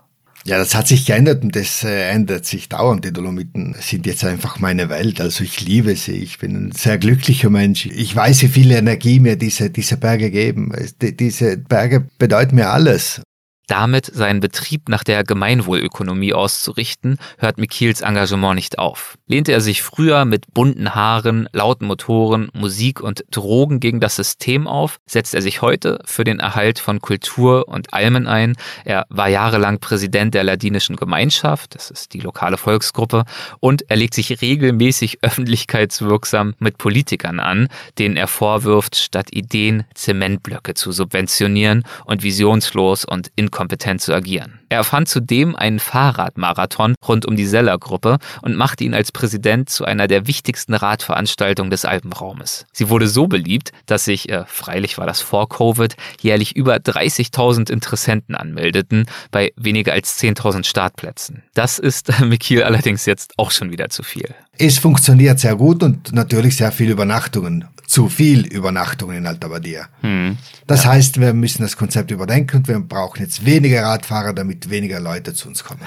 Ja, 0.44 0.56
das 0.58 0.74
hat 0.74 0.88
sich 0.88 1.04
geändert 1.04 1.42
und 1.42 1.54
das 1.54 1.84
äh, 1.84 2.08
ändert 2.10 2.46
sich 2.46 2.68
dauernd. 2.68 3.04
Die 3.04 3.12
Dolomiten 3.12 3.74
sind 3.80 4.06
jetzt 4.06 4.24
einfach 4.24 4.58
meine 4.58 4.88
Welt. 4.88 5.20
Also 5.20 5.44
ich 5.44 5.60
liebe 5.60 5.94
sie. 5.96 6.16
Ich 6.16 6.38
bin 6.38 6.68
ein 6.68 6.72
sehr 6.72 6.98
glücklicher 6.98 7.50
Mensch. 7.50 7.86
Ich 7.86 8.14
weiß, 8.14 8.42
wie 8.42 8.48
viel 8.48 8.70
Energie 8.70 9.20
mir 9.20 9.36
diese, 9.36 9.70
diese 9.70 9.96
Berge 9.96 10.30
geben. 10.30 10.72
Diese 11.00 11.58
Berge 11.58 12.06
bedeuten 12.18 12.56
mir 12.56 12.70
alles. 12.70 13.20
Damit 13.68 14.06
seinen 14.06 14.40
Betrieb 14.40 14.88
nach 14.88 15.04
der 15.04 15.24
Gemeinwohlökonomie 15.24 16.32
auszurichten, 16.32 17.18
hört 17.36 17.58
Mikils 17.58 18.00
Engagement 18.00 18.54
nicht 18.54 18.78
auf. 18.78 19.18
Lehnte 19.26 19.52
er 19.52 19.60
sich 19.60 19.82
früher 19.82 20.24
mit 20.24 20.54
bunten 20.54 20.94
Haaren, 20.94 21.50
lauten 21.52 21.86
Motoren, 21.86 22.48
Musik 22.54 23.02
und 23.02 23.26
Drogen 23.30 23.78
gegen 23.78 24.00
das 24.00 24.16
System 24.16 24.66
auf, 24.66 25.00
setzt 25.04 25.34
er 25.34 25.42
sich 25.42 25.60
heute 25.60 26.00
für 26.06 26.24
den 26.24 26.40
Erhalt 26.40 26.78
von 26.78 27.02
Kultur 27.02 27.68
und 27.68 27.92
Almen 27.92 28.26
ein. 28.26 28.56
Er 28.86 29.04
war 29.10 29.28
jahrelang 29.28 29.80
Präsident 29.80 30.32
der 30.32 30.44
Ladinischen 30.44 30.96
Gemeinschaft, 30.96 31.74
das 31.74 31.90
ist 31.90 32.14
die 32.14 32.20
lokale 32.20 32.56
Volksgruppe, 32.56 33.24
und 33.60 33.84
er 33.90 33.96
legt 33.96 34.14
sich 34.14 34.40
regelmäßig 34.40 35.18
öffentlichkeitswirksam 35.22 36.54
mit 36.58 36.78
Politikern 36.78 37.38
an, 37.38 37.68
denen 37.98 38.16
er 38.16 38.28
vorwirft, 38.28 38.96
statt 38.96 39.28
Ideen 39.30 39.84
Zementblöcke 39.92 40.72
zu 40.72 40.90
subventionieren 40.90 41.84
und 42.06 42.22
visionslos 42.22 43.04
und 43.04 43.30
inkompetent 43.36 43.57
kompetent 43.58 44.00
zu 44.00 44.14
agieren. 44.14 44.60
Er 44.68 44.78
erfand 44.78 45.08
zudem 45.08 45.56
einen 45.56 45.80
Fahrradmarathon 45.80 46.94
rund 47.08 47.26
um 47.26 47.34
die 47.34 47.44
Seller-Gruppe 47.44 48.18
und 48.40 48.54
machte 48.54 48.84
ihn 48.84 48.94
als 48.94 49.10
Präsident 49.10 49.68
zu 49.68 49.84
einer 49.84 50.06
der 50.06 50.28
wichtigsten 50.28 50.74
Radveranstaltungen 50.74 51.68
des 51.68 51.84
Alpenraumes. 51.84 52.66
Sie 52.72 52.88
wurde 52.88 53.08
so 53.08 53.26
beliebt, 53.26 53.72
dass 53.86 54.04
sich, 54.04 54.28
äh, 54.28 54.44
freilich 54.46 54.96
war 54.96 55.08
das 55.08 55.20
vor 55.20 55.48
Covid, 55.48 55.96
jährlich 56.20 56.54
über 56.54 56.76
30.000 56.76 57.68
Interessenten 57.68 58.36
anmeldeten 58.36 59.06
bei 59.32 59.52
weniger 59.56 59.92
als 59.92 60.16
10.000 60.20 60.64
Startplätzen. 60.64 61.42
Das 61.54 61.80
ist 61.80 62.10
äh, 62.10 62.24
Mikil 62.24 62.62
allerdings 62.62 63.06
jetzt 63.06 63.32
auch 63.38 63.50
schon 63.50 63.72
wieder 63.72 63.88
zu 63.88 64.04
viel. 64.04 64.36
Es 64.56 64.78
funktioniert 64.78 65.40
sehr 65.40 65.56
gut 65.56 65.82
und 65.82 66.12
natürlich 66.12 66.56
sehr 66.56 66.70
viele 66.70 66.92
Übernachtungen. 66.92 67.64
Zu 67.88 68.10
viel 68.10 68.46
Übernachtungen 68.46 69.16
in 69.16 69.26
Alta 69.26 69.48
Badia. 69.48 69.88
Hm. 70.02 70.36
Das 70.66 70.84
ja. 70.84 70.90
heißt, 70.90 71.22
wir 71.22 71.32
müssen 71.32 71.62
das 71.62 71.78
Konzept 71.78 72.10
überdenken 72.10 72.58
und 72.58 72.68
wir 72.68 72.78
brauchen 72.80 73.22
jetzt 73.22 73.46
weniger 73.46 73.82
Radfahrer, 73.82 74.34
damit 74.34 74.68
weniger 74.68 75.00
Leute 75.00 75.32
zu 75.32 75.48
uns 75.48 75.64
kommen. 75.64 75.80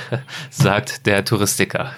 Sagt 0.50 1.06
der 1.06 1.24
Touristiker. 1.24 1.92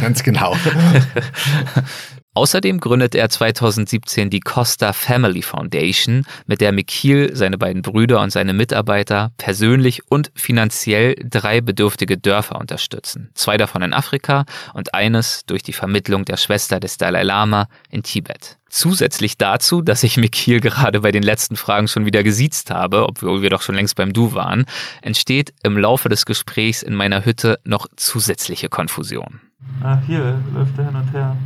Ganz 0.00 0.22
genau. 0.22 0.56
Außerdem 2.34 2.80
gründet 2.80 3.14
er 3.14 3.28
2017 3.28 4.28
die 4.28 4.40
Costa 4.40 4.92
Family 4.92 5.40
Foundation, 5.40 6.26
mit 6.46 6.60
der 6.60 6.72
Mikil, 6.72 7.30
seine 7.34 7.58
beiden 7.58 7.82
Brüder 7.82 8.20
und 8.20 8.30
seine 8.30 8.52
Mitarbeiter 8.52 9.30
persönlich 9.38 10.02
und 10.10 10.32
finanziell 10.34 11.14
drei 11.22 11.60
bedürftige 11.60 12.18
Dörfer 12.18 12.58
unterstützen. 12.58 13.30
Zwei 13.34 13.56
davon 13.56 13.82
in 13.82 13.92
Afrika 13.92 14.46
und 14.72 14.94
eines 14.94 15.46
durch 15.46 15.62
die 15.62 15.72
Vermittlung 15.72 16.24
der 16.24 16.36
Schwester 16.36 16.80
des 16.80 16.98
Dalai 16.98 17.22
Lama 17.22 17.68
in 17.88 18.02
Tibet. 18.02 18.58
Zusätzlich 18.68 19.38
dazu, 19.38 19.82
dass 19.82 20.02
ich 20.02 20.16
Mikil 20.16 20.58
gerade 20.58 21.02
bei 21.02 21.12
den 21.12 21.22
letzten 21.22 21.54
Fragen 21.54 21.86
schon 21.86 22.04
wieder 22.04 22.24
gesiezt 22.24 22.72
habe, 22.72 23.06
obwohl 23.06 23.42
wir 23.42 23.50
doch 23.50 23.62
schon 23.62 23.76
längst 23.76 23.94
beim 23.94 24.12
Du 24.12 24.34
waren, 24.34 24.64
entsteht 25.02 25.54
im 25.62 25.78
Laufe 25.78 26.08
des 26.08 26.26
Gesprächs 26.26 26.82
in 26.82 26.94
meiner 26.94 27.24
Hütte 27.24 27.60
noch 27.62 27.86
zusätzliche 27.94 28.68
Konfusion. 28.68 29.40
Ah, 29.80 29.98
hier 30.08 30.42
läuft 30.52 30.76
er 30.76 30.86
hin 30.86 30.96
und 30.96 31.12
her. 31.12 31.36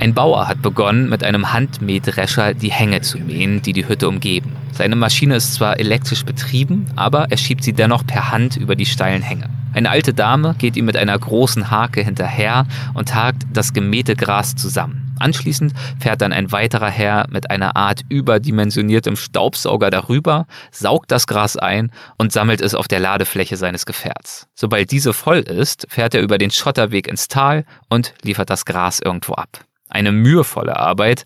Ein 0.00 0.12
Bauer 0.12 0.48
hat 0.48 0.60
begonnen, 0.60 1.08
mit 1.08 1.22
einem 1.22 1.52
Handmähdrescher 1.52 2.54
die 2.54 2.72
Hänge 2.72 3.00
zu 3.00 3.18
mähen, 3.18 3.62
die 3.62 3.72
die 3.72 3.88
Hütte 3.88 4.08
umgeben. 4.08 4.52
Seine 4.72 4.96
Maschine 4.96 5.36
ist 5.36 5.54
zwar 5.54 5.78
elektrisch 5.78 6.24
betrieben, 6.24 6.86
aber 6.96 7.30
er 7.30 7.36
schiebt 7.36 7.62
sie 7.62 7.72
dennoch 7.72 8.04
per 8.06 8.32
Hand 8.32 8.56
über 8.56 8.74
die 8.74 8.86
steilen 8.86 9.22
Hänge. 9.22 9.48
Eine 9.72 9.90
alte 9.90 10.12
Dame 10.12 10.56
geht 10.58 10.76
ihm 10.76 10.84
mit 10.84 10.96
einer 10.96 11.18
großen 11.18 11.70
Hake 11.70 12.02
hinterher 12.02 12.66
und 12.94 13.14
hakt 13.14 13.42
das 13.52 13.72
gemähte 13.72 14.14
Gras 14.14 14.54
zusammen. 14.56 15.14
Anschließend 15.20 15.72
fährt 16.00 16.22
dann 16.22 16.32
ein 16.32 16.50
weiterer 16.52 16.90
Herr 16.90 17.26
mit 17.30 17.50
einer 17.50 17.76
Art 17.76 18.02
überdimensioniertem 18.08 19.16
Staubsauger 19.16 19.90
darüber, 19.90 20.46
saugt 20.70 21.12
das 21.12 21.26
Gras 21.26 21.56
ein 21.56 21.92
und 22.18 22.32
sammelt 22.32 22.60
es 22.60 22.74
auf 22.74 22.88
der 22.88 23.00
Ladefläche 23.00 23.56
seines 23.56 23.86
Gefährts. 23.86 24.48
Sobald 24.54 24.90
diese 24.90 25.12
voll 25.12 25.38
ist, 25.38 25.86
fährt 25.88 26.14
er 26.14 26.22
über 26.22 26.38
den 26.38 26.50
Schotterweg 26.50 27.06
ins 27.06 27.28
Tal 27.28 27.64
und 27.88 28.14
liefert 28.22 28.50
das 28.50 28.64
Gras 28.64 29.00
irgendwo 29.00 29.34
ab 29.34 29.64
eine 29.94 30.12
mühevolle 30.12 30.76
Arbeit 30.76 31.24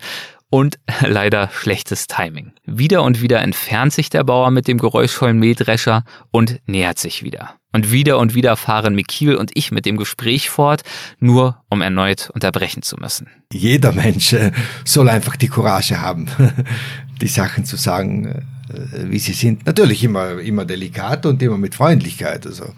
und 0.49 0.79
leider 1.01 1.49
schlechtes 1.53 2.07
Timing. 2.07 2.53
Wieder 2.65 3.03
und 3.03 3.21
wieder 3.21 3.41
entfernt 3.41 3.93
sich 3.93 4.09
der 4.09 4.23
Bauer 4.23 4.51
mit 4.51 4.67
dem 4.67 4.77
geräuschvollen 4.77 5.37
Mähdrescher 5.37 6.03
und 6.31 6.59
nähert 6.65 6.99
sich 6.99 7.23
wieder. 7.23 7.55
Und 7.71 7.91
wieder 7.91 8.17
und 8.17 8.33
wieder 8.33 8.57
fahren 8.57 8.95
Mikil 8.95 9.35
und 9.35 9.51
ich 9.53 9.71
mit 9.71 9.85
dem 9.85 9.97
Gespräch 9.97 10.49
fort, 10.49 10.81
nur 11.19 11.61
um 11.69 11.81
erneut 11.81 12.31
unterbrechen 12.33 12.81
zu 12.81 12.97
müssen. 12.97 13.27
Jeder 13.53 13.91
Mensch 13.91 14.33
äh, 14.33 14.51
soll 14.85 15.07
einfach 15.07 15.35
die 15.35 15.49
Courage 15.49 16.01
haben, 16.01 16.27
die 17.21 17.27
Sachen 17.27 17.65
zu 17.65 17.75
sagen, 17.75 18.25
äh, 18.25 19.11
wie 19.11 19.19
sie 19.19 19.33
sind. 19.33 19.67
Natürlich 19.67 20.03
immer, 20.03 20.39
immer 20.39 20.65
delikat 20.65 21.27
und 21.27 21.43
immer 21.43 21.59
mit 21.59 21.75
Freundlichkeit. 21.75 22.47
Also 22.47 22.73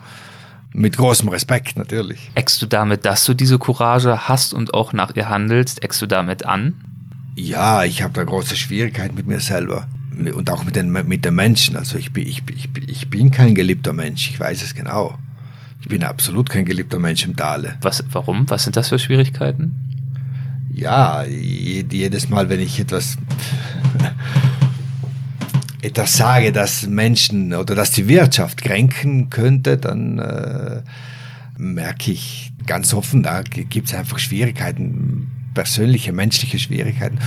mit 0.74 0.98
großem 0.98 1.30
Respekt 1.30 1.78
natürlich. 1.78 2.32
Eckst 2.36 2.62
du 2.62 2.66
damit, 2.66 3.06
dass 3.06 3.26
du 3.26 3.34
diese 3.34 3.60
Courage 3.60 4.28
hast 4.28 4.54
und 4.54 4.74
auch 4.74 4.94
nach 4.94 5.16
ihr 5.16 5.30
handelst, 5.30 5.84
eckst 5.84 6.02
du 6.02 6.08
damit 6.08 6.46
an? 6.46 6.74
Ja, 7.36 7.84
ich 7.84 8.04
habe 8.04 8.14
da 8.14 8.24
große 8.24 8.56
Schwierigkeiten 8.56 9.16
mit 9.16 9.28
mir 9.28 9.40
selber 9.40 9.88
und 10.34 10.50
auch 10.50 10.64
mit 10.64 10.76
den, 10.76 10.92
mit 10.92 11.26
den 11.26 11.36
Menschen. 11.36 11.78
Also 11.78 11.98
ich 11.98 12.12
bin, 12.14 12.28
ich, 12.28 12.44
ich, 12.54 12.70
ich 12.88 13.10
bin 13.10 13.32
kein 13.32 13.56
geliebter 13.56 13.94
Mensch, 13.94 14.30
ich 14.30 14.40
weiß 14.40 14.62
es 14.62 14.76
genau. 14.76 15.18
Ich 15.82 15.88
bin 15.88 16.04
absolut 16.04 16.50
kein 16.50 16.66
geliebter 16.66 17.00
Mensch 17.00 17.26
im 17.26 17.36
Tale. 17.36 17.76
Was, 17.82 18.04
warum? 18.12 18.50
Was 18.50 18.64
sind 18.64 18.76
das 18.76 18.90
für 18.90 19.00
Schwierigkeiten? 19.00 19.76
Ja, 20.74 21.24
jedes 21.24 22.30
Mal, 22.30 22.50
wenn 22.50 22.60
ich 22.60 22.80
etwas 22.80 23.18
etwas 25.82 26.16
sage, 26.16 26.52
das 26.52 26.88
Menschen 26.88 27.54
oder 27.54 27.76
dass 27.76 27.92
die 27.92 28.08
Wirtschaft 28.08 28.62
kränken 28.62 29.30
könnte, 29.30 29.78
dann 29.78 30.20
äh, 30.20 30.82
merke 31.58 32.12
ich 32.12 32.52
ganz 32.66 32.94
offen, 32.94 33.24
da 33.24 33.42
gibt 33.42 33.88
es 33.88 33.94
einfach 33.94 34.20
Schwierigkeiten, 34.20 35.32
persönliche, 35.54 36.14
menschliche 36.14 36.60
Schwierigkeiten. 36.60 37.18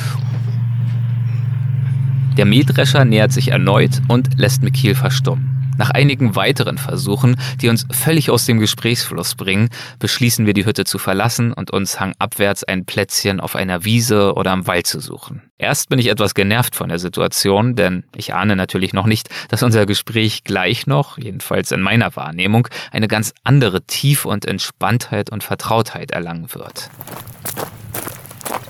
Der 2.36 2.44
Mähdrescher 2.44 3.05
nähert 3.05 3.32
sich 3.32 3.48
erneut 3.48 4.02
und 4.09 4.38
lässt 4.38 4.62
Mikil 4.62 4.94
verstummen. 4.94 5.53
Nach 5.76 5.90
einigen 5.90 6.36
weiteren 6.36 6.78
Versuchen, 6.78 7.36
die 7.60 7.68
uns 7.68 7.86
völlig 7.90 8.30
aus 8.30 8.46
dem 8.46 8.60
Gesprächsfluss 8.60 9.34
bringen, 9.34 9.70
beschließen 9.98 10.46
wir 10.46 10.54
die 10.54 10.66
Hütte 10.66 10.84
zu 10.84 10.98
verlassen 10.98 11.52
und 11.52 11.72
uns 11.72 11.98
hangabwärts 11.98 12.62
ein 12.62 12.84
Plätzchen 12.84 13.40
auf 13.40 13.56
einer 13.56 13.84
Wiese 13.84 14.34
oder 14.34 14.52
am 14.52 14.66
Wald 14.66 14.86
zu 14.86 15.00
suchen. 15.00 15.42
Erst 15.58 15.88
bin 15.88 15.98
ich 15.98 16.08
etwas 16.08 16.34
genervt 16.34 16.76
von 16.76 16.88
der 16.88 16.98
Situation, 16.98 17.74
denn 17.74 18.04
ich 18.14 18.34
ahne 18.34 18.54
natürlich 18.54 18.92
noch 18.92 19.06
nicht, 19.06 19.28
dass 19.48 19.62
unser 19.62 19.86
Gespräch 19.86 20.44
gleich 20.44 20.86
noch, 20.86 21.18
jedenfalls 21.18 21.72
in 21.72 21.80
meiner 21.80 22.14
Wahrnehmung, 22.14 22.68
eine 22.92 23.08
ganz 23.08 23.32
andere 23.42 23.82
Tiefe 23.82 24.28
und 24.28 24.44
Entspanntheit 24.44 25.30
und 25.30 25.42
Vertrautheit 25.42 26.12
erlangen 26.12 26.54
wird. 26.54 26.90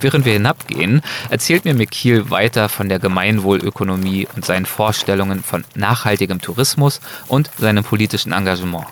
Während 0.01 0.25
wir 0.25 0.35
hinabgehen, 0.35 1.03
erzählt 1.31 1.65
mir 1.65 1.75
Mikil 1.75 2.31
weiter 2.31 2.69
von 2.69 2.89
der 2.89 2.99
Gemeinwohlökonomie 2.99 4.29
und 4.35 4.45
seinen 4.45 4.67
Vorstellungen 4.67 5.43
von 5.43 5.65
nachhaltigem 5.75 6.41
Tourismus 6.41 7.01
und 7.29 7.51
seinem 7.59 7.85
politischen 7.85 8.33
Engagement. 8.33 8.87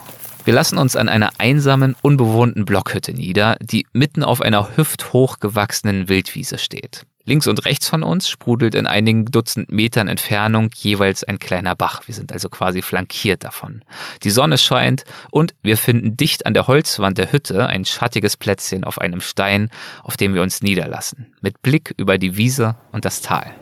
Wir 0.45 0.55
lassen 0.55 0.79
uns 0.79 0.97
an 0.97 1.09
einer 1.09 1.31
einsamen, 1.39 1.95
unbewohnten 2.03 2.65
Blockhütte 2.65 3.13
nieder, 3.13 3.57
die 3.61 3.87
mitten 3.93 4.25
auf 4.25 4.41
einer 4.41 4.77
hüfthoch 4.77 5.39
gewachsenen 5.39 6.09
Wildwiese 6.09 6.59
steht. 6.59 7.07
Links 7.25 7.47
und 7.47 7.65
rechts 7.65 7.89
von 7.89 8.03
uns 8.03 8.29
sprudelt 8.29 8.75
in 8.75 8.87
einigen 8.87 9.27
Dutzend 9.27 9.71
Metern 9.71 10.09
Entfernung 10.09 10.71
jeweils 10.75 11.23
ein 11.23 11.39
kleiner 11.39 11.77
Bach. 11.77 12.03
Wir 12.07 12.15
sind 12.15 12.33
also 12.33 12.49
quasi 12.49 12.83
flankiert 12.83 13.45
davon. 13.45 13.83
Die 14.25 14.31
Sonne 14.31 14.59
scheint 14.59 15.05
und 15.31 15.55
wir 15.63 15.77
finden 15.77 16.17
dicht 16.17 16.47
an 16.47 16.55
der 16.55 16.67
Holzwand 16.67 17.19
der 17.19 17.31
Hütte 17.31 17.67
ein 17.67 17.85
schattiges 17.85 18.37
Plätzchen 18.37 18.83
auf 18.83 19.01
einem 19.01 19.21
Stein, 19.21 19.71
auf 20.03 20.17
dem 20.17 20.35
wir 20.35 20.43
uns 20.43 20.63
niederlassen, 20.63 21.33
mit 21.41 21.63
Blick 21.63 21.95
über 21.97 22.19
die 22.19 22.37
Wiese 22.37 22.75
und 22.91 23.05
das 23.05 23.21
Tal. 23.21 23.53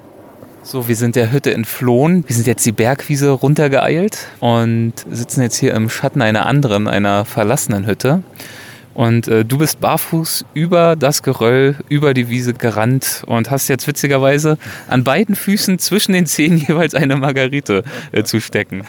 So, 0.62 0.88
wir 0.88 0.96
sind 0.96 1.16
der 1.16 1.32
Hütte 1.32 1.54
entflohen. 1.54 2.24
Wir 2.26 2.36
sind 2.36 2.46
jetzt 2.46 2.64
die 2.66 2.72
Bergwiese 2.72 3.30
runtergeeilt 3.30 4.26
und 4.40 4.92
sitzen 5.10 5.42
jetzt 5.42 5.56
hier 5.56 5.74
im 5.74 5.88
Schatten 5.88 6.20
einer 6.20 6.46
anderen, 6.46 6.86
einer 6.86 7.24
verlassenen 7.24 7.86
Hütte. 7.86 8.22
Und 9.00 9.28
äh, 9.28 9.46
du 9.46 9.56
bist 9.56 9.80
barfuß 9.80 10.44
über 10.52 10.94
das 10.94 11.22
Geröll, 11.22 11.74
über 11.88 12.12
die 12.12 12.28
Wiese 12.28 12.52
gerannt 12.52 13.22
und 13.26 13.50
hast 13.50 13.68
jetzt 13.68 13.86
witzigerweise 13.86 14.58
an 14.88 15.04
beiden 15.04 15.36
Füßen 15.36 15.78
zwischen 15.78 16.12
den 16.12 16.26
Zehen 16.26 16.58
jeweils 16.68 16.94
eine 16.94 17.16
Margarite 17.16 17.82
äh, 18.12 18.24
zu 18.24 18.42
stecken. 18.42 18.84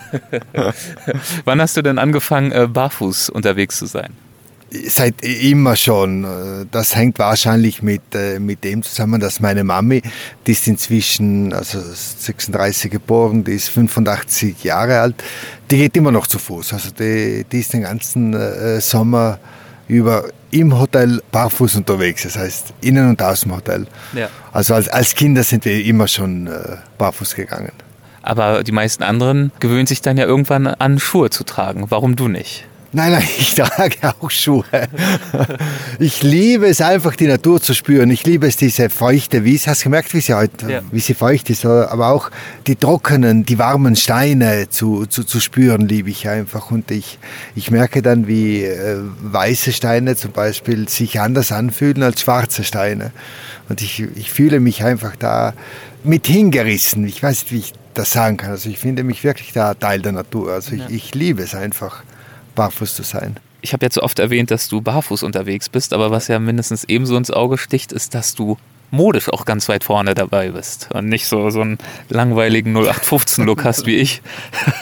Wann 1.45 1.62
hast 1.62 1.78
du 1.78 1.82
denn 1.82 1.97
angefangen, 1.97 2.51
äh, 2.51 2.68
barfuß 2.68 3.30
unterwegs 3.30 3.78
zu 3.78 3.86
sein? 3.86 4.12
Seit 4.86 5.22
immer 5.22 5.78
schon. 5.78 6.68
Das 6.72 6.93
hängt 6.93 7.18
wahrscheinlich 7.18 7.82
mit, 7.82 8.01
äh, 8.14 8.39
mit 8.39 8.66
dem 8.66 8.84
zusammen, 8.84 9.22
dass 9.22 9.39
meine 9.39 9.64
Mami, 9.64 10.01
die 10.45 10.51
ist 10.51 10.68
inzwischen 10.68 11.53
also 11.53 11.80
36 11.80 12.91
geboren, 12.91 13.45
die 13.45 13.53
ist 13.53 13.70
85 13.70 14.62
Jahre 14.66 14.99
alt, 14.99 15.16
die 15.70 15.78
geht 15.78 15.95
immer 15.95 16.12
noch 16.12 16.28
zu 16.28 16.38
Fuß. 16.38 16.74
Also 16.74 16.89
die, 16.91 17.45
die 17.49 17.59
ist 17.62 17.72
den 17.72 17.84
ganzen 17.84 18.34
äh, 18.34 18.82
Sommer 18.82 19.39
über 19.92 20.30
im 20.52 20.80
Hotel 20.80 21.22
barfuß 21.34 21.76
unterwegs, 21.76 22.24
das 22.24 22.38
heißt 22.38 22.74
innen 22.80 23.10
und 23.10 23.22
aus 23.22 23.42
dem 23.42 23.54
Hotel. 23.54 23.88
Ja. 24.14 24.30
Also 24.54 24.74
als, 24.74 24.88
als 24.88 25.14
Kinder 25.16 25.44
sind 25.44 25.66
wir 25.66 25.84
immer 25.84 26.08
schon 26.08 26.48
äh, 26.48 26.78
barfuß 26.98 27.36
gegangen. 27.36 27.74
Aber 28.22 28.64
die 28.64 28.72
meisten 28.72 29.04
anderen 29.04 29.52
gewöhnen 29.60 29.88
sich 29.88 30.02
dann 30.02 30.16
ja 30.16 30.26
irgendwann 30.26 30.68
an, 30.68 30.98
Schuhe 30.98 31.30
zu 31.30 31.44
tragen. 31.44 31.88
Warum 31.89 32.16
du 32.16 32.30
nicht? 32.30 32.68
Nein, 32.94 33.14
nein, 33.14 33.24
ich 33.38 33.56
trage 33.56 33.96
auch 34.20 34.30
Schuhe. 34.30 34.66
Ich 36.00 36.24
liebe 36.24 36.68
es 36.68 36.82
einfach, 36.82 37.16
die 37.16 37.28
Natur 37.28 37.62
zu 37.62 37.74
spüren. 37.74 38.10
Ich 38.10 38.26
liebe 38.26 38.48
es, 38.48 38.58
diese 38.58 38.89
feuchte 38.89 39.46
Wiese. 39.46 39.70
Hast 39.70 39.82
du 39.82 39.84
gemerkt, 39.86 40.14
wie 40.14 40.20
sie 40.20 40.34
heute, 40.34 40.70
ja. 40.70 40.82
wie 40.92 41.00
sie 41.00 41.14
feucht 41.14 41.50
ist? 41.50 41.66
Aber 41.66 42.10
auch 42.10 42.30
die 42.68 42.76
trockenen, 42.76 43.46
die 43.46 43.58
warmen 43.58 43.96
Steine 43.96 44.68
zu, 44.70 45.06
zu, 45.06 45.24
zu 45.24 45.39
spüren, 45.39 45.88
liebe 45.88 46.10
ich 46.10 46.28
einfach. 46.28 46.72
Und 46.72 46.92
ich, 46.92 47.18
ich 47.56 47.72
merke 47.72 48.02
dann, 48.02 48.28
wie 48.28 48.64
äh, 48.64 48.98
weiße 49.22 49.72
Steine 49.72 50.16
zum 50.16 50.32
Beispiel 50.32 50.89
sich 50.89 51.20
anders 51.22 51.52
anfühlen 51.52 52.04
als 52.04 52.22
schwarze 52.22 52.64
Steine. 52.64 53.12
Und 53.70 53.82
ich, 53.82 54.04
ich 54.16 54.32
fühle 54.32 54.60
mich 54.60 54.84
einfach 54.84 55.16
da 55.16 55.54
mit 56.04 56.28
hingerissen. 56.28 57.06
Ich 57.08 57.24
weiß 57.24 57.44
nicht, 57.44 57.52
wie 57.52 57.60
ich 57.60 57.74
das 57.94 58.12
sagen 58.12 58.38
kann. 58.38 58.52
Also 58.52 58.70
ich 58.70 58.80
finde 58.80 59.04
mich 59.04 59.24
wirklich 59.24 59.54
da 59.54 59.74
Teil 59.74 60.02
der 60.02 60.12
Natur. 60.12 60.52
Also 60.54 60.74
ich, 60.74 60.82
ja. 60.82 60.89
ich 60.89 61.16
liebe 61.16 61.44
es 61.44 61.56
einfach 61.56 62.04
barfuß 62.56 62.95
zu 62.95 63.04
sein. 63.04 63.38
Ich 63.62 63.74
habe 63.74 63.86
jetzt 63.86 63.95
so 63.95 64.04
oft 64.04 64.20
erwähnt, 64.20 64.49
dass 64.52 64.68
du 64.70 64.82
barfuß 64.82 65.24
unterwegs 65.24 65.70
bist, 65.70 65.93
aber 65.93 66.10
was 66.10 66.28
ja 66.28 66.39
mindestens 66.39 66.84
ebenso 66.86 67.16
ins 67.16 67.32
Auge 67.32 67.58
sticht, 67.58 67.91
ist, 67.91 68.16
dass 68.16 68.34
du 68.34 68.58
modisch 68.89 69.30
auch 69.30 69.45
ganz 69.45 69.70
weit 69.70 69.84
vorne 69.84 70.14
dabei 70.14 70.49
bist 70.49 70.89
und 70.93 71.08
nicht 71.08 71.26
so, 71.26 71.49
so 71.49 71.62
einen 71.62 71.78
langweiligen 72.10 72.76
0815-Look 72.76 73.64
hast 73.64 73.86
wie 73.86 73.95
ich. 73.95 74.22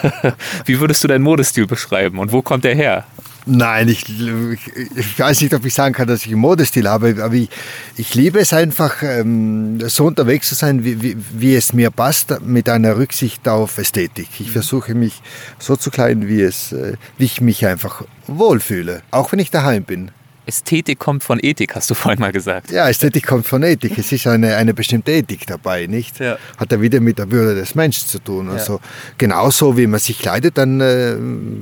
wie 0.64 0.80
würdest 0.80 1.04
du 1.04 1.08
deinen 1.08 1.22
Modestil 1.22 1.66
beschreiben 1.66 2.18
und 2.18 2.32
wo 2.32 2.42
kommt 2.42 2.64
der 2.64 2.74
her? 2.74 3.04
Nein, 3.46 3.88
ich, 3.88 4.04
ich, 4.08 5.18
weiß 5.18 5.40
nicht, 5.40 5.54
ob 5.54 5.64
ich 5.64 5.72
sagen 5.72 5.94
kann, 5.94 6.06
dass 6.06 6.22
ich 6.22 6.32
einen 6.32 6.40
Modestil 6.40 6.88
habe, 6.88 7.16
aber 7.22 7.34
ich, 7.34 7.48
ich 7.96 8.14
liebe 8.14 8.38
es 8.38 8.52
einfach, 8.52 9.02
ähm, 9.02 9.80
so 9.88 10.06
unterwegs 10.06 10.48
zu 10.48 10.54
sein, 10.54 10.84
wie, 10.84 11.00
wie, 11.02 11.16
wie, 11.32 11.54
es 11.54 11.72
mir 11.72 11.90
passt, 11.90 12.40
mit 12.42 12.68
einer 12.68 12.96
Rücksicht 12.96 13.48
auf 13.48 13.78
Ästhetik. 13.78 14.28
Ich 14.38 14.48
mhm. 14.48 14.52
versuche 14.52 14.94
mich 14.94 15.22
so 15.58 15.76
zu 15.76 15.90
kleiden, 15.90 16.28
wie, 16.28 16.42
es, 16.42 16.72
äh, 16.72 16.94
wie 17.16 17.24
ich 17.24 17.40
mich 17.40 17.66
einfach 17.66 18.02
wohlfühle, 18.26 19.02
auch 19.10 19.32
wenn 19.32 19.38
ich 19.38 19.50
daheim 19.50 19.84
bin. 19.84 20.10
Ästhetik 20.50 20.98
kommt 20.98 21.22
von 21.22 21.38
Ethik, 21.40 21.76
hast 21.76 21.88
du 21.90 21.94
vorhin 21.94 22.20
mal 22.20 22.32
gesagt. 22.32 22.72
Ja, 22.72 22.88
Ästhetik 22.88 23.24
kommt 23.24 23.46
von 23.46 23.62
Ethik. 23.62 23.96
Es 23.96 24.10
ist 24.10 24.26
eine, 24.26 24.56
eine 24.56 24.74
bestimmte 24.74 25.12
Ethik 25.12 25.46
dabei, 25.46 25.86
nicht? 25.86 26.18
Ja. 26.18 26.38
Hat 26.56 26.72
ja 26.72 26.80
wieder 26.80 27.00
mit 27.00 27.18
der 27.18 27.30
Würde 27.30 27.54
des 27.54 27.76
Menschen 27.76 28.08
zu 28.08 28.18
tun. 28.18 28.46
Ja. 28.48 28.54
Also 28.54 28.80
genauso 29.16 29.76
wie 29.76 29.86
man 29.86 30.00
sich 30.00 30.18
kleidet 30.18 30.58
dann, 30.58 30.80
äh, 30.80 31.14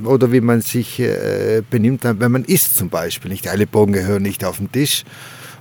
oder 0.05 0.31
wie 0.31 0.41
man 0.41 0.61
sich 0.61 0.99
äh, 0.99 1.61
benimmt, 1.69 2.01
wenn 2.03 2.31
man 2.31 2.43
isst 2.45 2.77
zum 2.77 2.89
Beispiel. 2.89 3.29
Nicht 3.29 3.47
alle 3.47 3.67
Bogen 3.67 3.93
gehören 3.93 4.23
nicht 4.23 4.43
auf 4.43 4.57
den 4.57 4.71
Tisch. 4.71 5.03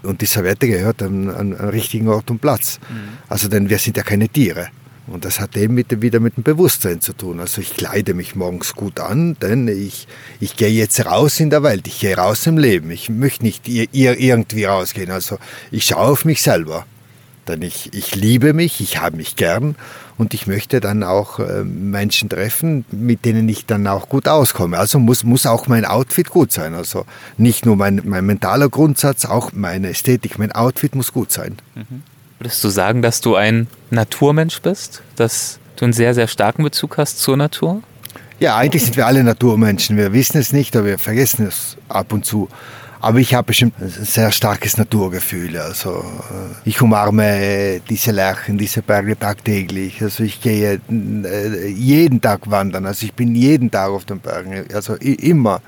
Und 0.02 0.22
die 0.22 0.26
Serviette 0.26 0.66
gehört 0.66 1.02
an, 1.02 1.28
an, 1.28 1.52
an 1.52 1.68
richtigen 1.68 2.08
Ort 2.08 2.30
und 2.30 2.40
Platz. 2.40 2.80
Mhm. 2.88 3.18
Also 3.28 3.48
denn 3.48 3.68
wir 3.68 3.78
sind 3.78 3.98
ja 3.98 4.04
keine 4.04 4.30
Tiere. 4.30 4.68
Und 5.10 5.24
das 5.24 5.40
hat 5.40 5.56
eben 5.56 5.74
mit, 5.74 6.02
wieder 6.02 6.20
mit 6.20 6.36
dem 6.36 6.42
Bewusstsein 6.42 7.00
zu 7.00 7.12
tun. 7.12 7.40
Also 7.40 7.60
ich 7.60 7.74
kleide 7.74 8.14
mich 8.14 8.34
morgens 8.34 8.74
gut 8.74 9.00
an, 9.00 9.36
denn 9.40 9.66
ich, 9.68 10.06
ich 10.40 10.56
gehe 10.56 10.70
jetzt 10.70 11.04
raus 11.06 11.40
in 11.40 11.50
der 11.50 11.62
Welt, 11.62 11.86
ich 11.86 12.00
gehe 12.00 12.16
raus 12.16 12.46
im 12.46 12.58
Leben. 12.58 12.90
Ich 12.90 13.08
möchte 13.08 13.44
nicht 13.44 13.66
ihr 13.66 13.88
irgendwie 14.18 14.64
rausgehen. 14.64 15.10
Also 15.10 15.38
ich 15.70 15.86
schaue 15.86 16.08
auf 16.08 16.24
mich 16.24 16.42
selber. 16.42 16.84
Denn 17.48 17.62
ich, 17.62 17.94
ich 17.94 18.14
liebe 18.14 18.52
mich, 18.52 18.82
ich 18.82 19.00
habe 19.00 19.16
mich 19.16 19.34
gern 19.34 19.74
und 20.18 20.34
ich 20.34 20.46
möchte 20.46 20.80
dann 20.80 21.02
auch 21.02 21.38
äh, 21.38 21.64
Menschen 21.64 22.28
treffen, 22.28 22.84
mit 22.90 23.24
denen 23.24 23.48
ich 23.48 23.64
dann 23.64 23.86
auch 23.86 24.10
gut 24.10 24.28
auskomme. 24.28 24.76
Also 24.76 24.98
muss, 24.98 25.24
muss 25.24 25.46
auch 25.46 25.66
mein 25.66 25.86
Outfit 25.86 26.28
gut 26.28 26.52
sein. 26.52 26.74
Also 26.74 27.06
nicht 27.38 27.64
nur 27.64 27.76
mein, 27.76 28.02
mein 28.04 28.26
mentaler 28.26 28.68
Grundsatz, 28.68 29.24
auch 29.24 29.52
meine 29.54 29.88
Ästhetik, 29.88 30.38
mein 30.38 30.52
Outfit 30.52 30.94
muss 30.94 31.12
gut 31.12 31.32
sein. 31.32 31.56
Mhm. 31.74 32.02
Würdest 32.38 32.62
du 32.62 32.68
sagen, 32.68 33.02
dass 33.02 33.20
du 33.20 33.34
ein 33.34 33.66
Naturmensch 33.90 34.60
bist? 34.62 35.02
Dass 35.16 35.58
du 35.76 35.84
einen 35.86 35.92
sehr, 35.92 36.14
sehr 36.14 36.28
starken 36.28 36.62
Bezug 36.62 36.98
hast 36.98 37.18
zur 37.18 37.36
Natur? 37.36 37.82
Ja, 38.38 38.56
eigentlich 38.56 38.84
sind 38.84 38.96
wir 38.96 39.06
alle 39.06 39.24
Naturmenschen. 39.24 39.96
Wir 39.96 40.12
wissen 40.12 40.38
es 40.38 40.52
nicht, 40.52 40.76
aber 40.76 40.86
wir 40.86 40.98
vergessen 40.98 41.46
es 41.46 41.76
ab 41.88 42.12
und 42.12 42.24
zu. 42.24 42.48
Aber 43.00 43.18
ich 43.18 43.34
habe 43.34 43.46
bestimmt 43.46 43.74
ein 43.80 43.88
sehr 43.88 44.32
starkes 44.32 44.76
Naturgefühl. 44.76 45.56
Also 45.58 45.98
äh, 46.00 46.68
ich 46.68 46.80
umarme 46.80 47.80
diese 47.88 48.10
Lärchen, 48.10 48.58
diese 48.58 48.82
Berge 48.82 49.18
tagtäglich. 49.18 50.02
Also 50.02 50.24
ich 50.24 50.40
gehe 50.40 50.80
äh, 50.90 51.68
jeden 51.68 52.20
Tag 52.20 52.50
wandern. 52.50 52.86
Also 52.86 53.06
ich 53.06 53.14
bin 53.14 53.34
jeden 53.34 53.70
Tag 53.70 53.90
auf 53.90 54.04
den 54.04 54.20
Bergen. 54.20 54.64
Also 54.72 54.94
immer. 54.94 55.60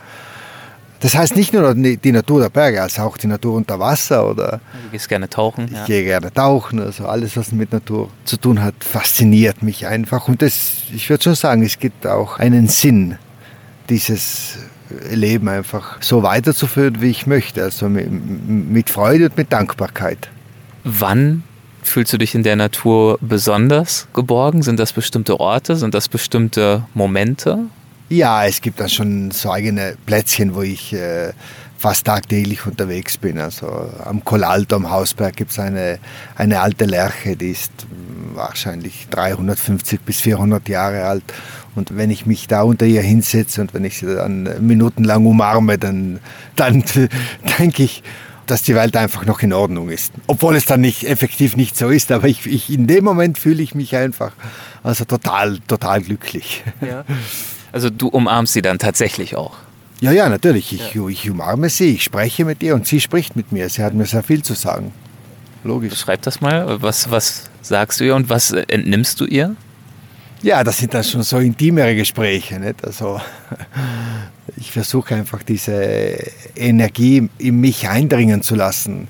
Das 1.00 1.14
heißt 1.14 1.34
nicht 1.34 1.54
nur 1.54 1.74
die 1.74 2.12
Natur 2.12 2.42
der 2.42 2.50
Berge, 2.50 2.82
als 2.82 2.98
auch 2.98 3.16
die 3.16 3.26
Natur 3.26 3.54
unter 3.54 3.80
Wasser 3.80 4.28
oder. 4.28 4.60
Du 4.84 4.90
gehst 4.92 5.08
gerne 5.08 5.30
tauchen. 5.30 5.64
Ich 5.64 5.72
ja. 5.72 5.86
gehe 5.86 6.04
gerne 6.04 6.32
tauchen. 6.32 6.78
Also 6.78 7.06
alles, 7.06 7.38
was 7.38 7.52
mit 7.52 7.72
Natur 7.72 8.10
zu 8.26 8.36
tun 8.36 8.62
hat, 8.62 8.74
fasziniert 8.80 9.62
mich 9.62 9.86
einfach. 9.86 10.28
Und 10.28 10.42
das, 10.42 10.72
ich 10.94 11.08
würde 11.08 11.24
schon 11.24 11.34
sagen, 11.34 11.62
es 11.62 11.78
gibt 11.78 12.06
auch 12.06 12.38
einen 12.38 12.68
Sinn, 12.68 13.16
dieses 13.88 14.58
Leben 15.10 15.48
einfach 15.48 16.02
so 16.02 16.22
weiterzuführen, 16.22 17.00
wie 17.00 17.10
ich 17.10 17.26
möchte. 17.26 17.62
Also 17.62 17.88
mit 17.88 18.90
Freude 18.90 19.26
und 19.26 19.38
mit 19.38 19.50
Dankbarkeit. 19.52 20.28
Wann 20.84 21.44
fühlst 21.82 22.12
du 22.12 22.18
dich 22.18 22.34
in 22.34 22.42
der 22.42 22.56
Natur 22.56 23.18
besonders 23.22 24.06
geborgen? 24.12 24.62
Sind 24.62 24.78
das 24.78 24.92
bestimmte 24.92 25.40
Orte? 25.40 25.76
Sind 25.76 25.94
das 25.94 26.08
bestimmte 26.08 26.84
Momente? 26.92 27.60
Ja, 28.10 28.44
es 28.44 28.60
gibt 28.60 28.80
dann 28.80 28.88
schon 28.88 29.30
so 29.30 29.52
eigene 29.52 29.96
Plätzchen, 30.04 30.56
wo 30.56 30.62
ich 30.62 30.92
äh, 30.92 31.32
fast 31.78 32.06
tagtäglich 32.06 32.66
unterwegs 32.66 33.16
bin. 33.16 33.38
Also 33.38 33.88
am 34.04 34.24
Colalto, 34.24 34.74
am 34.74 34.90
Hausberg 34.90 35.36
gibt 35.36 35.52
es 35.52 35.60
eine, 35.60 36.00
eine 36.34 36.60
alte 36.60 36.86
Lerche, 36.86 37.36
die 37.36 37.52
ist 37.52 37.70
hm, 37.88 38.34
wahrscheinlich 38.34 39.06
350 39.10 40.00
bis 40.00 40.20
400 40.22 40.68
Jahre 40.68 41.04
alt. 41.04 41.22
Und 41.76 41.96
wenn 41.96 42.10
ich 42.10 42.26
mich 42.26 42.48
da 42.48 42.62
unter 42.62 42.84
ihr 42.84 43.00
hinsetze 43.00 43.60
und 43.60 43.74
wenn 43.74 43.84
ich 43.84 43.98
sie 43.98 44.12
dann 44.12 44.66
minutenlang 44.66 45.24
umarme, 45.24 45.78
dann, 45.78 46.18
dann 46.56 46.82
denke 47.60 47.84
ich, 47.84 48.02
dass 48.46 48.64
die 48.64 48.74
Welt 48.74 48.96
einfach 48.96 49.24
noch 49.24 49.40
in 49.40 49.52
Ordnung 49.52 49.88
ist. 49.88 50.12
Obwohl 50.26 50.56
es 50.56 50.64
dann 50.64 50.80
nicht 50.80 51.04
effektiv 51.04 51.56
nicht 51.56 51.76
so 51.76 51.88
ist, 51.90 52.10
aber 52.10 52.26
ich, 52.26 52.44
ich 52.46 52.70
in 52.70 52.88
dem 52.88 53.04
Moment 53.04 53.38
fühle 53.38 53.62
ich 53.62 53.76
mich 53.76 53.94
einfach 53.94 54.32
also 54.82 55.04
total, 55.04 55.60
total 55.60 56.02
glücklich. 56.02 56.64
Ja. 56.80 57.04
Also 57.72 57.90
du 57.90 58.08
umarmst 58.08 58.52
sie 58.52 58.62
dann 58.62 58.78
tatsächlich 58.78 59.36
auch? 59.36 59.56
Ja, 60.00 60.12
ja, 60.12 60.28
natürlich. 60.28 60.72
Ich, 60.72 60.94
ja. 60.94 61.06
ich 61.08 61.30
umarme 61.30 61.68
sie, 61.68 61.94
ich 61.94 62.04
spreche 62.04 62.44
mit 62.44 62.62
ihr 62.62 62.74
und 62.74 62.86
sie 62.86 63.00
spricht 63.00 63.36
mit 63.36 63.52
mir. 63.52 63.68
Sie 63.68 63.82
hat 63.82 63.94
mir 63.94 64.06
sehr 64.06 64.22
viel 64.22 64.42
zu 64.42 64.54
sagen. 64.54 64.92
Logisch. 65.62 65.90
Beschreib 65.90 66.22
das 66.22 66.40
mal. 66.40 66.80
Was, 66.80 67.10
was 67.10 67.50
sagst 67.60 68.00
du 68.00 68.04
ihr 68.04 68.14
und 68.14 68.30
was 68.30 68.50
entnimmst 68.50 69.20
du 69.20 69.26
ihr? 69.26 69.56
Ja, 70.42 70.64
das 70.64 70.78
sind 70.78 70.94
dann 70.94 71.04
schon 71.04 71.22
so 71.22 71.38
intimere 71.38 71.94
Gespräche. 71.94 72.58
Nicht? 72.58 72.82
Also, 72.82 73.20
ich 74.56 74.72
versuche 74.72 75.14
einfach 75.14 75.42
diese 75.42 76.16
Energie 76.56 77.28
in 77.36 77.60
mich 77.60 77.88
eindringen 77.88 78.42
zu 78.42 78.54
lassen. 78.54 79.08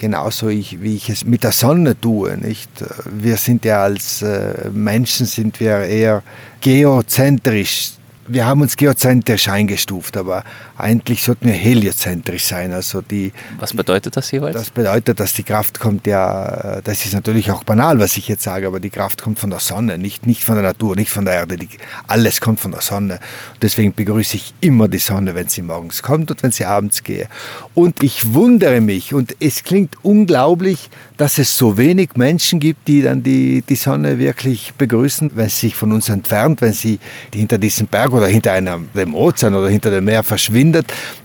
Genauso 0.00 0.48
ich, 0.48 0.80
wie 0.80 0.96
ich 0.96 1.10
es 1.10 1.26
mit 1.26 1.44
der 1.44 1.52
Sonne 1.52 1.94
tue. 2.00 2.34
Nicht? 2.38 2.70
Wir 3.04 3.36
sind 3.36 3.66
ja 3.66 3.82
als 3.82 4.22
äh, 4.22 4.70
Menschen 4.72 5.26
sind 5.26 5.60
wir 5.60 5.80
eher 5.80 6.22
geozentrisch 6.62 7.92
wir 8.32 8.46
haben 8.46 8.60
uns 8.60 8.76
geozentrisch 8.76 9.48
eingestuft, 9.48 10.16
aber 10.16 10.44
eigentlich 10.80 11.22
sollten 11.22 11.46
wir 11.46 11.54
heliozentrisch 11.54 12.44
sein. 12.44 12.72
Also 12.72 13.00
die, 13.00 13.32
was 13.58 13.74
bedeutet 13.74 14.16
das 14.16 14.30
jeweils? 14.30 14.56
Das 14.56 14.70
bedeutet, 14.70 15.20
dass 15.20 15.34
die 15.34 15.42
Kraft 15.42 15.80
kommt 15.80 16.06
ja, 16.06 16.80
das 16.82 17.04
ist 17.04 17.14
natürlich 17.14 17.50
auch 17.50 17.64
banal, 17.64 17.98
was 17.98 18.16
ich 18.16 18.28
jetzt 18.28 18.42
sage, 18.42 18.66
aber 18.66 18.80
die 18.80 18.90
Kraft 18.90 19.22
kommt 19.22 19.38
von 19.38 19.50
der 19.50 19.60
Sonne, 19.60 19.98
nicht, 19.98 20.26
nicht 20.26 20.44
von 20.44 20.54
der 20.54 20.64
Natur, 20.64 20.96
nicht 20.96 21.10
von 21.10 21.24
der 21.24 21.34
Erde. 21.34 21.56
Die, 21.56 21.68
alles 22.06 22.40
kommt 22.40 22.60
von 22.60 22.72
der 22.72 22.80
Sonne. 22.80 23.14
Und 23.54 23.62
deswegen 23.62 23.94
begrüße 23.94 24.36
ich 24.36 24.54
immer 24.60 24.88
die 24.88 24.98
Sonne, 24.98 25.34
wenn 25.34 25.48
sie 25.48 25.62
morgens 25.62 26.02
kommt 26.02 26.30
und 26.30 26.42
wenn 26.42 26.52
sie 26.52 26.64
abends 26.64 27.02
gehe. 27.02 27.28
Und 27.74 28.02
ich 28.02 28.34
wundere 28.34 28.80
mich, 28.80 29.14
und 29.14 29.36
es 29.40 29.64
klingt 29.64 29.96
unglaublich, 30.02 30.90
dass 31.16 31.38
es 31.38 31.56
so 31.56 31.76
wenig 31.76 32.10
Menschen 32.16 32.60
gibt, 32.60 32.88
die 32.88 33.02
dann 33.02 33.22
die, 33.22 33.62
die 33.68 33.76
Sonne 33.76 34.18
wirklich 34.18 34.72
begrüßen, 34.78 35.32
wenn 35.34 35.48
sie 35.48 35.68
sich 35.68 35.76
von 35.76 35.92
uns 35.92 36.08
entfernt, 36.08 36.62
wenn 36.62 36.72
sie 36.72 36.98
hinter 37.32 37.58
diesem 37.58 37.86
Berg 37.86 38.12
oder 38.12 38.26
hinter 38.26 38.52
einem, 38.52 38.88
dem 38.94 39.14
Ozean 39.14 39.54
oder 39.54 39.68
hinter 39.68 39.90
dem 39.90 40.04
Meer 40.04 40.22
verschwindet, 40.22 40.69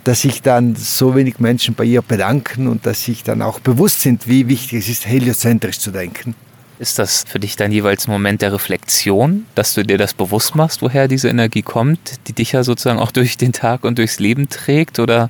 dass 0.03 0.21
sich 0.21 0.41
dann 0.41 0.75
so 0.75 1.15
wenig 1.15 1.39
Menschen 1.39 1.75
bei 1.75 1.83
ihr 1.83 2.01
bedanken 2.01 2.67
und 2.67 2.85
dass 2.85 3.03
sich 3.03 3.23
dann 3.23 3.41
auch 3.41 3.59
bewusst 3.59 4.01
sind, 4.01 4.27
wie 4.27 4.47
wichtig 4.47 4.79
es 4.79 4.89
ist, 4.89 5.05
heliozentrisch 5.05 5.79
zu 5.79 5.91
denken. 5.91 6.35
Ist 6.77 6.99
das 6.99 7.23
für 7.27 7.39
dich 7.39 7.55
dann 7.55 7.71
jeweils 7.71 8.07
ein 8.07 8.11
Moment 8.11 8.41
der 8.41 8.51
Reflexion, 8.51 9.45
dass 9.55 9.73
du 9.73 9.83
dir 9.83 9.97
das 9.97 10.13
bewusst 10.13 10.55
machst, 10.55 10.81
woher 10.81 11.07
diese 11.07 11.29
Energie 11.29 11.61
kommt, 11.61 12.27
die 12.27 12.33
dich 12.33 12.51
ja 12.51 12.63
sozusagen 12.63 12.99
auch 12.99 13.11
durch 13.11 13.37
den 13.37 13.53
Tag 13.53 13.85
und 13.85 13.97
durchs 13.97 14.19
Leben 14.19 14.49
trägt? 14.49 14.99
Oder 14.99 15.29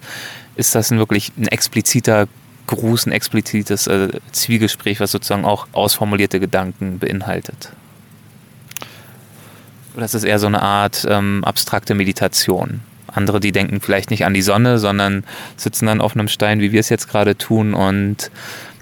ist 0.56 0.74
das 0.74 0.90
ein 0.90 0.98
wirklich 0.98 1.32
ein 1.38 1.48
expliziter 1.48 2.28
Gruß, 2.66 3.06
ein 3.06 3.12
explizites 3.12 3.86
äh, 3.86 4.10
Zwiegespräch, 4.32 5.00
was 5.00 5.12
sozusagen 5.12 5.46
auch 5.46 5.68
ausformulierte 5.72 6.40
Gedanken 6.40 6.98
beinhaltet? 6.98 7.72
Oder 9.96 10.06
ist 10.06 10.16
es 10.16 10.24
eher 10.24 10.40
so 10.40 10.48
eine 10.48 10.62
Art 10.62 11.06
ähm, 11.08 11.44
abstrakte 11.44 11.94
Meditation? 11.94 12.82
Andere, 13.16 13.40
die 13.40 13.52
denken 13.52 13.82
vielleicht 13.82 14.10
nicht 14.10 14.26
an 14.26 14.34
die 14.34 14.42
Sonne, 14.42 14.78
sondern 14.78 15.24
sitzen 15.58 15.88
dann 15.88 16.02
auf 16.02 16.16
einem 16.16 16.28
Stein, 16.28 16.60
wie 16.60 16.72
wir 16.72 16.80
es 16.80 16.90
jetzt 16.90 17.08
gerade 17.08 17.38
tun 17.38 17.74
und 17.74 18.32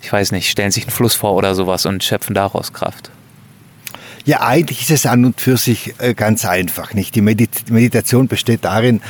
ich 0.01 0.11
weiß 0.11 0.31
nicht, 0.31 0.49
stellen 0.49 0.71
sich 0.71 0.83
einen 0.83 0.91
Fluss 0.91 1.15
vor 1.15 1.33
oder 1.33 1.55
sowas 1.55 1.85
und 1.85 2.03
schöpfen 2.03 2.33
daraus 2.35 2.73
Kraft. 2.73 3.09
Ja, 4.25 4.41
eigentlich 4.41 4.81
ist 4.81 4.91
es 4.91 5.05
an 5.05 5.25
und 5.25 5.41
für 5.41 5.57
sich 5.57 5.95
äh, 5.99 6.13
ganz 6.13 6.45
einfach. 6.45 6.93
Nicht? 6.93 7.15
Die 7.15 7.21
Medit 7.21 7.69
Meditation 7.69 8.27
besteht 8.27 8.63
darin, 8.63 9.01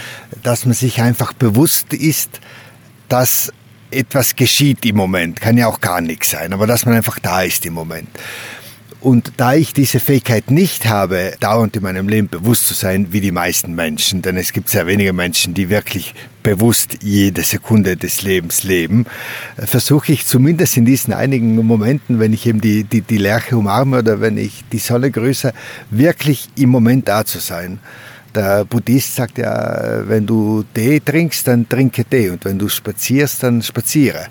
dass 0.42 0.66
man 0.66 0.74
sich 0.74 1.02
einfach 1.02 1.34
bewusst 1.34 1.94
ist, 1.94 2.40
dass 3.10 3.54
etwas 3.92 4.36
geschieht 4.36 4.86
im 4.86 4.96
Moment. 4.96 5.40
Kann 5.40 5.58
ja 5.58 5.68
auch 5.68 5.82
gar 5.82 6.02
nichts 6.02 6.32
sein, 6.32 6.52
aber 6.52 6.66
dass 6.66 6.86
man 6.86 6.96
einfach 6.96 7.20
da 7.20 7.44
ist 7.44 7.66
im 7.66 7.74
Moment. 7.74 8.10
Und 9.04 9.34
da 9.36 9.54
ich 9.54 9.74
diese 9.74 10.00
Fähigkeit 10.00 10.50
nicht 10.50 10.86
habe, 10.86 11.34
dauernd 11.42 11.76
in 11.76 11.84
meinem 11.84 12.08
Leben 12.08 12.30
bewusst 12.30 12.68
zu 12.68 12.74
sein, 12.74 13.08
wie 13.12 13.20
die 13.20 13.34
meisten 13.34 13.76
Menschen, 13.76 14.22
denn 14.22 14.38
es 14.38 14.54
gibt 14.54 14.70
sehr 14.70 14.88
wenige 14.88 15.12
Menschen, 15.12 15.54
die 15.54 15.70
wirklich 15.70 16.16
bewusst 16.42 17.00
jede 17.02 17.44
Sekunde 17.44 17.98
des 17.98 18.22
Lebens 18.22 18.64
leben, 18.64 19.06
versuche 19.58 20.14
ich 20.14 20.26
zumindest 20.26 20.78
in 20.78 20.86
diesen 20.86 21.14
einigen 21.14 21.54
Momenten, 21.54 22.22
wenn 22.22 22.32
ich 22.32 22.48
eben 22.48 22.62
die, 22.62 22.86
die, 22.86 23.02
die 23.02 23.18
Lerche 23.18 23.58
umarme 23.58 24.00
oder 24.00 24.22
wenn 24.22 24.38
ich 24.38 24.64
die 24.72 24.80
Sonne 24.80 25.12
grüße, 25.12 25.52
wirklich 25.90 26.48
im 26.56 26.70
Moment 26.70 27.10
da 27.10 27.26
zu 27.26 27.40
sein. 27.40 27.80
Der 28.34 28.64
Buddhist 28.64 29.16
sagt 29.16 29.38
ja, 29.38 30.08
wenn 30.08 30.26
du 30.26 30.64
Tee 30.74 31.02
trinkst, 31.02 31.46
dann 31.46 31.68
trinke 31.68 32.06
Tee 32.06 32.30
und 32.30 32.46
wenn 32.46 32.58
du 32.58 32.70
spazierst, 32.70 33.44
dann 33.44 33.62
spaziere. 33.62 34.28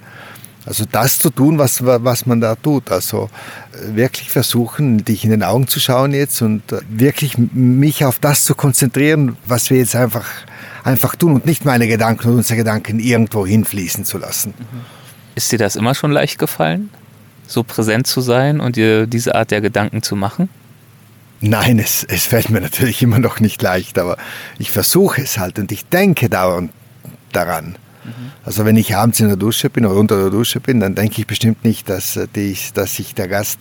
Also 0.64 0.84
das 0.90 1.18
zu 1.18 1.30
tun, 1.30 1.58
was, 1.58 1.84
was 1.84 2.26
man 2.26 2.40
da 2.40 2.54
tut. 2.54 2.90
Also 2.90 3.28
äh, 3.72 3.96
wirklich 3.96 4.30
versuchen, 4.30 5.04
dich 5.04 5.24
in 5.24 5.30
den 5.30 5.42
Augen 5.42 5.66
zu 5.66 5.80
schauen 5.80 6.12
jetzt 6.12 6.40
und 6.42 6.70
äh, 6.72 6.80
wirklich 6.88 7.36
mich 7.36 8.04
auf 8.04 8.18
das 8.18 8.44
zu 8.44 8.54
konzentrieren, 8.54 9.36
was 9.44 9.70
wir 9.70 9.78
jetzt 9.78 9.96
einfach, 9.96 10.26
einfach 10.84 11.16
tun 11.16 11.34
und 11.34 11.46
nicht 11.46 11.64
meine 11.64 11.88
Gedanken 11.88 12.28
und 12.28 12.36
unsere 12.36 12.58
Gedanken 12.58 13.00
irgendwo 13.00 13.46
hinfließen 13.46 14.04
zu 14.04 14.18
lassen. 14.18 14.54
Mhm. 14.56 14.80
Ist 15.34 15.50
dir 15.50 15.58
das 15.58 15.76
immer 15.76 15.94
schon 15.94 16.12
leicht 16.12 16.38
gefallen, 16.38 16.90
so 17.46 17.64
präsent 17.64 18.06
zu 18.06 18.20
sein 18.20 18.60
und 18.60 18.76
dir 18.76 19.06
diese 19.06 19.34
Art 19.34 19.50
der 19.50 19.60
Gedanken 19.60 20.02
zu 20.02 20.14
machen? 20.14 20.48
Nein, 21.40 21.80
es, 21.80 22.04
es 22.04 22.24
fällt 22.24 22.50
mir 22.50 22.60
natürlich 22.60 23.02
immer 23.02 23.18
noch 23.18 23.40
nicht 23.40 23.60
leicht, 23.62 23.98
aber 23.98 24.16
ich 24.58 24.70
versuche 24.70 25.22
es 25.22 25.38
halt 25.38 25.58
und 25.58 25.72
ich 25.72 25.86
denke 25.86 26.28
dauernd 26.28 26.70
daran. 27.32 27.76
Also 28.44 28.64
wenn 28.64 28.76
ich 28.76 28.96
abends 28.96 29.20
in 29.20 29.28
der 29.28 29.36
Dusche 29.36 29.70
bin 29.70 29.86
oder 29.86 29.96
unter 29.96 30.16
der 30.16 30.30
Dusche 30.30 30.60
bin, 30.60 30.80
dann 30.80 30.94
denke 30.94 31.20
ich 31.20 31.26
bestimmt 31.26 31.64
nicht, 31.64 31.88
dass, 31.88 32.16
äh, 32.16 32.26
die, 32.34 32.56
dass 32.74 32.96
sich 32.96 33.14
der 33.14 33.28
Gast 33.28 33.60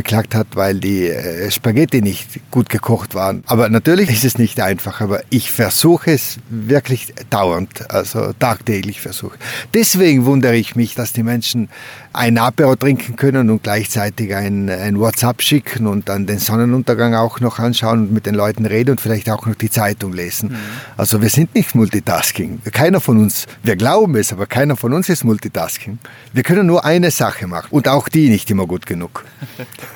beklagt 0.00 0.34
hat, 0.34 0.46
weil 0.54 0.80
die 0.80 1.08
äh, 1.08 1.50
Spaghetti 1.50 2.00
nicht 2.00 2.40
gut 2.50 2.70
gekocht 2.70 3.14
waren. 3.14 3.44
Aber 3.46 3.68
natürlich 3.68 4.08
ist 4.08 4.24
es 4.24 4.38
nicht 4.38 4.58
einfach, 4.58 5.02
aber 5.02 5.20
ich 5.28 5.52
versuche 5.52 6.12
es 6.12 6.38
wirklich 6.48 7.12
dauernd, 7.28 7.90
also 7.90 8.32
tagtäglich 8.32 9.02
versuche. 9.02 9.36
Deswegen 9.74 10.24
wundere 10.24 10.56
ich 10.56 10.74
mich, 10.74 10.94
dass 10.94 11.12
die 11.12 11.22
Menschen 11.22 11.68
ein 12.14 12.38
Apero 12.38 12.76
trinken 12.76 13.16
können 13.16 13.50
und 13.50 13.62
gleichzeitig 13.62 14.34
ein, 14.34 14.70
ein 14.70 14.98
WhatsApp 14.98 15.42
schicken 15.42 15.86
und 15.86 16.08
dann 16.08 16.24
den 16.24 16.38
Sonnenuntergang 16.38 17.14
auch 17.14 17.40
noch 17.40 17.58
anschauen 17.58 18.00
und 18.00 18.12
mit 18.12 18.24
den 18.24 18.34
Leuten 18.34 18.64
reden 18.64 18.92
und 18.92 19.02
vielleicht 19.02 19.28
auch 19.28 19.44
noch 19.44 19.54
die 19.54 19.70
Zeitung 19.70 20.14
lesen. 20.14 20.52
Mhm. 20.52 20.56
Also 20.96 21.20
wir 21.20 21.28
sind 21.28 21.54
nicht 21.54 21.74
Multitasking. 21.74 22.62
Keiner 22.72 23.02
von 23.02 23.18
uns, 23.18 23.46
wir 23.62 23.76
glauben 23.76 24.16
es, 24.16 24.32
aber 24.32 24.46
keiner 24.46 24.76
von 24.76 24.94
uns 24.94 25.10
ist 25.10 25.24
Multitasking. 25.24 25.98
Wir 26.32 26.42
können 26.42 26.66
nur 26.66 26.86
eine 26.86 27.10
Sache 27.10 27.46
machen 27.46 27.68
und 27.70 27.86
auch 27.86 28.08
die 28.08 28.30
nicht 28.30 28.50
immer 28.50 28.66
gut 28.66 28.86
genug. 28.86 29.26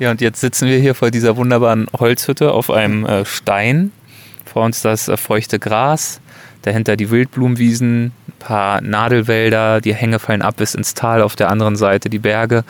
ja, 0.00 0.10
und 0.10 0.20
jetzt 0.20 0.40
sitzen 0.40 0.68
wir 0.68 0.78
hier 0.78 0.94
vor 0.94 1.10
dieser 1.10 1.36
wunderbaren 1.36 1.86
Holzhütte 1.98 2.52
auf 2.52 2.70
einem 2.70 3.04
äh, 3.06 3.24
Stein. 3.24 3.92
Vor 4.44 4.64
uns 4.64 4.82
das 4.82 5.08
äh, 5.08 5.16
feuchte 5.16 5.58
Gras, 5.58 6.20
dahinter 6.62 6.96
die 6.96 7.10
Wildblumenwiesen, 7.10 8.06
ein 8.06 8.12
paar 8.38 8.80
Nadelwälder, 8.80 9.80
die 9.80 9.94
Hänge 9.94 10.18
fallen 10.18 10.42
ab 10.42 10.56
bis 10.56 10.74
ins 10.74 10.94
Tal, 10.94 11.22
auf 11.22 11.36
der 11.36 11.50
anderen 11.50 11.76
Seite 11.76 12.10
die 12.10 12.18
Berge. 12.18 12.64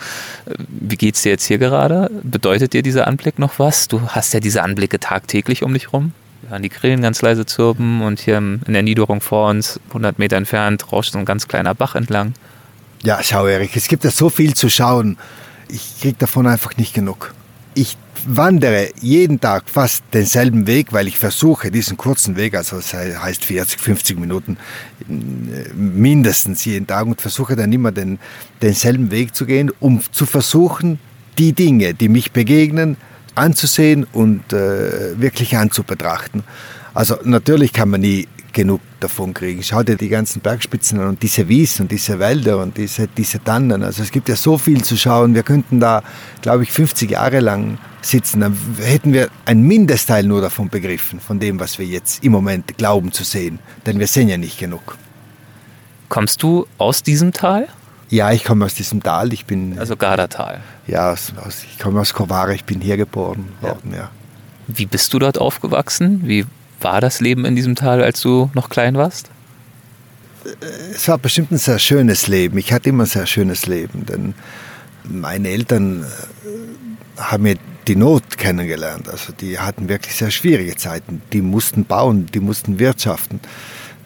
Äh, 0.45 0.53
wie 0.67 0.97
geht's 0.97 1.23
dir 1.23 1.29
jetzt 1.29 1.45
hier 1.45 1.57
gerade? 1.57 2.09
Bedeutet 2.23 2.73
dir 2.73 2.83
dieser 2.83 3.07
Anblick 3.07 3.39
noch 3.39 3.59
was? 3.59 3.87
Du 3.87 4.01
hast 4.09 4.33
ja 4.33 4.39
diese 4.39 4.63
Anblicke 4.63 4.99
tagtäglich 4.99 5.63
um 5.63 5.73
dich 5.73 5.91
rum. 5.91 6.13
Hören 6.49 6.63
die 6.63 6.69
Grillen 6.69 7.01
ganz 7.01 7.21
leise 7.21 7.45
zirpen 7.45 8.01
und 8.01 8.19
hier 8.19 8.37
in 8.37 8.61
der 8.67 8.81
Niederung 8.81 9.21
vor 9.21 9.49
uns, 9.49 9.79
100 9.89 10.19
Meter 10.19 10.37
entfernt, 10.37 10.91
rauscht 10.91 11.13
so 11.13 11.19
ein 11.19 11.25
ganz 11.25 11.47
kleiner 11.47 11.73
Bach 11.73 11.95
entlang. 11.95 12.33
Ja, 13.03 13.19
schau 13.23 13.47
Erik, 13.47 13.75
es 13.75 13.87
gibt 13.87 14.03
ja 14.03 14.11
so 14.11 14.29
viel 14.29 14.53
zu 14.53 14.69
schauen 14.69 15.17
ich 15.71 15.99
kriege 16.01 16.17
davon 16.17 16.47
einfach 16.47 16.77
nicht 16.77 16.93
genug. 16.93 17.33
Ich 17.73 17.97
wandere 18.25 18.89
jeden 18.99 19.39
Tag 19.39 19.69
fast 19.69 20.03
denselben 20.13 20.67
Weg, 20.67 20.93
weil 20.93 21.07
ich 21.07 21.17
versuche, 21.17 21.71
diesen 21.71 21.97
kurzen 21.97 22.35
Weg, 22.35 22.55
also 22.55 22.75
das 22.75 22.93
heißt 22.93 23.45
40, 23.45 23.79
50 23.79 24.19
Minuten 24.19 24.57
äh, 25.09 25.73
mindestens 25.73 26.65
jeden 26.65 26.85
Tag 26.85 27.05
und 27.05 27.21
versuche 27.21 27.55
dann 27.55 27.71
immer 27.71 27.91
den, 27.91 28.19
denselben 28.61 29.09
Weg 29.11 29.35
zu 29.35 29.45
gehen, 29.45 29.71
um 29.79 30.01
zu 30.11 30.25
versuchen, 30.25 30.99
die 31.37 31.53
Dinge, 31.53 31.93
die 31.93 32.09
mich 32.09 32.31
begegnen, 32.31 32.97
anzusehen 33.35 34.05
und 34.11 34.51
äh, 34.53 35.19
wirklich 35.19 35.55
anzubetrachten. 35.55 36.43
Also 36.93 37.15
natürlich 37.23 37.71
kann 37.71 37.89
man 37.89 38.01
nie 38.01 38.27
genug 38.51 38.81
davon 39.03 39.33
kriegen. 39.33 39.63
Schau 39.63 39.83
dir 39.83 39.95
die 39.95 40.09
ganzen 40.09 40.41
Bergspitzen 40.41 40.99
an 40.99 41.07
und 41.07 41.23
diese 41.23 41.47
Wiesen 41.47 41.83
und 41.83 41.91
diese 41.91 42.19
Wälder 42.19 42.57
und 42.59 42.77
diese, 42.77 43.07
diese 43.07 43.43
Tannen. 43.43 43.83
Also 43.83 44.03
es 44.03 44.11
gibt 44.11 44.29
ja 44.29 44.35
so 44.35 44.57
viel 44.57 44.83
zu 44.83 44.97
schauen. 44.97 45.35
Wir 45.35 45.43
könnten 45.43 45.79
da, 45.79 46.03
glaube 46.41 46.63
ich, 46.63 46.71
50 46.71 47.11
Jahre 47.11 47.39
lang 47.39 47.77
sitzen. 48.01 48.41
Dann 48.41 48.57
hätten 48.79 49.13
wir 49.13 49.29
ein 49.45 49.61
Mindestteil 49.61 50.23
nur 50.23 50.41
davon 50.41 50.69
begriffen, 50.69 51.19
von 51.19 51.39
dem, 51.39 51.59
was 51.59 51.79
wir 51.79 51.85
jetzt 51.85 52.23
im 52.23 52.31
Moment 52.31 52.77
glauben 52.77 53.11
zu 53.11 53.23
sehen. 53.23 53.59
Denn 53.85 53.99
wir 53.99 54.07
sehen 54.07 54.29
ja 54.29 54.37
nicht 54.37 54.59
genug. 54.59 54.97
Kommst 56.09 56.43
du 56.43 56.67
aus 56.77 57.03
diesem 57.03 57.31
Tal? 57.31 57.67
Ja, 58.09 58.31
ich 58.31 58.43
komme 58.43 58.65
aus 58.65 58.73
diesem 58.73 59.01
Tal. 59.01 59.31
Ich 59.31 59.45
bin. 59.45 59.79
Also 59.79 59.95
Gardatal. 59.95 60.59
Ja, 60.85 61.13
aus, 61.13 61.31
aus, 61.45 61.63
ich 61.63 61.79
komme 61.79 62.01
aus 62.01 62.13
Kovare. 62.13 62.53
Ich 62.53 62.65
bin 62.65 62.81
hier 62.81 62.97
geboren 62.97 63.47
worden, 63.61 63.91
ja. 63.91 63.97
ja. 63.97 64.09
Wie 64.67 64.85
bist 64.85 65.13
du 65.13 65.19
dort 65.19 65.37
aufgewachsen? 65.37 66.21
Wie 66.25 66.45
war 66.83 67.01
das 67.01 67.19
Leben 67.19 67.45
in 67.45 67.55
diesem 67.55 67.75
Tal, 67.75 68.03
als 68.03 68.21
du 68.21 68.49
noch 68.53 68.69
klein 68.69 68.95
warst? 68.95 69.29
Es 70.93 71.07
war 71.07 71.17
bestimmt 71.17 71.51
ein 71.51 71.57
sehr 71.57 71.79
schönes 71.79 72.27
Leben. 72.27 72.57
Ich 72.57 72.73
hatte 72.73 72.89
immer 72.89 73.03
ein 73.03 73.07
sehr 73.07 73.27
schönes 73.27 73.67
Leben, 73.67 74.05
denn 74.05 74.33
meine 75.03 75.49
Eltern 75.49 76.03
äh, 76.03 77.21
haben 77.21 77.43
mir 77.43 77.57
die 77.87 77.95
Not 77.95 78.37
kennengelernt. 78.37 79.09
Also 79.09 79.33
die 79.33 79.59
hatten 79.59 79.89
wirklich 79.89 80.15
sehr 80.15 80.31
schwierige 80.31 80.75
Zeiten. 80.75 81.21
Die 81.33 81.41
mussten 81.41 81.85
bauen, 81.85 82.27
die 82.27 82.39
mussten 82.39 82.79
wirtschaften. 82.79 83.39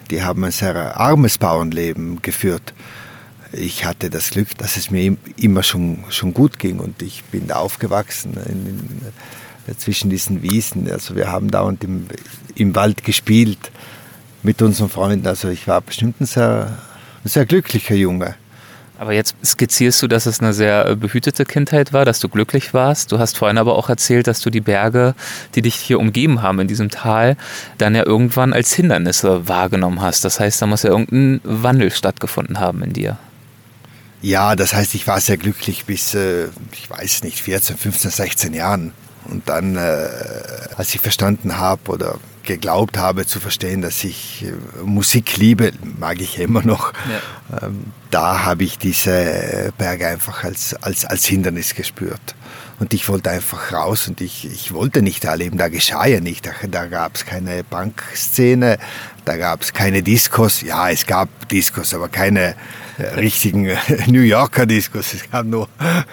Die 0.10 0.24
haben 0.24 0.44
ein 0.44 0.52
sehr 0.52 0.98
armes 0.98 1.38
Bauernleben 1.38 2.22
geführt. 2.22 2.74
Ich 3.52 3.86
hatte 3.86 4.10
das 4.10 4.32
Glück, 4.32 4.58
dass 4.58 4.76
es 4.76 4.92
mir 4.92 5.18
immer 5.38 5.64
schon, 5.64 6.04
schon 6.10 6.34
gut 6.34 6.60
ging 6.60 6.80
und 6.80 7.02
ich 7.02 7.24
bin 7.26 7.48
da 7.48 7.56
aufgewachsen 7.56 8.34
in, 8.46 8.68
in, 8.68 9.02
zwischen 9.78 10.10
diesen 10.10 10.42
Wiesen. 10.42 10.90
Also 10.92 11.16
wir 11.16 11.32
haben 11.32 11.52
dauernd 11.52 11.84
im, 11.84 12.08
im 12.56 12.76
Wald 12.76 13.04
gespielt 13.04 13.72
mit 14.44 14.62
unseren 14.62 14.90
Freunden. 14.90 15.28
Also 15.28 15.50
ich 15.50 15.68
war 15.68 15.82
bestimmt 15.82 16.22
ein 16.22 16.26
sehr, 16.26 16.78
ein 17.24 17.30
sehr 17.30 17.46
glücklicher 17.46 17.96
Junge. 17.96 18.36
Aber 18.98 19.12
jetzt 19.12 19.36
skizzierst 19.44 20.02
du, 20.02 20.08
dass 20.08 20.26
es 20.26 20.40
eine 20.40 20.54
sehr 20.54 20.88
äh, 20.88 20.96
behütete 20.96 21.44
Kindheit 21.44 21.92
war, 21.92 22.06
dass 22.06 22.20
du 22.20 22.30
glücklich 22.30 22.74
warst. 22.74 23.12
Du 23.12 23.20
hast 23.20 23.38
vorhin 23.38 23.58
aber 23.58 23.76
auch 23.76 23.90
erzählt, 23.90 24.28
dass 24.28 24.40
du 24.40 24.50
die 24.50 24.62
Berge, 24.62 25.16
die 25.54 25.62
dich 25.62 25.76
hier 25.76 26.00
umgeben 26.00 26.42
haben 26.42 26.60
in 26.60 26.68
diesem 26.68 26.90
Tal, 26.90 27.36
dann 27.78 27.94
ja 27.96 28.06
irgendwann 28.06 28.54
als 28.54 28.74
Hindernisse 28.74 29.48
wahrgenommen 29.48 30.02
hast. 30.02 30.24
Das 30.24 30.40
heißt, 30.40 30.62
da 30.62 30.68
muss 30.68 30.84
ja 30.84 30.92
irgendein 30.92 31.42
Wandel 31.44 31.92
stattgefunden 31.92 32.60
haben 32.60 32.84
in 32.84 32.94
dir. 32.94 33.18
Ja, 34.22 34.56
das 34.56 34.74
heißt, 34.74 34.96
ich 34.96 35.06
war 35.08 35.20
sehr 35.20 35.38
glücklich 35.38 35.86
bis, 35.86 36.16
äh, 36.16 36.48
ich 36.72 36.90
weiß 36.90 37.24
nicht, 37.24 37.42
14, 37.42 37.78
15, 37.78 38.12
16 38.12 38.54
Jahren. 38.54 38.94
Und 39.30 39.50
dann, 39.50 39.76
äh, 39.76 40.08
als 40.76 40.94
ich 40.94 41.02
verstanden 41.02 41.58
habe 41.58 41.92
oder 41.92 42.18
geglaubt 42.44 42.98
habe 42.98 43.26
zu 43.26 43.40
verstehen, 43.40 43.82
dass 43.82 44.04
ich 44.04 44.46
äh, 44.46 44.84
Musik 44.84 45.38
liebe, 45.38 45.72
mag 46.00 46.22
ich 46.22 46.40
immer 46.40 46.62
noch, 46.62 46.94
ja. 46.94 47.64
ähm, 47.64 47.86
da 48.12 48.44
habe 48.46 48.64
ich 48.64 48.78
diese 48.78 49.74
Berge 49.78 50.08
einfach 50.08 50.44
als, 50.44 50.74
als, 50.76 51.06
als 51.06 51.26
Hindernis 51.26 51.76
gespürt. 51.76 52.36
Und 52.80 52.94
ich 52.94 53.08
wollte 53.08 53.30
einfach 53.30 53.72
raus 53.72 54.08
und 54.08 54.20
ich, 54.20 54.46
ich 54.46 54.74
wollte 54.74 55.02
nicht 55.02 55.24
da 55.24 55.34
leben, 55.34 55.58
da 55.58 55.70
geschah 55.70 56.06
ja 56.06 56.20
nicht. 56.20 56.46
Da, 56.46 56.52
da 56.70 56.88
gab 56.88 57.16
es 57.16 57.26
keine 57.26 57.64
Bankszene, 57.64 58.78
da 59.24 59.38
gab 59.38 59.62
es 59.62 59.72
keine 59.72 60.04
Diskos. 60.04 60.62
Ja, 60.62 60.90
es 60.90 61.06
gab 61.06 61.48
Diskos, 61.48 61.94
aber 61.94 62.10
keine 62.10 62.56
äh, 62.98 63.04
richtigen 63.16 63.66
äh, 63.66 63.78
New 64.08 64.22
Yorker 64.22 64.66
Diskos. 64.66 65.14
Es 65.14 65.30
gab 65.30 65.46
nur 65.46 65.70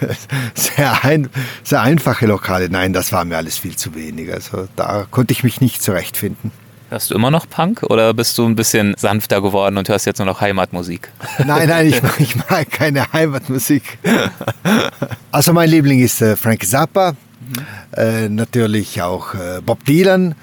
sehr, 0.54 1.04
ein, 1.04 1.28
sehr 1.64 1.82
einfache 1.82 2.26
Lokale. 2.26 2.68
Nein, 2.68 2.92
das 2.92 3.12
war 3.12 3.24
mir 3.24 3.38
alles 3.38 3.58
viel 3.58 3.76
zu 3.76 3.94
wenig. 3.96 4.32
Also 4.32 4.68
da 4.76 5.06
konnte 5.10 5.32
ich 5.32 5.42
mich 5.42 5.60
nicht 5.60 5.82
zurechtfinden. 5.82 6.52
Hörst 6.92 7.10
du 7.10 7.14
immer 7.14 7.30
noch 7.30 7.48
Punk 7.48 7.84
oder 7.84 8.12
bist 8.12 8.36
du 8.36 8.44
ein 8.44 8.54
bisschen 8.54 8.94
sanfter 8.98 9.40
geworden 9.40 9.78
und 9.78 9.88
hörst 9.88 10.04
jetzt 10.04 10.18
nur 10.18 10.26
noch 10.26 10.42
Heimatmusik? 10.42 11.10
Nein, 11.38 11.66
nein, 11.66 11.86
ich 11.86 12.02
mag, 12.02 12.20
ich 12.20 12.36
mag 12.36 12.70
keine 12.70 13.10
Heimatmusik. 13.14 13.98
Also 15.30 15.54
mein 15.54 15.70
Liebling 15.70 16.00
ist 16.00 16.20
äh, 16.20 16.36
Frank 16.36 16.62
Zappa, 16.66 17.12
mhm. 17.12 17.96
äh, 17.96 18.28
natürlich 18.28 19.00
auch 19.00 19.32
äh, 19.32 19.62
Bob 19.64 19.82
Dylan. 19.86 20.34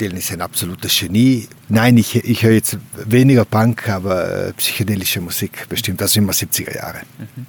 Dylan 0.00 0.16
ist 0.16 0.32
ein 0.32 0.40
absolutes 0.40 0.98
Genie. 0.98 1.46
Nein, 1.68 1.96
ich, 1.96 2.16
ich 2.16 2.42
höre 2.42 2.54
jetzt 2.54 2.78
weniger 2.96 3.44
Punk, 3.44 3.88
aber 3.88 4.52
psychedelische 4.56 5.20
Musik 5.20 5.68
bestimmt, 5.68 6.02
also 6.02 6.18
immer 6.18 6.32
70er 6.32 6.74
Jahre. 6.74 7.02
Mhm. 7.18 7.46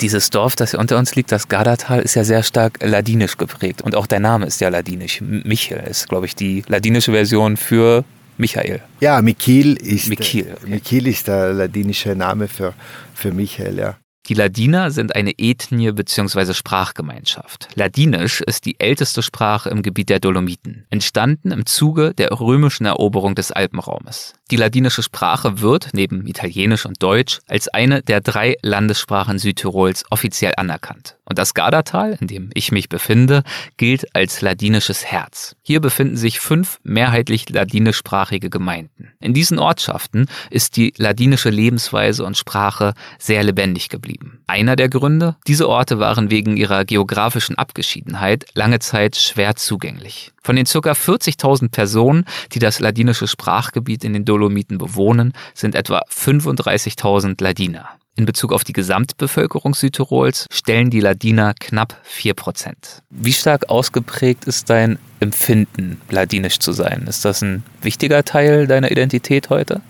Dieses 0.00 0.30
Dorf, 0.30 0.56
das 0.56 0.72
hier 0.72 0.80
unter 0.80 0.98
uns 0.98 1.14
liegt, 1.14 1.32
das 1.32 1.48
Gardatal, 1.48 2.00
ist 2.00 2.14
ja 2.14 2.24
sehr 2.24 2.42
stark 2.42 2.78
ladinisch 2.82 3.36
geprägt. 3.36 3.82
Und 3.82 3.94
auch 3.94 4.06
der 4.06 4.20
Name 4.20 4.46
ist 4.46 4.60
ja 4.60 4.68
ladinisch. 4.68 5.20
Michael 5.20 5.88
ist, 5.88 6.08
glaube 6.08 6.26
ich, 6.26 6.34
die 6.34 6.64
ladinische 6.68 7.12
Version 7.12 7.56
für 7.56 8.04
Michael. 8.38 8.80
Ja, 9.00 9.22
Mikil 9.22 9.74
ist, 9.74 10.08
Mikil, 10.08 10.54
okay. 10.56 10.70
Mikil 10.70 11.06
ist 11.06 11.28
der 11.28 11.52
ladinische 11.52 12.14
Name 12.14 12.48
für, 12.48 12.74
für 13.14 13.32
Michael, 13.32 13.78
ja. 13.78 13.96
Die 14.28 14.34
Ladiner 14.34 14.90
sind 14.90 15.14
eine 15.14 15.38
Ethnie 15.38 15.92
bzw. 15.92 16.52
Sprachgemeinschaft. 16.52 17.68
Ladinisch 17.76 18.40
ist 18.40 18.66
die 18.66 18.80
älteste 18.80 19.22
Sprache 19.22 19.70
im 19.70 19.82
Gebiet 19.82 20.08
der 20.08 20.18
Dolomiten, 20.18 20.84
entstanden 20.90 21.52
im 21.52 21.64
Zuge 21.64 22.12
der 22.12 22.32
römischen 22.32 22.86
Eroberung 22.86 23.36
des 23.36 23.52
Alpenraumes. 23.52 24.34
Die 24.50 24.56
ladinische 24.56 25.02
Sprache 25.02 25.60
wird, 25.60 25.90
neben 25.92 26.26
Italienisch 26.26 26.86
und 26.86 27.02
Deutsch, 27.02 27.40
als 27.46 27.68
eine 27.68 28.02
der 28.02 28.20
drei 28.20 28.56
Landessprachen 28.62 29.38
Südtirols 29.38 30.04
offiziell 30.10 30.54
anerkannt. 30.56 31.16
Und 31.24 31.38
das 31.38 31.54
Gardatal, 31.54 32.16
in 32.20 32.28
dem 32.28 32.50
ich 32.54 32.70
mich 32.70 32.88
befinde, 32.88 33.42
gilt 33.76 34.14
als 34.14 34.42
ladinisches 34.42 35.04
Herz. 35.04 35.56
Hier 35.62 35.80
befinden 35.80 36.16
sich 36.16 36.38
fünf 36.38 36.78
mehrheitlich 36.84 37.48
ladinischsprachige 37.48 38.48
Gemeinden. 38.48 39.12
In 39.20 39.34
diesen 39.34 39.58
Ortschaften 39.58 40.26
ist 40.50 40.76
die 40.76 40.94
ladinische 40.96 41.50
Lebensweise 41.50 42.24
und 42.24 42.36
Sprache 42.36 42.94
sehr 43.18 43.42
lebendig 43.42 43.88
geblieben. 43.88 44.15
Einer 44.46 44.76
der 44.76 44.88
Gründe? 44.88 45.36
Diese 45.46 45.68
Orte 45.68 45.98
waren 45.98 46.30
wegen 46.30 46.56
ihrer 46.56 46.84
geografischen 46.84 47.58
Abgeschiedenheit 47.58 48.46
lange 48.54 48.78
Zeit 48.78 49.16
schwer 49.16 49.56
zugänglich. 49.56 50.32
Von 50.42 50.56
den 50.56 50.66
ca. 50.66 50.92
40.000 50.92 51.70
Personen, 51.70 52.24
die 52.52 52.58
das 52.58 52.80
ladinische 52.80 53.26
Sprachgebiet 53.26 54.04
in 54.04 54.12
den 54.12 54.24
Dolomiten 54.24 54.78
bewohnen, 54.78 55.32
sind 55.54 55.74
etwa 55.74 56.02
35.000 56.10 57.42
Ladiner. 57.42 57.88
In 58.18 58.24
Bezug 58.24 58.52
auf 58.54 58.64
die 58.64 58.72
Gesamtbevölkerung 58.72 59.74
Südtirols 59.74 60.46
stellen 60.50 60.88
die 60.88 61.00
Ladiner 61.00 61.52
knapp 61.52 62.00
4%. 62.08 62.72
Wie 63.10 63.32
stark 63.34 63.68
ausgeprägt 63.68 64.46
ist 64.46 64.70
dein 64.70 64.98
Empfinden, 65.20 66.00
ladinisch 66.08 66.58
zu 66.58 66.72
sein? 66.72 67.04
Ist 67.06 67.26
das 67.26 67.42
ein 67.42 67.62
wichtiger 67.82 68.24
Teil 68.24 68.66
deiner 68.66 68.90
Identität 68.90 69.50
heute? 69.50 69.82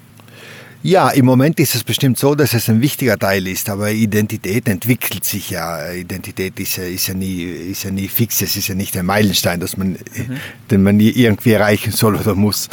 Ja, 0.87 1.09
im 1.09 1.27
Moment 1.27 1.59
ist 1.59 1.75
es 1.75 1.83
bestimmt 1.83 2.17
so, 2.17 2.37
dass 2.37 2.55
es 2.55 2.69
ein 2.69 2.81
wichtiger 2.81 3.19
Teil 3.19 3.49
ist, 3.49 3.69
aber 3.69 3.91
Identität 3.91 4.69
entwickelt 4.69 5.25
sich 5.25 5.51
ja. 5.51 5.91
Identität 5.91 6.61
ist 6.61 6.77
ja, 6.77 6.85
ist 6.85 7.09
ja, 7.09 7.15
nie, 7.15 7.43
ist 7.43 7.83
ja 7.83 7.91
nie 7.91 8.07
fix, 8.07 8.41
es 8.41 8.55
ist 8.55 8.69
ja 8.69 8.77
nicht 8.77 8.97
ein 8.97 9.05
Meilenstein, 9.05 9.59
dass 9.59 9.77
man, 9.77 9.95
mhm. 9.95 10.37
den 10.71 10.85
man 10.85 11.01
irgendwie 11.01 11.51
erreichen 11.51 11.91
soll 11.91 12.15
oder 12.15 12.37
muss. 12.37 12.69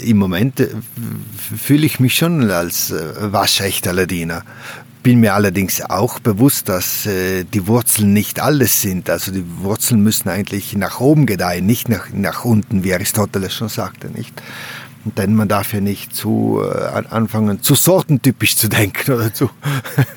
Im 0.00 0.18
Moment 0.18 0.60
äh, 0.60 0.68
fühle 1.60 1.84
ich 1.84 1.98
mich 1.98 2.14
schon 2.14 2.48
als 2.48 2.92
äh, 2.92 3.32
waschechter 3.32 3.92
Ladiner. 3.92 4.44
Bin 5.02 5.18
mir 5.18 5.34
allerdings 5.34 5.82
auch 5.82 6.20
bewusst, 6.20 6.68
dass 6.68 7.06
äh, 7.06 7.42
die 7.42 7.66
Wurzeln 7.66 8.12
nicht 8.12 8.38
alles 8.38 8.82
sind. 8.82 9.10
Also 9.10 9.32
die 9.32 9.44
Wurzeln 9.58 10.00
müssen 10.00 10.28
eigentlich 10.28 10.76
nach 10.76 11.00
oben 11.00 11.26
gedeihen, 11.26 11.66
nicht 11.66 11.88
nach, 11.88 12.06
nach 12.12 12.44
unten, 12.44 12.84
wie 12.84 12.94
Aristoteles 12.94 13.52
schon 13.52 13.68
sagte, 13.68 14.10
nicht? 14.10 14.32
Denn 15.04 15.34
man 15.34 15.48
darf 15.48 15.72
ja 15.72 15.80
nicht 15.80 16.14
zu 16.14 16.62
äh, 16.62 17.02
anfangen, 17.10 17.60
zu 17.60 17.74
sortentypisch 17.74 18.56
zu 18.56 18.68
denken 18.68 19.12
oder 19.12 19.34
zu. 19.34 19.50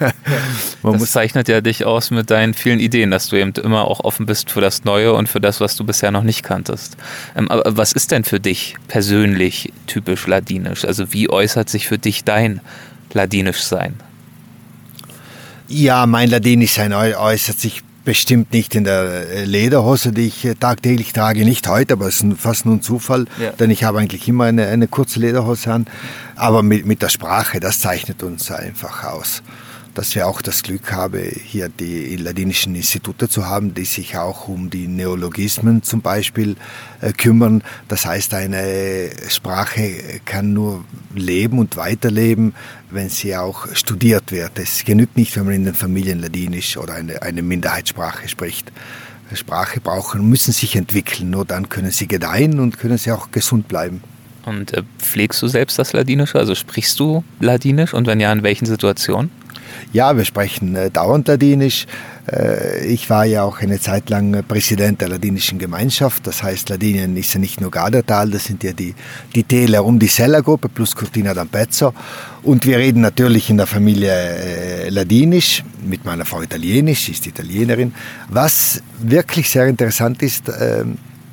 das 0.83 1.11
zeichnet 1.11 1.47
ja 1.47 1.61
dich 1.61 1.85
aus 1.85 2.11
mit 2.11 2.29
deinen 2.29 2.53
vielen 2.53 2.79
Ideen, 2.79 3.09
dass 3.09 3.29
du 3.29 3.35
eben 3.35 3.51
immer 3.53 3.85
auch 3.85 4.01
offen 4.01 4.27
bist 4.27 4.51
für 4.51 4.61
das 4.61 4.83
Neue 4.83 5.13
und 5.13 5.27
für 5.27 5.41
das, 5.41 5.59
was 5.59 5.75
du 5.75 5.85
bisher 5.85 6.11
noch 6.11 6.21
nicht 6.21 6.43
kanntest. 6.43 6.97
Ähm, 7.35 7.49
aber 7.49 7.77
was 7.77 7.93
ist 7.93 8.11
denn 8.11 8.23
für 8.23 8.39
dich 8.39 8.75
persönlich 8.87 9.73
typisch 9.87 10.27
ladinisch? 10.27 10.85
Also 10.85 11.11
wie 11.13 11.31
äußert 11.31 11.67
sich 11.67 11.87
für 11.87 11.97
dich 11.97 12.23
dein 12.23 12.61
ladinisch 13.11 13.63
Sein? 13.63 13.95
Ja, 15.67 16.05
mein 16.05 16.29
ladinisch 16.29 16.73
Sein 16.75 16.93
äußert 16.93 17.59
sich 17.59 17.81
bestimmt 18.05 18.53
nicht 18.53 18.75
in 18.75 18.85
der 18.85 19.29
äh, 19.29 19.45
Lederhose, 19.45 20.11
die 20.11 20.27
ich 20.27 20.45
äh, 20.45 20.55
tagtäglich 20.55 21.11
trage. 21.11 21.43
Nicht 21.43 21.67
heute, 21.67 21.93
aber 21.93 22.07
es 22.07 22.21
ist 22.21 22.37
fast 22.37 22.65
nur 22.65 22.75
ein 22.75 22.81
Zufall, 22.81 23.25
ja. 23.41 23.51
denn 23.51 23.71
ich 23.71 23.83
habe 23.83 23.99
eigentlich 23.99 24.27
immer 24.27 24.45
eine, 24.45 24.67
eine 24.67 24.87
kurze 24.87 25.19
Lederhose 25.19 25.73
an. 25.73 25.87
Aber 26.35 26.63
mit, 26.63 26.85
mit 26.85 27.01
der 27.01 27.09
Sprache, 27.09 27.59
das 27.59 27.79
zeichnet 27.79 28.23
uns 28.23 28.49
einfach 28.51 29.03
aus 29.03 29.41
dass 29.95 30.13
wir 30.13 30.27
auch 30.27 30.41
das 30.41 30.61
Glück 30.61 30.91
haben, 30.91 31.21
hier 31.43 31.69
die 31.69 32.15
ladinischen 32.17 32.75
Institute 32.75 33.27
zu 33.27 33.47
haben, 33.47 33.73
die 33.73 33.85
sich 33.85 34.17
auch 34.17 34.47
um 34.47 34.69
die 34.69 34.87
Neologismen 34.87 35.81
zum 35.81 36.01
Beispiel 36.01 36.55
äh, 37.01 37.13
kümmern. 37.13 37.63
Das 37.87 38.05
heißt, 38.05 38.33
eine 38.33 39.09
Sprache 39.29 40.21
kann 40.25 40.53
nur 40.53 40.85
leben 41.15 41.57
und 41.57 41.77
weiterleben, 41.77 42.53
wenn 42.91 43.09
sie 43.09 43.35
auch 43.35 43.67
studiert 43.73 44.31
wird. 44.31 44.59
Es 44.59 44.83
genügt 44.83 45.17
nicht, 45.17 45.35
wenn 45.35 45.45
man 45.45 45.55
in 45.55 45.65
den 45.65 45.75
Familien 45.75 46.19
Ladinisch 46.19 46.77
oder 46.77 46.93
eine, 46.93 47.21
eine 47.21 47.41
Minderheitssprache 47.41 48.27
spricht. 48.27 48.71
Sprache 49.33 49.81
brauchen, 49.81 50.29
müssen 50.29 50.53
sich 50.53 50.75
entwickeln, 50.75 51.31
nur 51.31 51.45
dann 51.45 51.69
können 51.69 51.91
sie 51.91 52.07
gedeihen 52.07 52.59
und 52.59 52.77
können 52.77 52.97
sie 52.97 53.11
auch 53.11 53.31
gesund 53.31 53.67
bleiben. 53.67 54.03
Und 54.45 54.73
äh, 54.73 54.83
pflegst 54.99 55.41
du 55.41 55.47
selbst 55.47 55.79
das 55.79 55.93
Ladinische? 55.93 56.37
Also 56.37 56.55
sprichst 56.55 56.99
du 56.99 57.23
Ladinisch 57.39 57.93
und 57.93 58.07
wenn 58.07 58.19
ja, 58.19 58.31
in 58.31 58.43
welchen 58.43 58.65
Situationen? 58.65 59.31
Ja, 59.93 60.15
wir 60.15 60.25
sprechen 60.25 60.75
äh, 60.75 60.91
dauernd 60.91 61.27
Ladinisch. 61.27 61.85
Äh, 62.31 62.85
ich 62.85 63.09
war 63.09 63.25
ja 63.25 63.43
auch 63.43 63.59
eine 63.59 63.79
Zeit 63.79 64.09
lang 64.09 64.43
Präsident 64.47 65.01
der 65.01 65.09
Ladinischen 65.09 65.59
Gemeinschaft. 65.59 66.27
Das 66.27 66.43
heißt, 66.43 66.69
Ladinien 66.69 67.15
ist 67.17 67.33
ja 67.33 67.39
nicht 67.39 67.61
nur 67.61 67.71
Gardatal, 67.71 68.29
das 68.29 68.45
sind 68.45 68.63
ja 68.63 68.73
die, 68.73 68.93
die 69.33 69.43
Täler 69.43 69.85
um 69.85 69.99
die 69.99 70.07
Sella-Gruppe 70.07 70.69
plus 70.69 70.95
Cortina 70.95 71.31
d'Ampezzo. 71.31 71.93
Und 72.43 72.65
wir 72.65 72.77
reden 72.77 73.01
natürlich 73.01 73.49
in 73.49 73.57
der 73.57 73.67
Familie 73.67 74.11
äh, 74.11 74.89
Ladinisch, 74.89 75.63
mit 75.85 76.05
meiner 76.05 76.25
Frau 76.25 76.41
Italienisch, 76.41 77.05
sie 77.05 77.11
ist 77.11 77.27
Italienerin. 77.27 77.93
Was 78.29 78.81
wirklich 78.99 79.49
sehr 79.49 79.67
interessant 79.67 80.21
ist, 80.21 80.49
äh, 80.49 80.83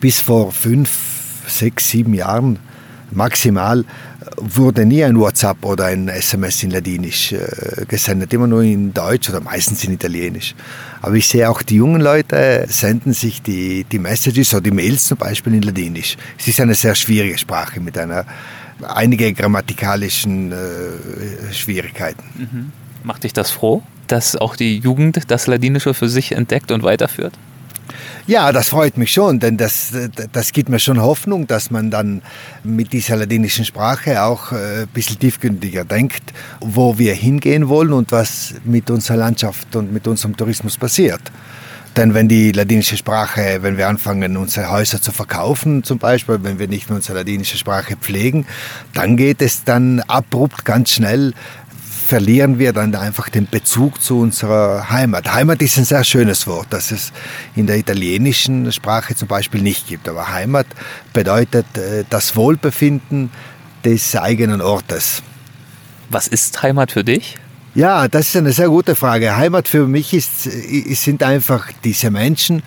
bis 0.00 0.20
vor 0.20 0.52
fünf, 0.52 0.90
sechs, 1.46 1.90
sieben 1.90 2.14
Jahren 2.14 2.58
maximal 3.12 3.84
wurde 4.36 4.86
nie 4.86 5.04
ein 5.04 5.18
WhatsApp 5.18 5.64
oder 5.64 5.86
ein 5.86 6.08
SMS 6.08 6.62
in 6.62 6.70
Ladinisch 6.70 7.32
äh, 7.32 7.84
gesendet, 7.86 8.32
immer 8.32 8.46
nur 8.46 8.62
in 8.62 8.92
Deutsch 8.92 9.28
oder 9.28 9.40
meistens 9.40 9.84
in 9.84 9.92
Italienisch. 9.92 10.54
Aber 11.00 11.14
ich 11.14 11.28
sehe 11.28 11.48
auch, 11.48 11.62
die 11.62 11.76
jungen 11.76 12.00
Leute 12.00 12.64
senden 12.68 13.12
sich 13.12 13.42
die, 13.42 13.84
die 13.84 13.98
Messages 13.98 14.52
oder 14.54 14.62
die 14.62 14.70
Mails 14.70 15.06
zum 15.06 15.18
Beispiel 15.18 15.54
in 15.54 15.62
Ladinisch. 15.62 16.16
Es 16.38 16.48
ist 16.48 16.60
eine 16.60 16.74
sehr 16.74 16.94
schwierige 16.94 17.38
Sprache 17.38 17.80
mit 17.80 17.98
einer 17.98 18.24
einige 18.82 19.32
grammatikalischen 19.32 20.52
äh, 20.52 21.52
Schwierigkeiten. 21.52 22.22
Mhm. 22.36 22.72
Macht 23.04 23.24
dich 23.24 23.32
das 23.32 23.50
froh, 23.50 23.82
dass 24.06 24.36
auch 24.36 24.56
die 24.56 24.78
Jugend 24.78 25.30
das 25.30 25.46
Ladinische 25.46 25.94
für 25.94 26.08
sich 26.08 26.32
entdeckt 26.32 26.70
und 26.70 26.82
weiterführt? 26.82 27.34
Ja, 28.26 28.52
das 28.52 28.68
freut 28.68 28.96
mich 28.96 29.12
schon, 29.12 29.40
denn 29.40 29.56
das, 29.56 29.92
das 30.32 30.52
gibt 30.52 30.68
mir 30.68 30.78
schon 30.78 31.00
Hoffnung, 31.00 31.46
dass 31.46 31.70
man 31.70 31.90
dann 31.90 32.22
mit 32.62 32.92
dieser 32.92 33.16
ladinischen 33.16 33.64
Sprache 33.64 34.22
auch 34.22 34.52
äh, 34.52 34.82
ein 34.82 34.88
bisschen 34.88 35.18
tiefgründiger 35.18 35.84
denkt, 35.84 36.22
wo 36.60 36.98
wir 36.98 37.14
hingehen 37.14 37.68
wollen 37.68 37.92
und 37.92 38.12
was 38.12 38.54
mit 38.64 38.90
unserer 38.90 39.16
Landschaft 39.16 39.74
und 39.74 39.92
mit 39.92 40.06
unserem 40.06 40.36
Tourismus 40.36 40.76
passiert. 40.76 41.20
Denn 41.96 42.14
wenn 42.14 42.26
die 42.26 42.52
ladinische 42.52 42.96
Sprache, 42.96 43.58
wenn 43.60 43.76
wir 43.76 43.86
anfangen, 43.86 44.38
unsere 44.38 44.70
Häuser 44.70 45.02
zu 45.02 45.12
verkaufen, 45.12 45.84
zum 45.84 45.98
Beispiel, 45.98 46.38
wenn 46.42 46.58
wir 46.58 46.66
nicht 46.66 46.88
mehr 46.88 46.96
unsere 46.96 47.18
ladinische 47.18 47.58
Sprache 47.58 47.96
pflegen, 47.96 48.46
dann 48.94 49.18
geht 49.18 49.42
es 49.42 49.64
dann 49.64 50.00
abrupt 50.00 50.64
ganz 50.64 50.90
schnell 50.90 51.34
verlieren 52.12 52.58
wir 52.58 52.74
dann 52.74 52.94
einfach 52.94 53.30
den 53.30 53.46
Bezug 53.48 54.02
zu 54.02 54.18
unserer 54.18 54.90
Heimat. 54.90 55.32
Heimat 55.32 55.62
ist 55.62 55.78
ein 55.78 55.86
sehr 55.86 56.04
schönes 56.04 56.46
Wort, 56.46 56.66
das 56.68 56.90
es 56.90 57.10
in 57.56 57.66
der 57.66 57.78
italienischen 57.78 58.70
Sprache 58.70 59.14
zum 59.14 59.28
Beispiel 59.28 59.62
nicht 59.62 59.88
gibt. 59.88 60.06
Aber 60.10 60.30
Heimat 60.30 60.66
bedeutet 61.14 61.64
äh, 61.78 62.04
das 62.10 62.36
Wohlbefinden 62.36 63.30
des 63.82 64.14
eigenen 64.14 64.60
Ortes. 64.60 65.22
Was 66.10 66.28
ist 66.28 66.62
Heimat 66.62 66.92
für 66.92 67.02
dich? 67.02 67.38
Ja, 67.74 68.06
das 68.08 68.26
ist 68.26 68.36
eine 68.36 68.52
sehr 68.52 68.68
gute 68.68 68.94
Frage. 68.94 69.34
Heimat 69.34 69.66
für 69.66 69.86
mich 69.86 70.12
ist, 70.12 70.42
sind 70.42 71.22
einfach 71.22 71.72
diese 71.82 72.10
Menschen, 72.10 72.62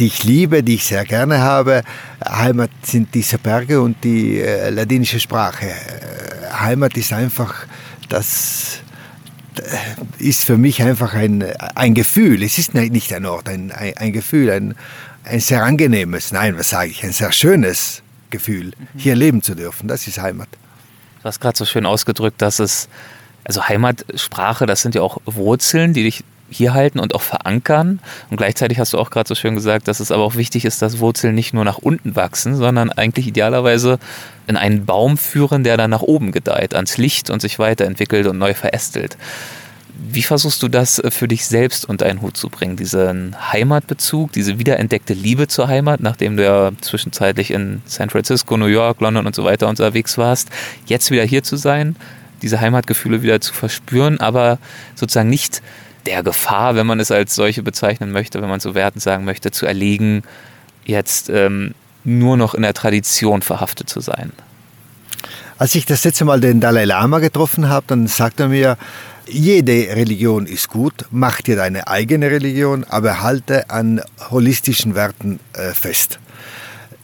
die 0.00 0.06
ich 0.06 0.24
liebe, 0.24 0.64
die 0.64 0.74
ich 0.74 0.84
sehr 0.84 1.04
gerne 1.04 1.38
habe. 1.38 1.84
Heimat 2.28 2.70
sind 2.82 3.14
diese 3.14 3.38
Berge 3.38 3.80
und 3.80 4.02
die 4.02 4.40
äh, 4.40 4.70
ladinische 4.70 5.20
Sprache. 5.20 5.66
Äh, 5.66 6.52
Heimat 6.52 6.96
ist 6.96 7.12
einfach 7.12 7.54
das 8.08 8.82
ist 10.18 10.44
für 10.44 10.56
mich 10.56 10.82
einfach 10.82 11.14
ein, 11.14 11.42
ein 11.74 11.94
Gefühl. 11.94 12.42
Es 12.42 12.58
ist 12.58 12.74
nicht 12.74 13.12
ein 13.12 13.26
Ort, 13.26 13.48
ein, 13.48 13.70
ein, 13.72 13.96
ein 13.96 14.12
Gefühl, 14.12 14.50
ein, 14.50 14.74
ein 15.24 15.40
sehr 15.40 15.64
angenehmes, 15.64 16.32
nein, 16.32 16.56
was 16.56 16.70
sage 16.70 16.90
ich, 16.90 17.04
ein 17.04 17.12
sehr 17.12 17.32
schönes 17.32 18.02
Gefühl, 18.30 18.66
mhm. 18.66 18.98
hier 18.98 19.14
leben 19.14 19.42
zu 19.42 19.54
dürfen. 19.54 19.88
Das 19.88 20.06
ist 20.06 20.18
Heimat. 20.18 20.48
Du 21.20 21.24
hast 21.24 21.40
gerade 21.40 21.56
so 21.56 21.64
schön 21.64 21.86
ausgedrückt, 21.86 22.40
dass 22.40 22.58
es, 22.58 22.88
also 23.44 23.66
Heimatsprache, 23.68 24.66
das 24.66 24.82
sind 24.82 24.94
ja 24.94 25.02
auch 25.02 25.18
Wurzeln, 25.24 25.92
die 25.92 26.04
dich 26.04 26.24
hier 26.50 26.74
halten 26.74 26.98
und 26.98 27.14
auch 27.14 27.22
verankern. 27.22 28.00
Und 28.30 28.36
gleichzeitig 28.36 28.78
hast 28.78 28.92
du 28.92 28.98
auch 28.98 29.10
gerade 29.10 29.28
so 29.28 29.34
schön 29.34 29.54
gesagt, 29.54 29.88
dass 29.88 30.00
es 30.00 30.10
aber 30.10 30.22
auch 30.22 30.36
wichtig 30.36 30.64
ist, 30.64 30.82
dass 30.82 30.98
Wurzeln 30.98 31.34
nicht 31.34 31.54
nur 31.54 31.64
nach 31.64 31.78
unten 31.78 32.16
wachsen, 32.16 32.56
sondern 32.56 32.90
eigentlich 32.90 33.26
idealerweise 33.26 33.98
in 34.46 34.56
einen 34.56 34.86
Baum 34.86 35.18
führen, 35.18 35.64
der 35.64 35.76
dann 35.76 35.90
nach 35.90 36.02
oben 36.02 36.32
gedeiht, 36.32 36.74
ans 36.74 36.96
Licht 36.96 37.30
und 37.30 37.40
sich 37.40 37.58
weiterentwickelt 37.58 38.26
und 38.26 38.38
neu 38.38 38.54
verästelt. 38.54 39.16
Wie 40.00 40.22
versuchst 40.22 40.62
du 40.62 40.68
das 40.68 41.00
äh, 41.00 41.10
für 41.10 41.26
dich 41.26 41.46
selbst 41.46 41.88
unter 41.88 42.06
einen 42.06 42.22
Hut 42.22 42.36
zu 42.36 42.48
bringen? 42.48 42.76
Diesen 42.76 43.34
Heimatbezug, 43.52 44.32
diese 44.32 44.58
wiederentdeckte 44.58 45.12
Liebe 45.12 45.48
zur 45.48 45.66
Heimat, 45.66 46.00
nachdem 46.00 46.36
du 46.36 46.44
ja 46.44 46.70
zwischenzeitlich 46.80 47.50
in 47.50 47.82
San 47.84 48.08
Francisco, 48.08 48.56
New 48.56 48.66
York, 48.66 49.00
London 49.00 49.26
und 49.26 49.34
so 49.34 49.44
weiter 49.44 49.68
unterwegs 49.68 50.16
warst, 50.16 50.50
jetzt 50.86 51.10
wieder 51.10 51.24
hier 51.24 51.42
zu 51.42 51.56
sein, 51.56 51.96
diese 52.42 52.60
Heimatgefühle 52.60 53.22
wieder 53.22 53.40
zu 53.40 53.52
verspüren, 53.52 54.20
aber 54.20 54.58
sozusagen 54.94 55.28
nicht 55.28 55.62
der 56.06 56.22
Gefahr, 56.22 56.74
wenn 56.74 56.86
man 56.86 57.00
es 57.00 57.10
als 57.10 57.34
solche 57.34 57.62
bezeichnen 57.62 58.12
möchte, 58.12 58.40
wenn 58.40 58.48
man 58.48 58.60
so 58.60 58.74
wertend 58.74 59.02
sagen 59.02 59.24
möchte, 59.24 59.50
zu 59.50 59.66
erlegen, 59.66 60.22
jetzt 60.84 61.28
ähm, 61.28 61.74
nur 62.04 62.36
noch 62.36 62.54
in 62.54 62.62
der 62.62 62.74
Tradition 62.74 63.42
verhaftet 63.42 63.88
zu 63.88 64.00
sein. 64.00 64.32
Als 65.58 65.74
ich 65.74 65.86
das 65.86 66.04
letzte 66.04 66.24
Mal 66.24 66.40
den 66.40 66.60
Dalai 66.60 66.84
Lama 66.84 67.18
getroffen 67.18 67.68
habe, 67.68 67.84
dann 67.88 68.06
sagte 68.06 68.44
er 68.44 68.48
mir, 68.48 68.78
jede 69.26 69.72
Religion 69.94 70.46
ist 70.46 70.68
gut, 70.68 71.04
mach 71.10 71.42
dir 71.42 71.56
deine 71.56 71.88
eigene 71.88 72.30
Religion, 72.30 72.84
aber 72.84 73.22
halte 73.22 73.68
an 73.68 74.00
holistischen 74.30 74.94
Werten 74.94 75.40
äh, 75.52 75.74
fest. 75.74 76.18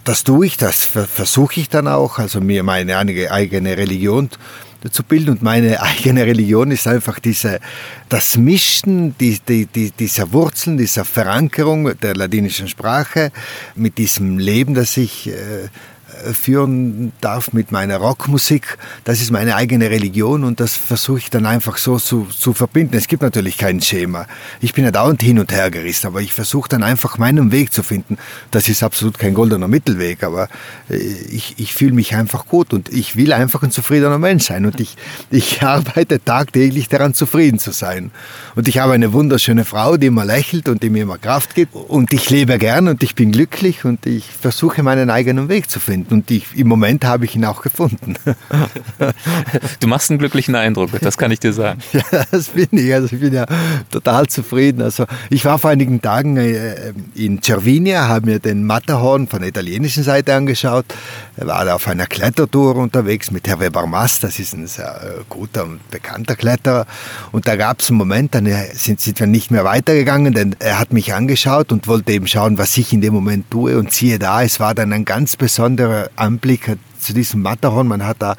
Das 0.05 0.23
tue 0.23 0.47
ich, 0.47 0.57
das 0.57 0.83
versuche 0.85 1.61
ich 1.61 1.69
dann 1.69 1.89
auch, 1.89 2.19
also 2.19 2.41
mir 2.41 2.63
meine 2.63 2.97
eigene 2.97 3.77
Religion 3.77 4.31
zu 4.91 5.03
bilden. 5.03 5.31
Und 5.31 5.43
meine 5.43 5.81
eigene 5.83 6.25
Religion 6.25 6.71
ist 6.71 6.87
einfach 6.87 7.19
diese, 7.19 7.61
das 8.09 8.37
Mischen 8.37 9.17
die, 9.19 9.39
die, 9.47 9.67
die, 9.67 9.91
dieser 9.91 10.33
Wurzeln, 10.33 10.77
dieser 10.77 11.05
Verankerung 11.05 11.99
der 12.01 12.15
ladinischen 12.15 12.69
Sprache 12.69 13.33
mit 13.75 13.99
diesem 13.99 14.39
Leben, 14.39 14.75
das 14.75 14.97
ich 14.97 15.29
äh, 15.29 15.69
führen 16.33 17.13
darf 17.21 17.53
mit 17.53 17.73
meiner 17.73 17.97
Rockmusik. 17.97 18.79
Das 19.05 19.21
ist 19.21 19.31
meine 19.31 19.57
eigene 19.57 19.91
Religion 19.91 20.45
und 20.45 20.61
das 20.61 20.77
versuche 20.77 21.19
ich 21.19 21.31
dann 21.31 21.47
einfach 21.47 21.77
so 21.77 21.99
zu, 21.99 22.27
zu 22.27 22.53
verbinden. 22.53 22.97
Es 22.97 23.09
gibt 23.09 23.23
natürlich 23.23 23.59
kein 23.59 23.81
Schema. 23.81 24.27
Ich 24.61 24.75
bin 24.75 24.85
ja 24.85 24.91
dauernd 24.91 25.23
hin 25.23 25.39
und 25.39 25.53
her 25.53 25.71
gerissen, 25.71 26.07
aber 26.07 26.21
ich 26.21 26.33
versuche 26.33 26.69
dann 26.69 26.83
einfach 26.83 27.19
meinen 27.19 27.53
Weg 27.53 27.73
zu 27.73 27.83
finden. 27.83 28.19
Das 28.51 28.69
ist 28.69 28.83
absolut 28.83 29.19
kein 29.19 29.35
goldener 29.35 29.69
Mittelweg, 29.69 30.23
aber 30.23 30.49
äh, 30.89 30.97
ich, 30.97 31.55
ich 31.59 31.75
fühle 31.75 31.93
mich 31.93 32.15
einfach 32.15 32.47
gut 32.47 32.73
und 32.73 32.93
ich 32.93 33.17
will 33.17 33.33
einfach 33.33 33.63
ein 33.63 33.71
zufriedener 33.71 34.19
Mensch 34.19 34.45
sein 34.45 34.67
und 34.67 34.81
ich, 34.81 34.97
ich 35.31 35.63
arbeite 35.65 36.23
tagtäglich 36.25 36.89
daran, 36.89 37.15
zufrieden 37.15 37.59
zu 37.59 37.73
sein. 37.73 38.11
Und 38.55 38.69
ich 38.69 38.79
habe 38.79 38.93
eine 38.93 39.13
wunderschöne 39.13 39.65
Frau, 39.65 39.97
die 39.97 40.07
immer 40.07 40.25
lächelt 40.25 40.69
und 40.69 40.83
die 40.83 40.91
mir 40.91 41.03
immer 41.03 41.19
Kraft 41.19 41.55
gibt 41.55 41.75
und 41.75 42.13
ich 42.13 42.31
lebe 42.31 42.59
gern 42.59 42.89
und 42.89 43.03
ich 43.03 43.15
bin 43.15 43.33
glücklich 43.33 43.85
und 43.85 44.07
ich 44.07 44.27
versuche 44.27 44.83
meinen 44.83 45.11
eigenen 45.11 45.49
Weg 45.49 45.71
zu 45.71 45.81
finden 45.81 46.04
und 46.13 46.31
ich, 46.31 46.57
im 46.57 46.69
Moment 46.69 47.05
habe 47.05 47.25
ich 47.25 47.37
ihn 47.37 47.45
auch 47.45 47.63
gefunden. 47.63 48.15
Du 49.81 49.89
machst 49.89 50.11
einen 50.11 50.19
glücklichen 50.19 50.55
Eindruck, 50.55 50.91
das 51.01 51.19
kann 51.19 51.31
ich 51.31 51.41
dir 51.41 51.53
sagen. 51.53 51.81
Ja, 51.93 52.25
das 52.31 52.49
bin 52.49 52.69
ich. 52.73 52.93
Also 52.93 53.15
ich 53.15 53.21
bin 53.21 53.33
ja 53.33 53.47
total 53.91 54.27
zufrieden. 54.27 54.83
Also 54.83 55.05
ich 55.31 55.45
war 55.45 55.59
vor 55.59 55.71
einigen 55.71 56.01
Tagen 56.01 56.37
äh, 56.37 56.93
in 57.15 57.43
Cervinia, 57.43 58.09
habe 58.09 58.27
mir 58.27 58.39
den 58.39 58.65
Matterhorn 58.65 59.27
von 59.27 59.41
der 59.41 59.49
italienischen 59.49 60.03
Seite 60.03 60.35
angeschaut, 60.35 60.87
war 61.37 61.65
da 61.65 61.75
auf 61.75 61.89
einer 61.89 62.07
Klettertour 62.07 62.77
unterwegs 62.77 63.31
mit 63.31 63.47
Herr 63.47 63.61
Weber 63.61 63.87
Mass, 63.87 64.21
das 64.21 64.39
ist 64.39 64.55
ein 64.55 64.67
sehr 64.67 65.01
äh, 65.03 65.23
guter 65.29 65.65
und 65.65 65.91
bekannter 65.91 66.37
Kletterer. 66.37 66.87
Und 67.33 67.47
da 67.49 67.57
gab 67.57 67.81
es 67.81 67.91
einen 67.91 67.99
Moment, 67.99 68.35
dann 68.35 68.47
äh, 68.47 68.75
sind, 68.75 69.01
sind 69.01 69.21
wir 69.21 69.27
nicht 69.27 69.51
mehr 69.51 69.65
weitergegangen, 69.65 70.33
denn 70.33 70.57
er 70.59 70.79
hat 70.79 70.93
mich 70.93 71.15
angeschaut 71.15 71.73
und 71.73 71.89
wollte 71.89 72.13
eben 72.13 72.27
schauen, 72.27 72.59
was 72.59 72.77
ich 72.77 72.93
in 72.93 73.01
dem 73.01 73.15
Moment 73.15 73.51
tue. 73.51 73.79
Und 73.79 73.93
siehe 73.93 74.19
da, 74.19 74.43
es 74.43 74.61
war 74.61 74.75
dann 74.75 74.93
ein 74.93 75.05
ganz 75.05 75.37
besonderer 75.37 75.94
Anblick 76.17 76.77
zu 76.99 77.13
diesem 77.13 77.43
Matterhorn. 77.43 77.87
Man 77.87 78.05
hat 78.05 78.17
da 78.21 78.37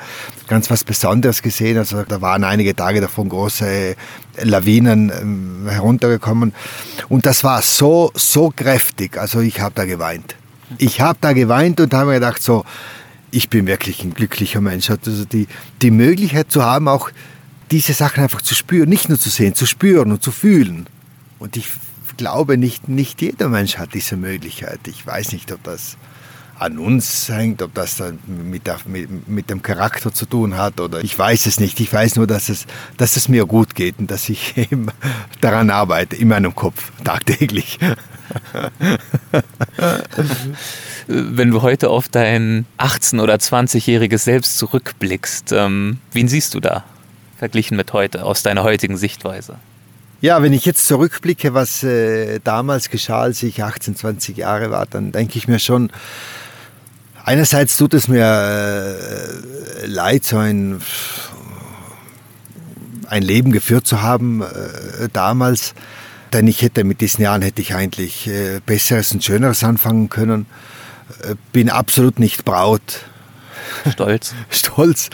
ganz 0.47 0.70
was 0.70 0.84
Besonderes 0.84 1.41
gesehen. 1.41 1.78
Also 1.78 2.03
da 2.03 2.22
waren 2.22 2.43
einige 2.43 2.76
Tage 2.76 3.01
davon 3.01 3.30
große 3.30 3.95
Lawinen 4.41 5.12
ähm, 5.12 5.68
heruntergekommen. 5.70 6.53
Und 7.10 7.26
das 7.26 7.43
war 7.43 7.62
so, 7.62 8.12
so 8.16 8.51
kräftig. 8.56 9.18
Also 9.18 9.39
ich 9.41 9.60
habe 9.60 9.76
da 9.76 9.86
geweint. 9.86 10.36
Ich 10.78 11.01
habe 11.01 11.18
da 11.22 11.34
geweint 11.34 11.80
und 11.80 11.93
habe 11.93 12.08
mir 12.08 12.16
gedacht, 12.16 12.41
so, 12.41 12.66
ich 13.32 13.49
bin 13.49 13.68
wirklich 13.68 14.03
ein 14.03 14.14
glücklicher 14.14 14.62
Mensch. 14.62 14.89
Also 14.89 15.26
die, 15.26 15.47
die 15.82 15.91
Möglichkeit 15.91 16.51
zu 16.51 16.64
haben, 16.64 16.88
auch 16.88 17.12
diese 17.72 17.93
Sachen 17.93 18.24
einfach 18.24 18.41
zu 18.41 18.56
spüren, 18.56 18.89
nicht 18.89 19.10
nur 19.10 19.20
zu 19.20 19.30
sehen, 19.30 19.56
zu 19.56 19.66
spüren 19.66 20.12
und 20.12 20.24
zu 20.24 20.32
fühlen. 20.32 20.88
Und 21.39 21.58
ich 21.58 21.68
glaube, 22.18 22.58
nicht, 22.58 22.88
nicht 22.88 23.22
jeder 23.22 23.49
Mensch 23.49 23.78
hat 23.78 23.93
diese 23.93 24.16
Möglichkeit. 24.16 24.80
Ich 24.88 25.06
weiß 25.06 25.34
nicht, 25.34 25.51
ob 25.51 25.64
das 25.64 25.97
an 26.58 26.78
uns 26.80 27.30
hängt, 27.30 27.62
ob 27.62 27.74
das 27.74 27.97
dann 27.97 28.20
mit, 28.28 28.66
der, 28.68 28.78
mit, 28.86 29.28
mit, 29.28 29.49
dem 29.49 29.62
Charakter 29.62 30.14
zu 30.14 30.26
tun 30.26 30.58
hat 30.58 30.80
oder 30.80 31.03
ich 31.03 31.18
weiß 31.18 31.45
es 31.47 31.60
nicht. 31.60 31.80
Ich 31.80 31.91
weiß 31.91 32.16
nur, 32.16 32.28
dass 32.28 32.47
es, 32.49 32.66
dass 32.97 33.18
es 33.18 33.28
mir 33.28 33.45
gut 33.45 33.76
geht 33.76 33.99
und 33.99 34.10
dass 34.10 34.30
ich 34.30 34.58
eben 34.72 34.88
daran 35.41 35.70
arbeite, 35.70 36.16
in 36.16 36.30
meinem 36.30 36.56
Kopf, 36.56 36.91
tagtäglich. 37.03 37.78
Wenn 41.08 41.51
du 41.51 41.62
heute 41.62 41.89
auf 41.89 42.08
dein 42.10 42.66
18- 42.80 43.22
oder 43.22 43.36
20-jähriges 43.36 44.24
Selbst 44.24 44.58
zurückblickst, 44.58 45.51
ähm, 45.51 45.99
wen 46.14 46.28
siehst 46.28 46.56
du 46.56 46.60
da, 46.60 46.84
verglichen 47.38 47.78
mit 47.78 47.93
heute, 47.93 48.26
aus 48.26 48.41
deiner 48.43 48.64
heutigen 48.64 48.97
Sichtweise? 48.97 49.58
Ja, 50.22 50.41
wenn 50.41 50.53
ich 50.53 50.66
jetzt 50.66 50.88
zurückblicke, 50.88 51.53
was 51.53 51.84
äh, 51.84 52.39
damals 52.43 52.89
geschah, 52.89 53.22
als 53.22 53.43
ich 53.43 53.63
18, 53.63 53.95
20 53.95 54.38
Jahre 54.38 54.72
war, 54.72 54.86
dann 54.86 55.11
denke 55.11 55.38
ich 55.38 55.47
mir 55.47 55.59
schon, 55.59 55.91
Einerseits 57.26 57.76
tut 57.78 57.95
es 57.95 58.07
mir 58.07 58.24
äh, 58.24 59.88
leid, 59.88 60.26
so 60.26 60.38
ein, 60.38 60.80
ein 63.07 63.24
Leben 63.24 63.51
geführt 63.51 63.88
zu 63.88 64.03
haben 64.03 64.43
äh, 64.43 65.09
damals, 65.11 65.74
denn 66.34 66.47
ich 66.47 66.61
hätte 66.61 66.84
mit 66.84 67.01
diesen 67.01 67.24
Jahren 67.24 67.41
hätte 67.41 67.63
ich 67.63 67.74
eigentlich 67.74 68.28
äh, 68.28 68.61
Besseres 68.63 69.11
und 69.11 69.24
Schöneres 69.24 69.63
anfangen 69.63 70.09
können. 70.09 70.45
Äh, 71.24 71.34
bin 71.51 71.72
absolut 71.72 72.20
nicht 72.20 72.45
Braut. 72.45 73.05
Stolz. 73.91 74.36
Stolz, 74.51 75.09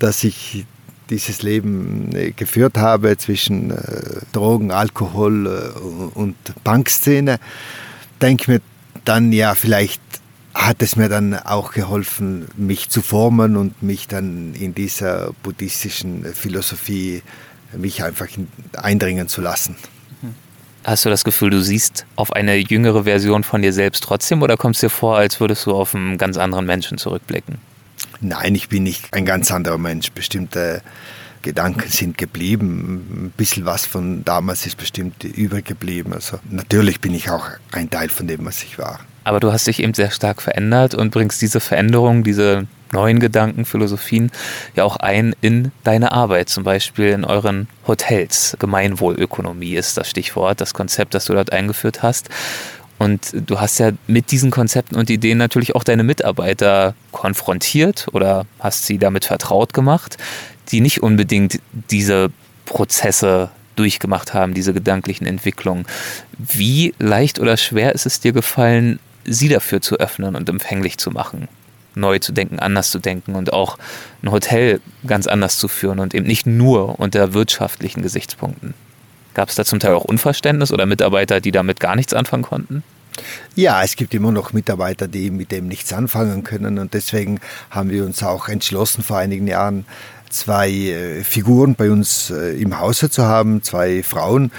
dass 0.00 0.24
ich 0.24 0.66
dieses 1.10 1.42
Leben 1.42 2.14
äh, 2.14 2.30
geführt 2.32 2.78
habe 2.78 3.16
zwischen 3.16 3.70
äh, 3.70 4.20
Drogen, 4.32 4.70
Alkohol 4.70 5.46
und 6.14 6.36
Bankszene. 6.62 7.38
Denke 8.20 8.50
mir 8.50 8.60
dann 9.04 9.32
ja, 9.32 9.54
vielleicht 9.54 10.00
hat 10.54 10.82
es 10.82 10.96
mir 10.96 11.08
dann 11.08 11.34
auch 11.34 11.72
geholfen, 11.72 12.46
mich 12.56 12.88
zu 12.88 13.02
formen 13.02 13.56
und 13.56 13.82
mich 13.82 14.06
dann 14.06 14.54
in 14.54 14.74
dieser 14.74 15.32
buddhistischen 15.42 16.24
Philosophie 16.32 17.22
mich 17.76 18.04
einfach 18.04 18.28
eindringen 18.76 19.28
zu 19.28 19.40
lassen. 19.40 19.76
Hast 20.84 21.04
du 21.06 21.08
das 21.10 21.24
Gefühl, 21.24 21.50
du 21.50 21.62
siehst 21.62 22.04
auf 22.14 22.32
eine 22.32 22.56
jüngere 22.56 23.04
Version 23.04 23.42
von 23.42 23.62
dir 23.62 23.72
selbst 23.72 24.04
trotzdem 24.04 24.42
oder 24.42 24.56
kommst 24.56 24.82
dir 24.82 24.90
vor, 24.90 25.16
als 25.16 25.40
würdest 25.40 25.64
du 25.66 25.72
auf 25.72 25.94
einen 25.94 26.18
ganz 26.18 26.36
anderen 26.36 26.66
Menschen 26.66 26.98
zurückblicken? 26.98 27.58
Nein, 28.20 28.54
ich 28.54 28.68
bin 28.68 28.82
nicht 28.82 29.12
ein 29.12 29.26
ganz 29.26 29.50
anderer 29.50 29.78
Mensch. 29.78 30.10
Bestimmte 30.12 30.82
Gedanken 31.42 31.88
sind 31.90 32.16
geblieben. 32.18 33.26
Ein 33.26 33.32
bisschen 33.36 33.66
was 33.66 33.86
von 33.86 34.24
damals 34.24 34.66
ist 34.66 34.76
bestimmt 34.76 35.22
übrig 35.24 35.66
geblieben. 35.66 36.12
Also 36.12 36.38
natürlich 36.50 37.00
bin 37.00 37.14
ich 37.14 37.30
auch 37.30 37.46
ein 37.72 37.90
Teil 37.90 38.08
von 38.08 38.26
dem, 38.26 38.44
was 38.46 38.62
ich 38.62 38.78
war. 38.78 39.00
Aber 39.24 39.40
du 39.40 39.52
hast 39.52 39.66
dich 39.66 39.82
eben 39.82 39.94
sehr 39.94 40.10
stark 40.10 40.42
verändert 40.42 40.94
und 40.94 41.10
bringst 41.10 41.40
diese 41.40 41.60
Veränderung, 41.60 42.24
diese 42.24 42.66
neuen 42.92 43.20
Gedanken, 43.20 43.64
Philosophien 43.64 44.30
ja 44.74 44.84
auch 44.84 44.96
ein 44.96 45.34
in 45.40 45.72
deine 45.82 46.12
Arbeit, 46.12 46.48
zum 46.48 46.64
Beispiel 46.64 47.08
in 47.08 47.24
euren 47.24 47.68
Hotels. 47.86 48.56
Gemeinwohlökonomie 48.58 49.74
ist 49.74 49.96
das 49.96 50.08
Stichwort, 50.08 50.60
das 50.60 50.72
Konzept, 50.72 51.14
das 51.14 51.26
du 51.26 51.34
dort 51.34 51.52
eingeführt 51.52 52.02
hast. 52.02 52.30
Und 52.98 53.34
du 53.34 53.60
hast 53.60 53.78
ja 53.78 53.90
mit 54.06 54.30
diesen 54.30 54.50
Konzepten 54.50 54.96
und 54.96 55.10
Ideen 55.10 55.38
natürlich 55.38 55.74
auch 55.74 55.84
deine 55.84 56.04
Mitarbeiter 56.04 56.94
konfrontiert 57.12 58.06
oder 58.12 58.46
hast 58.60 58.86
sie 58.86 58.98
damit 58.98 59.24
vertraut 59.24 59.74
gemacht, 59.74 60.16
die 60.70 60.80
nicht 60.80 61.02
unbedingt 61.02 61.60
diese 61.90 62.30
Prozesse 62.64 63.50
durchgemacht 63.76 64.34
haben, 64.34 64.54
diese 64.54 64.72
gedanklichen 64.72 65.26
Entwicklungen. 65.26 65.86
Wie 66.38 66.94
leicht 66.98 67.38
oder 67.40 67.56
schwer 67.56 67.94
ist 67.94 68.06
es 68.06 68.20
dir 68.20 68.32
gefallen, 68.32 69.00
sie 69.24 69.48
dafür 69.48 69.80
zu 69.80 69.96
öffnen 69.96 70.36
und 70.36 70.48
empfänglich 70.48 70.98
zu 70.98 71.10
machen, 71.10 71.48
neu 71.94 72.18
zu 72.18 72.32
denken, 72.32 72.58
anders 72.58 72.90
zu 72.90 72.98
denken 72.98 73.34
und 73.34 73.52
auch 73.52 73.78
ein 74.22 74.30
Hotel 74.30 74.80
ganz 75.06 75.26
anders 75.26 75.58
zu 75.58 75.68
führen 75.68 75.98
und 75.98 76.14
eben 76.14 76.26
nicht 76.26 76.46
nur 76.46 77.00
unter 77.00 77.34
wirtschaftlichen 77.34 78.02
Gesichtspunkten. 78.02 78.74
Gab 79.34 79.48
es 79.48 79.56
da 79.56 79.64
zum 79.64 79.80
Teil 79.80 79.94
auch 79.94 80.04
Unverständnis 80.04 80.72
oder 80.72 80.86
Mitarbeiter, 80.86 81.40
die 81.40 81.52
damit 81.52 81.80
gar 81.80 81.96
nichts 81.96 82.14
anfangen 82.14 82.44
konnten? 82.44 82.82
Ja, 83.54 83.82
es 83.82 83.96
gibt 83.96 84.14
immer 84.14 84.32
noch 84.32 84.52
Mitarbeiter, 84.52 85.06
die 85.06 85.30
mit 85.30 85.52
dem 85.52 85.68
nichts 85.68 85.92
anfangen 85.92 86.42
können 86.42 86.78
und 86.78 86.94
deswegen 86.94 87.40
haben 87.70 87.90
wir 87.90 88.04
uns 88.04 88.22
auch 88.22 88.48
entschlossen 88.48 89.04
vor 89.04 89.18
einigen 89.18 89.46
Jahren, 89.46 89.84
zwei 90.30 90.70
äh, 90.70 91.22
Figuren 91.22 91.76
bei 91.76 91.90
uns 91.90 92.30
äh, 92.30 92.60
im 92.60 92.80
Hause 92.80 93.10
zu 93.10 93.24
haben, 93.24 93.62
zwei 93.62 94.02
Frauen, 94.02 94.50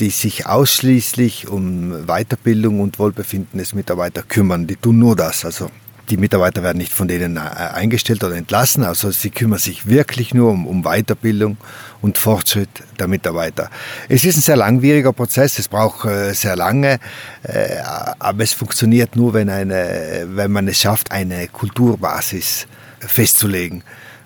die 0.00 0.10
sich 0.10 0.46
ausschließlich 0.46 1.48
um 1.48 2.06
Weiterbildung 2.06 2.80
und 2.80 2.98
Wohlbefinden 2.98 3.58
des 3.58 3.74
Mitarbeiters 3.74 4.28
kümmern. 4.28 4.66
Die 4.66 4.76
tun 4.76 4.98
nur 4.98 5.16
das. 5.16 5.44
Also 5.44 5.70
Die 6.10 6.16
Mitarbeiter 6.16 6.62
werden 6.62 6.78
nicht 6.78 6.92
von 6.92 7.08
denen 7.08 7.36
äh, 7.36 7.40
eingestellt 7.40 8.24
oder 8.24 8.34
entlassen, 8.34 8.84
also 8.84 9.10
sie 9.10 9.30
kümmern 9.30 9.58
sich 9.58 9.86
wirklich 9.86 10.34
nur 10.34 10.50
um, 10.50 10.66
um 10.66 10.82
Weiterbildung 10.82 11.56
und 12.00 12.18
Fortschritt 12.18 12.68
der 12.98 13.08
Mitarbeiter. 13.08 13.70
Es 14.08 14.24
ist 14.24 14.36
ein 14.36 14.42
sehr 14.42 14.56
langwieriger 14.56 15.12
Prozess, 15.12 15.58
es 15.58 15.68
braucht 15.68 16.04
äh, 16.04 16.32
sehr 16.34 16.56
lange, 16.56 16.98
äh, 17.44 17.76
aber 18.18 18.42
es 18.42 18.52
funktioniert 18.52 19.14
nur, 19.16 19.32
wenn, 19.34 19.48
eine, 19.48 20.26
wenn 20.28 20.50
man 20.50 20.66
es 20.68 20.80
schafft, 20.80 21.12
eine 21.12 21.46
Kulturbasis 21.48 22.66
festzulegen. 22.98 23.84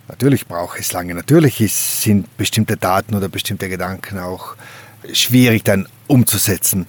Natürlich 0.09 0.47
braucht 0.47 0.79
es 0.79 0.93
lange, 0.93 1.14
natürlich 1.14 1.74
sind 1.74 2.37
bestimmte 2.37 2.77
Daten 2.77 3.15
oder 3.15 3.28
bestimmte 3.28 3.69
Gedanken 3.69 4.19
auch 4.19 4.57
schwierig 5.12 5.65
dann 5.65 5.89
umzusetzen. 6.07 6.86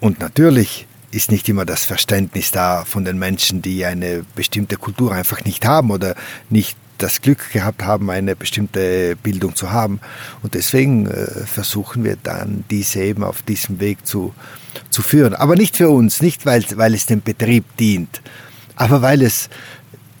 Und 0.00 0.20
natürlich 0.20 0.87
ist 1.10 1.30
nicht 1.30 1.48
immer 1.48 1.64
das 1.64 1.84
Verständnis 1.84 2.50
da 2.50 2.84
von 2.84 3.04
den 3.04 3.18
Menschen, 3.18 3.62
die 3.62 3.84
eine 3.84 4.24
bestimmte 4.34 4.76
Kultur 4.76 5.12
einfach 5.12 5.44
nicht 5.44 5.64
haben 5.64 5.90
oder 5.90 6.14
nicht 6.50 6.76
das 6.98 7.22
Glück 7.22 7.52
gehabt 7.52 7.84
haben, 7.84 8.10
eine 8.10 8.36
bestimmte 8.36 9.16
Bildung 9.16 9.54
zu 9.54 9.70
haben. 9.70 10.00
Und 10.42 10.54
deswegen 10.54 11.06
äh, 11.06 11.46
versuchen 11.46 12.04
wir 12.04 12.16
dann, 12.22 12.64
diese 12.70 13.00
eben 13.02 13.22
auf 13.24 13.42
diesem 13.42 13.80
Weg 13.80 14.06
zu, 14.06 14.34
zu 14.90 15.02
führen. 15.02 15.34
Aber 15.34 15.54
nicht 15.54 15.76
für 15.76 15.88
uns, 15.88 16.20
nicht 16.20 16.44
weil, 16.44 16.64
weil 16.74 16.94
es 16.94 17.06
dem 17.06 17.22
Betrieb 17.22 17.64
dient, 17.78 18.20
aber 18.76 19.00
weil 19.00 19.22
es 19.22 19.48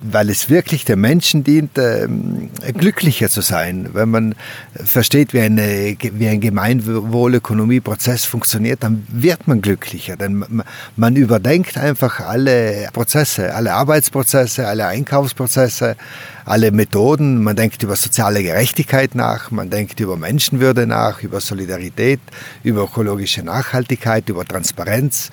weil 0.00 0.30
es 0.30 0.48
wirklich 0.48 0.84
den 0.84 1.00
Menschen 1.00 1.42
dient, 1.44 1.76
ähm, 1.78 2.50
glücklicher 2.74 3.28
zu 3.28 3.40
sein. 3.40 3.90
Wenn 3.92 4.10
man 4.10 4.34
versteht, 4.74 5.34
wie, 5.34 5.40
eine, 5.40 5.96
wie 6.00 6.28
ein 6.28 6.40
Gemeinwohlökonomieprozess 6.40 8.24
funktioniert, 8.24 8.82
dann 8.82 9.06
wird 9.08 9.48
man 9.48 9.60
glücklicher. 9.60 10.16
Denn 10.16 10.62
man 10.96 11.16
überdenkt 11.16 11.76
einfach 11.76 12.20
alle 12.20 12.88
Prozesse, 12.92 13.54
alle 13.54 13.74
Arbeitsprozesse, 13.74 14.68
alle 14.68 14.86
Einkaufsprozesse, 14.86 15.96
alle 16.44 16.70
Methoden. 16.70 17.42
Man 17.42 17.56
denkt 17.56 17.82
über 17.82 17.96
soziale 17.96 18.42
Gerechtigkeit 18.42 19.14
nach, 19.14 19.50
man 19.50 19.68
denkt 19.70 19.98
über 20.00 20.16
Menschenwürde 20.16 20.86
nach, 20.86 21.22
über 21.22 21.40
Solidarität, 21.40 22.20
über 22.62 22.84
ökologische 22.84 23.42
Nachhaltigkeit, 23.42 24.28
über 24.28 24.44
Transparenz 24.44 25.30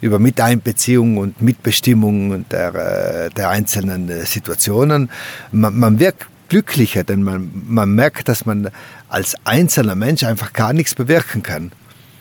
über 0.00 0.18
Miteinbeziehung 0.18 1.18
und 1.18 1.42
Mitbestimmung 1.42 2.48
der, 2.48 2.74
äh, 2.74 3.30
der 3.30 3.50
einzelnen 3.50 4.08
äh, 4.08 4.24
Situationen. 4.24 5.10
Man, 5.52 5.78
man 5.78 6.00
wirkt 6.00 6.26
glücklicher, 6.48 7.04
denn 7.04 7.22
man, 7.22 7.50
man 7.66 7.94
merkt, 7.94 8.28
dass 8.28 8.46
man 8.46 8.70
als 9.08 9.34
einzelner 9.44 9.94
Mensch 9.94 10.24
einfach 10.24 10.52
gar 10.52 10.72
nichts 10.72 10.94
bewirken 10.94 11.42
kann. 11.42 11.72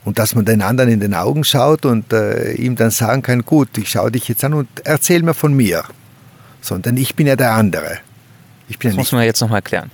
Und 0.06 0.18
dass 0.18 0.34
man 0.34 0.45
den 0.45 0.61
anderen 0.61 0.89
in 0.89 1.01
den 1.01 1.14
Augen 1.14 1.43
schaut 1.43 1.85
und 1.85 2.14
äh, 2.14 2.53
ihm 2.53 2.76
dann 2.76 2.89
sagen 2.89 3.22
kann, 3.22 3.43
gut, 3.43 3.77
ich 3.77 3.89
schaue 3.89 4.11
dich 4.11 4.27
jetzt 4.30 4.43
an 4.43 4.53
und 4.53 4.69
erzähl 4.85 5.22
mir 5.23 5.34
von 5.34 5.53
mir. 5.53 5.84
Sondern 6.61 6.97
ich 6.97 7.15
bin 7.15 7.27
ja 7.27 7.35
der 7.35 7.51
andere. 7.51 7.99
Ich 8.69 8.80
bin 8.80 8.89
das 8.89 8.95
ja 8.95 8.99
muss 8.99 9.11
man 9.11 9.23
jetzt 9.23 9.41
nochmal 9.41 9.61
klären. 9.61 9.91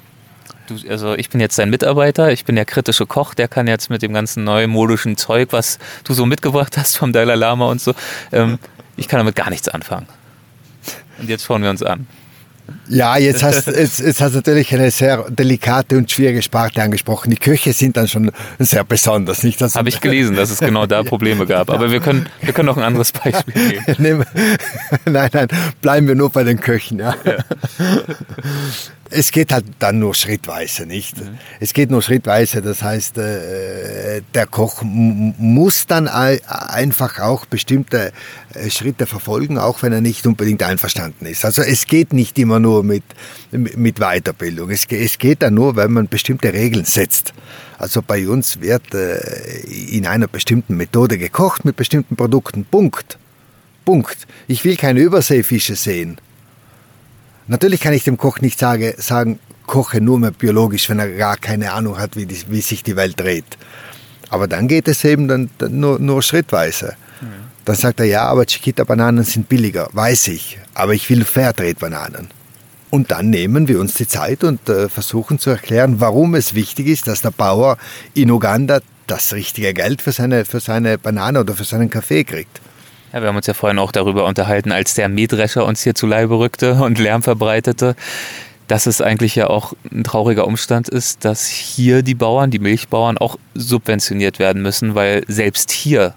Du, 0.68 0.76
also 0.90 1.14
ich 1.14 1.30
bin 1.30 1.40
jetzt 1.40 1.60
dein 1.60 1.70
Mitarbeiter, 1.70 2.32
ich 2.32 2.44
bin 2.44 2.56
der 2.56 2.66
kritische 2.66 3.06
Koch, 3.06 3.34
der 3.34 3.48
kann 3.48 3.68
jetzt 3.68 3.90
mit 3.90 4.02
dem 4.02 4.14
ganzen 4.14 4.44
neumodischen 4.44 5.16
Zeug, 5.16 5.50
was 5.52 5.78
du 6.04 6.14
so 6.14 6.26
mitgebracht 6.26 6.78
hast 6.78 6.98
vom 6.98 7.14
Dalai 7.14 7.36
Lama 7.36 7.68
und 7.70 7.82
so, 7.82 7.94
ähm, 8.32 8.58
ich 8.98 9.08
kann 9.08 9.20
damit 9.20 9.36
gar 9.36 9.50
nichts 9.50 9.70
anfangen. 9.70 10.08
Und 11.20 11.30
jetzt 11.30 11.46
schauen 11.46 11.62
wir 11.62 11.70
uns 11.70 11.84
an. 11.84 12.08
Ja, 12.88 13.18
jetzt 13.18 13.44
hast, 13.44 13.68
jetzt, 13.76 14.00
jetzt 14.00 14.22
hast 14.22 14.32
du 14.32 14.38
natürlich 14.38 14.74
eine 14.74 14.90
sehr 14.90 15.30
delikate 15.30 15.98
und 15.98 16.10
schwierige 16.10 16.42
Sparte 16.42 16.82
angesprochen. 16.82 17.30
Die 17.30 17.38
Köche 17.38 17.74
sind 17.74 17.96
dann 17.96 18.08
schon 18.08 18.32
sehr 18.58 18.84
besonders, 18.84 19.44
nicht? 19.44 19.62
Also 19.62 19.78
Habe 19.78 19.90
ich 19.90 20.02
gelesen, 20.02 20.36
dass 20.36 20.50
es 20.50 20.60
genau 20.60 20.88
da 20.88 21.04
Probleme 21.04 21.46
gab. 21.46 21.70
Aber 21.70 21.92
wir 21.92 22.00
können, 22.00 22.28
wir 22.42 22.54
können 22.54 22.68
noch 22.68 22.78
ein 22.78 22.84
anderes 22.84 23.12
Beispiel 23.12 23.54
geben. 23.98 24.26
nein, 25.06 25.30
nein, 25.32 25.48
bleiben 25.82 26.08
wir 26.08 26.16
nur 26.16 26.32
bei 26.32 26.44
den 26.44 26.60
Köchen. 26.60 27.00
Ja. 27.00 27.16
ja 27.24 27.38
es 29.16 29.32
geht 29.32 29.52
halt 29.54 29.66
dann 29.80 30.00
nur 30.00 30.14
schrittweise, 30.14 30.86
nicht? 30.86 31.18
Mhm. 31.18 31.38
Es 31.60 31.74
geht 31.74 31.90
nur 31.90 32.02
schrittweise, 32.02 32.62
das 32.62 32.84
heißt, 32.84 33.18
äh, 33.18 34.22
der 34.34 34.46
Koch 34.48 34.84
muss 34.84 35.88
dann 35.88 36.08
einfach 36.08 37.20
auch 37.20 37.46
bestimmte 37.46 38.12
äh, 38.54 38.70
Schritte 38.70 39.06
verfolgen, 39.06 39.58
auch 39.58 39.82
wenn 39.82 39.94
er 39.94 40.02
nicht 40.02 40.28
unbedingt 40.28 40.64
einverstanden 40.64 41.26
ist. 41.26 41.46
Also 41.46 41.62
es 41.62 41.86
geht 41.86 42.14
nicht 42.14 42.38
immer 42.38 42.60
nur 42.60 42.84
mit, 42.84 43.04
mit 43.52 44.00
Weiterbildung. 44.00 44.70
Es, 44.70 44.86
es 44.90 45.18
geht 45.18 45.42
dann 45.42 45.54
nur, 45.54 45.76
wenn 45.76 45.92
man 45.92 46.08
bestimmte 46.08 46.54
Regeln 46.54 46.86
setzt. 46.86 47.34
Also 47.78 48.02
bei 48.02 48.28
uns 48.28 48.62
wird 48.62 48.94
äh, 48.94 49.18
in 49.92 50.06
einer 50.06 50.28
bestimmten 50.28 50.76
Methode 50.76 51.18
gekocht 51.18 51.66
mit 51.66 51.76
bestimmten 51.76 52.16
Produkten. 52.16 52.66
Punkt. 52.66 53.18
Punkt. 53.86 54.28
Ich 54.48 54.64
will 54.66 54.76
keine 54.76 55.00
Überseefische 55.00 55.76
sehen. 55.76 56.18
Natürlich 57.48 57.82
kann 57.82 57.94
ich 57.94 58.04
dem 58.04 58.18
Koch 58.18 58.40
nicht 58.40 58.60
sage, 58.60 58.96
sagen, 58.98 59.40
koche 59.66 60.02
nur 60.02 60.20
mehr 60.20 60.32
biologisch, 60.32 60.90
wenn 60.90 61.00
er 61.00 61.10
gar 61.10 61.38
keine 61.38 61.74
Ahnung 61.74 61.98
hat, 61.98 62.16
wie, 62.16 62.26
die, 62.26 62.38
wie 62.50 62.62
sich 62.62 62.84
die 62.84 62.96
Welt 62.96 63.20
dreht. 63.20 63.58
Aber 64.30 64.48
dann 64.48 64.68
geht 64.68 64.88
es 64.88 65.04
eben 65.04 65.28
dann, 65.28 65.50
dann 65.58 65.80
nur, 65.80 66.00
nur 66.00 66.22
schrittweise. 66.22 66.96
Mhm. 67.22 67.28
Dann 67.66 67.76
sagt 67.76 68.00
er, 68.00 68.06
ja, 68.06 68.28
aber 68.28 68.46
Chiquita-Bananen 68.46 69.24
sind 69.24 69.50
billiger, 69.50 69.90
weiß 69.94 70.28
ich, 70.30 70.60
aber 70.74 70.94
ich 70.94 71.10
will 71.10 71.24
Fairtrade-Bananen. 71.24 72.30
Und 72.90 73.12
dann 73.12 73.30
nehmen 73.30 73.68
wir 73.68 73.80
uns 73.80 73.96
die 73.96 74.08
Zeit 74.08 74.44
und 74.44 74.70
äh, 74.70 74.88
versuchen 74.90 75.40
zu 75.40 75.50
erklären, 75.50 76.00
warum 76.00 76.36
es 76.36 76.54
wichtig 76.54 76.88
ist, 76.88 77.08
dass 77.08 77.22
der 77.22 77.32
Bauer 77.32 77.78
in 78.14 78.32
Uganda 78.32 78.80
das 79.08 79.34
richtige 79.34 79.74
Geld 79.74 80.02
für 80.02 80.12
seine, 80.12 80.46
für 80.46 80.60
seine 80.60 80.98
Banane 80.98 81.42
oder 81.42 81.54
für 81.54 81.64
seinen 81.64 81.90
Kaffee 81.90 82.24
kriegt. 82.24 82.62
Ja, 83.16 83.22
wir 83.22 83.30
haben 83.30 83.38
uns 83.38 83.48
ja 83.48 83.54
vorhin 83.54 83.80
auch 83.80 83.94
darüber 83.94 84.26
unterhalten, 84.26 84.74
als 84.74 84.94
der 84.94 85.08
Mähdrescher 85.08 85.66
uns 85.66 85.82
hier 85.82 85.96
zu 85.96 86.06
Leibe 86.06 86.38
rückte 86.38 86.74
und 86.74 87.00
Lärm 87.00 87.24
verbreitete, 87.24 87.96
dass 88.68 88.88
es 88.88 89.00
eigentlich 89.00 89.36
ja 89.36 89.48
auch 89.48 89.72
ein 89.90 90.04
trauriger 90.04 90.46
Umstand 90.46 90.90
ist, 90.90 91.24
dass 91.24 91.48
hier 91.48 92.02
die 92.02 92.14
Bauern, 92.14 92.52
die 92.52 92.60
Milchbauern 92.60 93.18
auch 93.18 93.38
subventioniert 93.54 94.38
werden 94.38 94.62
müssen, 94.62 94.96
weil 94.96 95.24
selbst 95.30 95.72
hier 95.72 96.14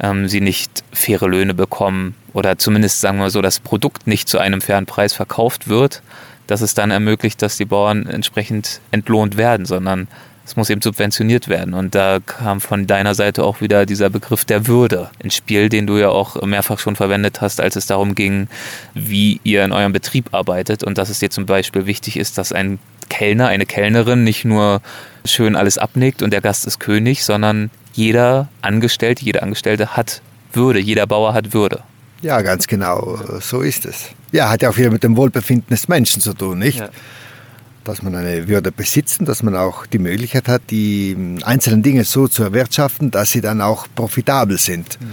ähm, 0.00 0.28
sie 0.28 0.40
nicht 0.40 0.84
faire 0.92 1.26
Löhne 1.26 1.52
bekommen 1.52 2.14
oder 2.32 2.58
zumindest 2.58 3.00
sagen 3.00 3.18
wir 3.18 3.30
so, 3.30 3.42
das 3.42 3.58
Produkt 3.58 4.06
nicht 4.06 4.28
zu 4.28 4.38
einem 4.38 4.60
fairen 4.60 4.86
Preis 4.86 5.12
verkauft 5.12 5.66
wird, 5.66 6.00
dass 6.46 6.60
es 6.60 6.74
dann 6.74 6.92
ermöglicht, 6.92 7.42
dass 7.42 7.56
die 7.56 7.64
Bauern 7.64 8.06
entsprechend 8.06 8.80
entlohnt 8.92 9.36
werden, 9.36 9.66
sondern 9.66 10.06
es 10.50 10.56
muss 10.56 10.68
eben 10.68 10.82
subventioniert 10.82 11.48
werden. 11.48 11.74
Und 11.74 11.94
da 11.94 12.18
kam 12.18 12.60
von 12.60 12.88
deiner 12.88 13.14
Seite 13.14 13.44
auch 13.44 13.60
wieder 13.60 13.86
dieser 13.86 14.10
Begriff 14.10 14.44
der 14.44 14.66
Würde 14.66 15.08
ins 15.20 15.36
Spiel, 15.36 15.68
den 15.68 15.86
du 15.86 15.96
ja 15.96 16.08
auch 16.08 16.42
mehrfach 16.42 16.80
schon 16.80 16.96
verwendet 16.96 17.40
hast, 17.40 17.60
als 17.60 17.76
es 17.76 17.86
darum 17.86 18.16
ging, 18.16 18.48
wie 18.92 19.40
ihr 19.44 19.64
in 19.64 19.70
eurem 19.70 19.92
Betrieb 19.92 20.34
arbeitet 20.34 20.82
und 20.82 20.98
dass 20.98 21.08
es 21.08 21.20
dir 21.20 21.30
zum 21.30 21.46
Beispiel 21.46 21.86
wichtig 21.86 22.16
ist, 22.16 22.36
dass 22.36 22.52
ein 22.52 22.80
Kellner, 23.08 23.46
eine 23.46 23.64
Kellnerin 23.64 24.24
nicht 24.24 24.44
nur 24.44 24.82
schön 25.24 25.54
alles 25.54 25.78
abnickt 25.78 26.20
und 26.20 26.32
der 26.32 26.40
Gast 26.40 26.66
ist 26.66 26.80
König, 26.80 27.24
sondern 27.24 27.70
jeder 27.92 28.48
Angestellte, 28.60 29.24
jede 29.24 29.44
Angestellte 29.44 29.96
hat 29.96 30.20
Würde, 30.52 30.80
jeder 30.80 31.06
Bauer 31.06 31.32
hat 31.32 31.52
Würde. 31.52 31.84
Ja, 32.22 32.42
ganz 32.42 32.66
genau, 32.66 33.20
so 33.40 33.60
ist 33.60 33.86
es. 33.86 34.06
Ja, 34.32 34.50
hat 34.50 34.62
ja 34.62 34.70
auch 34.70 34.76
wieder 34.76 34.90
mit 34.90 35.04
dem 35.04 35.16
Wohlbefinden 35.16 35.68
des 35.70 35.86
Menschen 35.86 36.20
zu 36.20 36.34
tun, 36.34 36.58
nicht? 36.58 36.80
Ja 36.80 36.90
dass 37.84 38.02
man 38.02 38.14
eine 38.14 38.48
Würde 38.48 38.72
besitzt 38.72 39.20
und 39.20 39.28
dass 39.28 39.42
man 39.42 39.56
auch 39.56 39.86
die 39.86 39.98
Möglichkeit 39.98 40.48
hat, 40.48 40.62
die 40.70 41.12
ähm, 41.12 41.38
einzelnen 41.42 41.82
Dinge 41.82 42.04
so 42.04 42.28
zu 42.28 42.42
erwirtschaften, 42.42 43.10
dass 43.10 43.30
sie 43.30 43.40
dann 43.40 43.60
auch 43.60 43.86
profitabel 43.94 44.58
sind. 44.58 45.00
Mhm. 45.00 45.06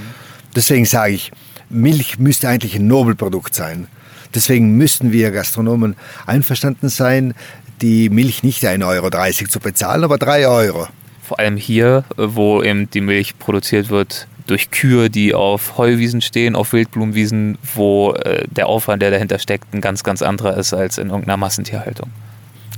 Deswegen 0.56 0.85
sage 0.85 1.14
ich, 1.14 1.31
Milch 1.69 2.19
müsste 2.19 2.49
eigentlich 2.49 2.76
ein 2.76 2.88
Nobelprodukt 2.88 3.53
sein. 3.53 3.88
Deswegen 4.34 4.76
müssten 4.77 5.11
wir 5.11 5.31
Gastronomen 5.31 5.95
einverstanden 6.26 6.89
sein, 6.89 7.34
die 7.81 8.10
Milch 8.10 8.44
nicht 8.44 8.64
1,30 8.64 8.85
Euro 8.88 9.49
zu 9.49 9.60
bezahlen, 9.60 10.03
aber 10.03 10.18
3 10.18 10.48
Euro. 10.48 10.88
Vor 11.22 11.39
allem 11.39 11.57
hier, 11.57 12.06
wo 12.15 12.64
eben 12.64 12.89
die 12.89 13.02
Milch 13.02 13.38
produziert 13.38 13.89
wird 13.89 14.27
durch 14.48 14.72
Kühe, 14.72 15.10
die 15.10 15.34
auf 15.34 15.77
Heuwiesen 15.77 16.22
stehen, 16.22 16.56
auf 16.56 16.73
Wildblumenwiesen, 16.73 17.57
wo 17.76 18.14
äh, 18.14 18.48
der 18.49 18.68
Aufwand, 18.68 19.02
der 19.02 19.11
dahinter 19.11 19.39
steckt, 19.39 19.73
ein 19.73 19.81
ganz, 19.81 20.03
ganz 20.03 20.22
anderer 20.22 20.57
ist 20.57 20.73
als 20.73 20.98
in 20.98 21.10
irgendeiner 21.10 21.38
Massentierhaltung. 21.38 22.10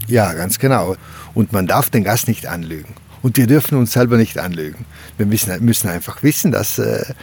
Ja, 0.09 0.33
ganz 0.33 0.57
genau. 0.57 0.95
Und 1.35 1.53
man 1.53 1.67
darf 1.67 1.89
den 1.89 2.03
Gast 2.03 2.27
nicht 2.27 2.47
anlügen. 2.47 2.95
Und 3.21 3.37
wir 3.37 3.47
dürfen 3.47 3.77
uns 3.77 3.93
selber 3.93 4.17
nicht 4.17 4.39
anlügen. 4.39 4.85
Wir 5.17 5.25
müssen, 5.25 5.63
müssen 5.63 5.89
einfach 5.89 6.23
wissen, 6.23 6.51
dass, 6.51 6.79
äh, 6.79 7.13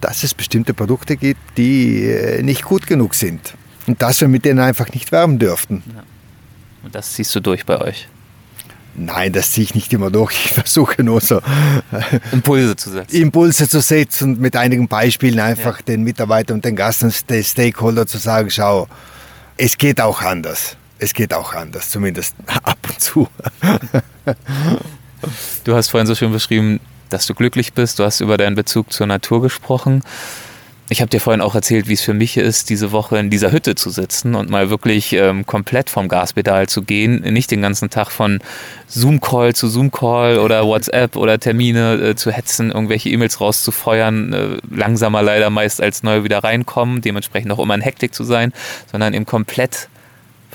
dass 0.00 0.22
es 0.22 0.32
bestimmte 0.32 0.72
Produkte 0.72 1.16
gibt, 1.16 1.40
die 1.56 2.04
äh, 2.04 2.42
nicht 2.42 2.62
gut 2.62 2.86
genug 2.86 3.14
sind. 3.14 3.54
Und 3.86 4.00
dass 4.00 4.20
wir 4.20 4.28
mit 4.28 4.44
denen 4.44 4.60
einfach 4.60 4.90
nicht 4.92 5.10
werben 5.12 5.38
dürften. 5.38 5.82
Ja. 5.94 6.02
Und 6.84 6.94
das 6.94 7.14
ziehst 7.14 7.34
du 7.34 7.40
durch 7.40 7.66
bei 7.66 7.80
euch? 7.80 8.08
Nein, 8.94 9.32
das 9.32 9.52
ziehe 9.52 9.64
ich 9.64 9.74
nicht 9.74 9.92
immer 9.92 10.10
durch. 10.10 10.32
Ich 10.46 10.52
versuche 10.54 11.02
nur 11.02 11.20
so 11.20 11.42
Impulse 12.30 12.76
zu 12.76 12.90
setzen. 12.90 13.16
Impulse 13.16 13.68
zu 13.68 13.80
setzen 13.80 14.34
und 14.34 14.40
mit 14.40 14.54
einigen 14.54 14.86
Beispielen 14.86 15.40
einfach 15.40 15.78
ja. 15.78 15.84
den 15.84 16.04
Mitarbeitern 16.04 16.58
und 16.58 16.64
den 16.64 16.76
Gast 16.76 17.02
und 17.02 17.28
den 17.28 17.42
Stakeholder 17.42 18.06
zu 18.06 18.18
sagen, 18.18 18.50
schau, 18.50 18.86
es 19.56 19.78
geht 19.78 20.00
auch 20.00 20.22
anders 20.22 20.76
es 20.98 21.14
geht 21.14 21.34
auch 21.34 21.54
anders, 21.54 21.90
zumindest 21.90 22.34
ab 22.62 22.78
und 22.88 23.00
zu. 23.00 23.28
du 25.64 25.74
hast 25.74 25.88
vorhin 25.88 26.06
so 26.06 26.14
schön 26.14 26.32
beschrieben, 26.32 26.80
dass 27.08 27.26
du 27.26 27.34
glücklich 27.34 27.72
bist. 27.72 27.98
Du 27.98 28.04
hast 28.04 28.20
über 28.20 28.36
deinen 28.36 28.56
Bezug 28.56 28.92
zur 28.92 29.06
Natur 29.06 29.42
gesprochen. 29.42 30.02
ich 30.88 31.00
habe 31.00 31.08
dir 31.08 31.20
vorhin 31.20 31.40
auch 31.40 31.54
erzählt, 31.54 31.88
wie 31.88 31.94
es 31.94 32.02
für 32.02 32.14
mich 32.14 32.36
ist, 32.36 32.70
diese 32.70 32.92
Woche 32.92 33.18
in 33.18 33.30
dieser 33.30 33.52
Hütte 33.52 33.74
zu 33.74 33.90
sitzen 33.90 34.34
und 34.34 34.50
mal 34.50 34.70
wirklich 34.70 35.12
ähm, 35.12 35.44
komplett 35.44 35.90
vom 35.90 36.08
Gaspedal 36.08 36.68
zu 36.68 36.82
gehen, 36.82 37.20
nicht 37.20 37.50
den 37.50 37.62
ganzen 37.62 37.90
Tag 37.90 38.10
von 38.10 38.40
Zoom-Call 38.88 39.54
zu 39.54 39.68
Zoom-Call 39.68 40.38
oder 40.38 40.64
WhatsApp 40.64 41.16
oder 41.16 41.40
Termine 41.40 41.94
äh, 41.94 42.16
zu 42.16 42.30
hetzen, 42.30 42.70
irgendwelche 42.70 43.08
E-Mails 43.08 43.40
rauszufeuern, 43.40 44.32
äh, 44.32 44.74
langsamer 44.74 45.22
leider 45.22 45.50
meist 45.50 45.80
als 45.80 46.02
neu 46.02 46.24
wieder 46.24 46.44
reinkommen, 46.44 47.02
dementsprechend 47.02 47.52
auch 47.52 47.58
immer 47.58 47.74
in 47.74 47.80
Hektik 47.80 48.14
zu 48.14 48.24
sein, 48.24 48.52
sondern 48.90 49.12
eben 49.12 49.26
komplett 49.26 49.88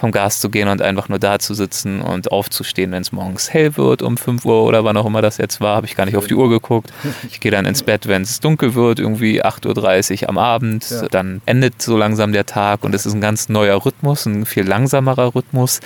vom 0.01 0.11
Gas 0.11 0.39
zu 0.39 0.49
gehen 0.49 0.67
und 0.67 0.81
einfach 0.81 1.09
nur 1.09 1.19
da 1.19 1.37
zu 1.37 1.53
sitzen 1.53 2.01
und 2.01 2.31
aufzustehen, 2.31 2.91
wenn 2.91 3.03
es 3.03 3.11
morgens 3.11 3.53
hell 3.53 3.77
wird 3.77 4.01
um 4.01 4.17
5 4.17 4.43
Uhr 4.45 4.63
oder 4.63 4.83
wann 4.83 4.97
auch 4.97 5.05
immer 5.05 5.21
das 5.21 5.37
jetzt 5.37 5.61
war, 5.61 5.75
habe 5.75 5.85
ich 5.85 5.95
gar 5.95 6.05
nicht 6.05 6.17
auf 6.17 6.25
die 6.25 6.33
Uhr 6.33 6.49
geguckt. 6.49 6.91
Ich 7.29 7.39
gehe 7.39 7.51
dann 7.51 7.65
ins 7.65 7.83
Bett, 7.83 8.07
wenn 8.07 8.23
es 8.23 8.39
dunkel 8.39 8.73
wird, 8.73 8.99
irgendwie 8.99 9.43
8.30 9.43 10.23
Uhr 10.23 10.29
am 10.29 10.39
Abend. 10.39 10.89
Ja. 10.89 11.07
Dann 11.07 11.41
endet 11.45 11.83
so 11.83 11.97
langsam 11.97 12.33
der 12.33 12.47
Tag 12.47 12.83
und 12.83 12.95
es 12.95 13.05
ist 13.05 13.13
ein 13.13 13.21
ganz 13.21 13.47
neuer 13.47 13.85
Rhythmus, 13.85 14.25
ein 14.25 14.47
viel 14.47 14.63
langsamerer 14.67 15.35
Rhythmus 15.35 15.81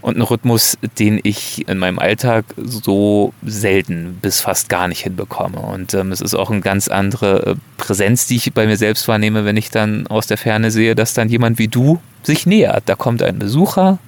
und 0.00 0.16
ein 0.16 0.22
Rhythmus, 0.22 0.76
den 0.98 1.20
ich 1.22 1.68
in 1.68 1.78
meinem 1.78 2.00
Alltag 2.00 2.46
so 2.56 3.32
selten 3.46 4.18
bis 4.20 4.40
fast 4.40 4.68
gar 4.68 4.88
nicht 4.88 5.02
hinbekomme. 5.02 5.60
Und 5.60 5.94
ähm, 5.94 6.10
es 6.10 6.20
ist 6.20 6.34
auch 6.34 6.50
eine 6.50 6.60
ganz 6.60 6.88
andere 6.88 7.46
äh, 7.46 7.54
Präsenz, 7.76 8.26
die 8.26 8.36
ich 8.36 8.52
bei 8.52 8.66
mir 8.66 8.76
selbst 8.76 9.06
wahrnehme, 9.06 9.44
wenn 9.44 9.56
ich 9.56 9.70
dann 9.70 10.08
aus 10.08 10.26
der 10.26 10.38
Ferne 10.38 10.72
sehe, 10.72 10.96
dass 10.96 11.14
dann 11.14 11.28
jemand 11.28 11.60
wie 11.60 11.68
du 11.68 12.00
sich 12.22 12.46
nähert. 12.46 12.84
Da 12.86 12.94
kommt 12.94 13.22
ein 13.22 13.38
Besucher, 13.60 13.98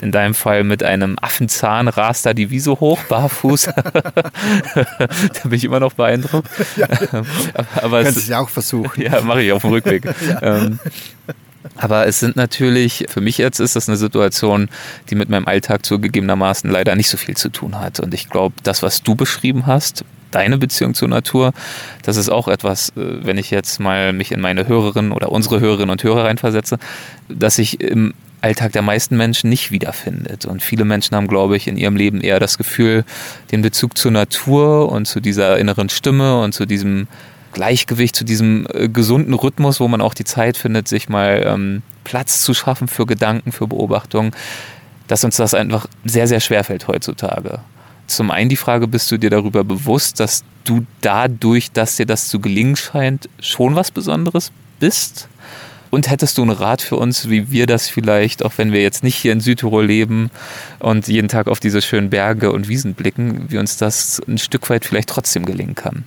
in 0.00 0.10
deinem 0.12 0.34
Fall 0.34 0.64
mit 0.64 0.82
einem 0.82 1.16
Affenzahn 1.20 1.86
rast 1.88 2.26
da 2.26 2.34
die 2.34 2.50
Wiese 2.50 2.72
hoch, 2.72 2.98
barfuß. 3.08 3.62
da 3.74 5.42
bin 5.44 5.52
ich 5.52 5.64
immer 5.64 5.80
noch 5.80 5.92
beeindruckt. 5.92 6.48
Ja, 6.76 6.88
aber 7.76 8.02
Kannst 8.02 8.18
es, 8.18 8.32
auch 8.32 8.48
versuchen. 8.48 9.02
Ja, 9.02 9.20
mache 9.22 9.42
ich 9.42 9.52
auf 9.52 9.62
dem 9.62 9.70
Rückweg. 9.70 10.04
ja. 10.28 10.42
ähm, 10.42 10.80
aber 11.76 12.06
es 12.06 12.20
sind 12.20 12.36
natürlich, 12.36 13.06
für 13.08 13.20
mich 13.20 13.38
jetzt 13.38 13.60
ist 13.60 13.76
das 13.76 13.88
eine 13.88 13.96
Situation, 13.96 14.68
die 15.10 15.14
mit 15.14 15.28
meinem 15.28 15.46
Alltag 15.46 15.84
zugegebenermaßen 15.84 16.70
leider 16.70 16.96
nicht 16.96 17.08
so 17.08 17.16
viel 17.16 17.36
zu 17.36 17.50
tun 17.50 17.78
hat. 17.78 18.00
Und 18.00 18.14
ich 18.14 18.28
glaube, 18.28 18.54
das, 18.62 18.82
was 18.82 19.02
du 19.02 19.14
beschrieben 19.14 19.66
hast, 19.66 20.04
deine 20.30 20.58
Beziehung 20.58 20.94
zur 20.94 21.08
Natur, 21.08 21.52
das 22.02 22.16
ist 22.16 22.28
auch 22.28 22.48
etwas, 22.48 22.90
äh, 22.90 23.24
wenn 23.24 23.38
ich 23.38 23.50
jetzt 23.50 23.80
mal 23.80 24.12
mich 24.12 24.32
in 24.32 24.40
meine 24.40 24.66
Hörerinnen 24.66 25.12
oder 25.12 25.32
unsere 25.32 25.60
Hörerinnen 25.60 25.90
und 25.90 26.02
Hörer 26.02 26.24
reinversetze, 26.24 26.78
dass 27.28 27.58
ich 27.58 27.80
im 27.80 28.14
Alltag 28.40 28.72
der 28.72 28.82
meisten 28.82 29.16
Menschen 29.16 29.50
nicht 29.50 29.70
wiederfindet. 29.70 30.46
Und 30.46 30.62
viele 30.62 30.84
Menschen 30.84 31.16
haben, 31.16 31.28
glaube 31.28 31.56
ich, 31.56 31.66
in 31.66 31.76
ihrem 31.76 31.96
Leben 31.96 32.20
eher 32.20 32.40
das 32.40 32.58
Gefühl, 32.58 33.04
den 33.52 33.62
Bezug 33.62 33.98
zur 33.98 34.10
Natur 34.10 34.90
und 34.90 35.06
zu 35.06 35.20
dieser 35.20 35.58
inneren 35.58 35.88
Stimme 35.88 36.40
und 36.40 36.52
zu 36.52 36.66
diesem 36.66 37.08
Gleichgewicht, 37.52 38.14
zu 38.14 38.24
diesem 38.24 38.66
äh, 38.72 38.88
gesunden 38.88 39.34
Rhythmus, 39.34 39.80
wo 39.80 39.88
man 39.88 40.00
auch 40.00 40.14
die 40.14 40.24
Zeit 40.24 40.56
findet, 40.56 40.86
sich 40.88 41.08
mal 41.08 41.42
ähm, 41.46 41.82
Platz 42.04 42.42
zu 42.42 42.54
schaffen 42.54 42.88
für 42.88 43.06
Gedanken, 43.06 43.52
für 43.52 43.66
Beobachtungen, 43.66 44.32
dass 45.06 45.24
uns 45.24 45.36
das 45.36 45.54
einfach 45.54 45.86
sehr, 46.04 46.28
sehr 46.28 46.40
schwer 46.40 46.64
fällt 46.64 46.86
heutzutage 46.88 47.60
zum 48.08 48.30
einen 48.30 48.48
die 48.48 48.56
Frage, 48.56 48.88
bist 48.88 49.10
du 49.12 49.18
dir 49.18 49.30
darüber 49.30 49.64
bewusst, 49.64 50.18
dass 50.18 50.42
du 50.64 50.84
dadurch, 51.00 51.70
dass 51.70 51.96
dir 51.96 52.06
das 52.06 52.28
zu 52.28 52.40
gelingen 52.40 52.76
scheint, 52.76 53.28
schon 53.38 53.76
was 53.76 53.90
Besonderes 53.90 54.50
bist? 54.80 55.28
Und 55.90 56.10
hättest 56.10 56.38
du 56.38 56.42
einen 56.42 56.50
Rat 56.50 56.82
für 56.82 56.96
uns, 56.96 57.28
wie 57.30 57.50
wir 57.50 57.66
das 57.66 57.88
vielleicht, 57.88 58.44
auch 58.44 58.52
wenn 58.56 58.72
wir 58.72 58.82
jetzt 58.82 59.02
nicht 59.02 59.16
hier 59.16 59.32
in 59.32 59.40
Südtirol 59.40 59.86
leben 59.86 60.30
und 60.78 61.08
jeden 61.08 61.28
Tag 61.28 61.48
auf 61.48 61.60
diese 61.60 61.80
schönen 61.80 62.10
Berge 62.10 62.52
und 62.52 62.68
Wiesen 62.68 62.94
blicken, 62.94 63.46
wie 63.48 63.58
uns 63.58 63.76
das 63.76 64.20
ein 64.28 64.38
Stück 64.38 64.68
weit 64.70 64.84
vielleicht 64.84 65.08
trotzdem 65.08 65.46
gelingen 65.46 65.74
kann? 65.74 66.04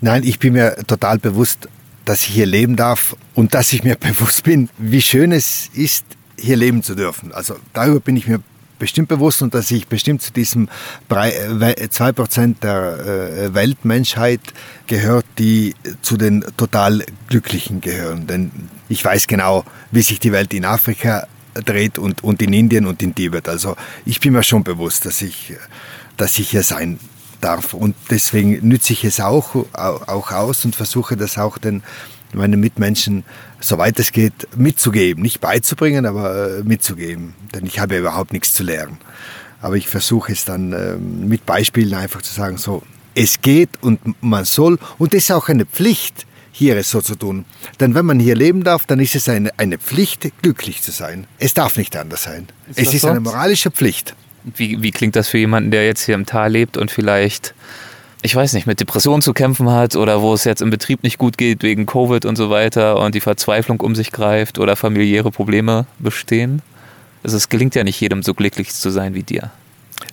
Nein, 0.00 0.22
ich 0.24 0.38
bin 0.38 0.54
mir 0.54 0.76
total 0.86 1.18
bewusst, 1.18 1.68
dass 2.04 2.22
ich 2.22 2.34
hier 2.34 2.46
leben 2.46 2.76
darf 2.76 3.16
und 3.34 3.54
dass 3.54 3.72
ich 3.72 3.84
mir 3.84 3.96
bewusst 4.00 4.44
bin, 4.44 4.68
wie 4.78 5.02
schön 5.02 5.32
es 5.32 5.70
ist, 5.74 6.04
hier 6.38 6.56
leben 6.56 6.82
zu 6.82 6.94
dürfen. 6.94 7.32
Also 7.32 7.56
darüber 7.72 8.00
bin 8.00 8.16
ich 8.16 8.26
mir 8.26 8.40
bestimmt 8.82 9.06
bewusst 9.06 9.42
und 9.42 9.54
dass 9.54 9.70
ich 9.70 9.86
bestimmt 9.86 10.22
zu 10.22 10.32
diesem 10.32 10.68
2% 11.08 12.54
der 12.60 12.98
äh, 12.98 13.54
Weltmenschheit 13.54 14.40
gehört, 14.88 15.24
die 15.38 15.76
zu 16.02 16.16
den 16.16 16.44
total 16.56 17.04
Glücklichen 17.28 17.80
gehören. 17.80 18.26
Denn 18.26 18.50
ich 18.88 19.04
weiß 19.04 19.28
genau, 19.28 19.64
wie 19.92 20.02
sich 20.02 20.18
die 20.18 20.32
Welt 20.32 20.52
in 20.52 20.64
Afrika 20.64 21.28
dreht 21.54 21.96
und, 21.96 22.24
und 22.24 22.42
in 22.42 22.52
Indien 22.52 22.86
und 22.86 23.00
in 23.04 23.14
Tibet. 23.14 23.48
Also 23.48 23.76
ich 24.04 24.18
bin 24.18 24.32
mir 24.32 24.42
schon 24.42 24.64
bewusst, 24.64 25.06
dass 25.06 25.22
ich, 25.22 25.54
dass 26.16 26.36
ich 26.40 26.50
hier 26.50 26.64
sein 26.64 26.98
darf. 27.40 27.74
Und 27.74 27.94
deswegen 28.10 28.66
nütze 28.66 28.94
ich 28.94 29.04
es 29.04 29.20
auch, 29.20 29.54
auch 29.74 30.32
aus 30.32 30.64
und 30.64 30.74
versuche 30.74 31.16
das 31.16 31.38
auch 31.38 31.56
den 31.56 31.84
meinen 32.34 32.58
Mitmenschen, 32.58 33.24
soweit 33.62 33.98
es 33.98 34.12
geht, 34.12 34.34
mitzugeben. 34.56 35.22
Nicht 35.22 35.40
beizubringen, 35.40 36.06
aber 36.06 36.58
äh, 36.58 36.62
mitzugeben. 36.62 37.34
Denn 37.54 37.64
ich 37.64 37.78
habe 37.78 37.94
ja 37.94 38.00
überhaupt 38.00 38.32
nichts 38.32 38.52
zu 38.52 38.62
lernen. 38.62 38.98
Aber 39.60 39.76
ich 39.76 39.88
versuche 39.88 40.32
es 40.32 40.44
dann 40.44 40.72
ähm, 40.72 41.28
mit 41.28 41.46
Beispielen 41.46 41.94
einfach 41.94 42.22
zu 42.22 42.34
sagen, 42.34 42.58
so, 42.58 42.82
es 43.14 43.40
geht 43.40 43.70
und 43.80 44.00
man 44.22 44.44
soll. 44.44 44.78
Und 44.98 45.14
es 45.14 45.24
ist 45.24 45.30
auch 45.32 45.48
eine 45.48 45.64
Pflicht, 45.64 46.26
hier 46.50 46.76
es 46.76 46.90
so 46.90 47.00
zu 47.00 47.14
tun. 47.14 47.44
Denn 47.80 47.94
wenn 47.94 48.04
man 48.04 48.20
hier 48.20 48.34
leben 48.34 48.64
darf, 48.64 48.86
dann 48.86 49.00
ist 49.00 49.14
es 49.14 49.28
eine, 49.28 49.50
eine 49.58 49.78
Pflicht, 49.78 50.30
glücklich 50.42 50.82
zu 50.82 50.90
sein. 50.90 51.26
Es 51.38 51.54
darf 51.54 51.76
nicht 51.76 51.96
anders 51.96 52.24
sein. 52.24 52.48
Ist 52.68 52.88
es 52.88 52.94
ist 52.94 53.00
so? 53.02 53.08
eine 53.08 53.20
moralische 53.20 53.70
Pflicht. 53.70 54.14
Wie, 54.44 54.82
wie 54.82 54.90
klingt 54.90 55.14
das 55.14 55.28
für 55.28 55.38
jemanden, 55.38 55.70
der 55.70 55.86
jetzt 55.86 56.02
hier 56.02 56.16
im 56.16 56.26
Tal 56.26 56.50
lebt 56.50 56.76
und 56.76 56.90
vielleicht 56.90 57.54
ich 58.22 58.34
weiß 58.34 58.52
nicht, 58.52 58.66
mit 58.66 58.78
Depressionen 58.78 59.20
zu 59.20 59.34
kämpfen 59.34 59.68
hat 59.70 59.96
oder 59.96 60.22
wo 60.22 60.32
es 60.32 60.44
jetzt 60.44 60.62
im 60.62 60.70
Betrieb 60.70 61.02
nicht 61.02 61.18
gut 61.18 61.36
geht 61.36 61.62
wegen 61.62 61.86
Covid 61.86 62.24
und 62.24 62.36
so 62.36 62.50
weiter 62.50 62.98
und 63.00 63.14
die 63.14 63.20
Verzweiflung 63.20 63.80
um 63.80 63.96
sich 63.96 64.12
greift 64.12 64.60
oder 64.60 64.76
familiäre 64.76 65.32
Probleme 65.32 65.86
bestehen? 65.98 66.62
Also 67.24 67.36
es 67.36 67.48
gelingt 67.48 67.74
ja 67.74 67.82
nicht 67.82 68.00
jedem 68.00 68.22
so 68.22 68.34
glücklich 68.34 68.72
zu 68.72 68.90
sein 68.90 69.14
wie 69.14 69.24
dir. 69.24 69.50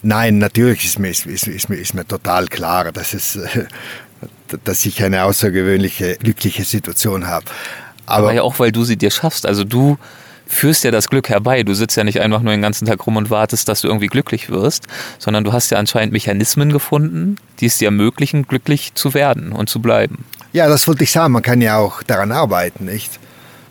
Nein, 0.02 0.40
natürlich 0.40 0.86
ist 0.86 1.00
mir, 1.00 1.10
ist, 1.10 1.26
ist, 1.26 1.70
mir, 1.70 1.76
ist 1.76 1.94
mir 1.94 2.06
total 2.06 2.48
klar, 2.48 2.92
dass, 2.92 3.14
es, 3.14 3.38
dass 4.64 4.86
ich 4.86 5.04
eine 5.04 5.24
außergewöhnliche, 5.24 6.16
glückliche 6.16 6.64
Situation 6.64 7.28
habe. 7.28 7.46
Aber, 8.06 8.28
Aber 8.28 8.34
ja 8.34 8.42
auch, 8.42 8.58
weil 8.58 8.72
du 8.72 8.84
sie 8.84 8.98
dir 8.98 9.12
schaffst. 9.12 9.46
Also 9.46 9.64
du 9.64 9.98
führst 10.50 10.84
ja 10.84 10.92
das 10.92 11.10
Glück 11.10 11.30
herbei. 11.30 11.64
Du 11.64 11.74
sitzt 11.74 11.96
ja 11.96 12.04
nicht 12.04 12.20
einfach 12.20 12.42
nur 12.42 12.52
den 12.52 12.62
ganzen 12.62 12.86
Tag 12.86 13.06
rum 13.06 13.16
und 13.16 13.30
wartest, 13.30 13.70
dass 13.70 13.82
du 13.82 13.88
irgendwie 13.88 14.08
glücklich 14.08 14.50
wirst, 14.50 14.88
sondern 15.20 15.44
du 15.44 15.54
hast 15.54 15.70
ja 15.70 15.78
anscheinend 15.78 16.12
Mechanismen 16.12 16.74
gefunden, 16.74 17.38
die 17.60 17.68
es 17.68 17.78
dir 17.78 17.86
ermöglichen, 17.86 18.44
glücklich 18.44 18.94
zu 18.96 19.14
werden 19.14 19.52
und 19.52 19.70
zu 19.70 19.80
bleiben. 19.80 20.26
Ja, 20.52 20.68
das 20.68 20.88
wollte 20.88 21.04
ich 21.04 21.12
sagen. 21.12 21.34
Man 21.34 21.44
kann 21.44 21.62
ja 21.62 21.78
auch 21.78 22.02
daran 22.04 22.32
arbeiten, 22.32 22.86
nicht? 22.86 23.20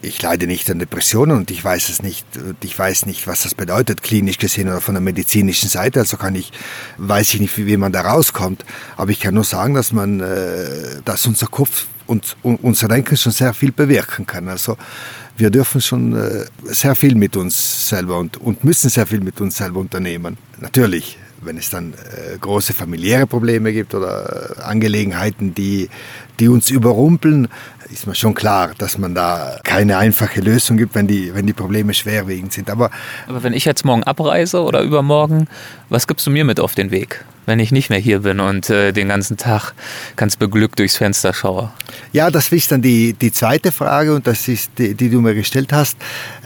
Ich 0.01 0.23
leide 0.23 0.47
nicht 0.47 0.71
an 0.71 0.79
Depressionen 0.79 1.37
und 1.37 1.51
ich 1.51 1.63
weiß 1.65 1.89
es 1.89 2.03
nicht, 2.05 2.25
ich 2.63 2.79
weiß 2.79 3.07
nicht, 3.07 3.27
was 3.27 3.43
das 3.43 3.57
bedeutet, 3.57 4.01
klinisch 4.05 4.39
gesehen 4.39 4.69
oder 4.69 4.81
von 4.81 4.95
der 4.95 5.01
medizinischen 5.01 5.69
Seite. 5.69 5.99
Also 5.99 6.17
kann 6.17 6.37
ich, 6.37 6.53
weiß 6.99 7.35
ich 7.35 7.41
nicht, 7.41 7.59
wie, 7.59 7.67
wie 7.67 7.77
man 7.77 7.91
da 7.91 8.03
rauskommt. 8.03 8.65
Aber 8.97 9.11
ich 9.11 9.19
kann 9.19 9.35
nur 9.35 9.43
sagen, 9.43 9.75
dass 9.75 9.93
man, 9.93 10.21
äh, 10.21 11.03
dass 11.05 11.27
unser 11.27 11.49
Kopf 11.49 11.87
und, 12.09 12.37
und 12.43 12.57
unser 12.65 12.89
Denken 12.89 13.17
schon 13.17 13.33
sehr 13.33 13.55
viel 13.55 13.71
bewirken 13.71 14.27
kann. 14.27 14.49
Also 14.49 14.77
wir 15.37 15.51
dürfen 15.51 15.81
schon 15.81 16.17
äh, 16.17 16.45
sehr 16.65 16.95
viel 16.95 17.15
mit 17.15 17.37
uns 17.37 17.89
selber 17.89 18.19
und, 18.19 18.37
und 18.39 18.65
müssen 18.65 18.91
sehr 18.91 19.07
viel 19.07 19.21
mit 19.21 19.41
uns 19.41 19.57
selber 19.57 19.81
unternehmen. 19.81 20.37
Natürlich, 20.59 21.19
wenn 21.43 21.57
es 21.57 21.71
dann 21.71 21.93
äh, 21.93 22.37
große 22.39 22.73
familiäre 22.73 23.27
Probleme 23.27 23.73
gibt 23.73 23.95
oder 23.95 24.57
äh, 24.59 24.63
Angelegenheiten, 24.63 25.55
die, 25.55 25.89
die 26.41 26.49
uns 26.49 26.71
überrumpeln, 26.71 27.49
ist 27.91 28.07
mir 28.07 28.15
schon 28.15 28.35
klar, 28.35 28.73
dass 28.77 28.99
man 28.99 29.15
da 29.15 29.61
keine 29.63 29.99
einfache 29.99 30.41
Lösung 30.41 30.77
gibt, 30.77 30.95
wenn 30.95 31.07
die, 31.07 31.35
wenn 31.35 31.47
die 31.47 31.53
Probleme 31.53 31.95
schwerwiegend 31.95 32.53
sind. 32.53 32.71
Aber, 32.71 32.91
Aber 33.27 33.43
wenn 33.43 33.53
ich 33.53 33.65
jetzt 33.65 33.85
morgen 33.85 34.03
abreise 34.03 34.63
oder 34.63 34.83
übermorgen, 34.83 35.47
was 35.89 36.07
gibst 36.07 36.27
du 36.27 36.31
mir 36.31 36.45
mit 36.45 36.59
auf 36.59 36.75
den 36.75 36.91
Weg? 36.91 37.25
Wenn 37.49 37.59
ich 37.59 37.73
nicht 37.73 37.91
mehr 37.91 37.99
hier 37.99 38.21
bin 38.21 38.41
und 38.41 38.71
äh, 38.71 38.93
den 38.93 39.09
ganzen 39.09 39.37
Tag 39.37 39.73
ganz 40.17 40.37
beglückt 40.37 40.79
durchs 40.79 40.99
Fenster 40.99 41.33
schaue? 41.33 41.73
Ja, 42.13 42.31
das 42.31 42.53
ist 42.53 42.71
dann 42.71 42.83
die, 42.83 43.15
die 43.15 43.33
zweite 43.33 43.73
Frage 43.73 44.15
und 44.15 44.27
das 44.27 44.47
ist 44.47 44.71
die, 44.79 44.95
die 44.95 45.11
du 45.11 45.21
mir 45.21 45.35
gestellt 45.35 45.73
hast. 45.73 45.97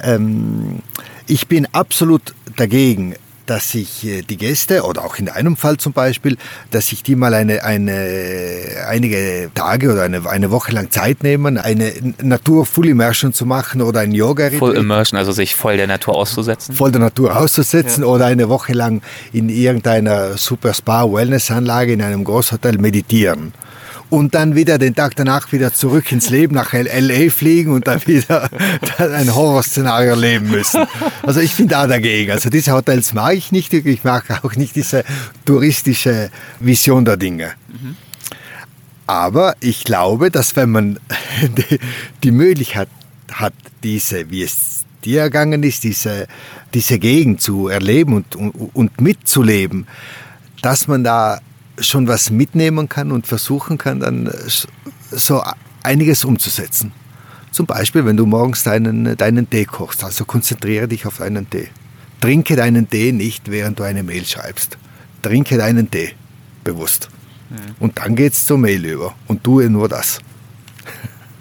Ähm, 0.02 0.78
ich 1.26 1.48
bin 1.48 1.66
absolut 1.72 2.34
dagegen, 2.56 3.16
dass 3.52 3.74
ich 3.74 4.06
äh, 4.06 4.22
die 4.22 4.38
Gäste 4.38 4.82
oder 4.84 5.04
auch 5.04 5.16
in 5.16 5.28
einem 5.28 5.58
Fall 5.58 5.76
zum 5.76 5.92
Beispiel, 5.92 6.38
dass 6.70 6.90
ich 6.90 7.02
die 7.02 7.16
mal 7.16 7.34
eine, 7.34 7.64
eine, 7.64 8.86
einige 8.88 9.50
Tage 9.54 9.92
oder 9.92 10.04
eine, 10.04 10.26
eine 10.26 10.50
Woche 10.50 10.72
lang 10.72 10.90
Zeit 10.90 11.22
nehmen, 11.22 11.58
eine 11.58 11.92
Natur 12.22 12.64
Full 12.64 12.88
Immersion 12.88 13.34
zu 13.34 13.44
machen 13.44 13.82
oder 13.82 14.00
ein 14.00 14.12
Yoga. 14.12 14.46
-Retreat. 14.46 14.58
Full 14.58 14.76
Immersion, 14.76 15.18
also 15.18 15.32
sich 15.32 15.54
voll 15.54 15.76
der 15.76 15.86
Natur 15.86 16.16
auszusetzen. 16.16 16.74
Voll 16.74 16.92
der 16.92 17.02
Natur 17.02 17.36
auszusetzen 17.36 18.04
ja. 18.04 18.08
oder 18.08 18.24
eine 18.24 18.48
Woche 18.48 18.72
lang 18.72 19.02
in 19.34 19.50
irgendeiner 19.50 20.38
Super 20.38 20.72
Spa 20.72 21.04
Wellness 21.12 21.50
Anlage 21.50 21.92
in 21.92 22.00
einem 22.00 22.24
Großhotel 22.24 22.78
meditieren 22.78 23.52
und 24.12 24.34
dann 24.34 24.54
wieder 24.54 24.76
den 24.76 24.94
Tag 24.94 25.16
danach 25.16 25.52
wieder 25.52 25.72
zurück 25.72 26.12
ins 26.12 26.28
Leben 26.28 26.54
nach 26.54 26.74
LA 26.74 27.30
fliegen 27.30 27.72
und 27.72 27.86
dann 27.86 28.06
wieder 28.06 28.50
ein 28.98 29.34
Horrorszenario 29.34 30.10
erleben 30.10 30.50
müssen. 30.50 30.86
Also 31.22 31.40
ich 31.40 31.56
bin 31.56 31.66
da 31.66 31.86
dagegen. 31.86 32.30
Also 32.30 32.50
diese 32.50 32.72
Hotels 32.72 33.14
mag 33.14 33.32
ich 33.32 33.52
nicht. 33.52 33.72
Ich 33.72 34.04
mag 34.04 34.44
auch 34.44 34.54
nicht 34.54 34.76
diese 34.76 35.04
touristische 35.46 36.30
Vision 36.60 37.06
der 37.06 37.16
Dinge. 37.16 37.52
Aber 39.06 39.56
ich 39.60 39.82
glaube, 39.82 40.30
dass 40.30 40.56
wenn 40.56 40.70
man 40.70 40.98
die 42.22 42.32
Möglichkeit 42.32 42.88
hat, 43.32 43.54
diese, 43.82 44.30
wie 44.30 44.42
es 44.42 44.84
dir 45.06 45.22
ergangen 45.22 45.62
ist, 45.62 45.84
diese, 45.84 46.26
diese 46.74 46.98
Gegend 46.98 47.40
zu 47.40 47.68
erleben 47.68 48.12
und, 48.12 48.36
und, 48.36 48.50
und 48.74 49.00
mitzuleben, 49.00 49.86
dass 50.60 50.86
man 50.86 51.02
da 51.02 51.40
schon 51.78 52.08
was 52.08 52.30
mitnehmen 52.30 52.88
kann 52.88 53.12
und 53.12 53.26
versuchen 53.26 53.78
kann, 53.78 54.00
dann 54.00 54.30
so 55.10 55.42
einiges 55.82 56.24
umzusetzen. 56.24 56.92
Zum 57.50 57.66
Beispiel, 57.66 58.04
wenn 58.06 58.16
du 58.16 58.24
morgens 58.24 58.62
deinen, 58.62 59.16
deinen 59.16 59.48
Tee 59.48 59.66
kochst, 59.66 60.04
also 60.04 60.24
konzentriere 60.24 60.88
dich 60.88 61.06
auf 61.06 61.18
deinen 61.18 61.48
Tee. 61.48 61.68
Trinke 62.20 62.56
deinen 62.56 62.88
Tee 62.88 63.12
nicht, 63.12 63.50
während 63.50 63.78
du 63.78 63.82
eine 63.82 64.02
Mail 64.02 64.24
schreibst. 64.24 64.78
Trinke 65.22 65.58
deinen 65.58 65.90
Tee, 65.90 66.14
bewusst. 66.64 67.10
Mhm. 67.50 67.56
Und 67.78 67.98
dann 67.98 68.16
geht's 68.16 68.46
zur 68.46 68.58
Mail 68.58 68.84
über 68.84 69.14
und 69.26 69.44
tue 69.44 69.68
nur 69.68 69.88
das. 69.88 70.20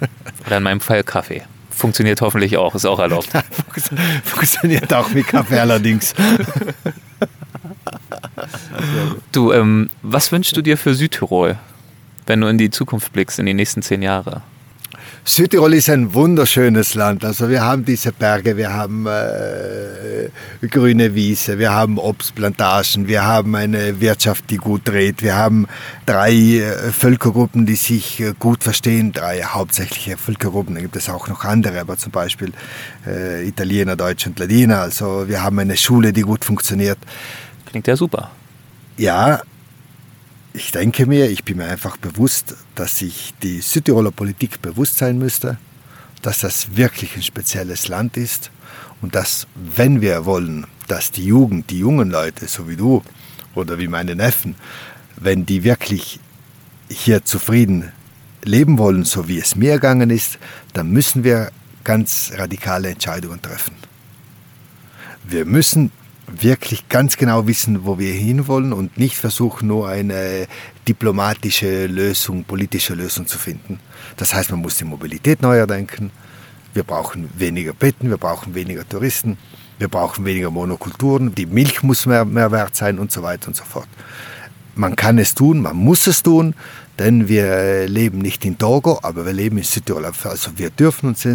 Oder 0.45 0.57
in 0.57 0.63
meinem 0.63 0.81
Fall 0.81 1.03
Kaffee. 1.03 1.43
Funktioniert 1.69 2.19
hoffentlich 2.21 2.57
auch, 2.57 2.75
ist 2.75 2.85
auch 2.85 2.99
erlaubt. 2.99 3.29
Funktioniert 4.23 4.93
auch 4.93 5.09
mit 5.11 5.27
Kaffee 5.27 5.59
allerdings. 5.59 6.13
Du, 9.31 9.51
ähm, 9.51 9.89
was 10.01 10.31
wünschst 10.31 10.55
du 10.57 10.61
dir 10.61 10.77
für 10.77 10.93
Südtirol, 10.93 11.57
wenn 12.25 12.41
du 12.41 12.47
in 12.47 12.57
die 12.57 12.69
Zukunft 12.69 13.13
blickst, 13.13 13.39
in 13.39 13.45
die 13.45 13.53
nächsten 13.53 13.81
zehn 13.81 14.01
Jahre? 14.01 14.41
Südtirol 15.23 15.75
ist 15.75 15.87
ein 15.87 16.15
wunderschönes 16.15 16.95
Land. 16.95 17.23
Also 17.23 17.47
wir 17.47 17.61
haben 17.61 17.85
diese 17.85 18.11
Berge, 18.11 18.57
wir 18.57 18.73
haben 18.73 19.05
äh, 19.05 20.67
grüne 20.67 21.13
Wiese, 21.13 21.59
wir 21.59 21.71
haben 21.71 21.99
Obstplantagen, 21.99 23.07
wir 23.07 23.23
haben 23.23 23.55
eine 23.55 24.01
Wirtschaft, 24.01 24.49
die 24.49 24.57
gut 24.57 24.81
dreht, 24.85 25.21
wir 25.21 25.35
haben 25.35 25.67
drei 26.07 26.31
äh, 26.33 26.91
Völkergruppen, 26.91 27.67
die 27.67 27.75
sich 27.75 28.19
äh, 28.19 28.33
gut 28.39 28.63
verstehen, 28.63 29.11
drei 29.11 29.43
hauptsächliche 29.43 30.17
Völkergruppen. 30.17 30.73
Da 30.73 30.81
gibt 30.81 30.95
es 30.95 31.07
auch 31.07 31.27
noch 31.27 31.45
andere, 31.45 31.79
aber 31.81 31.97
zum 31.97 32.11
Beispiel 32.11 32.51
äh, 33.05 33.47
Italiener, 33.47 33.95
Deutsch 33.95 34.25
und 34.25 34.39
Ladiner. 34.39 34.79
Also 34.79 35.27
wir 35.27 35.43
haben 35.43 35.59
eine 35.59 35.77
Schule, 35.77 36.13
die 36.13 36.21
gut 36.21 36.43
funktioniert. 36.43 36.97
Klingt 37.71 37.87
ja 37.87 37.95
super. 37.95 38.29
Ja, 38.97 39.41
ich 40.53 40.71
denke 40.71 41.05
mir, 41.05 41.29
ich 41.29 41.45
bin 41.45 41.55
mir 41.57 41.67
einfach 41.67 41.95
bewusst, 41.95 42.55
dass 42.75 42.97
sich 42.97 43.33
die 43.41 43.61
Südtiroler 43.61 44.11
Politik 44.11 44.61
bewusst 44.61 44.97
sein 44.97 45.17
müsste, 45.17 45.57
dass 46.21 46.39
das 46.39 46.75
wirklich 46.75 47.15
ein 47.15 47.23
spezielles 47.23 47.87
Land 47.87 48.17
ist 48.17 48.51
und 49.01 49.15
dass, 49.15 49.47
wenn 49.55 50.01
wir 50.01 50.25
wollen, 50.25 50.67
dass 50.89 51.11
die 51.11 51.25
Jugend, 51.25 51.69
die 51.69 51.79
jungen 51.79 52.11
Leute, 52.11 52.45
so 52.47 52.67
wie 52.67 52.75
du 52.75 53.01
oder 53.55 53.79
wie 53.79 53.87
meine 53.87 54.17
Neffen, 54.17 54.55
wenn 55.15 55.45
die 55.45 55.63
wirklich 55.63 56.19
hier 56.89 57.23
zufrieden 57.23 57.93
leben 58.43 58.77
wollen, 58.77 59.05
so 59.05 59.29
wie 59.29 59.39
es 59.39 59.55
mir 59.55 59.75
gegangen 59.75 60.09
ist, 60.09 60.39
dann 60.73 60.91
müssen 60.91 61.23
wir 61.23 61.51
ganz 61.85 62.33
radikale 62.35 62.89
Entscheidungen 62.89 63.41
treffen. 63.41 63.75
Wir 65.23 65.45
müssen 65.45 65.91
wirklich 66.39 66.87
ganz 66.89 67.17
genau 67.17 67.47
wissen, 67.47 67.85
wo 67.85 67.99
wir 67.99 68.13
hinwollen 68.13 68.73
und 68.73 68.97
nicht 68.97 69.17
versuchen, 69.17 69.67
nur 69.67 69.87
eine 69.89 70.47
diplomatische 70.87 71.87
Lösung, 71.87 72.43
politische 72.43 72.93
Lösung 72.93 73.27
zu 73.27 73.37
finden. 73.37 73.79
Das 74.17 74.33
heißt, 74.33 74.51
man 74.51 74.61
muss 74.61 74.77
die 74.77 74.85
Mobilität 74.85 75.41
neu 75.41 75.57
erdenken. 75.57 76.11
Wir 76.73 76.83
brauchen 76.83 77.29
weniger 77.37 77.73
Betten, 77.73 78.09
wir 78.09 78.17
brauchen 78.17 78.55
weniger 78.55 78.87
Touristen, 78.87 79.37
wir 79.77 79.89
brauchen 79.89 80.25
weniger 80.25 80.51
Monokulturen, 80.51 81.35
die 81.35 81.45
Milch 81.45 81.83
muss 81.83 82.05
mehr, 82.05 82.23
mehr 82.23 82.51
wert 82.51 82.75
sein 82.75 82.97
und 82.97 83.11
so 83.11 83.23
weiter 83.23 83.49
und 83.49 83.55
so 83.55 83.63
fort. 83.63 83.87
Man 84.75 84.95
kann 84.95 85.17
es 85.17 85.35
tun, 85.35 85.61
man 85.61 85.75
muss 85.75 86.07
es 86.07 86.23
tun, 86.23 86.55
denn 86.97 87.27
wir 87.27 87.87
leben 87.87 88.19
nicht 88.19 88.45
in 88.45 88.57
Togo, 88.57 88.99
aber 89.01 89.25
wir 89.25 89.33
leben 89.33 89.57
in 89.57 89.63
Südtirol. 89.63 90.05
Also 90.05 90.51
wir 90.55 90.69
dürfen 90.69 91.09
uns, 91.09 91.27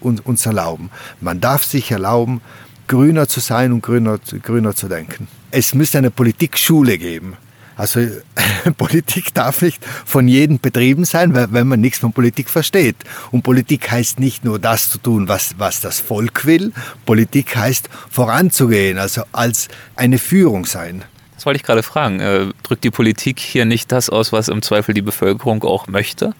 uns, 0.00 0.20
uns 0.20 0.44
erlauben. 0.44 0.90
Man 1.20 1.40
darf 1.40 1.64
sich 1.64 1.90
erlauben, 1.90 2.42
grüner 2.86 3.28
zu 3.28 3.40
sein 3.40 3.72
und 3.72 3.82
grüner, 3.82 4.18
grüner 4.42 4.74
zu 4.74 4.88
denken. 4.88 5.28
Es 5.50 5.74
müsste 5.74 5.98
eine 5.98 6.10
Politikschule 6.10 6.98
geben. 6.98 7.36
Also 7.76 8.00
Politik 8.76 9.34
darf 9.34 9.62
nicht 9.62 9.84
von 9.84 10.28
jedem 10.28 10.58
betrieben 10.58 11.04
sein, 11.04 11.34
wenn 11.34 11.66
man 11.66 11.80
nichts 11.80 11.98
von 11.98 12.12
Politik 12.12 12.50
versteht. 12.50 12.96
Und 13.30 13.42
Politik 13.42 13.90
heißt 13.90 14.20
nicht 14.20 14.44
nur 14.44 14.58
das 14.58 14.90
zu 14.90 14.98
tun, 14.98 15.28
was, 15.28 15.54
was 15.58 15.80
das 15.80 16.00
Volk 16.00 16.44
will. 16.44 16.72
Politik 17.06 17.56
heißt 17.56 17.88
voranzugehen, 18.10 18.98
also 18.98 19.22
als 19.32 19.68
eine 19.96 20.18
Führung 20.18 20.66
sein. 20.66 21.02
Das 21.34 21.46
wollte 21.46 21.56
ich 21.56 21.64
gerade 21.64 21.82
fragen. 21.82 22.20
Äh, 22.20 22.46
drückt 22.62 22.84
die 22.84 22.90
Politik 22.90 23.40
hier 23.40 23.64
nicht 23.64 23.90
das 23.90 24.10
aus, 24.10 24.32
was 24.32 24.48
im 24.48 24.62
Zweifel 24.62 24.94
die 24.94 25.02
Bevölkerung 25.02 25.64
auch 25.64 25.88
möchte? 25.88 26.34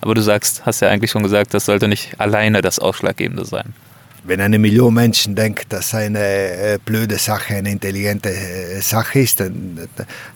Aber 0.00 0.16
du 0.16 0.20
sagst, 0.20 0.66
hast 0.66 0.80
ja 0.80 0.88
eigentlich 0.88 1.12
schon 1.12 1.22
gesagt, 1.22 1.54
das 1.54 1.66
sollte 1.66 1.86
nicht 1.86 2.18
alleine 2.18 2.60
das 2.60 2.80
Ausschlaggebende 2.80 3.44
sein. 3.44 3.72
Wenn 4.24 4.40
eine 4.40 4.58
Million 4.58 4.94
Menschen 4.94 5.34
denkt, 5.34 5.72
dass 5.72 5.94
eine 5.94 6.20
äh, 6.20 6.78
blöde 6.84 7.18
Sache 7.18 7.56
eine 7.56 7.70
intelligente 7.70 8.30
äh, 8.30 8.80
Sache 8.80 9.20
ist, 9.20 9.40
dann, 9.40 9.88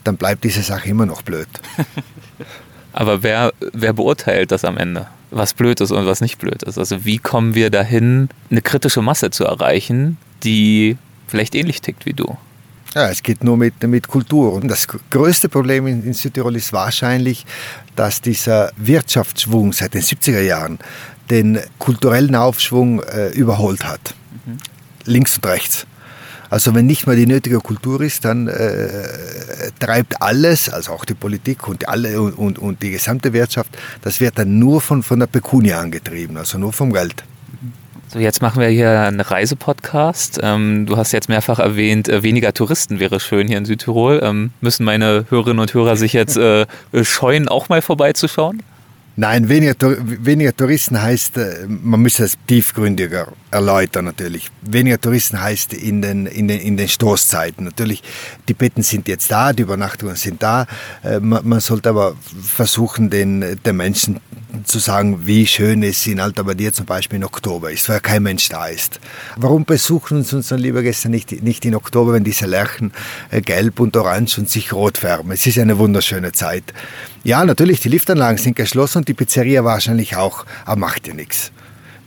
dann 0.03 0.17
bleibt 0.17 0.45
diese 0.45 0.63
Sache 0.63 0.89
immer 0.89 1.07
noch 1.07 1.23
blöd. 1.23 1.49
Aber 2.93 3.23
wer, 3.23 3.53
wer 3.73 3.93
beurteilt 3.93 4.51
das 4.51 4.65
am 4.65 4.79
Ende? 4.79 5.07
Was 5.31 5.55
blöd 5.55 5.81
ist 5.81 5.91
und 5.91 6.07
was 6.07 6.21
nicht 6.21 6.39
blöd 6.39 6.63
ist? 6.63 6.79
Also 6.79 7.05
wie 7.05 7.19
kommen 7.19 7.55
wir 7.55 7.71
dahin, 7.71 8.29
eine 8.51 8.63
kritische 8.63 9.03
Masse 9.03 9.31
zu 9.31 9.45
erreichen, 9.45 10.17
die 10.43 10.97
vielleicht 11.29 11.55
ähnlich 11.55 11.81
tickt 11.81 12.07
wie 12.07 12.15
du? 12.15 12.37
Ja, 12.95 13.11
es 13.11 13.23
geht 13.23 13.45
nur 13.45 13.59
mit, 13.59 13.83
mit 13.83 14.09
Kultur. 14.09 14.55
Und 14.55 14.69
das 14.69 14.89
größte 15.11 15.51
Problem 15.51 15.87
in, 15.87 16.03
in 16.03 16.15
Südtirol 16.15 16.57
ist 16.57 16.73
wahrscheinlich, 16.73 17.45
dass 17.95 18.23
dieser 18.23 18.73
Wirtschaftsschwung 18.79 19.75
seit 19.75 19.93
den 19.93 20.01
70er 20.01 20.41
Jahren 20.41 20.79
den 21.31 21.59
kulturellen 21.79 22.35
Aufschwung 22.35 23.03
äh, 23.03 23.29
überholt 23.31 23.85
hat. 23.85 24.15
Mhm. 24.45 24.59
Links 25.05 25.37
und 25.37 25.47
rechts. 25.47 25.87
Also 26.49 26.75
wenn 26.75 26.87
nicht 26.87 27.07
mehr 27.07 27.17
die 27.17 27.27
nötige 27.27 27.59
Kultur 27.59 28.01
ist, 28.01 28.25
dann 28.25 28.47
äh, 28.47 29.09
treibt 29.81 30.23
alles, 30.23 30.69
also 30.69 30.93
auch 30.93 31.05
die 31.05 31.15
Politik 31.15 31.67
und, 31.67 31.89
alle, 31.89 32.21
und, 32.21 32.35
und, 32.35 32.59
und 32.59 32.83
die 32.83 32.93
gesamte 32.93 33.33
Wirtschaft, 33.33 33.77
das 34.03 34.21
wird 34.21 34.39
dann 34.39 34.59
nur 34.59 34.81
von, 34.81 35.03
von 35.03 35.19
der 35.19 35.27
Pecunia 35.27 35.81
angetrieben, 35.81 36.37
also 36.37 36.59
nur 36.59 36.73
vom 36.73 36.93
Geld. 36.93 37.25
So, 38.09 38.21
jetzt 38.21 38.41
machen 38.41 38.61
wir 38.61 38.69
hier 38.69 39.01
einen 39.01 39.21
Reisepodcast. 39.21 40.39
Ähm, 40.41 40.87
du 40.87 40.97
hast 40.97 41.11
jetzt 41.11 41.29
mehrfach 41.29 41.59
erwähnt, 41.59 42.09
äh, 42.09 42.23
weniger 42.23 42.55
Touristen 42.55 43.01
wäre 43.01 43.19
schön 43.19 43.49
hier 43.49 43.59
in 43.59 43.65
Südtirol. 43.65 44.21
Ähm, 44.23 44.53
müssen 44.61 44.85
meine 44.85 45.27
Hörerinnen 45.29 45.59
und 45.59 45.75
Hörer 45.75 45.97
sich 45.97 46.13
jetzt 46.13 46.37
äh, 46.37 46.67
scheuen, 47.03 47.49
auch 47.49 47.69
mal 47.69 47.83
vorbeizuschauen? 47.83 48.63
Nein, 49.19 49.49
weniger, 49.49 49.75
weniger 49.81 50.55
Touristen 50.55 51.01
heißt, 51.01 51.39
äh, 51.39 51.67
man 51.67 52.01
müsste 52.03 52.25
es 52.25 52.37
tiefgründiger 52.47 53.33
erläutern 53.51 54.05
natürlich. 54.05 54.51
Weniger 54.61 55.01
Touristen 55.01 55.41
heißt 55.41 55.73
in 55.73 56.03
den, 56.03 56.27
in 56.27 56.49
den, 56.49 56.61
in 56.61 56.77
den 56.77 56.87
Stoßzeiten. 56.87 57.65
Natürlich, 57.65 58.03
die 58.47 58.53
Betten 58.53 58.83
sind 58.83 59.09
jetzt 59.09 59.31
da, 59.31 59.55
die 59.55 59.63
Übernachtungen 59.63 60.17
sind 60.17 60.43
da. 60.43 60.67
Äh, 61.03 61.21
man, 61.21 61.49
man 61.49 61.61
sollte 61.61 61.89
aber 61.89 62.15
versuchen, 62.43 63.09
den, 63.09 63.59
den 63.65 63.77
Menschen 63.77 64.21
zu 64.65 64.79
sagen, 64.79 65.27
wie 65.27 65.47
schön 65.47 65.83
es 65.83 66.07
in 66.07 66.21
Alta 66.21 66.43
Badia 66.43 66.73
zum 66.73 66.87
Beispiel 66.87 67.19
im 67.19 67.25
Oktober 67.25 67.71
ist, 67.71 67.89
weil 67.89 68.01
kein 68.01 68.23
Mensch 68.23 68.49
da 68.49 68.67
ist. 68.67 69.01
Warum 69.37 69.65
besuchen 69.65 70.19
uns 70.19 70.33
unsere 70.33 70.61
liebe 70.61 70.83
Gäste 70.83 71.09
nicht, 71.09 71.43
nicht 71.43 71.65
in 71.65 71.75
Oktober, 71.75 72.13
wenn 72.13 72.25
diese 72.25 72.47
Lerchen 72.47 72.93
äh, 73.31 73.41
gelb 73.41 73.81
und 73.81 73.97
orange 73.97 74.39
und 74.39 74.51
sich 74.51 74.73
rot 74.73 74.99
färben? 74.99 75.31
Es 75.33 75.47
ist 75.47 75.59
eine 75.59 75.79
wunderschöne 75.79 76.33
Zeit. 76.33 76.65
Ja, 77.25 77.45
natürlich, 77.45 77.81
die 77.81 77.89
Liftanlagen 77.89 78.39
sind 78.39 78.57
geschlossen 78.57 78.99
und 78.99 79.09
die 79.09 79.15
Pizzeria 79.15 79.65
wahrscheinlich 79.65 80.17
auch, 80.17 80.47
aber 80.65 80.81
macht 80.81 81.07
ja 81.09 81.15
nichts. 81.15 81.53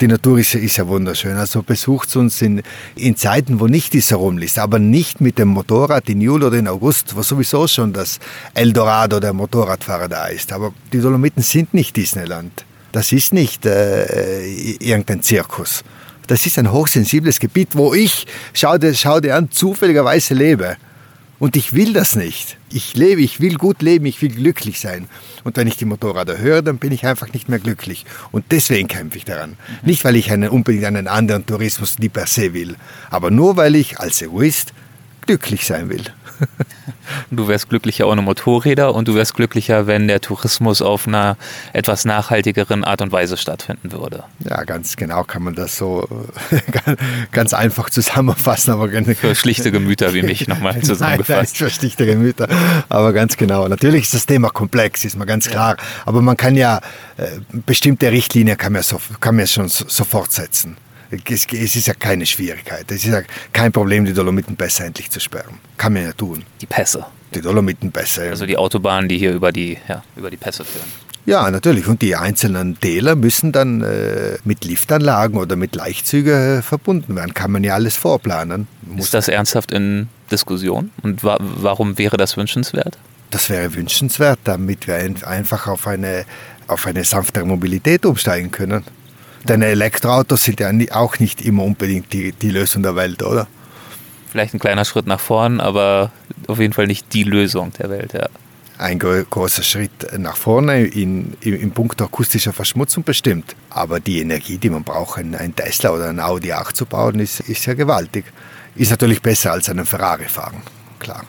Die 0.01 0.07
Natur 0.07 0.39
ist, 0.39 0.55
ist 0.55 0.77
ja 0.77 0.88
wunderschön. 0.88 1.35
Also 1.35 1.61
besucht 1.61 2.15
uns 2.15 2.41
in, 2.41 2.61
in 2.95 3.17
Zeiten, 3.17 3.59
wo 3.59 3.67
nicht 3.67 3.91
dieser 3.91 4.15
Rummel 4.15 4.43
ist, 4.43 4.57
aber 4.57 4.80
nicht 4.80 5.19
mit 5.19 5.38
dem 5.38 5.49
Motorrad 5.49 6.07
in 6.09 6.21
Juli 6.21 6.45
oder 6.45 6.57
in 6.57 6.69
August, 6.69 7.15
wo 7.17 7.21
sowieso 7.21 7.67
schon 7.67 7.91
das 7.91 8.19
Eldorado 8.53 9.19
der 9.19 9.34
Motorradfahrer 9.34 10.07
da 10.07 10.27
ist. 10.27 10.53
Aber 10.53 10.73
die 10.93 11.01
Dolomiten 11.01 11.43
sind 11.43 11.73
nicht 11.73 11.97
Disneyland. 11.97 12.65
Das 12.93 13.11
ist 13.11 13.34
nicht 13.34 13.65
äh, 13.65 14.45
irgendein 14.80 15.21
Zirkus. 15.21 15.84
Das 16.27 16.45
ist 16.45 16.57
ein 16.57 16.71
hochsensibles 16.71 17.39
Gebiet, 17.39 17.69
wo 17.73 17.93
ich, 17.93 18.26
schau 18.53 18.77
dir, 18.77 18.93
schau 18.93 19.19
dir 19.19 19.35
an, 19.35 19.51
zufälligerweise 19.51 20.34
lebe. 20.34 20.77
Und 21.39 21.55
ich 21.55 21.73
will 21.73 21.93
das 21.93 22.17
nicht. 22.17 22.57
Ich 22.69 22.95
lebe, 22.95 23.21
ich 23.21 23.39
will 23.39 23.55
gut 23.55 23.81
leben, 23.81 24.05
ich 24.05 24.21
will 24.21 24.29
glücklich 24.29 24.79
sein. 24.79 25.07
Und 25.45 25.55
wenn 25.55 25.67
ich 25.67 25.77
die 25.77 25.85
Motorräder 25.85 26.37
höre, 26.37 26.61
dann 26.61 26.77
bin 26.77 26.91
ich 26.91 27.05
einfach 27.05 27.31
nicht 27.31 27.47
mehr 27.47 27.59
glücklich. 27.59 28.05
Und 28.31 28.45
deswegen 28.51 28.89
kämpfe 28.89 29.17
ich 29.17 29.25
daran. 29.25 29.51
Mhm. 29.51 29.55
Nicht, 29.83 30.03
weil 30.03 30.17
ich 30.17 30.31
einen, 30.31 30.49
unbedingt 30.49 30.85
einen 30.85 31.07
anderen 31.07 31.45
Tourismus 31.45 31.97
nie 31.97 32.09
per 32.09 32.27
se 32.27 32.53
will, 32.53 32.75
aber 33.09 33.31
nur, 33.31 33.55
weil 33.55 33.75
ich 33.75 33.99
als 33.99 34.21
Egoist 34.21 34.73
glücklich 35.25 35.65
sein 35.65 35.89
will. 35.89 36.03
Du 37.31 37.47
wärst 37.47 37.69
glücklicher 37.69 38.07
ohne 38.07 38.21
Motorräder 38.21 38.93
und 38.93 39.07
du 39.07 39.15
wärst 39.15 39.33
glücklicher, 39.33 39.87
wenn 39.87 40.07
der 40.07 40.21
Tourismus 40.21 40.81
auf 40.81 41.07
einer 41.07 41.37
etwas 41.73 42.05
nachhaltigeren 42.05 42.83
Art 42.83 43.01
und 43.01 43.11
Weise 43.11 43.37
stattfinden 43.37 43.91
würde. 43.91 44.23
Ja, 44.47 44.63
ganz 44.63 44.95
genau 44.95 45.23
kann 45.23 45.43
man 45.43 45.55
das 45.55 45.77
so 45.77 46.07
ganz 47.31 47.53
einfach 47.53 47.89
zusammenfassen. 47.89 48.73
Aber 48.73 48.89
für 48.89 49.35
schlichte 49.35 49.71
Gemüter 49.71 50.13
wie 50.13 50.21
mich 50.21 50.47
nochmal 50.47 50.81
zusammengefasst. 50.81 51.29
Nein, 51.29 51.37
nein, 51.39 51.47
für 51.47 51.69
schlichte 51.69 52.05
Gemüter, 52.05 52.47
aber 52.89 53.13
ganz 53.13 53.37
genau. 53.37 53.67
Natürlich 53.67 54.03
ist 54.03 54.13
das 54.13 54.25
Thema 54.25 54.49
komplex, 54.49 55.05
ist 55.05 55.17
mir 55.17 55.25
ganz 55.25 55.49
klar. 55.49 55.77
Aber 56.05 56.21
man 56.21 56.37
kann 56.37 56.55
ja 56.55 56.79
äh, 57.17 57.27
bestimmte 57.65 58.11
Richtlinien 58.11 58.57
kann 58.57 58.73
man, 58.73 58.83
so, 58.83 58.99
kann 59.19 59.35
man 59.35 59.47
schon 59.47 59.67
sofort 59.67 60.31
setzen. 60.31 60.77
Es, 61.11 61.48
es, 61.52 61.76
ist 61.76 61.88
ja 61.88 61.94
keine 61.94 62.26
Schwierigkeit. 62.26 62.86
Es 62.91 63.03
ist 63.03 63.11
ja 63.11 63.22
kein 63.52 63.72
Problem, 63.72 64.06
die 64.06 64.14
Dolomitenpässe 64.14 64.84
endlich 64.84 65.10
zu 65.10 65.19
sperren. 65.19 65.57
Kann 65.77 65.94
man 65.94 66.03
ja 66.03 66.14
tun. 66.14 66.44
Die 66.61 66.68
Pässe. 66.68 67.06
Die 67.34 67.41
Dolomitenpässe. 67.41 68.30
Also 68.30 68.45
die 68.45 68.57
Autobahnen, 68.57 69.10
die 69.10 69.18
hier 69.18 69.34
über 69.34 69.52
die, 69.52 69.77
ja, 69.88 70.03
über 70.15 70.30
die 70.30 70.38
Pässe 70.38 70.64
führen. 70.64 70.86
Ja, 71.26 71.49
natürlich. 71.52 71.88
Und 71.88 72.02
die 72.02 72.15
einzelnen 72.15 72.80
Täler 72.80 73.15
müssen 73.15 73.52
dann 73.52 73.84
äh, 73.84 74.38
mit 74.45 74.65
Liftanlagen 74.65 75.38
oder 75.38 75.56
mit 75.56 75.76
Leichtzügen 75.76 76.60
äh, 76.60 76.61
verbunden 76.61 77.15
werden. 77.15 77.34
Kann 77.34 77.52
man 77.52 77.64
ja 77.64 77.76
alles 77.76 77.98
vorplanen. 77.98 78.68
Muss 78.81 79.06
ist 79.06 79.14
das 79.14 79.27
ernsthaft 79.27 79.72
in 79.72 80.10
Diskussion? 80.31 80.91
Und 81.03 81.23
wa 81.23 81.38
warum 81.40 81.98
wäre 81.98 82.18
das 82.18 82.38
wünschenswert? 82.38 82.98
Das 83.30 83.49
wäre 83.49 83.76
wünschenswert, 83.76 84.40
damit 84.44 84.88
wir 84.88 84.95
einfach 84.95 85.68
auf 85.68 85.86
eine, 85.86 86.26
auf 86.68 86.88
eine 86.88 87.03
sanftere 87.03 87.45
Mobilität 87.45 88.06
umsteigen 88.06 88.49
können. 88.49 88.84
Denn 89.43 89.61
Elektroautos 89.61 90.43
sind 90.43 90.59
ja 90.59 90.71
auch 90.91 91.19
nicht 91.19 91.41
immer 91.41 91.63
unbedingt 91.63 92.11
die, 92.13 92.33
die 92.33 92.49
Lösung 92.49 92.83
der 92.83 92.95
Welt, 92.95 93.23
oder? 93.23 93.47
Vielleicht 94.31 94.53
ein 94.53 94.59
kleiner 94.59 94.85
Schritt 94.85 95.07
nach 95.07 95.19
vorn, 95.19 95.59
aber 95.59 96.11
auf 96.47 96.59
jeden 96.59 96.73
Fall 96.73 96.87
nicht 96.87 97.13
die 97.13 97.23
Lösung 97.23 97.71
der 97.79 97.89
Welt, 97.89 98.13
ja. 98.13 98.27
Ein 98.77 98.97
großer 98.97 99.63
Schritt 99.63 100.17
nach 100.17 100.37
vorne 100.37 100.85
in, 100.85 101.33
in, 101.41 101.59
in 101.59 101.71
puncto 101.71 102.05
akustischer 102.05 102.53
Verschmutzung 102.53 103.03
bestimmt. 103.03 103.55
Aber 103.69 103.99
die 103.99 104.21
Energie, 104.21 104.57
die 104.57 104.69
man 104.69 104.83
braucht, 104.83 105.17
ein 105.19 105.53
Tesla 105.53 105.89
oder 105.89 106.07
ein 106.07 106.19
Audi 106.21 106.53
8 106.53 106.77
zu 106.77 106.85
bauen, 106.85 107.19
ist, 107.19 107.41
ist 107.41 107.65
ja 107.65 107.73
gewaltig. 107.73 108.23
Ist 108.75 108.91
natürlich 108.91 109.21
besser 109.21 109.51
als 109.51 109.67
einen 109.67 109.85
Ferrari 109.85 110.25
fahren, 110.25 110.61
klar. 110.99 111.25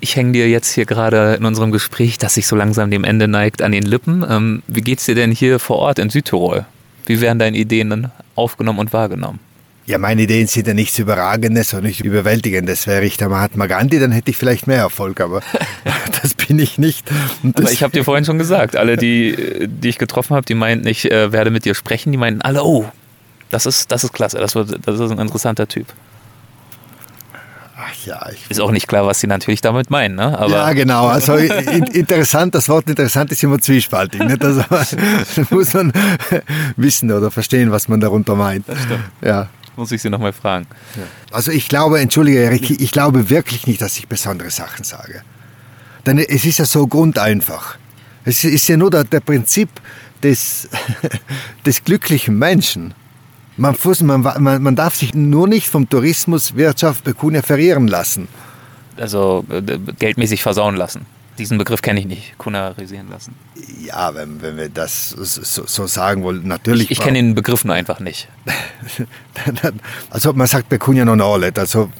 Ich 0.00 0.16
hänge 0.16 0.32
dir 0.32 0.48
jetzt 0.48 0.72
hier 0.72 0.86
gerade 0.86 1.34
in 1.34 1.44
unserem 1.44 1.72
Gespräch, 1.72 2.16
das 2.16 2.34
sich 2.34 2.46
so 2.46 2.56
langsam 2.56 2.90
dem 2.90 3.04
Ende 3.04 3.28
neigt, 3.28 3.60
an 3.60 3.72
den 3.72 3.82
Lippen. 3.82 4.24
Ähm, 4.26 4.62
wie 4.66 4.80
geht's 4.80 5.04
dir 5.04 5.14
denn 5.14 5.32
hier 5.32 5.58
vor 5.58 5.80
Ort 5.80 5.98
in 5.98 6.08
Südtirol? 6.08 6.64
Wie 7.08 7.20
werden 7.20 7.38
deine 7.38 7.56
Ideen 7.56 7.90
dann 7.90 8.12
aufgenommen 8.34 8.78
und 8.78 8.92
wahrgenommen? 8.92 9.40
Ja, 9.86 9.96
meine 9.96 10.20
Ideen 10.20 10.46
sind 10.46 10.66
ja 10.66 10.74
nichts 10.74 10.98
Überragendes 10.98 11.72
und 11.72 11.84
nicht 11.84 12.00
Überwältigendes. 12.00 12.86
Wäre 12.86 13.06
ich 13.06 13.16
der 13.16 13.30
Mahatma 13.30 13.66
Gandhi, 13.66 13.98
dann 13.98 14.12
hätte 14.12 14.30
ich 14.30 14.36
vielleicht 14.36 14.66
mehr 14.66 14.80
Erfolg, 14.80 15.18
aber 15.22 15.40
das 16.22 16.34
bin 16.34 16.58
ich 16.58 16.76
nicht. 16.76 17.10
aber 17.42 17.72
ich 17.72 17.82
habe 17.82 17.94
dir 17.94 18.04
vorhin 18.04 18.26
schon 18.26 18.36
gesagt, 18.36 18.76
alle, 18.76 18.98
die, 18.98 19.66
die 19.66 19.88
ich 19.88 19.96
getroffen 19.96 20.36
habe, 20.36 20.44
die 20.44 20.54
meinten, 20.54 20.86
ich 20.86 21.10
äh, 21.10 21.32
werde 21.32 21.50
mit 21.50 21.64
dir 21.64 21.74
sprechen, 21.74 22.12
die 22.12 22.18
meinten 22.18 22.42
alle, 22.42 22.64
oh, 22.64 22.84
das 23.48 23.64
ist, 23.64 23.90
das 23.90 24.04
ist 24.04 24.12
klasse, 24.12 24.36
das, 24.36 24.54
wird, 24.54 24.78
das 24.86 25.00
ist 25.00 25.10
ein 25.10 25.18
interessanter 25.18 25.66
Typ. 25.66 25.86
Ach 27.80 27.94
ja, 28.04 28.28
ist 28.48 28.60
auch 28.60 28.72
nicht 28.72 28.88
klar, 28.88 29.06
was 29.06 29.20
sie 29.20 29.28
natürlich 29.28 29.60
damit 29.60 29.88
meinen, 29.88 30.16
ne? 30.16 30.36
Aber 30.36 30.50
ja, 30.50 30.72
genau. 30.72 31.06
Also 31.06 31.36
interessant, 31.36 32.56
das 32.56 32.68
Wort 32.68 32.88
interessant 32.88 33.30
ist 33.30 33.40
immer 33.44 33.60
zwiespaltig. 33.60 34.20
Nicht? 34.20 34.44
Also, 34.44 34.64
muss 35.50 35.74
man 35.74 35.92
wissen 36.76 37.12
oder 37.12 37.30
verstehen, 37.30 37.70
was 37.70 37.86
man 37.86 38.00
darunter 38.00 38.34
meint. 38.34 38.68
Das 38.68 38.82
stimmt. 38.82 39.04
Ja. 39.22 39.48
Muss 39.76 39.92
ich 39.92 40.02
Sie 40.02 40.10
nochmal 40.10 40.32
fragen. 40.32 40.66
Ja. 40.96 41.02
Also 41.30 41.52
ich 41.52 41.68
glaube, 41.68 42.00
entschuldige 42.00 42.40
Erik, 42.40 42.68
ich 42.68 42.90
glaube 42.90 43.30
wirklich 43.30 43.68
nicht, 43.68 43.80
dass 43.80 43.96
ich 43.96 44.08
besondere 44.08 44.50
Sachen 44.50 44.82
sage. 44.84 45.22
Denn 46.04 46.18
es 46.18 46.44
ist 46.44 46.58
ja 46.58 46.64
so 46.64 46.88
grundeinfach. 46.88 47.76
Es 48.24 48.42
ist 48.42 48.66
ja 48.66 48.76
nur 48.76 48.90
der, 48.90 49.04
der 49.04 49.20
Prinzip 49.20 49.68
des, 50.24 50.68
des 51.64 51.84
glücklichen 51.84 52.36
Menschen. 52.36 52.92
Man, 53.58 53.76
man, 53.80 54.62
man 54.62 54.76
darf 54.76 54.94
sich 54.94 55.14
nur 55.14 55.48
nicht 55.48 55.68
vom 55.68 55.88
Tourismus, 55.88 56.54
Wirtschaft, 56.54 57.04
Pecunia 57.04 57.42
verrieren 57.42 57.88
lassen. 57.88 58.28
Also 58.96 59.44
äh, 59.50 59.78
geldmäßig 59.98 60.42
versauen 60.42 60.76
lassen. 60.76 61.06
Diesen 61.38 61.58
Begriff 61.58 61.82
kenne 61.82 62.00
ich 62.00 62.06
nicht, 62.06 62.38
kunarisieren 62.38 63.08
lassen. 63.10 63.34
Ja, 63.84 64.12
wenn, 64.14 64.42
wenn 64.42 64.56
wir 64.56 64.68
das 64.68 65.10
so, 65.10 65.64
so 65.66 65.86
sagen 65.86 66.24
wollen, 66.24 66.46
natürlich. 66.48 66.90
Ich, 66.90 66.98
ich 66.98 67.00
kenne 67.00 67.18
den 67.18 67.34
Begriff 67.36 67.64
nur 67.64 67.76
einfach 67.76 68.00
nicht. 68.00 68.28
also 70.10 70.32
man 70.32 70.48
sagt 70.48 70.68
Pecunia 70.68 71.04
non 71.04 71.20
olet, 71.20 71.58
also 71.58 71.90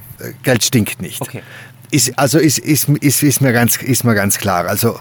Geld 0.42 0.64
stinkt 0.64 1.00
nicht. 1.00 1.20
Okay. 1.20 1.42
Ist, 1.90 2.18
also 2.18 2.38
ist, 2.38 2.58
ist, 2.58 2.88
ist, 2.88 3.22
ist, 3.22 3.40
mir 3.40 3.52
ganz, 3.52 3.76
ist 3.76 4.02
mir 4.02 4.14
ganz 4.14 4.38
klar. 4.38 4.66
Also 4.66 4.98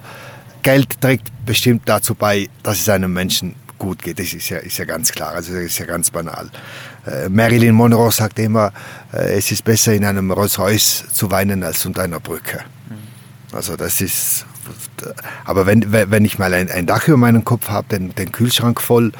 Geld 0.61 1.01
trägt 1.01 1.31
bestimmt 1.45 1.83
dazu 1.85 2.13
bei, 2.13 2.47
dass 2.61 2.79
es 2.79 2.89
einem 2.89 3.13
Menschen 3.13 3.55
gut 3.77 4.01
geht. 4.01 4.19
Das 4.19 4.33
ist 4.33 4.49
ja, 4.49 4.57
ist 4.57 4.77
ja 4.77 4.85
ganz 4.85 5.11
klar, 5.11 5.33
also 5.33 5.53
das 5.53 5.63
ist 5.63 5.79
ja 5.79 5.85
ganz 5.85 6.11
banal. 6.11 6.49
Äh, 7.05 7.29
Marilyn 7.29 7.75
Monroe 7.75 8.11
sagt 8.11 8.39
immer, 8.39 8.71
äh, 9.13 9.37
es 9.37 9.51
ist 9.51 9.63
besser 9.63 9.93
in 9.93 10.05
einem 10.05 10.31
Rolls-Royce 10.31 11.05
zu 11.13 11.31
weinen 11.31 11.63
als 11.63 11.85
unter 11.85 12.03
einer 12.03 12.19
Brücke. 12.19 12.63
Also 13.53 13.77
das 13.77 14.01
ist, 14.01 14.45
aber 15.45 15.65
wenn, 15.65 15.91
wenn 15.91 16.25
ich 16.25 16.37
mal 16.37 16.53
ein, 16.53 16.69
ein 16.69 16.85
Dach 16.85 17.07
über 17.07 17.17
meinem 17.17 17.45
Kopf 17.45 17.69
habe, 17.69 17.87
den, 17.87 18.13
den 18.13 18.31
Kühlschrank 18.31 18.81
voll 18.81 19.13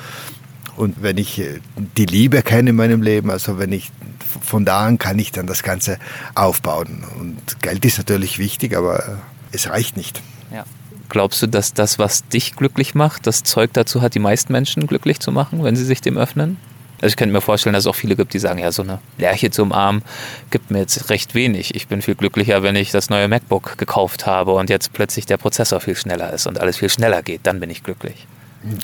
und 0.75 1.01
wenn 1.01 1.17
ich 1.17 1.39
äh, 1.39 1.59
die 1.97 2.05
Liebe 2.05 2.41
kenne 2.41 2.71
in 2.71 2.75
meinem 2.75 3.01
Leben, 3.01 3.31
also 3.31 3.57
wenn 3.57 3.71
ich 3.71 3.91
von 4.41 4.65
da 4.65 4.85
an 4.85 4.97
kann 4.97 5.17
ich 5.17 5.31
dann 5.31 5.47
das 5.47 5.63
Ganze 5.63 5.97
aufbauen. 6.35 7.03
Und 7.19 7.61
Geld 7.61 7.85
ist 7.85 7.97
natürlich 7.97 8.39
wichtig, 8.39 8.75
aber 8.75 9.19
es 9.51 9.69
reicht 9.69 9.97
nicht. 9.97 10.21
Ja. 10.51 10.65
Glaubst 11.09 11.41
du, 11.41 11.47
dass 11.47 11.73
das, 11.73 11.99
was 11.99 12.27
dich 12.27 12.55
glücklich 12.55 12.95
macht, 12.95 13.27
das 13.27 13.43
Zeug 13.43 13.71
dazu 13.73 14.01
hat, 14.01 14.15
die 14.15 14.19
meisten 14.19 14.51
Menschen 14.51 14.88
glücklich 14.88 15.19
zu 15.19 15.31
machen, 15.31 15.63
wenn 15.63 15.75
sie 15.75 15.85
sich 15.85 16.01
dem 16.01 16.17
öffnen? 16.17 16.57
Also 16.99 17.13
ich 17.13 17.15
könnte 17.15 17.31
mir 17.31 17.41
vorstellen, 17.41 17.73
dass 17.73 17.84
es 17.84 17.88
auch 17.88 17.95
viele 17.95 18.15
gibt, 18.15 18.34
die 18.34 18.39
sagen, 18.39 18.59
ja, 18.59 18.71
so 18.71 18.81
eine 18.81 18.99
Lerche 19.19 19.51
zum 19.51 19.71
Arm 19.71 20.01
gibt 20.49 20.71
mir 20.71 20.79
jetzt 20.79 21.09
recht 21.09 21.35
wenig. 21.35 21.75
Ich 21.75 21.88
bin 21.88 22.01
viel 22.01 22.15
glücklicher, 22.15 22.63
wenn 22.63 22.75
ich 22.75 22.89
das 22.91 23.09
neue 23.09 23.27
MacBook 23.27 23.77
gekauft 23.77 24.25
habe 24.25 24.53
und 24.53 24.69
jetzt 24.69 24.93
plötzlich 24.93 25.27
der 25.27 25.38
Prozessor 25.38 25.79
viel 25.79 25.95
schneller 25.95 26.34
ist 26.34 26.47
und 26.47 26.59
alles 26.59 26.77
viel 26.77 26.89
schneller 26.89 27.21
geht. 27.21 27.41
Dann 27.43 27.59
bin 27.59 27.69
ich 27.69 27.84
glücklich. 27.84 28.25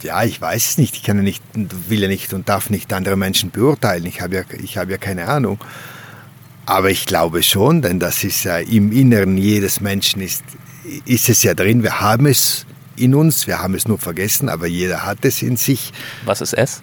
Ja, 0.03 0.23
ich 0.23 0.39
weiß 0.39 0.69
es 0.69 0.77
nicht. 0.77 0.95
Ich 0.95 1.03
kann 1.03 1.17
ja 1.17 1.23
nicht, 1.23 1.43
will 1.55 2.01
ja 2.01 2.07
nicht 2.07 2.33
und 2.33 2.47
darf 2.47 2.69
nicht 2.69 2.93
andere 2.93 3.17
Menschen 3.17 3.49
beurteilen. 3.49 4.05
Ich 4.05 4.21
habe 4.21 4.35
ja, 4.35 4.43
ich 4.61 4.77
habe 4.77 4.91
ja 4.91 4.97
keine 4.97 5.27
Ahnung. 5.27 5.59
Aber 6.65 6.91
ich 6.91 7.05
glaube 7.05 7.43
schon, 7.43 7.81
denn 7.81 7.99
das 7.99 8.23
ist 8.23 8.43
ja 8.43 8.57
im 8.57 8.91
Inneren 8.91 9.37
jedes 9.37 9.81
Menschen 9.81 10.21
ist 10.21 10.43
ist 11.05 11.29
es 11.29 11.43
ja 11.43 11.53
drin. 11.53 11.83
Wir 11.83 12.01
haben 12.01 12.25
es 12.25 12.65
in 12.95 13.15
uns, 13.15 13.47
wir 13.47 13.59
haben 13.59 13.73
es 13.73 13.87
nur 13.87 13.97
vergessen, 13.97 14.49
aber 14.49 14.67
jeder 14.67 15.05
hat 15.05 15.19
es 15.23 15.41
in 15.41 15.57
sich. 15.57 15.91
Was 16.25 16.41
ist 16.41 16.53
es? 16.53 16.81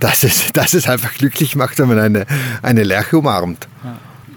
Dass 0.00 0.24
es, 0.24 0.52
dass 0.52 0.74
es 0.74 0.88
einfach 0.88 1.14
glücklich 1.14 1.56
macht, 1.56 1.78
wenn 1.78 1.88
man 1.88 1.98
eine, 1.98 2.26
eine 2.62 2.82
Lerche 2.82 3.18
umarmt. 3.18 3.68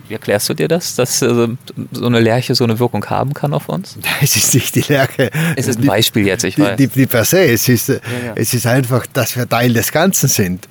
Wie 0.08 0.14
erklärst 0.14 0.48
du 0.48 0.54
dir 0.54 0.70
das, 0.70 0.96
dass 0.96 1.22
äh, 1.22 1.48
so 1.92 2.06
eine 2.06 2.22
Lerche 2.22 2.56
so 2.56 2.64
eine 2.64 2.80
Wirkung 2.80 3.06
haben 3.06 3.34
kann 3.34 3.54
auf 3.54 3.68
uns? 3.68 3.98
Es 4.22 4.38
ist 4.38 4.54
nicht 4.54 4.76
die 4.76 4.82
Lerche. 4.82 5.32
Es 5.56 5.68
ist 5.68 5.80
ein 5.80 5.86
Beispiel 5.86 6.26
jetzt, 6.26 6.46
ich 6.46 6.58
weiß. 6.58 6.78
Die, 6.78 6.88
die, 6.88 6.94
die 6.94 7.06
per 7.08 7.26
se, 7.26 7.44
es 7.44 7.68
ist, 7.68 7.90
ja, 7.90 7.96
ja. 7.96 8.34
es 8.36 8.54
ist 8.54 8.66
einfach, 8.66 9.06
dass 9.08 9.36
wir 9.36 9.48
Teil 9.50 9.74
des 9.74 9.92
Ganzen 9.92 10.30
sind 10.30 10.68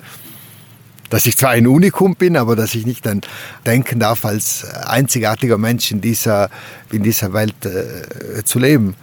dass 1.09 1.25
ich 1.25 1.37
zwar 1.37 1.51
ein 1.51 1.67
Unikum 1.67 2.15
bin, 2.15 2.37
aber 2.37 2.55
dass 2.55 2.75
ich 2.75 2.85
nicht 2.85 3.05
dann 3.05 3.21
denken 3.65 3.99
darf, 3.99 4.25
als 4.25 4.65
einzigartiger 4.65 5.57
Mensch 5.57 5.91
in 5.91 6.01
dieser, 6.01 6.49
in 6.91 7.03
dieser 7.03 7.33
Welt 7.33 7.65
äh, 7.65 8.43
zu 8.43 8.59
leben. 8.59 8.87
Mhm. 8.87 8.93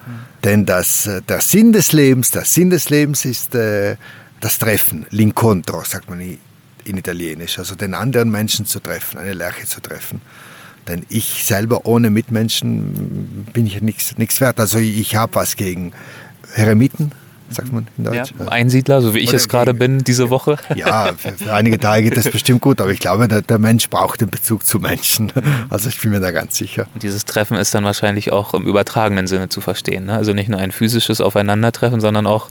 Denn 0.45 0.67
das, 0.67 1.07
äh, 1.07 1.23
der 1.23 1.41
Sinn 1.41 1.73
des 1.73 1.93
Lebens, 1.93 2.31
der 2.31 2.45
Sinn 2.45 2.71
des 2.71 2.91
Lebens 2.91 3.25
ist 3.25 3.55
äh, 3.55 3.97
das 4.41 4.59
Treffen, 4.59 5.07
l'incontro, 5.11 5.83
sagt 5.89 6.11
man 6.11 6.21
in 6.21 6.97
Italienisch. 6.97 7.59
Also 7.59 7.75
den 7.75 7.95
anderen 7.95 8.31
Menschen 8.31 8.67
zu 8.67 8.81
treffen, 8.81 9.19
eine 9.19 9.33
Lerche 9.33 9.67
zu 9.67 9.81
treffen. 9.81 10.21
Denn 10.87 11.07
ich 11.09 11.45
selber 11.45 11.87
ohne 11.87 12.11
Mitmenschen 12.11 13.47
bin 13.55 13.67
ich 13.67 13.81
nichts 13.81 14.41
wert. 14.41 14.61
Also 14.61 14.79
ich 14.79 15.17
habe 15.17 15.35
was 15.37 15.57
gegen 15.57 15.93
Eremiten, 16.55 17.13
sagt 17.55 17.73
man 17.73 17.87
in 17.97 18.05
Deutsch. 18.05 18.35
Ja, 18.39 18.49
Einsiedler, 18.49 19.01
so 19.01 19.15
wie 19.15 19.19
ich 19.19 19.33
es 19.33 19.49
gerade 19.49 19.75
bin 19.75 19.99
diese 19.99 20.31
Woche. 20.31 20.59
Ja, 20.75 21.13
für, 21.17 21.33
für, 21.33 21.53
einige 21.53 21.79
Tage 21.79 22.03
geht 22.03 22.17
das 22.17 22.29
bestimmt 22.29 22.61
gut, 22.61 22.81
aber 22.81 22.91
ich 22.91 22.99
glaube, 22.99 23.29
der, 23.29 23.43
der, 23.43 23.59
Mensch 23.59 23.89
braucht 23.89 24.21
den 24.21 24.29
Bezug 24.29 24.67
zu 24.67 24.81
Menschen. 24.81 25.33
Also 25.71 25.89
ich 25.89 26.01
bin 26.01 26.11
mir 26.11 26.21
da 26.21 26.31
ganz 26.31 26.57
sicher. 26.57 26.87
Und 26.95 27.03
dieses 27.03 27.25
Treffen 27.25 27.57
ist 27.57 27.75
dann 27.75 27.85
wahrscheinlich 27.85 28.33
auch 28.33 28.55
im 28.55 28.65
übertragenen 28.67 29.27
Sinne 29.27 29.49
zu 29.49 29.61
verstehen. 29.61 30.07
Ne? 30.07 30.15
Also 30.15 30.33
nicht 30.33 30.49
nur 30.49 30.59
ein 30.59 30.73
physisches 30.73 31.21
Aufeinandertreffen, 31.21 32.01
sondern 32.01 32.27
auch 32.27 32.49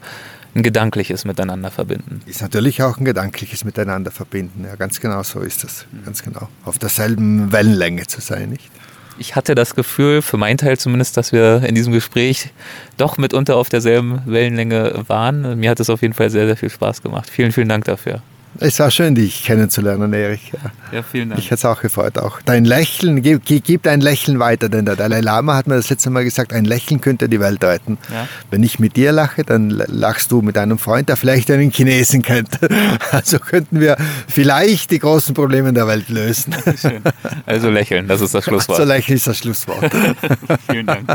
ein 0.55 0.63
gedankliches 0.63 1.25
Miteinander 1.25 1.71
verbinden. 1.71 2.21
Ist 2.25 2.41
natürlich 2.41 2.83
auch 2.83 2.97
ein 2.97 3.05
gedankliches 3.05 3.65
Miteinander 3.65 4.11
verbinden. 4.11 4.63
Ja, 4.65 4.75
ganz 4.75 4.99
genau 4.99 5.23
so 5.23 5.39
ist 5.39 5.63
das. 5.63 5.85
Ganz 6.05 6.23
genau. 6.23 6.47
Auf 6.63 6.77
derselben 6.79 7.51
Wellenlänge 7.51 8.07
zu 8.07 8.21
sein, 8.21 8.49
nicht? 8.49 8.69
Ich 9.17 9.35
hatte 9.35 9.55
das 9.55 9.75
Gefühl, 9.75 10.21
für 10.21 10.37
meinen 10.37 10.57
Teil 10.57 10.77
zumindest, 10.77 11.17
dass 11.17 11.31
wir 11.31 11.63
in 11.63 11.75
diesem 11.75 11.93
Gespräch 11.93 12.49
doch 12.97 13.17
mitunter 13.17 13.57
auf 13.57 13.69
derselben 13.69 14.21
Wellenlänge 14.25 15.03
waren. 15.07 15.59
Mir 15.59 15.69
hat 15.69 15.79
es 15.79 15.89
auf 15.89 16.01
jeden 16.01 16.13
Fall 16.13 16.29
sehr, 16.29 16.45
sehr 16.45 16.57
viel 16.57 16.69
Spaß 16.69 17.01
gemacht. 17.01 17.29
Vielen, 17.29 17.51
vielen 17.51 17.69
Dank 17.69 17.85
dafür. 17.85 18.21
Es 18.59 18.79
war 18.79 18.91
schön, 18.91 19.15
dich 19.15 19.43
kennenzulernen, 19.43 20.13
Erich. 20.13 20.51
Ja, 20.91 21.01
vielen 21.01 21.29
Dank. 21.29 21.39
Ich 21.39 21.51
hat 21.51 21.59
es 21.59 21.65
auch 21.65 21.81
gefreut. 21.81 22.17
Auch 22.17 22.39
dein 22.41 22.65
Lächeln, 22.65 23.21
gib, 23.21 23.43
gib 23.45 23.87
ein 23.87 23.99
Lächeln 23.99 24.39
weiter, 24.39 24.69
denn 24.69 24.85
der 24.85 24.95
Dalai 24.95 25.21
Lama 25.21 25.55
hat 25.55 25.67
mir 25.67 25.75
das 25.75 25.89
letzte 25.89 26.09
Mal 26.09 26.23
gesagt, 26.23 26.53
ein 26.53 26.65
Lächeln 26.65 27.01
könnte 27.01 27.27
die 27.27 27.39
Welt 27.39 27.63
retten. 27.63 27.97
Ja. 28.11 28.27
Wenn 28.51 28.63
ich 28.63 28.79
mit 28.79 28.95
dir 28.95 29.11
lache, 29.11 29.43
dann 29.43 29.69
lachst 29.69 30.31
du 30.31 30.41
mit 30.41 30.57
einem 30.57 30.77
Freund, 30.77 31.09
der 31.09 31.17
vielleicht 31.17 31.49
einen 31.51 31.71
Chinesen 31.71 32.21
kennt. 32.21 32.59
Also 33.11 33.37
könnten 33.39 33.79
wir 33.79 33.97
vielleicht 34.27 34.91
die 34.91 34.99
großen 34.99 35.33
Probleme 35.33 35.71
der 35.71 35.87
Welt 35.87 36.09
lösen. 36.09 36.55
Schön. 36.79 37.01
Also 37.45 37.69
lächeln, 37.69 38.07
das 38.07 38.21
ist 38.21 38.33
das 38.33 38.43
Schlusswort. 38.45 38.79
Also 38.79 38.91
lächeln 38.91 39.17
ist 39.17 39.27
das 39.27 39.37
Schlusswort. 39.37 39.91
Vielen 40.69 40.85
Dank. 40.85 41.07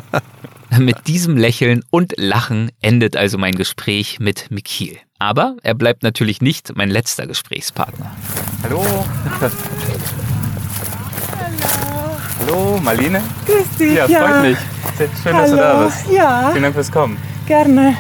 Mit 0.79 1.07
diesem 1.07 1.37
Lächeln 1.37 1.83
und 1.91 2.15
Lachen 2.17 2.71
endet 2.81 3.17
also 3.17 3.39
mein 3.39 3.55
Gespräch 3.55 4.21
mit 4.21 4.51
Mikil. 4.51 4.99
Aber 5.19 5.57
er 5.63 5.75
bleibt 5.75 6.03
natürlich 6.03 6.41
nicht 6.43 6.77
mein 6.77 6.91
letzter 6.91 7.27
Gesprächspartner. 7.27 8.15
Hallo. 8.63 8.85
Hallo, 12.41 12.79
Marlene. 12.83 13.23
Grüß 13.47 13.77
dich. 13.79 13.95
Ja, 13.95 14.05
freut 14.05 14.13
ja. 14.13 14.43
mich. 14.43 14.59
Schön, 15.23 15.35
Hallo. 15.35 15.39
dass 15.39 15.51
du 15.51 15.57
da 15.57 15.85
bist. 15.85 16.13
Ja. 16.13 16.51
Vielen 16.51 16.63
Dank 16.65 16.75
fürs 16.75 16.93
Kommen. 16.93 17.17
Gerne. 17.47 17.97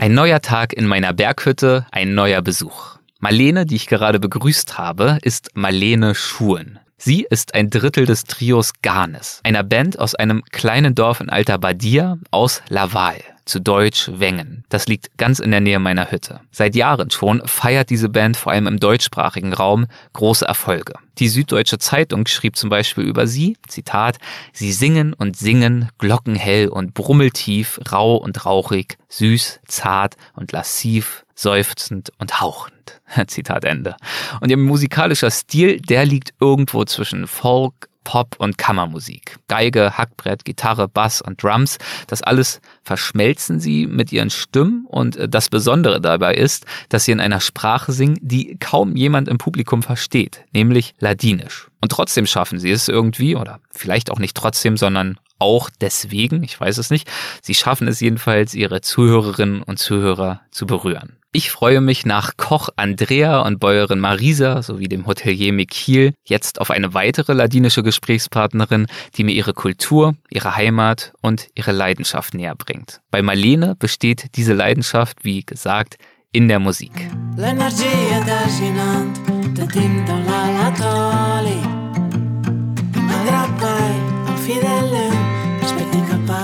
Ein 0.00 0.14
neuer 0.14 0.40
Tag 0.40 0.72
in 0.72 0.86
meiner 0.86 1.12
Berghütte, 1.12 1.86
ein 1.92 2.14
neuer 2.14 2.42
Besuch. 2.42 2.96
Marlene, 3.18 3.66
die 3.66 3.76
ich 3.76 3.86
gerade 3.86 4.18
begrüßt 4.18 4.78
habe, 4.78 5.18
ist 5.22 5.50
Marlene 5.54 6.14
Schuhen. 6.14 6.79
Sie 7.02 7.26
ist 7.30 7.54
ein 7.54 7.70
Drittel 7.70 8.04
des 8.04 8.24
Trios 8.24 8.72
Garnes, 8.82 9.40
einer 9.42 9.62
Band 9.62 9.98
aus 9.98 10.14
einem 10.14 10.44
kleinen 10.44 10.94
Dorf 10.94 11.20
in 11.20 11.30
Alta 11.30 11.56
Badia 11.56 12.18
aus 12.30 12.60
Laval, 12.68 13.22
zu 13.46 13.58
Deutsch 13.58 14.10
Wengen. 14.12 14.64
Das 14.68 14.86
liegt 14.86 15.16
ganz 15.16 15.38
in 15.38 15.50
der 15.50 15.62
Nähe 15.62 15.78
meiner 15.78 16.10
Hütte. 16.10 16.40
Seit 16.50 16.74
Jahren 16.74 17.10
schon 17.10 17.40
feiert 17.46 17.88
diese 17.88 18.10
Band 18.10 18.36
vor 18.36 18.52
allem 18.52 18.66
im 18.66 18.78
deutschsprachigen 18.78 19.54
Raum 19.54 19.86
große 20.12 20.44
Erfolge. 20.44 20.92
Die 21.18 21.28
Süddeutsche 21.28 21.78
Zeitung 21.78 22.26
schrieb 22.26 22.56
zum 22.56 22.68
Beispiel 22.68 23.04
über 23.04 23.26
sie, 23.26 23.56
Zitat, 23.66 24.18
sie 24.52 24.70
singen 24.70 25.14
und 25.14 25.38
singen, 25.38 25.88
glockenhell 25.96 26.68
und 26.68 26.92
brummeltief, 26.92 27.80
rau 27.90 28.16
und 28.16 28.44
rauchig, 28.44 28.98
süß, 29.08 29.60
zart 29.66 30.16
und 30.34 30.52
lassiv, 30.52 31.24
seufzend 31.34 32.12
und 32.18 32.42
hauchend. 32.42 32.79
Zitat 33.26 33.64
Ende. 33.64 33.96
Und 34.40 34.50
ihr 34.50 34.56
musikalischer 34.56 35.30
Stil, 35.30 35.80
der 35.80 36.04
liegt 36.04 36.34
irgendwo 36.40 36.84
zwischen 36.84 37.26
Folk, 37.26 37.90
Pop 38.04 38.36
und 38.38 38.58
Kammermusik. 38.58 39.36
Geige, 39.48 39.96
Hackbrett, 39.96 40.44
Gitarre, 40.44 40.88
Bass 40.88 41.20
und 41.20 41.42
Drums, 41.42 41.78
das 42.06 42.22
alles 42.22 42.60
verschmelzen 42.82 43.60
sie 43.60 43.86
mit 43.86 44.10
ihren 44.10 44.30
Stimmen 44.30 44.86
und 44.88 45.16
äh, 45.16 45.28
das 45.28 45.48
Besondere 45.48 46.00
dabei 46.00 46.34
ist, 46.34 46.66
dass 46.88 47.04
sie 47.04 47.12
in 47.12 47.20
einer 47.20 47.40
Sprache 47.40 47.92
singen, 47.92 48.18
die 48.20 48.56
kaum 48.58 48.96
jemand 48.96 49.28
im 49.28 49.38
Publikum 49.38 49.82
versteht, 49.82 50.44
nämlich 50.52 50.94
Ladinisch. 50.98 51.68
Und 51.80 51.92
trotzdem 51.92 52.26
schaffen 52.26 52.58
sie 52.58 52.70
es 52.70 52.88
irgendwie, 52.88 53.36
oder 53.36 53.60
vielleicht 53.70 54.10
auch 54.10 54.18
nicht 54.18 54.36
trotzdem, 54.36 54.76
sondern 54.76 55.18
auch 55.40 55.70
deswegen, 55.80 56.44
ich 56.44 56.60
weiß 56.60 56.78
es 56.78 56.90
nicht, 56.90 57.10
sie 57.42 57.54
schaffen 57.54 57.88
es 57.88 57.98
jedenfalls, 57.98 58.54
ihre 58.54 58.80
Zuhörerinnen 58.80 59.62
und 59.62 59.78
Zuhörer 59.78 60.42
zu 60.50 60.66
berühren. 60.66 61.16
Ich 61.32 61.52
freue 61.52 61.80
mich 61.80 62.04
nach 62.04 62.36
Koch 62.36 62.70
Andrea 62.74 63.42
und 63.42 63.60
Bäuerin 63.60 64.00
Marisa 64.00 64.62
sowie 64.62 64.88
dem 64.88 65.06
Hotelier 65.06 65.52
Mikil 65.52 66.12
jetzt 66.24 66.60
auf 66.60 66.72
eine 66.72 66.92
weitere 66.92 67.34
ladinische 67.34 67.84
Gesprächspartnerin, 67.84 68.88
die 69.14 69.22
mir 69.22 69.32
ihre 69.32 69.54
Kultur, 69.54 70.16
ihre 70.28 70.56
Heimat 70.56 71.12
und 71.20 71.46
ihre 71.54 71.70
Leidenschaft 71.70 72.34
näher 72.34 72.56
bringt. 72.56 73.00
Bei 73.12 73.22
Marlene 73.22 73.76
besteht 73.76 74.34
diese 74.34 74.54
Leidenschaft, 74.54 75.24
wie 75.24 75.44
gesagt, 75.44 75.98
in 76.32 76.48
der 76.48 76.58
Musik. 76.58 76.90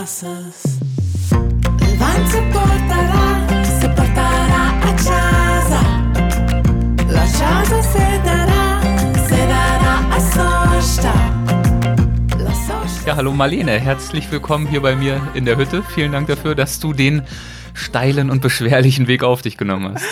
Il 0.06 0.12
vent 1.98 2.26
se 2.30 2.38
porterà, 2.52 3.26
se 3.80 3.88
porterà 3.88 4.64
Ja, 13.04 13.16
hallo 13.16 13.32
Marlene, 13.32 13.80
herzlich 13.80 14.30
willkommen 14.30 14.68
hier 14.68 14.80
bei 14.80 14.94
mir 14.94 15.20
in 15.34 15.44
der 15.44 15.56
Hütte. 15.56 15.82
Vielen 15.82 16.12
Dank 16.12 16.28
dafür, 16.28 16.54
dass 16.54 16.78
du 16.78 16.92
den 16.92 17.22
steilen 17.74 18.30
und 18.30 18.42
beschwerlichen 18.42 19.08
Weg 19.08 19.24
auf 19.24 19.42
dich 19.42 19.56
genommen 19.56 19.94
hast. 19.94 20.04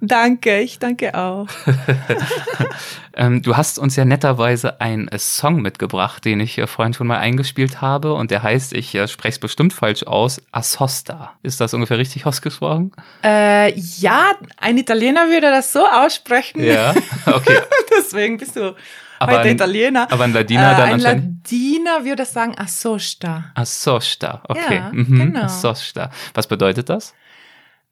Danke, 0.00 0.60
ich 0.60 0.78
danke 0.78 1.14
auch. 1.14 1.46
ähm, 3.16 3.42
du 3.42 3.56
hast 3.56 3.78
uns 3.78 3.96
ja 3.96 4.04
netterweise 4.04 4.80
einen 4.80 5.08
Song 5.18 5.62
mitgebracht, 5.62 6.24
den 6.24 6.40
ich 6.40 6.58
äh, 6.58 6.66
vorhin 6.66 6.94
schon 6.94 7.06
mal 7.06 7.18
eingespielt 7.18 7.80
habe 7.80 8.14
und 8.14 8.30
der 8.30 8.42
heißt, 8.42 8.72
ich 8.72 8.94
äh, 8.94 9.08
spreche 9.08 9.34
es 9.34 9.38
bestimmt 9.38 9.72
falsch 9.72 10.04
aus, 10.04 10.42
Assosta. 10.52 11.32
Ist 11.42 11.60
das 11.60 11.74
ungefähr 11.74 11.98
richtig 11.98 12.26
ausgesprochen? 12.26 12.92
Äh, 13.22 13.72
ja, 13.78 14.32
ein 14.58 14.78
Italiener 14.78 15.28
würde 15.28 15.50
das 15.50 15.72
so 15.72 15.86
aussprechen. 15.86 16.62
Ja, 16.62 16.94
okay. 17.26 17.58
Deswegen 17.90 18.38
bist 18.38 18.56
du 18.56 18.74
aber 19.18 19.38
heute 19.38 19.48
ein, 19.48 19.54
Italiener. 19.54 20.06
Aber 20.10 20.24
ein 20.24 20.32
Ladiner 20.32 20.72
äh, 20.72 20.76
dann 20.76 20.88
Ein 20.92 21.00
Ladiner 21.00 22.04
würde 22.04 22.24
sagen 22.24 22.56
Assosta. 22.58 23.44
Assosta, 23.54 24.42
okay. 24.48 24.76
Ja, 24.76 24.90
mhm. 24.92 25.18
genau. 25.18 25.44
Assosta. 25.44 26.10
Was 26.34 26.46
bedeutet 26.46 26.88
das? 26.88 27.14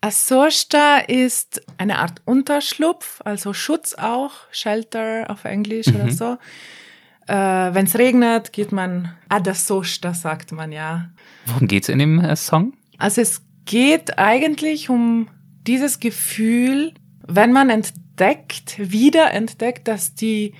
Asorsta 0.02 0.98
ist 0.98 1.62
eine 1.78 2.00
Art 2.00 2.22
Unterschlupf, 2.24 3.20
also 3.24 3.52
Schutz 3.52 3.94
auch, 3.94 4.32
Shelter 4.50 5.26
auf 5.28 5.44
Englisch 5.44 5.86
mhm. 5.86 5.94
oder 5.94 6.10
so. 6.10 6.38
Äh, 7.28 7.74
Wenn 7.74 7.86
es 7.86 7.96
regnet, 7.96 8.52
geht 8.52 8.72
man 8.72 9.14
ad 9.28 9.48
Asorsta, 9.48 10.12
sagt 10.12 10.50
man 10.50 10.72
ja. 10.72 11.08
Worum 11.46 11.68
geht's 11.68 11.88
in 11.88 12.00
dem 12.00 12.18
äh, 12.18 12.34
Song? 12.34 12.72
Also 12.98 13.20
es 13.20 13.42
geht 13.64 14.18
eigentlich 14.18 14.90
um 14.90 15.28
dieses 15.68 16.00
Gefühl, 16.00 16.92
wenn 17.24 17.52
man 17.52 17.70
entdeckt, 17.70 18.74
wieder 18.78 19.30
entdeckt, 19.32 19.86
dass 19.86 20.16
die, 20.16 20.54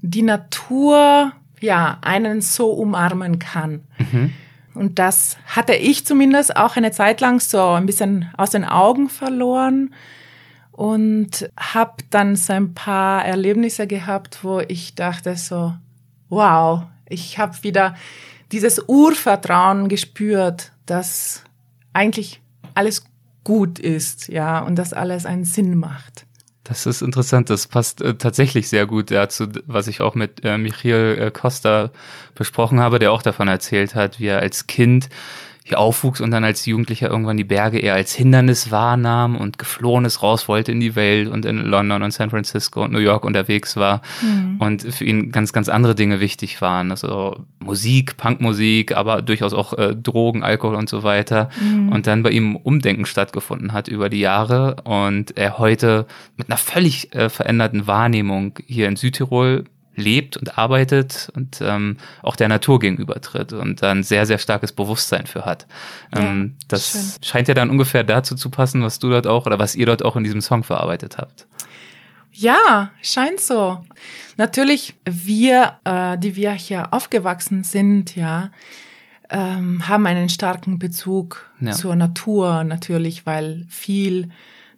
die 0.00 0.22
Natur 0.22 1.32
ja 1.60 1.98
einen 2.00 2.40
so 2.40 2.70
umarmen 2.70 3.38
kann. 3.38 3.84
Mhm. 3.98 4.32
Und 4.78 5.00
das 5.00 5.36
hatte 5.44 5.74
ich 5.74 6.06
zumindest 6.06 6.56
auch 6.56 6.76
eine 6.76 6.92
Zeit 6.92 7.20
lang 7.20 7.40
so 7.40 7.60
ein 7.70 7.84
bisschen 7.84 8.30
aus 8.36 8.50
den 8.50 8.64
Augen 8.64 9.08
verloren 9.08 9.92
und 10.70 11.50
habe 11.58 12.04
dann 12.10 12.36
so 12.36 12.52
ein 12.52 12.74
paar 12.74 13.24
Erlebnisse 13.24 13.88
gehabt, 13.88 14.44
wo 14.44 14.60
ich 14.60 14.94
dachte 14.94 15.34
so, 15.34 15.74
wow, 16.28 16.84
ich 17.08 17.40
habe 17.40 17.60
wieder 17.62 17.96
dieses 18.52 18.80
Urvertrauen 18.86 19.88
gespürt, 19.88 20.70
dass 20.86 21.42
eigentlich 21.92 22.40
alles 22.74 23.04
gut 23.42 23.80
ist, 23.80 24.28
ja, 24.28 24.60
und 24.60 24.76
dass 24.76 24.92
alles 24.92 25.26
einen 25.26 25.44
Sinn 25.44 25.76
macht. 25.76 26.24
Das 26.68 26.84
ist 26.84 27.00
interessant, 27.00 27.48
das 27.48 27.66
passt 27.66 28.02
äh, 28.02 28.14
tatsächlich 28.14 28.68
sehr 28.68 28.86
gut 28.86 29.10
dazu, 29.10 29.46
was 29.66 29.88
ich 29.88 30.02
auch 30.02 30.14
mit 30.14 30.44
äh, 30.44 30.58
Michael 30.58 31.18
äh, 31.18 31.30
Costa 31.30 31.90
besprochen 32.34 32.78
habe, 32.78 32.98
der 32.98 33.10
auch 33.10 33.22
davon 33.22 33.48
erzählt 33.48 33.94
hat, 33.94 34.20
wie 34.20 34.26
er 34.26 34.40
als 34.40 34.66
Kind 34.66 35.08
hier 35.68 35.78
aufwuchs 35.78 36.20
und 36.20 36.30
dann 36.30 36.44
als 36.44 36.66
Jugendlicher 36.66 37.08
irgendwann 37.08 37.36
die 37.36 37.44
Berge 37.44 37.78
eher 37.78 37.94
als 37.94 38.14
Hindernis 38.14 38.70
wahrnahm 38.70 39.36
und 39.36 39.58
geflohen 39.58 40.04
ist, 40.04 40.22
raus 40.22 40.48
wollte 40.48 40.72
in 40.72 40.80
die 40.80 40.96
Welt 40.96 41.28
und 41.28 41.44
in 41.44 41.58
London 41.58 42.02
und 42.02 42.10
San 42.10 42.30
Francisco 42.30 42.84
und 42.84 42.92
New 42.92 42.98
York 42.98 43.24
unterwegs 43.24 43.76
war 43.76 44.02
mhm. 44.22 44.56
und 44.58 44.82
für 44.82 45.04
ihn 45.04 45.30
ganz, 45.32 45.52
ganz 45.52 45.68
andere 45.68 45.94
Dinge 45.94 46.20
wichtig 46.20 46.60
waren. 46.60 46.90
Also 46.90 47.44
Musik, 47.60 48.16
Punkmusik, 48.16 48.96
aber 48.96 49.22
durchaus 49.22 49.52
auch 49.52 49.72
äh, 49.74 49.94
Drogen, 49.94 50.42
Alkohol 50.42 50.74
und 50.74 50.88
so 50.88 51.02
weiter. 51.02 51.50
Mhm. 51.60 51.90
Und 51.90 52.06
dann 52.06 52.22
bei 52.22 52.30
ihm 52.30 52.56
Umdenken 52.56 53.06
stattgefunden 53.06 53.72
hat 53.72 53.88
über 53.88 54.08
die 54.08 54.20
Jahre 54.20 54.76
und 54.84 55.36
er 55.36 55.58
heute 55.58 56.06
mit 56.36 56.48
einer 56.48 56.56
völlig 56.56 57.14
äh, 57.14 57.28
veränderten 57.28 57.86
Wahrnehmung 57.86 58.58
hier 58.66 58.88
in 58.88 58.96
Südtirol 58.96 59.64
lebt 59.98 60.36
und 60.36 60.56
arbeitet 60.58 61.30
und 61.34 61.60
ähm, 61.60 61.96
auch 62.22 62.36
der 62.36 62.48
Natur 62.48 62.78
gegenübertritt 62.78 63.52
und 63.52 63.82
dann 63.82 64.02
sehr, 64.02 64.26
sehr 64.26 64.38
starkes 64.38 64.72
Bewusstsein 64.72 65.26
für 65.26 65.44
hat. 65.44 65.66
Ähm, 66.16 66.54
ja, 66.58 66.66
das 66.68 66.92
schön. 66.92 67.24
scheint 67.24 67.48
ja 67.48 67.54
dann 67.54 67.70
ungefähr 67.70 68.04
dazu 68.04 68.34
zu 68.34 68.50
passen, 68.50 68.82
was 68.82 68.98
du 68.98 69.10
dort 69.10 69.26
auch 69.26 69.46
oder 69.46 69.58
was 69.58 69.74
ihr 69.74 69.86
dort 69.86 70.04
auch 70.04 70.16
in 70.16 70.24
diesem 70.24 70.40
Song 70.40 70.64
verarbeitet 70.64 71.18
habt. 71.18 71.46
Ja, 72.32 72.90
scheint 73.02 73.40
so. 73.40 73.84
Natürlich, 74.36 74.94
wir, 75.04 75.78
äh, 75.84 76.16
die 76.18 76.36
wir 76.36 76.52
hier 76.52 76.92
aufgewachsen 76.94 77.64
sind, 77.64 78.14
ja, 78.14 78.50
ähm, 79.30 79.88
haben 79.88 80.06
einen 80.06 80.28
starken 80.28 80.78
Bezug 80.78 81.50
ja. 81.60 81.72
zur 81.72 81.96
Natur 81.96 82.64
natürlich, 82.64 83.26
weil 83.26 83.66
viel 83.68 84.30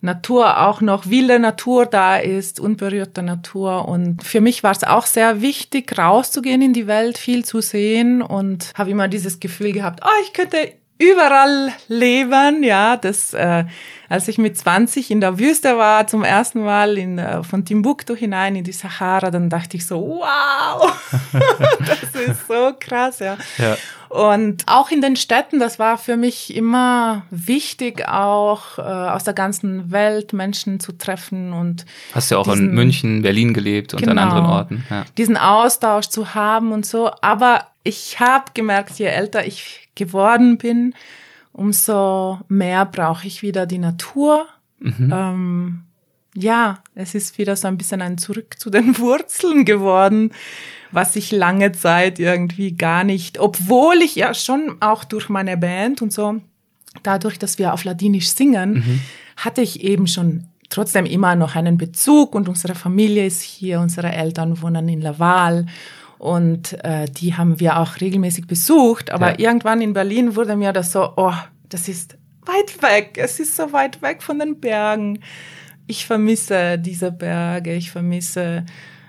Natur 0.02 0.66
auch 0.66 0.80
noch 0.80 1.08
wilde 1.10 1.38
Natur 1.38 1.86
da 1.86 2.16
ist, 2.16 2.58
unberührte 2.58 3.22
Natur. 3.22 3.86
Und 3.86 4.22
für 4.24 4.40
mich 4.40 4.62
war 4.62 4.72
es 4.72 4.84
auch 4.84 5.06
sehr 5.06 5.42
wichtig, 5.42 5.96
rauszugehen 5.98 6.62
in 6.62 6.72
die 6.72 6.86
Welt, 6.86 7.18
viel 7.18 7.44
zu 7.44 7.60
sehen 7.60 8.22
und 8.22 8.72
habe 8.74 8.90
immer 8.90 9.08
dieses 9.08 9.40
Gefühl 9.40 9.72
gehabt, 9.72 10.00
oh, 10.04 10.22
ich 10.24 10.32
könnte 10.32 10.72
überall 10.98 11.72
leben, 11.88 12.62
ja, 12.62 12.96
das, 12.96 13.34
äh, 13.34 13.64
als 14.10 14.26
ich 14.26 14.38
mit 14.38 14.58
20 14.58 15.12
in 15.12 15.20
der 15.20 15.38
Wüste 15.38 15.78
war, 15.78 16.08
zum 16.08 16.24
ersten 16.24 16.64
Mal 16.64 16.98
in, 16.98 17.18
äh, 17.18 17.44
von 17.44 17.64
Timbuktu 17.64 18.16
hinein 18.16 18.56
in 18.56 18.64
die 18.64 18.72
Sahara, 18.72 19.30
dann 19.30 19.48
dachte 19.48 19.76
ich 19.76 19.86
so, 19.86 20.20
wow, 20.20 20.92
das 21.78 22.20
ist 22.20 22.48
so 22.48 22.72
krass, 22.78 23.20
ja. 23.20 23.38
ja. 23.58 23.76
Und 24.08 24.64
auch 24.66 24.90
in 24.90 25.00
den 25.00 25.14
Städten, 25.14 25.60
das 25.60 25.78
war 25.78 25.96
für 25.96 26.16
mich 26.16 26.56
immer 26.56 27.22
wichtig, 27.30 28.08
auch 28.08 28.78
äh, 28.78 28.82
aus 28.82 29.22
der 29.22 29.34
ganzen 29.34 29.92
Welt 29.92 30.32
Menschen 30.32 30.80
zu 30.80 30.90
treffen 30.90 31.52
und 31.52 31.86
hast 32.12 32.32
ja 32.32 32.38
auch 32.38 32.48
diesen, 32.48 32.70
in 32.70 32.74
München, 32.74 33.22
Berlin 33.22 33.54
gelebt 33.54 33.94
und 33.94 34.00
genau, 34.00 34.10
an 34.10 34.18
anderen 34.18 34.46
Orten. 34.46 34.84
Ja. 34.90 35.04
Diesen 35.18 35.36
Austausch 35.36 36.08
zu 36.08 36.34
haben 36.34 36.72
und 36.72 36.84
so. 36.84 37.12
Aber 37.20 37.68
ich 37.84 38.18
habe 38.18 38.46
gemerkt, 38.54 38.98
je 38.98 39.06
älter 39.06 39.46
ich 39.46 39.88
geworden 39.94 40.58
bin, 40.58 40.94
umso 41.52 42.40
mehr 42.48 42.86
brauche 42.86 43.26
ich 43.26 43.42
wieder 43.42 43.66
die 43.66 43.78
Natur. 43.78 44.46
Mhm. 44.78 45.12
Ähm, 45.12 45.82
ja, 46.34 46.78
es 46.94 47.14
ist 47.14 47.38
wieder 47.38 47.56
so 47.56 47.68
ein 47.68 47.76
bisschen 47.76 48.02
ein 48.02 48.18
Zurück 48.18 48.58
zu 48.58 48.70
den 48.70 48.98
Wurzeln 48.98 49.64
geworden, 49.64 50.32
was 50.92 51.16
ich 51.16 51.32
lange 51.32 51.72
Zeit 51.72 52.18
irgendwie 52.18 52.72
gar 52.72 53.04
nicht, 53.04 53.38
obwohl 53.38 53.96
ich 53.96 54.16
ja 54.16 54.34
schon 54.34 54.76
auch 54.80 55.04
durch 55.04 55.28
meine 55.28 55.56
Band 55.56 56.02
und 56.02 56.12
so, 56.12 56.40
dadurch, 57.02 57.38
dass 57.38 57.58
wir 57.58 57.72
auf 57.72 57.84
Ladinisch 57.84 58.30
singen, 58.30 58.74
mhm. 58.74 59.00
hatte 59.36 59.62
ich 59.62 59.82
eben 59.82 60.06
schon 60.06 60.46
trotzdem 60.68 61.04
immer 61.04 61.34
noch 61.34 61.56
einen 61.56 61.78
Bezug 61.78 62.34
und 62.34 62.48
unsere 62.48 62.74
Familie 62.74 63.26
ist 63.26 63.42
hier, 63.42 63.80
unsere 63.80 64.12
Eltern 64.12 64.62
wohnen 64.62 64.88
in 64.88 65.00
Laval 65.00 65.66
und 66.20 66.74
äh, 66.84 67.06
die 67.06 67.34
haben 67.34 67.60
wir 67.60 67.78
auch 67.78 67.98
regelmäßig 67.98 68.46
besucht. 68.46 69.10
Aber 69.10 69.40
ja. 69.40 69.48
irgendwann 69.48 69.80
in 69.80 69.94
Berlin 69.94 70.36
wurde 70.36 70.54
mir 70.54 70.74
das 70.74 70.92
so, 70.92 71.14
oh, 71.16 71.32
das 71.70 71.88
ist 71.88 72.18
weit 72.44 72.82
weg. 72.82 73.16
Es 73.16 73.40
ist 73.40 73.56
so 73.56 73.72
weit 73.72 74.02
weg 74.02 74.22
von 74.22 74.38
den 74.38 74.60
Bergen. 74.60 75.20
Ich 75.86 76.04
vermisse 76.04 76.78
diese 76.78 77.10
Berge. 77.10 77.72
Ich 77.72 77.90
vermisse 77.90 78.66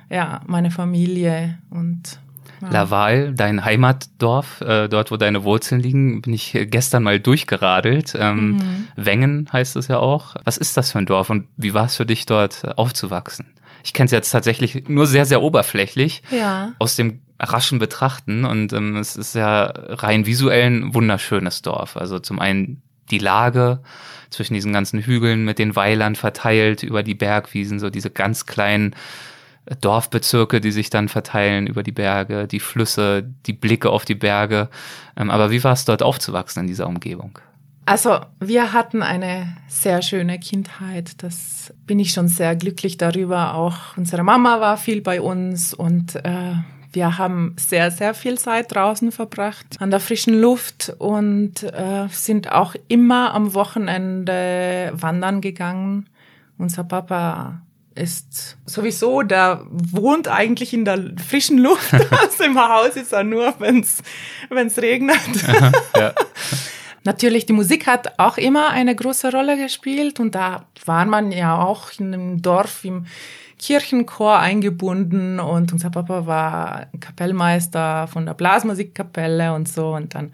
ja 0.09 0.39
meine 0.47 0.71
Familie 0.71 1.57
und 1.69 2.17
ja. 2.61 2.69
Laval, 2.69 3.33
dein 3.33 3.65
Heimatdorf, 3.65 4.61
äh, 4.61 4.87
dort 4.87 5.11
wo 5.11 5.17
deine 5.17 5.43
Wurzeln 5.43 5.81
liegen, 5.81 6.21
bin 6.21 6.33
ich 6.33 6.57
gestern 6.67 7.03
mal 7.03 7.19
durchgeradelt. 7.19 8.15
Ähm, 8.17 8.51
mhm. 8.51 8.87
Wengen 8.95 9.49
heißt 9.51 9.75
es 9.75 9.89
ja 9.89 9.97
auch. 9.97 10.35
Was 10.45 10.57
ist 10.57 10.77
das 10.77 10.93
für 10.93 10.99
ein 10.99 11.07
Dorf 11.07 11.29
und 11.29 11.49
wie 11.57 11.73
war 11.73 11.87
es 11.87 11.97
für 11.97 12.05
dich 12.05 12.25
dort 12.25 12.77
aufzuwachsen? 12.77 13.47
Ich 13.83 13.93
kenne 13.93 14.05
es 14.05 14.11
jetzt 14.11 14.31
tatsächlich 14.31 14.87
nur 14.87 15.07
sehr, 15.07 15.25
sehr 15.25 15.41
oberflächlich 15.41 16.21
ja. 16.31 16.73
aus 16.79 16.95
dem 16.95 17.21
raschen 17.39 17.79
Betrachten 17.79 18.45
und 18.45 18.73
ähm, 18.73 18.97
es 18.97 19.15
ist 19.15 19.35
ja 19.35 19.65
rein 19.65 20.25
visuell 20.25 20.67
ein 20.67 20.93
wunderschönes 20.93 21.61
Dorf. 21.61 21.97
Also 21.97 22.19
zum 22.19 22.39
einen 22.39 22.81
die 23.09 23.19
Lage 23.19 23.81
zwischen 24.29 24.53
diesen 24.53 24.73
ganzen 24.73 24.99
Hügeln 25.01 25.43
mit 25.43 25.59
den 25.59 25.75
Weilern 25.75 26.15
verteilt 26.15 26.83
über 26.83 27.03
die 27.03 27.15
Bergwiesen, 27.15 27.79
so 27.79 27.89
diese 27.89 28.09
ganz 28.09 28.45
kleinen 28.45 28.95
Dorfbezirke, 29.79 30.59
die 30.59 30.71
sich 30.71 30.89
dann 30.89 31.07
verteilen 31.07 31.67
über 31.67 31.83
die 31.83 31.91
Berge, 31.91 32.47
die 32.47 32.59
Flüsse, 32.59 33.23
die 33.45 33.53
Blicke 33.53 33.89
auf 33.89 34.05
die 34.05 34.15
Berge. 34.15 34.69
Ähm, 35.15 35.29
aber 35.29 35.51
wie 35.51 35.63
war 35.63 35.73
es 35.73 35.85
dort 35.85 36.01
aufzuwachsen 36.01 36.61
in 36.61 36.67
dieser 36.67 36.87
Umgebung? 36.87 37.37
Also 37.91 38.21
wir 38.39 38.71
hatten 38.71 39.03
eine 39.03 39.57
sehr 39.67 40.01
schöne 40.01 40.39
Kindheit. 40.39 41.21
Das 41.21 41.73
bin 41.85 41.99
ich 41.99 42.13
schon 42.13 42.29
sehr 42.29 42.55
glücklich 42.55 42.95
darüber. 42.95 43.53
Auch 43.55 43.97
unsere 43.97 44.23
Mama 44.23 44.61
war 44.61 44.77
viel 44.77 45.01
bei 45.01 45.19
uns 45.19 45.73
und 45.73 46.15
äh, 46.15 46.53
wir 46.93 47.17
haben 47.17 47.53
sehr, 47.59 47.91
sehr 47.91 48.13
viel 48.13 48.37
Zeit 48.37 48.73
draußen 48.73 49.11
verbracht, 49.11 49.65
an 49.79 49.91
der 49.91 49.99
frischen 49.99 50.39
Luft 50.39 50.93
und 50.99 51.63
äh, 51.63 52.07
sind 52.09 52.49
auch 52.49 52.75
immer 52.87 53.33
am 53.33 53.53
Wochenende 53.53 54.93
wandern 54.93 55.41
gegangen. 55.41 56.07
Unser 56.57 56.85
Papa 56.85 57.61
ist 57.93 58.55
sowieso, 58.65 59.21
der 59.21 59.65
wohnt 59.69 60.29
eigentlich 60.29 60.73
in 60.73 60.85
der 60.85 61.11
frischen 61.27 61.57
Luft. 61.57 61.93
also 62.09 62.43
im 62.45 62.57
Haus 62.57 62.95
ist 62.95 63.11
er 63.11 63.25
nur, 63.25 63.53
wenn 63.59 63.81
es 63.81 64.81
regnet. 64.81 65.17
Aha, 65.45 65.71
ja. 65.97 66.13
Natürlich, 67.03 67.47
die 67.47 67.53
Musik 67.53 67.87
hat 67.87 68.19
auch 68.19 68.37
immer 68.37 68.69
eine 68.69 68.95
große 68.95 69.31
Rolle 69.31 69.57
gespielt 69.57 70.19
und 70.19 70.35
da 70.35 70.65
war 70.85 71.05
man 71.05 71.31
ja 71.31 71.59
auch 71.63 71.89
in 71.97 72.13
einem 72.13 72.41
Dorf 72.41 72.85
im 72.85 73.07
Kirchenchor 73.57 74.39
eingebunden 74.39 75.39
und 75.39 75.71
unser 75.73 75.89
Papa 75.89 76.25
war 76.25 76.87
Kapellmeister 76.99 78.07
von 78.07 78.25
der 78.25 78.33
Blasmusikkapelle 78.33 79.53
und 79.53 79.67
so 79.67 79.95
und 79.95 80.15
dann 80.15 80.33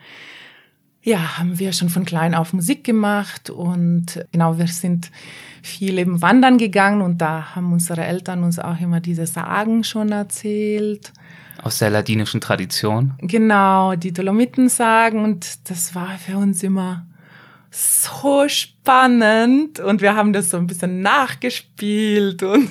ja, 1.03 1.37
haben 1.37 1.57
wir 1.57 1.71
schon 1.71 1.87
von 1.87 2.03
klein 2.03 2.35
auf 2.35 2.51
Musik 2.51 2.83
gemacht 2.83 3.49
und 3.49 4.25
genau, 4.33 4.57
wir 4.57 4.67
sind 4.67 5.09
viel 5.63 5.97
eben 5.99 6.21
wandern 6.21 6.57
gegangen 6.57 7.01
und 7.01 7.19
da 7.19 7.55
haben 7.55 7.71
unsere 7.71 8.03
Eltern 8.03 8.43
uns 8.43 8.59
auch 8.59 8.79
immer 8.81 8.99
diese 8.99 9.25
Sagen 9.25 9.85
schon 9.85 10.11
erzählt. 10.11 11.13
Aus 11.63 11.79
der 11.79 11.89
ladinischen 11.89 12.41
Tradition. 12.41 13.13
Genau, 13.19 13.95
die 13.95 14.13
Dolomiten 14.13 14.69
sagen 14.69 15.23
und 15.23 15.69
das 15.69 15.95
war 15.95 16.17
für 16.17 16.37
uns 16.37 16.63
immer 16.63 17.05
so 17.71 18.47
spannend 18.47 19.79
und 19.79 20.01
wir 20.01 20.15
haben 20.15 20.33
das 20.33 20.49
so 20.49 20.57
ein 20.57 20.67
bisschen 20.67 21.01
nachgespielt 21.01 22.41
und, 22.43 22.69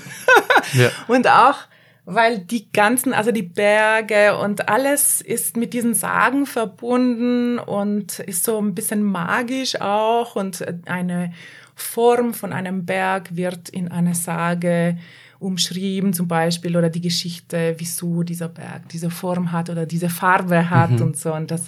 ja. 0.72 0.90
und 1.08 1.28
auch 1.28 1.58
weil 2.06 2.38
die 2.38 2.70
ganzen, 2.70 3.12
also 3.12 3.32
die 3.32 3.42
Berge 3.42 4.38
und 4.38 4.68
alles 4.68 5.20
ist 5.20 5.56
mit 5.56 5.74
diesen 5.74 5.92
Sagen 5.92 6.46
verbunden 6.46 7.58
und 7.58 8.20
ist 8.20 8.44
so 8.44 8.58
ein 8.58 8.76
bisschen 8.76 9.02
magisch 9.02 9.80
auch 9.80 10.36
und 10.36 10.64
eine 10.88 11.32
Form 11.74 12.32
von 12.32 12.52
einem 12.52 12.86
Berg 12.86 13.36
wird 13.36 13.68
in 13.68 13.88
einer 13.90 14.14
Sage 14.14 14.96
umschrieben 15.38 16.12
zum 16.12 16.28
Beispiel 16.28 16.76
oder 16.76 16.90
die 16.90 17.00
Geschichte, 17.00 17.74
wieso 17.78 18.22
dieser 18.22 18.48
Berg 18.48 18.88
diese 18.88 19.10
Form 19.10 19.52
hat 19.52 19.70
oder 19.70 19.86
diese 19.86 20.08
Farbe 20.08 20.70
hat 20.70 20.92
mhm. 20.92 21.02
und 21.02 21.16
so. 21.16 21.34
Und 21.34 21.50
das 21.50 21.66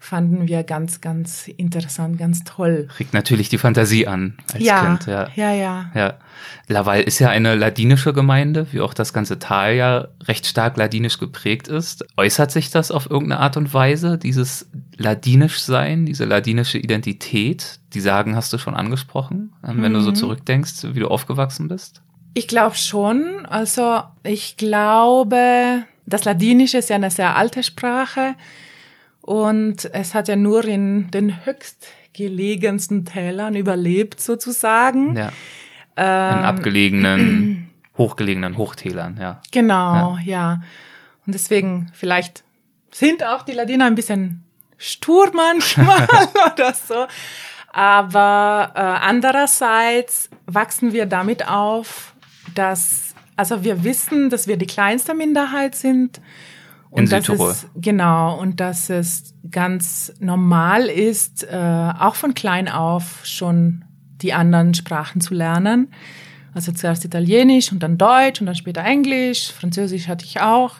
fanden 0.00 0.46
wir 0.46 0.62
ganz, 0.62 1.00
ganz 1.00 1.48
interessant, 1.48 2.18
ganz 2.18 2.44
toll. 2.44 2.88
Regt 2.98 3.14
natürlich 3.14 3.48
die 3.48 3.58
Fantasie 3.58 4.06
an 4.06 4.34
als 4.52 4.62
ja, 4.62 4.84
Kind. 4.84 5.06
Ja, 5.06 5.28
ja, 5.34 5.52
ja. 5.52 5.90
ja. 5.94 6.14
Laval 6.68 7.00
ist 7.00 7.18
ja 7.18 7.30
eine 7.30 7.56
ladinische 7.56 8.12
Gemeinde, 8.12 8.68
wie 8.70 8.80
auch 8.80 8.94
das 8.94 9.12
ganze 9.12 9.38
Tal 9.38 9.74
ja 9.74 10.08
recht 10.24 10.46
stark 10.46 10.76
ladinisch 10.76 11.18
geprägt 11.18 11.66
ist. 11.66 12.06
Äußert 12.16 12.52
sich 12.52 12.70
das 12.70 12.90
auf 12.90 13.10
irgendeine 13.10 13.40
Art 13.40 13.56
und 13.56 13.74
Weise, 13.74 14.18
dieses 14.18 14.70
ladinisch 14.96 15.60
sein, 15.60 16.06
diese 16.06 16.24
ladinische 16.24 16.78
Identität? 16.78 17.80
Die 17.94 18.00
Sagen 18.00 18.36
hast 18.36 18.52
du 18.52 18.58
schon 18.58 18.74
angesprochen, 18.74 19.52
mhm. 19.62 19.82
wenn 19.82 19.94
du 19.94 20.00
so 20.00 20.10
mhm. 20.10 20.14
zurückdenkst, 20.14 20.94
wie 20.94 21.00
du 21.00 21.08
aufgewachsen 21.08 21.66
bist? 21.66 22.02
Ich 22.34 22.48
glaube 22.48 22.76
schon. 22.76 23.46
Also 23.46 24.02
ich 24.22 24.56
glaube, 24.56 25.84
das 26.06 26.24
Ladinische 26.24 26.78
ist 26.78 26.90
ja 26.90 26.96
eine 26.96 27.10
sehr 27.10 27.36
alte 27.36 27.62
Sprache 27.62 28.34
und 29.20 29.84
es 29.92 30.14
hat 30.14 30.28
ja 30.28 30.36
nur 30.36 30.64
in 30.64 31.10
den 31.10 31.44
höchstgelegensten 31.44 33.04
Tälern 33.04 33.54
überlebt 33.56 34.20
sozusagen. 34.20 35.16
Ja. 35.16 35.32
Ähm, 35.96 36.38
in 36.38 36.44
abgelegenen, 36.44 37.70
hochgelegenen 37.98 38.56
Hochtälern, 38.56 39.18
ja. 39.20 39.42
Genau, 39.50 40.16
ja. 40.16 40.22
ja. 40.24 40.62
Und 41.26 41.34
deswegen 41.34 41.90
vielleicht 41.92 42.44
sind 42.90 43.22
auch 43.22 43.42
die 43.42 43.52
Ladiner 43.52 43.84
ein 43.84 43.94
bisschen 43.94 44.44
stur 44.78 45.30
manchmal 45.34 46.08
oder 46.54 46.72
so. 46.72 47.06
Aber 47.70 48.72
äh, 48.74 48.78
andererseits 48.78 50.30
wachsen 50.46 50.92
wir 50.92 51.04
damit 51.04 51.46
auf, 51.46 52.14
dass, 52.58 53.14
also 53.36 53.62
wir 53.62 53.84
wissen, 53.84 54.30
dass 54.30 54.48
wir 54.48 54.56
die 54.56 54.66
kleinste 54.66 55.14
Minderheit 55.14 55.74
sind. 55.74 56.20
Und 56.90 57.02
In 57.02 57.06
Südtirol. 57.06 57.50
Es, 57.50 57.66
genau, 57.76 58.38
und 58.38 58.60
dass 58.60 58.90
es 58.90 59.34
ganz 59.50 60.12
normal 60.18 60.86
ist, 60.86 61.44
äh, 61.44 61.92
auch 61.98 62.16
von 62.16 62.34
klein 62.34 62.68
auf 62.68 63.24
schon 63.24 63.84
die 64.22 64.32
anderen 64.32 64.74
Sprachen 64.74 65.20
zu 65.20 65.34
lernen. 65.34 65.92
Also 66.54 66.72
zuerst 66.72 67.04
Italienisch 67.04 67.70
und 67.70 67.82
dann 67.82 67.98
Deutsch 67.98 68.40
und 68.40 68.46
dann 68.46 68.56
später 68.56 68.82
Englisch, 68.82 69.52
Französisch 69.52 70.08
hatte 70.08 70.24
ich 70.24 70.40
auch. 70.40 70.76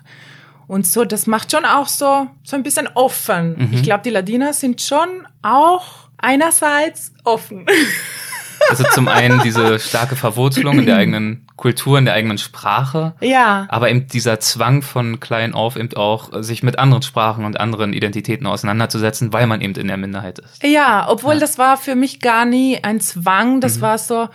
Und 0.66 0.86
so, 0.86 1.05
das 1.05 1.26
macht 1.26 1.52
schon 1.52 1.64
auch 1.64 1.86
so, 1.86 2.26
so 2.42 2.56
ein 2.56 2.62
bisschen 2.62 2.88
offen. 2.94 3.56
Mhm. 3.56 3.68
Ich 3.72 3.82
glaube, 3.82 4.02
die 4.02 4.10
Ladiner 4.10 4.52
sind 4.52 4.82
schon 4.82 5.09
auch 5.42 6.09
einerseits 6.16 7.12
offen. 7.24 7.66
Also 8.68 8.84
zum 8.92 9.08
einen 9.08 9.40
diese 9.42 9.78
starke 9.78 10.16
Verwurzelung 10.16 10.78
in 10.78 10.86
der 10.86 10.96
eigenen 10.98 11.46
Kultur, 11.56 11.98
in 11.98 12.04
der 12.04 12.14
eigenen 12.14 12.38
Sprache. 12.38 13.14
Ja. 13.20 13.66
Aber 13.68 13.90
eben 13.90 14.06
dieser 14.06 14.40
Zwang 14.40 14.82
von 14.82 15.20
klein 15.20 15.54
auf 15.54 15.76
eben 15.76 15.92
auch, 15.96 16.30
sich 16.42 16.62
mit 16.62 16.78
anderen 16.78 17.02
Sprachen 17.02 17.44
und 17.44 17.58
anderen 17.58 17.92
Identitäten 17.92 18.46
auseinanderzusetzen, 18.46 19.32
weil 19.32 19.46
man 19.46 19.60
eben 19.60 19.74
in 19.74 19.88
der 19.88 19.96
Minderheit 19.96 20.38
ist. 20.38 20.62
Ja, 20.62 21.06
obwohl 21.08 21.34
ja. 21.34 21.40
das 21.40 21.58
war 21.58 21.76
für 21.76 21.94
mich 21.94 22.20
gar 22.20 22.44
nie 22.44 22.78
ein 22.82 23.00
Zwang. 23.00 23.60
Das 23.60 23.78
mhm. 23.78 23.80
war 23.82 23.98
so, 23.98 24.28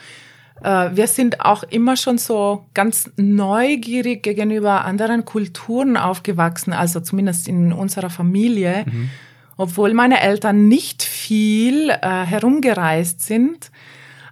äh, 0.64 0.90
wir 0.94 1.08
sind 1.08 1.42
auch 1.42 1.64
immer 1.64 1.96
schon 1.96 2.18
so 2.18 2.66
ganz 2.74 3.12
neugierig 3.18 4.24
gegenüber 4.24 4.86
anderen 4.86 5.26
Kulturen 5.26 5.98
aufgewachsen, 5.98 6.74
also 6.74 7.00
zumindest 7.00 7.48
in 7.48 7.74
unserer 7.74 8.10
Familie. 8.10 8.86
Mhm. 8.86 9.10
obwohl 9.56 9.94
meine 9.94 10.20
Eltern 10.20 10.68
nicht 10.68 11.04
viel 11.04 11.92
äh, 11.92 12.26
herumgereist 12.26 13.22
sind. 13.22 13.70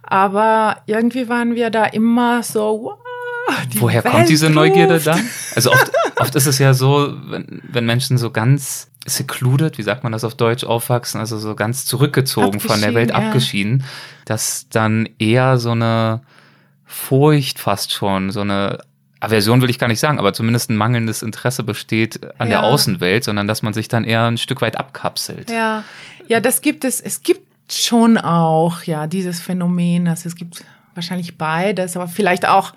Aber 0.02 0.78
irgendwie 0.86 1.28
waren 1.28 1.54
wir 1.54 1.70
da 1.70 1.84
immer 1.84 2.42
so, 2.42 2.98
die 3.72 3.80
Woher 3.80 4.04
Welt 4.04 4.14
kommt 4.14 4.28
diese 4.28 4.46
ruft. 4.46 4.56
Neugierde 4.56 5.00
dann? 5.00 5.20
Also 5.54 5.72
oft, 5.72 5.90
oft 6.16 6.34
ist 6.34 6.46
es 6.46 6.58
ja 6.58 6.74
so, 6.74 7.14
wenn, 7.26 7.62
wenn 7.68 7.86
Menschen 7.86 8.18
so 8.18 8.30
ganz 8.30 8.88
secluded, 9.06 9.78
wie 9.78 9.82
sagt 9.82 10.04
man 10.04 10.12
das 10.12 10.24
auf 10.24 10.34
Deutsch, 10.34 10.64
aufwachsen, 10.64 11.20
also 11.20 11.38
so 11.38 11.54
ganz 11.54 11.84
zurückgezogen 11.86 12.60
von 12.60 12.80
der 12.80 12.94
Welt, 12.94 13.10
ja. 13.10 13.16
abgeschieden, 13.16 13.84
dass 14.24 14.68
dann 14.68 15.08
eher 15.18 15.58
so 15.58 15.72
eine 15.72 16.22
Furcht 16.84 17.58
fast 17.58 17.92
schon, 17.92 18.30
so 18.30 18.42
eine 18.42 18.78
Aversion 19.18 19.62
will 19.62 19.70
ich 19.70 19.78
gar 19.78 19.88
nicht 19.88 20.00
sagen, 20.00 20.18
aber 20.18 20.32
zumindest 20.32 20.70
ein 20.70 20.76
mangelndes 20.76 21.22
Interesse 21.22 21.62
besteht 21.62 22.20
an 22.38 22.50
ja. 22.50 22.60
der 22.60 22.64
Außenwelt, 22.64 23.22
sondern 23.24 23.46
dass 23.46 23.62
man 23.62 23.72
sich 23.72 23.88
dann 23.88 24.04
eher 24.04 24.24
ein 24.24 24.38
Stück 24.38 24.60
weit 24.60 24.78
abkapselt. 24.78 25.50
Ja, 25.50 25.84
ja, 26.26 26.40
das 26.40 26.60
gibt 26.60 26.84
es. 26.84 27.00
Es 27.00 27.22
gibt 27.22 27.51
schon 27.74 28.18
auch, 28.18 28.82
ja, 28.84 29.06
dieses 29.06 29.40
Phänomen. 29.40 30.08
Also 30.08 30.28
es 30.28 30.36
gibt 30.36 30.64
wahrscheinlich 30.94 31.38
beides, 31.38 31.96
aber 31.96 32.08
vielleicht 32.08 32.46
auch. 32.46 32.72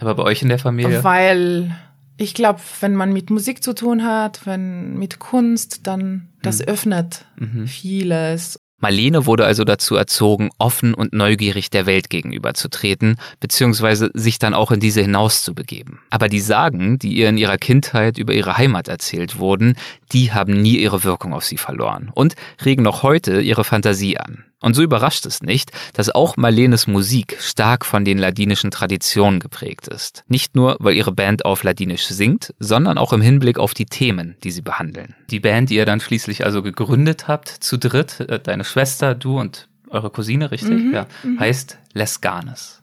Aber 0.00 0.14
bei 0.14 0.22
euch 0.22 0.42
in 0.42 0.48
der 0.48 0.58
Familie? 0.58 1.04
Weil 1.04 1.76
ich 2.16 2.34
glaube, 2.34 2.60
wenn 2.80 2.94
man 2.94 3.12
mit 3.12 3.30
Musik 3.30 3.62
zu 3.62 3.74
tun 3.74 4.04
hat, 4.04 4.46
wenn 4.46 4.98
mit 4.98 5.18
Kunst, 5.18 5.86
dann 5.86 6.28
das 6.42 6.60
mhm. 6.60 6.64
öffnet 6.66 7.24
mhm. 7.36 7.66
vieles. 7.66 8.58
Marlene 8.80 9.26
wurde 9.26 9.44
also 9.44 9.64
dazu 9.64 9.96
erzogen, 9.96 10.50
offen 10.58 10.94
und 10.94 11.12
neugierig 11.12 11.70
der 11.70 11.86
Welt 11.86 12.10
gegenüberzutreten, 12.10 13.16
beziehungsweise 13.38 14.10
sich 14.14 14.38
dann 14.38 14.54
auch 14.54 14.70
in 14.70 14.80
diese 14.80 15.02
hinauszubegeben. 15.02 16.00
Aber 16.10 16.28
die 16.28 16.40
Sagen, 16.40 16.98
die 16.98 17.14
ihr 17.14 17.28
in 17.28 17.38
ihrer 17.38 17.58
Kindheit 17.58 18.18
über 18.18 18.32
ihre 18.32 18.56
Heimat 18.56 18.88
erzählt 18.88 19.38
wurden, 19.38 19.76
die 20.12 20.32
haben 20.32 20.60
nie 20.60 20.76
ihre 20.76 21.04
Wirkung 21.04 21.34
auf 21.34 21.44
sie 21.44 21.58
verloren 21.58 22.10
und 22.14 22.34
regen 22.64 22.82
noch 22.82 23.02
heute 23.02 23.40
ihre 23.40 23.64
Fantasie 23.64 24.18
an. 24.18 24.44
Und 24.62 24.74
so 24.74 24.82
überrascht 24.82 25.24
es 25.24 25.42
nicht, 25.42 25.72
dass 25.94 26.10
auch 26.10 26.36
Marlenes 26.36 26.86
Musik 26.86 27.38
stark 27.40 27.86
von 27.86 28.04
den 28.04 28.18
ladinischen 28.18 28.70
Traditionen 28.70 29.40
geprägt 29.40 29.88
ist. 29.88 30.22
Nicht 30.28 30.54
nur, 30.54 30.76
weil 30.80 30.94
ihre 30.94 31.12
Band 31.12 31.46
auf 31.46 31.62
Ladinisch 31.62 32.06
singt, 32.06 32.54
sondern 32.58 32.98
auch 32.98 33.14
im 33.14 33.22
Hinblick 33.22 33.58
auf 33.58 33.72
die 33.72 33.86
Themen, 33.86 34.36
die 34.44 34.50
sie 34.50 34.60
behandeln. 34.60 35.14
Die 35.30 35.40
Band, 35.40 35.70
die 35.70 35.76
ihr 35.76 35.86
dann 35.86 36.00
schließlich 36.00 36.44
also 36.44 36.62
gegründet 36.62 37.26
habt, 37.26 37.48
zu 37.48 37.78
dritt, 37.78 38.20
äh, 38.20 38.38
deine 38.38 38.64
Schwester, 38.70 39.14
du 39.14 39.38
und 39.38 39.68
eure 39.88 40.10
Cousine, 40.10 40.50
richtig? 40.50 40.70
Mhm, 40.70 40.94
ja. 40.94 41.06
Mhm. 41.22 41.40
Heißt 41.40 41.78
Les 41.92 42.20
Ganes. 42.20 42.80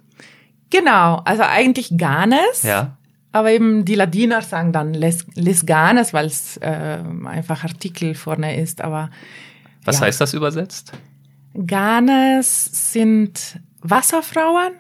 Genau, 0.70 1.22
also 1.26 1.44
eigentlich 1.44 1.98
Ganes. 1.98 2.64
Ja. 2.64 2.98
Aber 3.32 3.52
eben 3.52 3.86
die 3.86 3.96
Ladiner 3.96 4.42
sagen 4.42 4.74
dann 4.74 4.94
Les, 4.94 5.26
Les 5.36 5.66
Ganes, 5.66 6.14
weil 6.14 6.26
es 6.26 6.58
äh, 6.58 7.00
einfach 7.26 7.64
Artikel 7.64 8.16
vorne 8.16 8.60
ist. 8.60 8.82
Aber 8.82 9.10
was 9.86 10.00
ja. 10.00 10.08
heißt 10.08 10.20
das 10.20 10.34
übersetzt? 10.34 10.94
Ganes 11.54 12.92
sind 12.92 13.60
Wasserfrauen, 13.82 14.74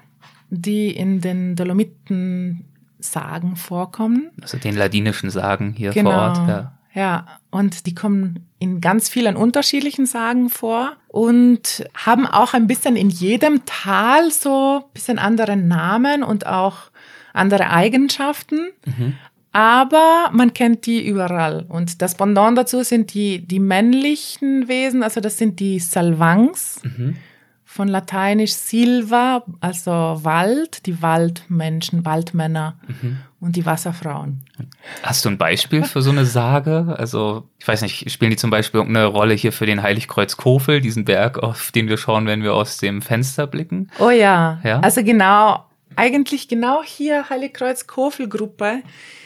die 0.49 0.91
in 0.91 1.21
den 1.21 1.55
Dolomiten 1.55 2.65
Sagen 2.99 3.55
vorkommen. 3.55 4.31
Also 4.41 4.57
den 4.57 4.75
ladinischen 4.75 5.29
Sagen 5.29 5.73
hier 5.77 5.91
genau. 5.91 6.11
vor 6.11 6.19
Ort. 6.19 6.38
Ja. 6.49 6.77
ja, 6.93 7.27
und 7.51 7.85
die 7.85 7.93
kommen 7.93 8.47
in 8.59 8.81
ganz 8.81 9.09
vielen 9.09 9.35
unterschiedlichen 9.35 10.05
Sagen 10.05 10.49
vor 10.49 10.93
und 11.07 11.85
haben 11.93 12.25
auch 12.25 12.53
ein 12.53 12.67
bisschen 12.67 12.95
in 12.95 13.09
jedem 13.09 13.65
Tal 13.65 14.31
so 14.31 14.84
ein 14.84 14.93
bisschen 14.93 15.19
andere 15.19 15.55
Namen 15.55 16.23
und 16.23 16.47
auch 16.47 16.91
andere 17.34 17.69
Eigenschaften. 17.69 18.69
Mhm 18.85 19.13
aber 19.57 20.29
man 20.34 20.53
kennt 20.53 20.85
die 20.85 21.03
überall. 21.07 21.65
Und 21.67 22.03
das 22.03 22.13
Pendant 22.13 22.59
dazu 22.59 22.84
sind 22.84 23.15
die, 23.15 23.39
die 23.39 23.59
männlichen 23.59 24.67
Wesen, 24.67 25.01
also 25.01 25.19
das 25.19 25.39
sind 25.39 25.59
die 25.59 25.79
Salvangs, 25.79 26.81
mhm. 26.84 27.15
von 27.65 27.88
lateinisch 27.88 28.53
Silva, 28.53 29.43
also 29.59 29.91
Wald, 29.91 30.85
die 30.85 31.01
Waldmenschen, 31.01 32.05
Waldmänner 32.05 32.77
mhm. 32.88 33.17
Und 33.39 33.55
die 33.55 33.65
Wasserfrauen. 33.65 34.43
Hast 35.03 35.26
du 35.26 35.30
ein 35.30 35.38
Beispiel 35.38 35.84
für 35.84 36.01
so 36.01 36.09
eine 36.09 36.26
Sage? 36.26 36.95
Also, 36.97 37.47
ich 37.59 37.68
weiß 37.68 37.81
nicht, 37.84 38.09
spielen 38.11 38.31
die 38.31 38.38
zum 38.38 38.49
Beispiel 38.49 38.80
irgendeine 38.80 39.05
Rolle 39.07 39.34
hier 39.34 39.51
für 39.51 39.65
den 39.65 39.84
Heiligkreuz 39.84 40.38
Kofel, 40.38 40.81
diesen 40.81 41.05
Berg, 41.05 41.38
auf 41.38 41.72
den 41.72 41.88
wir 41.88 41.97
schauen, 41.97 42.26
wenn 42.26 42.43
wir 42.43 42.53
aus 42.53 42.77
dem 42.77 43.01
Fenster 43.01 43.45
blicken? 43.45 43.91
Oh 43.99 44.09
ja. 44.09 44.59
ja? 44.64 44.80
Also 44.80 45.03
genau, 45.03 45.65
eigentlich 45.95 46.47
genau 46.47 46.81
hier 46.84 47.30
Heiligkreuz 47.30 47.88
Kofel 47.88 48.27
Gruppe 48.27 48.81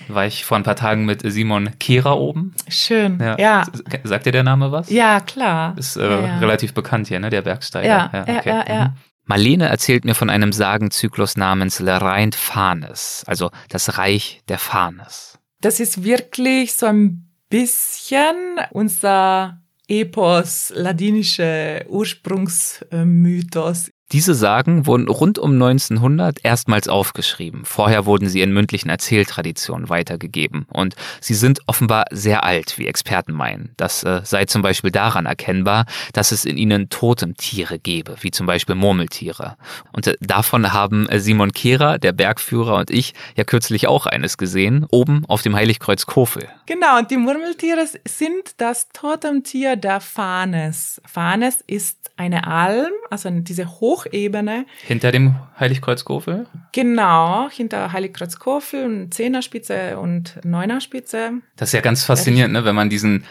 war 0.08 0.26
ich 0.26 0.46
vor 0.46 0.58
ein 0.58 0.64
paar 0.64 0.76
Tagen 0.76 1.06
mit 1.06 1.22
Simon 1.24 1.72
Kehrer 1.80 2.18
oben. 2.18 2.54
Schön, 2.68 3.20
ja. 3.20 3.38
ja. 3.38 3.64
Sagt 4.04 4.26
dir 4.26 4.32
der 4.32 4.44
Name 4.44 4.72
was? 4.72 4.90
Ja, 4.90 5.20
klar. 5.20 5.76
Ist 5.78 5.98
äh, 5.98 6.02
ja, 6.02 6.40
relativ 6.40 6.74
bekannt 6.74 7.08
hier, 7.08 7.20
ne, 7.20 7.30
der 7.30 7.42
Bergsteiger. 7.42 7.88
Ja, 7.88 8.10
ja, 8.14 8.22
okay. 8.22 8.50
ja, 8.50 8.66
ja, 8.68 8.86
mhm. 8.86 8.94
Marlene 9.32 9.70
erzählt 9.70 10.04
mir 10.04 10.14
von 10.14 10.30
einem 10.30 10.52
Sagenzyklus 10.52 11.38
namens 11.38 11.80
Le 11.80 12.02
Rhein 12.02 12.34
Fanes, 12.34 13.24
also 13.28 13.50
das 13.70 13.98
Reich 13.98 14.42
der 14.50 14.60
Fanes. 14.60 15.40
Das 15.62 15.80
ist 15.80 16.04
wirklich 16.04 16.74
so 16.74 16.88
ein 16.88 17.30
bisschen 17.48 18.36
unser 18.72 19.62
Epos, 19.88 20.74
ladinische 20.76 21.86
Ursprungsmythos 21.88 23.92
diese 24.12 24.36
Sagen 24.36 24.86
wurden 24.86 25.08
rund 25.08 25.40
um 25.40 25.54
1900 25.54 26.44
erstmals 26.44 26.88
aufgeschrieben. 26.88 27.66
Vorher 27.66 28.06
wurden 28.06 28.28
sie 28.28 28.42
in 28.42 28.52
mündlichen 28.52 28.90
Erzähltraditionen 28.90 29.90
weitergegeben. 29.90 30.66
Und 30.70 30.96
sie 31.20 31.34
sind 31.34 31.60
offenbar 31.68 32.06
sehr 32.12 32.44
alt, 32.44 32.78
wie 32.78 32.88
Experten 32.88 33.32
meinen. 33.32 33.72
Das 33.78 34.04
äh, 34.04 34.22
sei 34.24 34.46
zum 34.46 34.62
Beispiel 34.62 34.92
daran 34.92 35.26
erkennbar, 35.26 35.86
dass 36.14 36.32
es 36.32 36.46
in 36.46 36.58
ihnen 36.58 36.90
Totemtiere 36.90 37.80
gebe, 37.80 38.16
wie 38.22 38.32
zum 38.32 38.46
Beispiel 38.46 38.76
Murmeltiere. 38.76 39.58
Und 39.94 40.08
äh, 40.08 40.16
davon 40.20 40.74
haben 40.74 41.08
äh, 41.08 41.20
Simon 41.20 41.52
Kehrer, 41.52 41.98
der 41.98 42.12
Bergführer 42.12 42.76
und 42.76 42.92
ich 42.92 43.14
ja 43.36 43.44
kürzlich 43.44 43.88
auch 43.88 44.06
eines 44.06 44.38
gesehen, 44.38 44.86
oben 44.92 45.24
auf 45.28 45.42
dem 45.42 45.56
Heiligkreuz 45.56 46.06
Kofel. 46.06 46.48
Genau, 46.72 47.00
und 47.00 47.12
die 47.12 47.18
Murmeltiere 47.18 47.86
sind 48.08 48.54
das 48.56 48.88
Totemtier 48.94 49.76
der 49.76 50.00
Fanes. 50.00 51.02
Fanes 51.06 51.62
ist 51.68 52.12
eine 52.16 52.48
Alm, 52.48 52.94
also 53.10 53.30
diese 53.30 53.66
hoch 53.66 54.06
Hochebene. 54.06 54.66
Hinter 54.84 55.12
dem 55.12 55.36
Heiligkreuz 55.60 56.06
Kofel? 56.06 56.48
Genau, 56.72 57.50
hinter 57.50 57.92
Heiligkreuz 57.92 58.40
Kofel, 58.40 59.10
Zehnerspitze 59.10 60.00
und 60.00 60.40
Neunerspitze. 60.46 61.42
Das 61.58 61.70
ist 61.70 61.74
ja 61.74 61.82
ganz 61.82 62.06
faszinierend, 62.06 62.54
ne, 62.54 62.64
wenn 62.64 62.76
man 62.76 62.90
diesen 62.90 63.26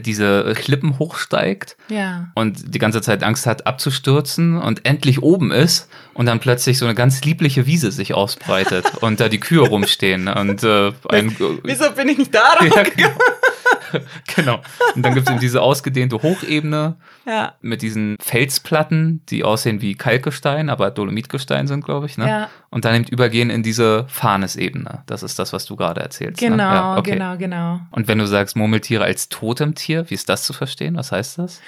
diese 0.00 0.54
Klippen 0.54 0.98
hochsteigt 0.98 1.76
ja. 1.88 2.28
und 2.34 2.74
die 2.74 2.78
ganze 2.78 3.02
Zeit 3.02 3.22
Angst 3.22 3.46
hat 3.46 3.66
abzustürzen 3.66 4.56
und 4.56 4.86
endlich 4.86 5.22
oben 5.22 5.50
ist 5.50 5.88
und 6.14 6.26
dann 6.26 6.40
plötzlich 6.40 6.78
so 6.78 6.84
eine 6.84 6.94
ganz 6.94 7.22
liebliche 7.24 7.66
Wiese 7.66 7.92
sich 7.92 8.14
ausbreitet 8.14 8.86
und 9.00 9.20
da 9.20 9.28
die 9.28 9.40
Kühe 9.40 9.60
rumstehen 9.60 10.28
und 10.28 10.62
äh, 10.62 10.92
ein, 11.08 11.36
Wieso 11.64 11.90
bin 11.92 12.08
ich 12.08 12.18
nicht 12.18 12.34
da? 12.34 12.42
Ja, 12.62 12.82
genau. 12.84 13.10
genau. 14.36 14.60
Und 14.94 15.02
dann 15.02 15.14
gibt 15.14 15.26
es 15.26 15.32
eben 15.32 15.40
diese 15.40 15.62
ausgedehnte 15.62 16.22
Hochebene 16.22 16.96
ja. 17.26 17.54
mit 17.60 17.82
diesen 17.82 18.16
Felsplatten, 18.20 19.22
die 19.28 19.44
aussehen 19.44 19.80
wie 19.80 19.94
Kalkgestein, 19.94 20.70
aber 20.70 20.90
Dolomitgestein 20.90 21.66
sind, 21.66 21.84
glaube 21.84 22.06
ich. 22.06 22.18
Ne? 22.18 22.28
Ja. 22.28 22.48
Und 22.70 22.84
dann 22.84 22.94
eben 22.94 23.04
übergehen 23.04 23.50
in 23.50 23.62
diese 23.62 24.06
Farnesebene. 24.08 25.02
Das 25.06 25.22
ist 25.22 25.38
das, 25.38 25.52
was 25.52 25.64
du 25.64 25.76
gerade 25.76 26.00
erzählst. 26.00 26.38
Genau, 26.38 26.56
ne? 26.56 26.62
ja, 26.62 26.98
okay. 26.98 27.12
genau, 27.12 27.36
genau. 27.36 27.80
Und 27.90 28.08
wenn 28.08 28.18
du 28.18 28.26
sagst 28.26 28.56
Murmeltiere 28.56 29.04
als 29.04 29.28
Totemtier, 29.28 30.08
wie 30.10 30.14
ist 30.14 30.28
das 30.28 30.44
zu 30.44 30.52
verstehen? 30.52 30.96
Was 30.96 31.12
heißt 31.12 31.38
das? 31.38 31.60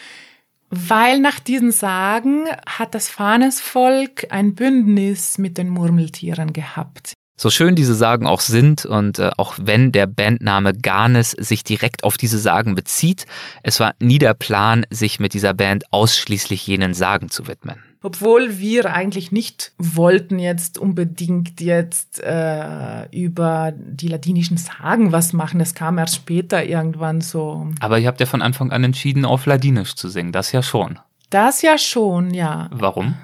Weil 0.70 1.20
nach 1.20 1.38
diesen 1.38 1.70
Sagen 1.70 2.46
hat 2.66 2.94
das 2.94 3.08
Fahnesvolk 3.08 4.26
ein 4.30 4.54
Bündnis 4.54 5.38
mit 5.38 5.58
den 5.58 5.68
Murmeltieren 5.68 6.52
gehabt. 6.52 7.14
So 7.36 7.50
schön 7.50 7.74
diese 7.74 7.94
Sagen 7.94 8.26
auch 8.26 8.40
sind 8.40 8.86
und 8.86 9.18
äh, 9.18 9.30
auch 9.36 9.54
wenn 9.60 9.90
der 9.90 10.06
Bandname 10.06 10.72
Garnes 10.72 11.32
sich 11.32 11.64
direkt 11.64 12.04
auf 12.04 12.16
diese 12.16 12.38
Sagen 12.38 12.76
bezieht, 12.76 13.26
es 13.64 13.80
war 13.80 13.94
nie 13.98 14.18
der 14.18 14.34
Plan, 14.34 14.86
sich 14.90 15.18
mit 15.18 15.34
dieser 15.34 15.52
Band 15.52 15.92
ausschließlich 15.92 16.64
jenen 16.66 16.94
Sagen 16.94 17.30
zu 17.30 17.48
widmen. 17.48 17.82
Obwohl 18.04 18.58
wir 18.58 18.92
eigentlich 18.92 19.32
nicht 19.32 19.72
wollten 19.78 20.38
jetzt 20.38 20.78
unbedingt 20.78 21.60
jetzt 21.60 22.22
äh, 22.22 23.08
über 23.10 23.72
die 23.74 24.08
ladinischen 24.08 24.58
Sagen 24.58 25.10
was 25.10 25.32
machen. 25.32 25.58
Es 25.60 25.74
kam 25.74 25.98
erst 25.98 26.16
später 26.16 26.64
irgendwann 26.64 27.22
so. 27.22 27.66
Aber 27.80 27.98
ihr 27.98 28.06
habt 28.06 28.20
ja 28.20 28.26
von 28.26 28.42
Anfang 28.42 28.70
an 28.72 28.84
entschieden, 28.84 29.24
auf 29.24 29.46
Ladinisch 29.46 29.94
zu 29.94 30.08
singen. 30.08 30.32
Das 30.32 30.52
ja 30.52 30.62
schon. 30.62 30.98
Das 31.30 31.62
ja 31.62 31.78
schon, 31.78 32.34
ja. 32.34 32.68
Warum? 32.70 33.16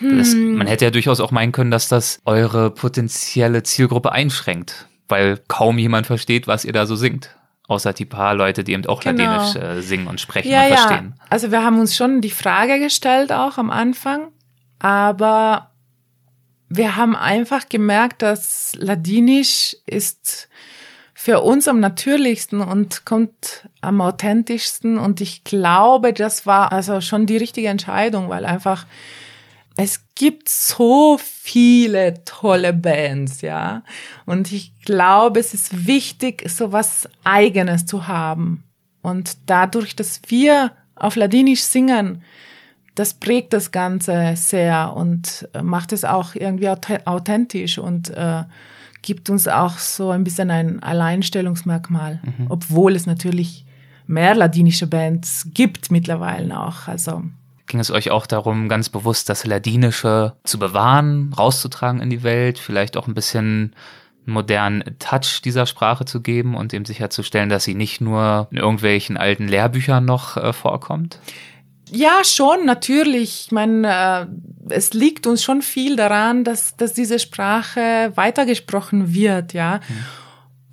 Das, 0.00 0.32
hm. 0.32 0.56
man 0.56 0.66
hätte 0.66 0.84
ja 0.84 0.90
durchaus 0.90 1.20
auch 1.20 1.30
meinen 1.30 1.52
können, 1.52 1.70
dass 1.70 1.88
das 1.88 2.20
eure 2.24 2.70
potenzielle 2.70 3.62
Zielgruppe 3.62 4.12
einschränkt, 4.12 4.88
weil 5.08 5.40
kaum 5.48 5.78
jemand 5.78 6.06
versteht, 6.06 6.46
was 6.46 6.64
ihr 6.64 6.72
da 6.72 6.86
so 6.86 6.96
singt. 6.96 7.36
Außer 7.66 7.94
die 7.94 8.04
paar 8.04 8.34
Leute, 8.34 8.62
die 8.62 8.72
eben 8.72 8.84
auch 8.86 9.00
genau. 9.00 9.22
Ladinisch 9.22 9.56
äh, 9.56 9.80
singen 9.80 10.06
und 10.06 10.20
sprechen 10.20 10.50
ja, 10.50 10.62
und 10.62 10.76
verstehen. 10.76 11.14
Ja. 11.16 11.24
Also 11.30 11.50
wir 11.50 11.64
haben 11.64 11.78
uns 11.78 11.96
schon 11.96 12.20
die 12.20 12.30
Frage 12.30 12.78
gestellt, 12.78 13.32
auch 13.32 13.56
am 13.56 13.70
Anfang, 13.70 14.28
aber 14.80 15.70
wir 16.68 16.96
haben 16.96 17.16
einfach 17.16 17.68
gemerkt, 17.68 18.20
dass 18.20 18.72
Ladinisch 18.76 19.76
ist 19.86 20.48
für 21.14 21.40
uns 21.40 21.68
am 21.68 21.80
natürlichsten 21.80 22.60
und 22.60 23.06
kommt 23.06 23.68
am 23.80 24.00
authentischsten. 24.00 24.98
Und 24.98 25.22
ich 25.22 25.44
glaube, 25.44 26.12
das 26.12 26.44
war 26.44 26.72
also 26.72 27.00
schon 27.00 27.24
die 27.24 27.38
richtige 27.38 27.68
Entscheidung, 27.68 28.28
weil 28.28 28.44
einfach 28.44 28.84
es 29.76 30.00
gibt 30.14 30.48
so 30.48 31.18
viele 31.18 32.22
tolle 32.24 32.72
Bands, 32.72 33.40
ja. 33.40 33.82
Und 34.24 34.52
ich 34.52 34.72
glaube, 34.84 35.40
es 35.40 35.52
ist 35.52 35.86
wichtig, 35.86 36.48
so 36.48 36.70
was 36.72 37.08
Eigenes 37.24 37.84
zu 37.84 38.06
haben. 38.06 38.62
Und 39.02 39.36
dadurch, 39.46 39.96
dass 39.96 40.20
wir 40.28 40.72
auf 40.94 41.16
Ladinisch 41.16 41.62
singen, 41.62 42.22
das 42.94 43.14
prägt 43.14 43.52
das 43.52 43.72
Ganze 43.72 44.34
sehr 44.36 44.94
und 44.94 45.48
äh, 45.52 45.62
macht 45.62 45.92
es 45.92 46.04
auch 46.04 46.36
irgendwie 46.36 46.68
authentisch 46.68 47.78
und 47.78 48.10
äh, 48.10 48.44
gibt 49.02 49.28
uns 49.28 49.48
auch 49.48 49.78
so 49.78 50.10
ein 50.10 50.22
bisschen 50.22 50.50
ein 50.50 50.82
Alleinstellungsmerkmal, 50.82 52.20
mhm. 52.22 52.46
obwohl 52.48 52.94
es 52.94 53.06
natürlich 53.06 53.66
mehr 54.06 54.34
ladinische 54.36 54.86
Bands 54.86 55.48
gibt 55.52 55.90
mittlerweile 55.90 56.58
auch. 56.60 56.86
Also 56.86 57.24
ging 57.66 57.80
es 57.80 57.90
euch 57.90 58.10
auch 58.10 58.26
darum, 58.26 58.68
ganz 58.68 58.88
bewusst 58.88 59.28
das 59.28 59.44
Ladinische 59.44 60.34
zu 60.44 60.58
bewahren, 60.58 61.32
rauszutragen 61.36 62.00
in 62.00 62.10
die 62.10 62.22
Welt, 62.22 62.58
vielleicht 62.58 62.96
auch 62.96 63.06
ein 63.06 63.14
bisschen 63.14 63.74
modernen 64.26 64.84
Touch 64.98 65.42
dieser 65.42 65.66
Sprache 65.66 66.04
zu 66.04 66.20
geben 66.20 66.54
und 66.54 66.72
eben 66.72 66.84
sicherzustellen, 66.84 67.48
dass 67.48 67.64
sie 67.64 67.74
nicht 67.74 68.00
nur 68.00 68.48
in 68.50 68.58
irgendwelchen 68.58 69.16
alten 69.16 69.48
Lehrbüchern 69.48 70.04
noch 70.04 70.36
äh, 70.36 70.52
vorkommt? 70.52 71.18
Ja, 71.90 72.24
schon, 72.24 72.64
natürlich. 72.64 73.46
Ich 73.46 73.52
meine, 73.52 74.26
äh, 74.68 74.74
es 74.74 74.94
liegt 74.94 75.26
uns 75.26 75.42
schon 75.42 75.62
viel 75.62 75.96
daran, 75.96 76.44
dass, 76.44 76.76
dass 76.76 76.94
diese 76.94 77.18
Sprache 77.18 78.12
weitergesprochen 78.14 79.14
wird, 79.14 79.52
ja. 79.52 79.80
Mhm. 79.88 80.04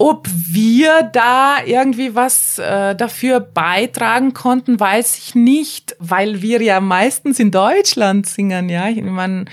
Ob 0.03 0.27
wir 0.33 1.03
da 1.03 1.57
irgendwie 1.63 2.15
was 2.15 2.57
äh, 2.57 2.95
dafür 2.95 3.39
beitragen 3.39 4.33
konnten, 4.33 4.79
weiß 4.79 5.19
ich 5.19 5.35
nicht, 5.35 5.95
weil 5.99 6.41
wir 6.41 6.59
ja 6.63 6.79
meistens 6.79 7.39
in 7.39 7.51
Deutschland 7.51 8.25
singen, 8.25 8.67
ja. 8.69 8.89
Ich 8.89 9.03
meine, 9.03 9.45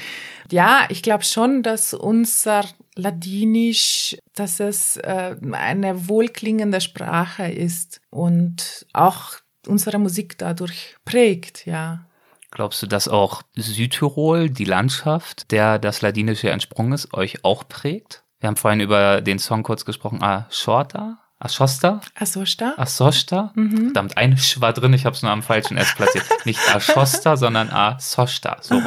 ja, 0.50 0.86
ich 0.88 1.02
glaube 1.02 1.24
schon, 1.24 1.62
dass 1.62 1.92
unser 1.92 2.64
Ladinisch, 2.94 4.16
dass 4.34 4.58
es 4.58 4.96
äh, 4.96 5.36
eine 5.52 6.08
wohlklingende 6.08 6.80
Sprache 6.80 7.52
ist 7.52 8.00
und 8.08 8.86
auch 8.94 9.32
unsere 9.66 9.98
Musik 9.98 10.38
dadurch 10.38 10.96
prägt, 11.04 11.66
ja. 11.66 12.06
Glaubst 12.52 12.82
du, 12.82 12.86
dass 12.86 13.06
auch 13.06 13.42
Südtirol, 13.54 14.48
die 14.48 14.64
Landschaft, 14.64 15.50
der 15.50 15.78
das 15.78 16.00
Ladinische 16.00 16.48
entsprungen 16.48 16.92
ist, 16.92 17.12
euch 17.12 17.44
auch 17.44 17.68
prägt? 17.68 18.24
Wir 18.40 18.46
haben 18.48 18.56
vorhin 18.56 18.80
über 18.80 19.20
den 19.20 19.38
Song 19.38 19.62
kurz 19.62 19.84
gesprochen, 19.84 20.22
Ashorta, 20.22 21.18
Aschosta? 21.40 22.00
Asosta? 22.16 22.74
Asosta? 22.76 23.52
Mhm. 23.54 23.84
Verdammt, 23.84 24.16
ein 24.16 24.36
Sch 24.36 24.60
war 24.60 24.72
drin, 24.72 24.92
ich 24.92 25.06
habe 25.06 25.14
es 25.14 25.22
nur 25.22 25.30
am 25.30 25.42
falschen 25.42 25.76
S 25.76 25.94
platziert. 25.94 26.24
Nicht 26.44 26.60
Aschosta, 26.74 27.36
sondern 27.36 27.70
Asosta. 27.70 28.56
So 28.60 28.80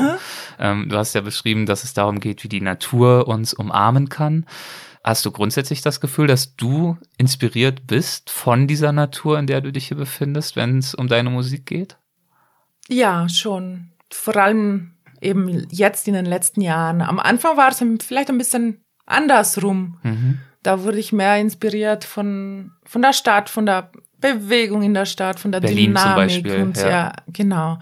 ähm, 0.60 0.90
du 0.90 0.98
hast 0.98 1.14
ja 1.14 1.22
beschrieben, 1.22 1.66
dass 1.66 1.86
es 1.86 1.94
darum 1.94 2.20
geht, 2.20 2.44
wie 2.44 2.50
die 2.50 2.60
Natur 2.60 3.30
uns 3.30 3.54
umarmen 3.54 4.10
kann. 4.10 4.46
Hast 5.02 5.26
du 5.26 5.32
grundsätzlich 5.32 5.82
das 5.82 6.02
Gefühl, 6.02 6.28
dass 6.28 6.56
du 6.58 6.98
inspiriert 7.18 7.88
bist 7.88 8.30
von 8.30 8.68
dieser 8.68 8.92
Natur, 8.92 9.40
in 9.40 9.48
der 9.48 9.62
du 9.62 9.72
dich 9.72 9.88
hier 9.88 9.98
befindest, 9.98 10.58
wenn 10.58 10.78
es 10.78 10.94
um 10.94 11.08
deine 11.08 11.30
Musik 11.30 11.66
geht? 11.66 11.98
Ja, 12.90 13.30
schon. 13.30 13.94
Vor 14.12 14.36
allem 14.36 14.98
eben 15.22 15.68
jetzt 15.72 16.08
in 16.10 16.16
den 16.16 16.26
letzten 16.26 16.60
Jahren. 16.60 17.02
Am 17.02 17.20
Anfang 17.20 17.56
war 17.56 17.70
es 17.70 17.84
vielleicht 18.06 18.30
ein 18.30 18.38
bisschen 18.38 18.84
andersrum. 19.12 19.98
Mhm. 20.04 20.40
Da 20.64 20.84
wurde 20.84 21.00
ich 21.00 21.12
mehr 21.12 21.38
inspiriert 21.40 22.04
von, 22.04 22.72
von 22.84 23.02
der 23.02 23.14
Stadt, 23.14 23.50
von 23.50 23.66
der 23.66 23.92
Bewegung 24.20 24.84
in 24.84 24.94
der 24.94 25.06
Stadt, 25.06 25.40
von 25.40 25.52
der 25.52 25.60
Berlin 25.60 25.92
Dynamik. 25.92 26.16
Beispiel, 26.16 26.62
und 26.62 26.78
ja. 26.78 26.90
ja. 26.90 27.14
genau. 27.28 27.80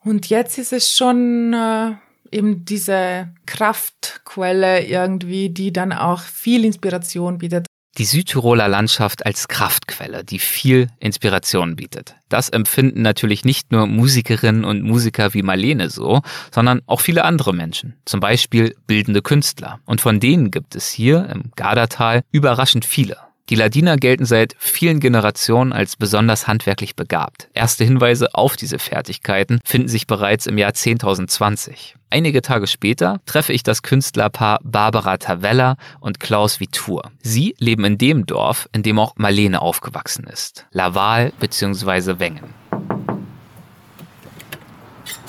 Und 0.00 0.28
jetzt 0.28 0.58
ist 0.58 0.72
es 0.72 0.94
schon 0.94 1.54
äh, 1.54 1.92
eben 2.30 2.64
diese 2.64 3.30
Kraftquelle 3.46 4.84
irgendwie, 4.84 5.48
die 5.48 5.72
dann 5.72 5.92
auch 5.92 6.20
viel 6.20 6.64
Inspiration 6.64 7.38
bietet. 7.38 7.66
Die 7.96 8.06
Südtiroler 8.06 8.66
Landschaft 8.66 9.24
als 9.24 9.46
Kraftquelle, 9.46 10.24
die 10.24 10.40
viel 10.40 10.88
Inspiration 10.98 11.76
bietet. 11.76 12.16
Das 12.28 12.48
empfinden 12.48 13.02
natürlich 13.02 13.44
nicht 13.44 13.70
nur 13.70 13.86
Musikerinnen 13.86 14.64
und 14.64 14.82
Musiker 14.82 15.32
wie 15.32 15.42
Marlene 15.42 15.90
so, 15.90 16.22
sondern 16.52 16.82
auch 16.86 17.00
viele 17.00 17.24
andere 17.24 17.52
Menschen, 17.52 17.94
zum 18.04 18.18
Beispiel 18.18 18.74
bildende 18.88 19.22
Künstler. 19.22 19.78
Und 19.84 20.00
von 20.00 20.18
denen 20.18 20.50
gibt 20.50 20.74
es 20.74 20.90
hier 20.90 21.28
im 21.30 21.52
Gardatal 21.54 22.22
überraschend 22.32 22.84
viele. 22.84 23.16
Die 23.50 23.56
Ladiner 23.56 23.98
gelten 23.98 24.24
seit 24.24 24.56
vielen 24.58 25.00
Generationen 25.00 25.74
als 25.74 25.96
besonders 25.96 26.46
handwerklich 26.46 26.96
begabt. 26.96 27.50
Erste 27.52 27.84
Hinweise 27.84 28.34
auf 28.34 28.56
diese 28.56 28.78
Fertigkeiten 28.78 29.60
finden 29.66 29.88
sich 29.88 30.06
bereits 30.06 30.46
im 30.46 30.56
Jahr 30.56 30.70
10.020. 30.70 31.92
Einige 32.08 32.40
Tage 32.40 32.66
später 32.66 33.20
treffe 33.26 33.52
ich 33.52 33.62
das 33.62 33.82
Künstlerpaar 33.82 34.60
Barbara 34.62 35.18
Tavella 35.18 35.76
und 36.00 36.20
Klaus 36.20 36.58
Vitur. 36.58 37.10
Sie 37.20 37.54
leben 37.58 37.84
in 37.84 37.98
dem 37.98 38.24
Dorf, 38.24 38.66
in 38.72 38.82
dem 38.82 38.98
auch 38.98 39.12
Marlene 39.16 39.60
aufgewachsen 39.60 40.24
ist. 40.24 40.64
Laval 40.70 41.30
bzw. 41.38 42.18
Wengen. 42.18 42.54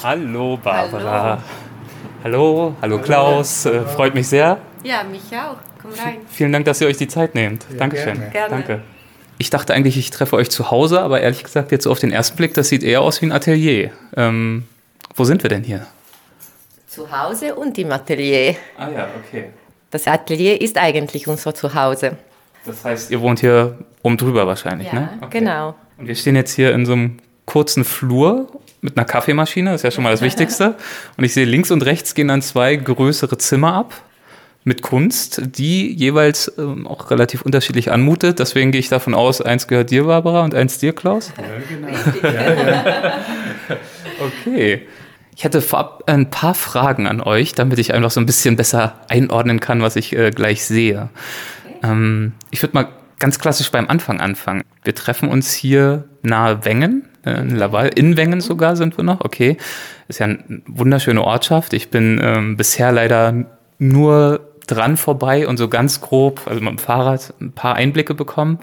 Hallo 0.01 0.55
Barbara. 0.55 1.41
Hallo, 2.23 2.75
hallo, 2.75 2.75
hallo 2.81 2.99
Klaus. 3.01 3.65
Äh, 3.65 3.81
freut 3.81 4.15
mich 4.15 4.29
sehr. 4.29 4.57
Ja, 4.85 5.03
mich 5.03 5.37
auch. 5.37 5.57
Komm 5.85 6.05
rein. 6.05 6.17
Vielen 6.29 6.51
Dank, 6.51 6.65
dass 6.65 6.81
ihr 6.81 6.87
euch 6.87 6.97
die 6.97 7.07
Zeit 7.07 7.35
nehmt. 7.35 7.65
Ja, 7.71 7.77
Dankeschön. 7.77 8.15
Gerne. 8.15 8.31
gerne. 8.31 8.49
Danke. 8.49 8.81
Ich 9.37 9.49
dachte 9.49 9.73
eigentlich, 9.73 9.97
ich 9.97 10.11
treffe 10.11 10.35
euch 10.37 10.49
zu 10.49 10.71
Hause, 10.71 11.01
aber 11.01 11.21
ehrlich 11.21 11.43
gesagt, 11.43 11.71
jetzt 11.71 11.83
so 11.83 11.91
auf 11.91 11.99
den 11.99 12.11
ersten 12.11 12.37
Blick, 12.37 12.53
das 12.53 12.69
sieht 12.69 12.83
eher 12.83 13.01
aus 13.01 13.21
wie 13.21 13.27
ein 13.27 13.31
Atelier. 13.31 13.91
Ähm, 14.15 14.63
wo 15.13 15.25
sind 15.25 15.43
wir 15.43 15.49
denn 15.49 15.63
hier? 15.63 15.85
Zu 16.87 17.11
Hause 17.11 17.55
und 17.55 17.77
im 17.77 17.91
Atelier. 17.91 18.55
Ah 18.77 18.89
ja, 18.89 19.07
okay. 19.19 19.49
Das 19.91 20.07
Atelier 20.07 20.61
ist 20.61 20.77
eigentlich 20.77 21.27
unser 21.27 21.53
Zuhause. 21.53 22.17
Das 22.65 22.83
heißt, 22.83 23.11
ihr 23.11 23.19
wohnt 23.21 23.39
hier 23.39 23.77
oben 24.01 24.17
drüber 24.17 24.47
wahrscheinlich, 24.47 24.87
ja, 24.87 24.93
ne? 24.93 25.09
Okay. 25.21 25.39
genau. 25.39 25.75
Und 25.97 26.07
wir 26.07 26.15
stehen 26.15 26.35
jetzt 26.35 26.53
hier 26.53 26.73
in 26.73 26.85
so 26.85 26.93
einem 26.93 27.17
kurzen 27.45 27.83
Flur 27.83 28.47
mit 28.81 28.97
einer 28.97 29.05
Kaffeemaschine, 29.05 29.71
das 29.71 29.81
ist 29.81 29.83
ja 29.83 29.91
schon 29.91 30.03
mal 30.03 30.11
das 30.11 30.21
Wichtigste. 30.21 30.75
Und 31.17 31.23
ich 31.25 31.33
sehe 31.33 31.45
links 31.45 31.71
und 31.71 31.81
rechts 31.83 32.15
gehen 32.15 32.29
dann 32.29 32.41
zwei 32.41 32.75
größere 32.75 33.37
Zimmer 33.37 33.73
ab 33.73 33.93
mit 34.65 34.81
Kunst, 34.81 35.41
die 35.57 35.93
jeweils 35.93 36.51
ähm, 36.57 36.87
auch 36.87 37.11
relativ 37.11 37.43
unterschiedlich 37.43 37.91
anmutet. 37.91 38.39
Deswegen 38.39 38.71
gehe 38.71 38.79
ich 38.79 38.89
davon 38.89 39.13
aus, 39.13 39.39
eins 39.39 39.67
gehört 39.67 39.91
dir, 39.91 40.05
Barbara, 40.05 40.43
und 40.43 40.55
eins 40.55 40.79
dir, 40.79 40.91
Klaus. 40.91 41.31
Ja, 41.37 41.43
genau. 41.69 41.87
ja, 42.23 42.53
ja. 42.71 43.13
Okay. 44.19 44.81
Ich 45.35 45.43
hätte 45.43 45.61
vorab 45.61 46.03
ein 46.07 46.31
paar 46.31 46.55
Fragen 46.55 47.07
an 47.07 47.21
euch, 47.21 47.53
damit 47.53 47.77
ich 47.77 47.93
einfach 47.93 48.09
so 48.09 48.19
ein 48.19 48.25
bisschen 48.25 48.55
besser 48.55 49.01
einordnen 49.07 49.59
kann, 49.59 49.81
was 49.81 49.97
ich 49.97 50.15
äh, 50.15 50.31
gleich 50.31 50.65
sehe. 50.65 51.09
Ähm, 51.83 52.33
ich 52.49 52.63
würde 52.63 52.73
mal 52.73 52.87
ganz 53.19 53.37
klassisch 53.37 53.69
beim 53.69 53.87
Anfang 53.87 54.19
anfangen. 54.19 54.63
Wir 54.83 54.95
treffen 54.95 55.29
uns 55.29 55.53
hier 55.53 56.05
nahe 56.23 56.65
Wengen, 56.65 57.07
äh, 57.23 57.39
in 57.39 57.55
Laval, 57.55 57.91
in 57.93 58.17
Wengen 58.17 58.41
sogar 58.41 58.75
sind 58.75 58.97
wir 58.97 59.03
noch, 59.03 59.21
okay. 59.21 59.57
Ist 60.07 60.19
ja 60.19 60.25
eine 60.25 60.61
wunderschöne 60.65 61.23
Ortschaft. 61.23 61.73
Ich 61.73 61.89
bin 61.89 62.19
ähm, 62.23 62.57
bisher 62.57 62.91
leider 62.91 63.45
nur 63.77 64.54
dran 64.67 64.97
vorbei 64.97 65.47
und 65.47 65.57
so 65.57 65.67
ganz 65.67 66.01
grob, 66.01 66.41
also 66.45 66.61
mit 66.61 66.69
dem 66.69 66.77
Fahrrad, 66.77 67.33
ein 67.39 67.51
paar 67.51 67.75
Einblicke 67.75 68.13
bekommen. 68.13 68.59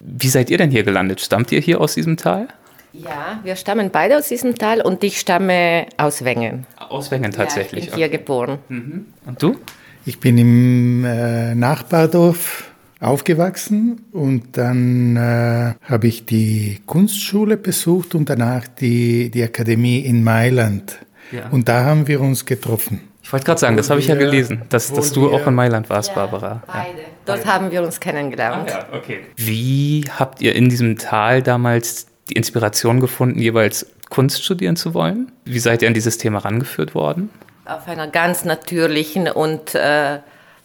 Wie 0.00 0.28
seid 0.28 0.50
ihr 0.50 0.58
denn 0.58 0.70
hier 0.70 0.84
gelandet? 0.84 1.20
Stammt 1.20 1.52
ihr 1.52 1.60
hier 1.60 1.80
aus 1.80 1.94
diesem 1.94 2.16
Tal? 2.16 2.48
Ja, 2.92 3.40
wir 3.42 3.56
stammen 3.56 3.90
beide 3.90 4.16
aus 4.16 4.28
diesem 4.28 4.54
Tal 4.54 4.80
und 4.80 5.04
ich 5.04 5.20
stamme 5.20 5.86
aus 5.96 6.24
Wengen. 6.24 6.66
Aus 6.76 7.10
Wengen 7.10 7.32
tatsächlich. 7.32 7.84
Ja, 7.84 7.88
ich 7.88 7.90
bin 7.90 7.98
hier 7.98 8.06
okay. 8.06 8.16
geboren. 8.18 8.58
Mhm. 8.68 9.06
Und 9.26 9.42
du? 9.42 9.56
Ich 10.04 10.20
bin 10.20 10.38
im 10.38 11.04
äh, 11.04 11.54
Nachbardorf 11.54 12.70
aufgewachsen 13.00 14.06
und 14.12 14.56
dann 14.56 15.16
äh, 15.16 15.74
habe 15.82 16.06
ich 16.06 16.24
die 16.24 16.80
Kunstschule 16.86 17.56
besucht 17.56 18.14
und 18.14 18.30
danach 18.30 18.66
die, 18.68 19.30
die 19.30 19.42
Akademie 19.42 20.00
in 20.00 20.24
Mailand. 20.24 20.98
Ja. 21.32 21.48
Und 21.50 21.68
da 21.68 21.84
haben 21.84 22.06
wir 22.06 22.20
uns 22.20 22.46
getroffen. 22.46 23.00
Ich 23.26 23.32
wollte 23.32 23.44
gerade 23.44 23.58
sagen, 23.58 23.76
das 23.76 23.90
habe 23.90 23.98
ich 23.98 24.06
ja 24.06 24.14
gelesen, 24.14 24.62
dass, 24.68 24.92
dass 24.92 25.10
du 25.10 25.34
auch 25.34 25.48
in 25.48 25.54
Mailand 25.56 25.90
warst, 25.90 26.10
ja, 26.10 26.14
Barbara. 26.14 26.62
Beide. 26.64 26.98
Ja. 26.98 27.04
Dort 27.24 27.40
beide. 27.40 27.52
haben 27.52 27.70
wir 27.72 27.82
uns 27.82 27.98
kennengelernt. 27.98 28.70
Ah, 28.70 28.86
ja, 28.92 28.96
okay. 28.96 29.26
Wie 29.34 30.04
habt 30.16 30.40
ihr 30.40 30.54
in 30.54 30.68
diesem 30.68 30.96
Tal 30.96 31.42
damals 31.42 32.06
die 32.30 32.34
Inspiration 32.34 33.00
gefunden, 33.00 33.40
jeweils 33.40 33.84
Kunst 34.10 34.44
studieren 34.44 34.76
zu 34.76 34.94
wollen? 34.94 35.32
Wie 35.44 35.58
seid 35.58 35.82
ihr 35.82 35.88
an 35.88 35.94
dieses 35.94 36.18
Thema 36.18 36.38
rangeführt 36.38 36.94
worden? 36.94 37.30
Auf 37.64 37.88
einer 37.88 38.06
ganz 38.06 38.44
natürlichen 38.44 39.26
und 39.26 39.74
äh, 39.74 40.20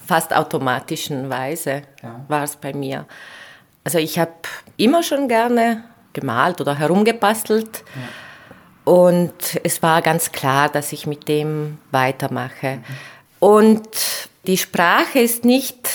fast 0.05 0.31
automatischen 0.31 1.31
Weise 1.31 1.81
ja. 2.03 2.23
war 2.27 2.43
es 2.43 2.57
bei 2.57 2.73
mir. 2.73 3.07
Also 3.83 3.97
ich 3.97 4.19
habe 4.19 4.33
immer 4.77 5.01
schon 5.01 5.27
gerne 5.27 5.83
gemalt 6.13 6.61
oder 6.61 6.77
herumgebastelt. 6.77 7.83
Ja 7.95 8.01
und 8.83 9.33
es 9.63 9.81
war 9.83 10.01
ganz 10.01 10.31
klar, 10.31 10.69
dass 10.69 10.91
ich 10.91 11.05
mit 11.05 11.27
dem 11.27 11.77
weitermache. 11.91 12.79
Und 13.39 13.87
die 14.47 14.57
Sprache 14.57 15.19
ist 15.19 15.45
nicht 15.45 15.89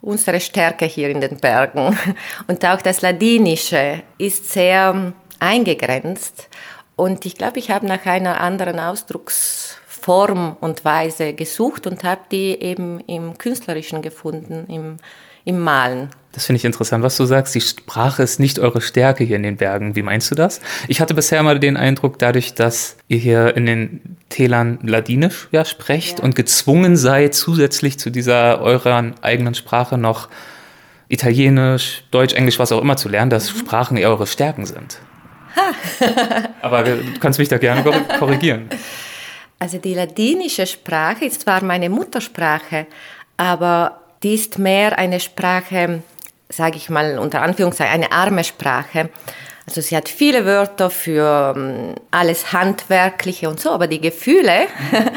unsere 0.00 0.40
Stärke 0.40 0.84
hier 0.84 1.08
in 1.10 1.20
den 1.20 1.38
Bergen. 1.38 1.98
Und 2.46 2.64
auch 2.64 2.82
das 2.82 3.00
Ladinische 3.02 4.02
ist 4.18 4.50
sehr 4.50 5.12
eingegrenzt. 5.40 6.48
Und 6.96 7.24
ich 7.26 7.36
glaube, 7.36 7.58
ich 7.58 7.70
habe 7.70 7.86
nach 7.86 8.04
einer 8.06 8.40
anderen 8.40 8.78
Ausdrucksform 8.78 10.56
und 10.60 10.84
Weise 10.84 11.32
gesucht 11.32 11.86
und 11.86 12.04
habe 12.04 12.22
die 12.30 12.60
eben 12.60 13.00
im 13.00 13.38
Künstlerischen 13.38 14.02
gefunden, 14.02 14.66
im, 14.68 14.96
im 15.44 15.60
Malen. 15.60 16.10
Das 16.38 16.46
finde 16.46 16.58
ich 16.58 16.64
interessant, 16.64 17.02
was 17.02 17.16
du 17.16 17.24
sagst. 17.24 17.52
Die 17.56 17.60
Sprache 17.60 18.22
ist 18.22 18.38
nicht 18.38 18.60
eure 18.60 18.80
Stärke 18.80 19.24
hier 19.24 19.34
in 19.34 19.42
den 19.42 19.56
Bergen. 19.56 19.96
Wie 19.96 20.02
meinst 20.02 20.30
du 20.30 20.36
das? 20.36 20.60
Ich 20.86 21.00
hatte 21.00 21.12
bisher 21.12 21.40
immer 21.40 21.56
den 21.56 21.76
Eindruck, 21.76 22.16
dadurch, 22.20 22.54
dass 22.54 22.96
ihr 23.08 23.18
hier 23.18 23.56
in 23.56 23.66
den 23.66 24.16
Tälern 24.28 24.78
Ladinisch 24.84 25.48
ja 25.50 25.64
sprecht 25.64 26.20
ja. 26.20 26.24
und 26.24 26.36
gezwungen 26.36 26.96
seid, 26.96 27.34
zusätzlich 27.34 27.98
zu 27.98 28.10
dieser 28.10 28.60
eurer 28.60 29.14
eigenen 29.20 29.56
Sprache 29.56 29.98
noch 29.98 30.28
Italienisch, 31.08 32.04
Deutsch, 32.12 32.34
Englisch, 32.34 32.60
was 32.60 32.70
auch 32.70 32.82
immer 32.82 32.96
zu 32.96 33.08
lernen, 33.08 33.30
dass 33.30 33.52
mhm. 33.52 33.58
Sprachen 33.58 33.96
eher 33.96 34.10
eure 34.10 34.28
Stärken 34.28 34.64
sind. 34.64 35.00
Aber 36.62 36.84
du 36.84 37.02
kannst 37.18 37.40
mich 37.40 37.48
da 37.48 37.58
gerne 37.58 37.82
korrigieren. 38.16 38.68
Also 39.58 39.78
die 39.78 39.94
ladinische 39.94 40.68
Sprache 40.68 41.24
ist 41.24 41.40
zwar 41.40 41.64
meine 41.64 41.90
Muttersprache, 41.90 42.86
aber 43.36 44.02
die 44.22 44.34
ist 44.34 44.58
mehr 44.58 44.98
eine 44.98 45.20
Sprache, 45.20 46.02
sage 46.48 46.76
ich 46.76 46.88
mal 46.88 47.18
unter 47.18 47.42
Anführungszeichen, 47.42 47.94
eine 47.94 48.12
arme 48.12 48.44
Sprache. 48.44 49.10
Also 49.66 49.82
sie 49.82 49.96
hat 49.96 50.08
viele 50.08 50.46
Wörter 50.46 50.88
für 50.88 51.52
um, 51.54 51.94
alles 52.10 52.54
Handwerkliche 52.54 53.50
und 53.50 53.60
so, 53.60 53.70
aber 53.70 53.86
die 53.86 54.00
Gefühle, 54.00 54.62
okay. 54.88 55.10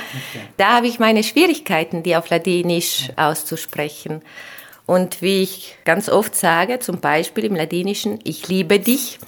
da 0.57 0.75
habe 0.75 0.87
ich 0.87 0.99
meine 0.99 1.23
Schwierigkeiten, 1.23 2.03
die 2.03 2.17
auf 2.17 2.29
Ladinisch 2.29 3.09
auszusprechen. 3.15 4.21
Und 4.85 5.21
wie 5.21 5.41
ich 5.41 5.77
ganz 5.85 6.09
oft 6.09 6.35
sage, 6.35 6.79
zum 6.79 6.99
Beispiel 6.99 7.45
im 7.45 7.55
Ladinischen, 7.55 8.19
ich 8.25 8.49
liebe 8.49 8.79
dich, 8.79 9.19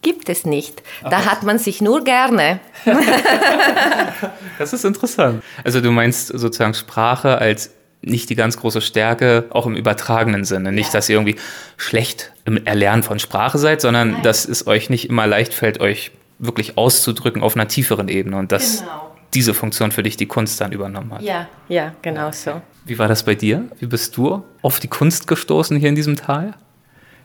gibt 0.00 0.30
es 0.30 0.46
nicht. 0.46 0.82
Da 1.02 1.18
Ach. 1.24 1.26
hat 1.26 1.42
man 1.42 1.58
sich 1.58 1.82
nur 1.82 2.02
gerne. 2.02 2.60
das 4.58 4.72
ist 4.72 4.86
interessant. 4.86 5.44
Also 5.62 5.82
du 5.82 5.90
meinst 5.90 6.28
sozusagen 6.28 6.72
Sprache 6.72 7.36
als 7.36 7.70
nicht 8.02 8.30
die 8.30 8.34
ganz 8.34 8.56
große 8.56 8.80
Stärke, 8.80 9.46
auch 9.50 9.66
im 9.66 9.76
übertragenen 9.76 10.44
Sinne. 10.44 10.72
Nicht, 10.72 10.88
ja. 10.88 10.92
dass 10.94 11.08
ihr 11.08 11.16
irgendwie 11.16 11.36
schlecht 11.76 12.32
im 12.44 12.64
Erlernen 12.64 13.02
von 13.02 13.18
Sprache 13.18 13.58
seid, 13.58 13.80
sondern 13.80 14.12
Nein. 14.12 14.22
dass 14.22 14.46
es 14.46 14.66
euch 14.66 14.90
nicht 14.90 15.08
immer 15.08 15.26
leicht 15.26 15.52
fällt, 15.52 15.80
euch 15.80 16.12
wirklich 16.38 16.78
auszudrücken 16.78 17.42
auf 17.42 17.54
einer 17.54 17.68
tieferen 17.68 18.08
Ebene 18.08 18.38
und 18.38 18.52
dass 18.52 18.80
genau. 18.80 19.14
diese 19.34 19.52
Funktion 19.52 19.92
für 19.92 20.02
dich 20.02 20.16
die 20.16 20.26
Kunst 20.26 20.60
dann 20.60 20.72
übernommen 20.72 21.12
hat. 21.12 21.22
Ja, 21.22 21.48
ja, 21.68 21.94
genau 22.00 22.32
so. 22.32 22.62
Wie 22.86 22.98
war 22.98 23.08
das 23.08 23.24
bei 23.24 23.34
dir? 23.34 23.64
Wie 23.78 23.86
bist 23.86 24.16
du 24.16 24.42
auf 24.62 24.80
die 24.80 24.88
Kunst 24.88 25.26
gestoßen 25.26 25.76
hier 25.76 25.90
in 25.90 25.94
diesem 25.94 26.16
Tal? 26.16 26.54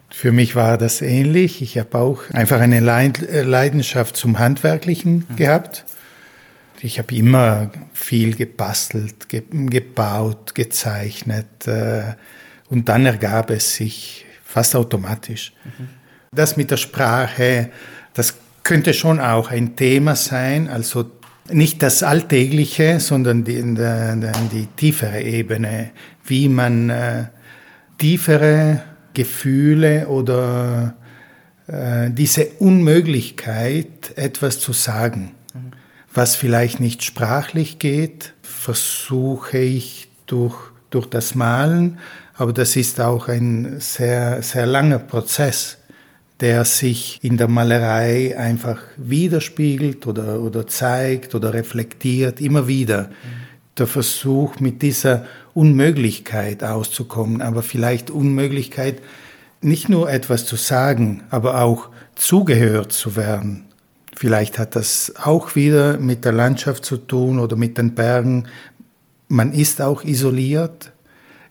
Für 0.09 0.31
mich 0.31 0.55
war 0.55 0.77
das 0.77 1.01
ähnlich. 1.01 1.61
Ich 1.61 1.77
habe 1.77 1.97
auch 1.97 2.29
einfach 2.31 2.59
eine 2.59 2.79
Leidenschaft 2.79 4.17
zum 4.17 4.37
Handwerklichen 4.37 5.25
mhm. 5.29 5.35
gehabt. 5.35 5.85
Ich 6.85 6.99
habe 6.99 7.15
immer 7.15 7.71
viel 7.93 8.35
gebastelt, 8.35 9.27
ge 9.27 9.41
gebaut, 9.49 10.53
gezeichnet 10.53 11.65
äh, 11.65 12.13
und 12.69 12.87
dann 12.87 13.07
ergab 13.07 13.49
es 13.49 13.73
sich 13.73 14.23
fast 14.43 14.75
automatisch. 14.75 15.51
Mhm. 15.63 15.87
Das 16.31 16.57
mit 16.57 16.69
der 16.69 16.77
Sprache, 16.77 17.71
das 18.13 18.35
könnte 18.61 18.93
schon 18.93 19.19
auch 19.19 19.49
ein 19.49 19.75
Thema 19.75 20.15
sein, 20.15 20.69
also 20.69 21.09
nicht 21.49 21.81
das 21.81 22.03
Alltägliche, 22.03 22.99
sondern 22.99 23.43
die, 23.43 23.63
die, 23.63 24.31
die 24.51 24.67
tiefere 24.75 25.21
Ebene, 25.21 25.89
wie 26.23 26.47
man 26.49 26.91
äh, 26.91 27.25
tiefere 27.97 28.83
Gefühle 29.15 30.07
oder 30.07 30.93
äh, 31.65 32.11
diese 32.11 32.45
Unmöglichkeit, 32.59 34.15
etwas 34.15 34.59
zu 34.59 34.71
sagen 34.71 35.31
was 36.15 36.35
vielleicht 36.35 36.79
nicht 36.79 37.03
sprachlich 37.03 37.77
geht, 37.77 38.33
versuche 38.41 39.57
ich 39.57 40.07
durch, 40.25 40.55
durch 40.89 41.07
das 41.07 41.35
Malen, 41.35 41.99
aber 42.35 42.53
das 42.53 42.75
ist 42.77 43.01
auch 43.01 43.27
ein 43.27 43.79
sehr, 43.79 44.41
sehr 44.41 44.65
langer 44.65 44.99
Prozess, 44.99 45.77
der 46.39 46.65
sich 46.65 47.19
in 47.21 47.37
der 47.37 47.49
Malerei 47.49 48.37
einfach 48.37 48.81
widerspiegelt 48.97 50.07
oder, 50.07 50.41
oder 50.41 50.67
zeigt 50.67 51.35
oder 51.35 51.53
reflektiert, 51.53 52.41
immer 52.41 52.67
wieder. 52.67 53.09
Der 53.77 53.87
Versuch, 53.87 54.59
mit 54.61 54.81
dieser 54.81 55.25
Unmöglichkeit 55.53 56.63
auszukommen, 56.63 57.41
aber 57.41 57.61
vielleicht 57.61 58.09
Unmöglichkeit, 58.09 59.01
nicht 59.61 59.89
nur 59.89 60.09
etwas 60.09 60.45
zu 60.45 60.55
sagen, 60.55 61.23
aber 61.29 61.61
auch 61.61 61.89
zugehört 62.15 62.93
zu 62.93 63.17
werden 63.17 63.64
Vielleicht 64.15 64.57
hat 64.59 64.75
das 64.75 65.13
auch 65.21 65.55
wieder 65.55 65.97
mit 65.97 66.23
der 66.23 66.31
Landschaft 66.31 66.85
zu 66.85 66.97
tun 66.97 67.37
oder 67.39 67.55
mit 67.55 67.77
den 67.77 67.95
Bergen. 67.95 68.47
Man 69.27 69.51
ist 69.51 69.81
auch 69.81 70.03
isoliert. 70.03 70.91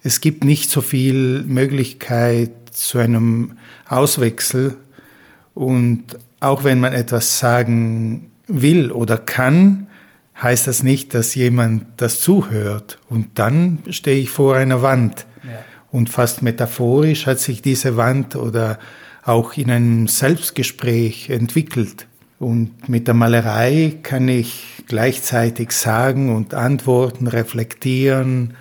Es 0.03 0.20
gibt 0.20 0.45
nicht 0.45 0.70
so 0.70 0.81
viel 0.81 1.43
Möglichkeit 1.45 2.53
zu 2.70 2.99
einem 2.99 3.53
Auswechsel. 3.86 4.77
Und 5.55 6.05
auch 6.41 6.65
wenn 6.65 6.81
man 6.81 6.95
etwas 6.95 7.39
sagen 7.39 8.31
will 8.47 8.91
oder 8.91 9.19
kann, 9.19 9.86
heißt 10.43 10.66
das 10.66 10.82
nicht, 10.82 11.15
dass 11.15 11.35
jemand 11.35 11.85
das 11.99 12.20
zuhört. 12.20 12.99
Und 13.09 13.39
dann 13.39 13.78
stehe 13.91 14.20
ich 14.20 14.31
vor 14.31 14.57
einer 14.57 14.82
Wand. 14.82 15.27
Ja. 15.45 15.59
Und 15.91 16.11
fast 16.11 16.43
metaphorisch 16.43 17.27
hat 17.27 17.39
sich 17.39 17.62
diese 17.62 17.97
Wand 17.97 18.36
oder 18.36 18.78
auch 19.23 19.57
in 19.57 19.70
einem 19.70 20.09
Selbstgespräch 20.09 21.31
entwickelt. 21.31 22.07
Und 22.45 22.91
mit 22.91 23.07
der 23.07 23.15
Malerei 23.15 23.95
kann 24.03 24.29
ich 24.29 24.85
gleichzeitig 24.87 25.73
sagen 25.73 26.35
und 26.35 26.53
antworten, 26.53 27.27
reflektieren. 27.27 28.53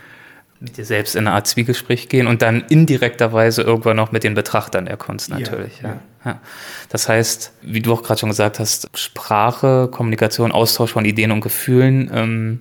Mit 0.61 0.77
dir 0.77 0.85
selbst 0.85 1.18
in 1.18 1.27
eine 1.27 1.35
Art 1.35 1.47
Zwiegespräch 1.47 2.07
gehen 2.07 2.27
und 2.27 2.41
dann 2.41 2.64
indirekterweise 2.69 3.61
irgendwann 3.61 3.97
noch 3.97 4.14
mit 4.14 4.23
den 4.23 4.35
Betrachtern 4.35 4.85
der 4.85 4.95
Kunst 4.95 5.30
natürlich. 5.30 5.81
Ja, 5.81 5.89
ja. 5.89 5.99
ja. 6.31 6.39
Das 6.88 7.10
heißt, 7.10 7.51
wie 7.61 7.81
du 7.81 7.91
auch 7.91 8.03
gerade 8.03 8.22
schon 8.22 8.30
gesagt 8.30 8.60
hast, 8.60 8.89
Sprache, 8.93 9.89
Kommunikation, 9.91 10.53
Austausch 10.53 10.93
von 10.93 11.03
Ideen 11.03 11.31
und 11.31 11.41
Gefühlen 11.41 12.10
ähm, 12.14 12.60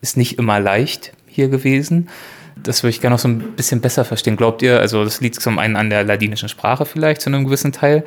ist 0.00 0.16
nicht 0.16 0.40
immer 0.40 0.58
leicht 0.58 1.12
hier 1.28 1.48
gewesen. 1.48 2.08
Das 2.62 2.82
würde 2.82 2.90
ich 2.90 3.00
gerne 3.00 3.14
noch 3.14 3.20
so 3.20 3.28
ein 3.28 3.38
bisschen 3.56 3.80
besser 3.80 4.04
verstehen. 4.04 4.36
Glaubt 4.36 4.62
ihr, 4.62 4.80
also 4.80 5.04
das 5.04 5.20
liegt 5.20 5.40
zum 5.40 5.58
einen 5.58 5.76
an 5.76 5.90
der 5.90 6.04
ladinischen 6.04 6.48
Sprache 6.48 6.86
vielleicht 6.86 7.20
zu 7.20 7.30
einem 7.30 7.44
gewissen 7.44 7.72
Teil, 7.72 8.04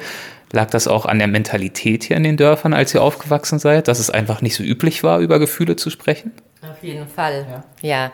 Lag 0.54 0.70
das 0.70 0.88
auch 0.88 1.06
an 1.06 1.20
der 1.20 1.28
Mentalität 1.28 2.04
hier 2.04 2.18
in 2.18 2.24
den 2.24 2.36
Dörfern, 2.36 2.74
als 2.74 2.94
ihr 2.94 3.02
aufgewachsen 3.02 3.58
seid, 3.58 3.88
dass 3.88 4.00
es 4.00 4.10
einfach 4.10 4.42
nicht 4.42 4.56
so 4.56 4.64
üblich 4.64 5.04
war, 5.04 5.20
über 5.20 5.40
Gefühle 5.40 5.78
zu 5.78 5.90
sprechen? 5.90 6.34
Auf 6.62 6.84
jeden 6.84 7.08
Fall, 7.08 7.46
ja. 7.82 7.90
ja. 7.90 8.12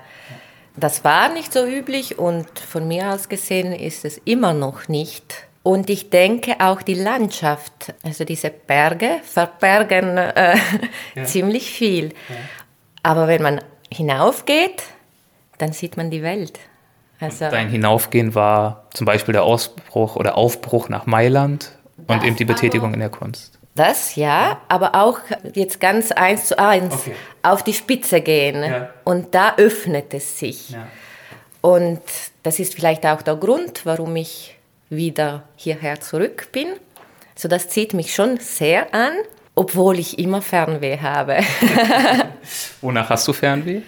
Das 0.76 1.04
war 1.04 1.34
nicht 1.34 1.52
so 1.52 1.66
üblich 1.66 2.20
und 2.20 2.48
von 2.60 2.88
mir 2.88 3.12
aus 3.12 3.30
gesehen 3.30 3.74
ist 3.74 4.06
es 4.06 4.20
immer 4.20 4.54
noch 4.54 4.88
nicht. 4.88 5.48
Und 5.64 5.90
ich 5.90 6.12
denke 6.12 6.56
auch 6.60 6.84
die 6.84 6.94
Landschaft, 6.94 7.96
also 8.04 8.24
diese 8.24 8.52
Berge, 8.52 9.20
verbergen 9.24 10.18
äh, 10.18 10.56
ja. 11.16 11.24
ziemlich 11.24 11.72
viel. 11.72 12.10
Ja. 12.30 12.36
Aber 13.02 13.28
wenn 13.28 13.42
man 13.42 13.62
hinaufgeht, 13.92 14.84
dann 15.58 15.72
sieht 15.72 15.98
man 15.98 16.10
die 16.12 16.24
Welt. 16.24 16.60
Also, 17.20 17.50
Dein 17.50 17.70
Hinaufgehen 17.70 18.36
war 18.36 18.86
zum 18.94 19.06
Beispiel 19.06 19.34
der 19.34 19.44
Ausbruch 19.44 20.16
oder 20.16 20.38
Aufbruch 20.38 20.88
nach 20.90 21.06
Mailand 21.06 21.72
und 22.06 22.24
eben 22.24 22.36
die 22.36 22.46
Betätigung 22.46 22.94
in 22.94 23.00
der 23.00 23.10
Kunst. 23.10 23.58
Das 23.74 24.16
ja, 24.16 24.62
aber 24.68 24.96
auch 24.96 25.20
jetzt 25.54 25.80
ganz 25.80 26.12
eins 26.12 26.48
zu 26.48 26.58
eins 26.58 26.94
okay. 26.94 27.14
auf 27.44 27.64
die 27.64 27.74
Spitze 27.74 28.22
gehen. 28.22 28.64
Ja. 28.64 28.90
Und 29.04 29.36
da 29.36 29.56
öffnet 29.58 30.14
es 30.14 30.40
sich. 30.40 30.72
Ja. 30.72 30.88
Und 31.62 32.02
das 32.44 32.60
ist 32.60 32.76
vielleicht 32.76 33.06
auch 33.06 33.22
der 33.22 33.36
Grund, 33.36 33.86
warum 33.86 34.16
ich 34.16 34.58
wieder 34.90 35.44
hierher 35.56 36.00
zurück 36.00 36.50
bin. 36.52 36.68
So, 37.36 37.48
das 37.48 37.70
zieht 37.70 37.94
mich 37.94 38.16
schon 38.16 38.38
sehr 38.38 38.94
an, 38.96 39.14
obwohl 39.54 40.00
ich 40.00 40.18
immer 40.18 40.42
Fernweh 40.42 40.98
habe. 41.00 41.40
Wonach 42.82 43.10
hast 43.10 43.28
du 43.28 43.34
Fernweh? 43.34 43.82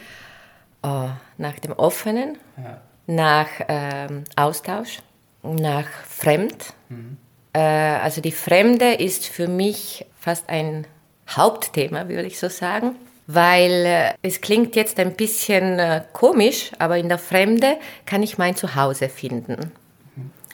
Oh, 0.84 1.10
nach 1.40 1.58
dem 1.60 1.74
Offenen, 1.74 2.38
ja. 2.58 2.82
nach 3.08 3.50
ähm, 3.68 4.24
Austausch, 4.36 5.00
nach 5.44 5.88
Fremd. 6.08 6.74
Mhm 6.90 7.18
äh, 7.54 7.60
also 7.60 8.22
die 8.22 8.32
Fremde 8.32 8.94
ist 8.94 9.26
für 9.26 9.48
mich 9.48 10.06
fast 10.18 10.50
ein 10.50 10.86
Hauptthema, 11.30 12.08
würde 12.08 12.28
ich 12.28 12.40
so 12.40 12.50
sagen, 12.50 12.96
weil 13.28 13.86
äh, 13.86 14.14
es 14.22 14.42
klingt 14.42 14.76
jetzt 14.76 15.00
ein 15.00 15.16
bisschen 15.16 15.80
äh, 15.80 16.04
komisch, 16.14 16.72
aber 16.80 16.98
in 16.98 17.10
der 17.10 17.20
Fremde 17.20 17.78
kann 18.06 18.24
ich 18.24 18.38
mein 18.38 18.56
Zuhause 18.56 19.10
finden. 19.10 19.72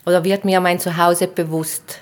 Oder 0.05 0.23
wird 0.23 0.45
mir 0.45 0.59
mein 0.59 0.79
Zuhause 0.79 1.27
bewusst. 1.27 1.99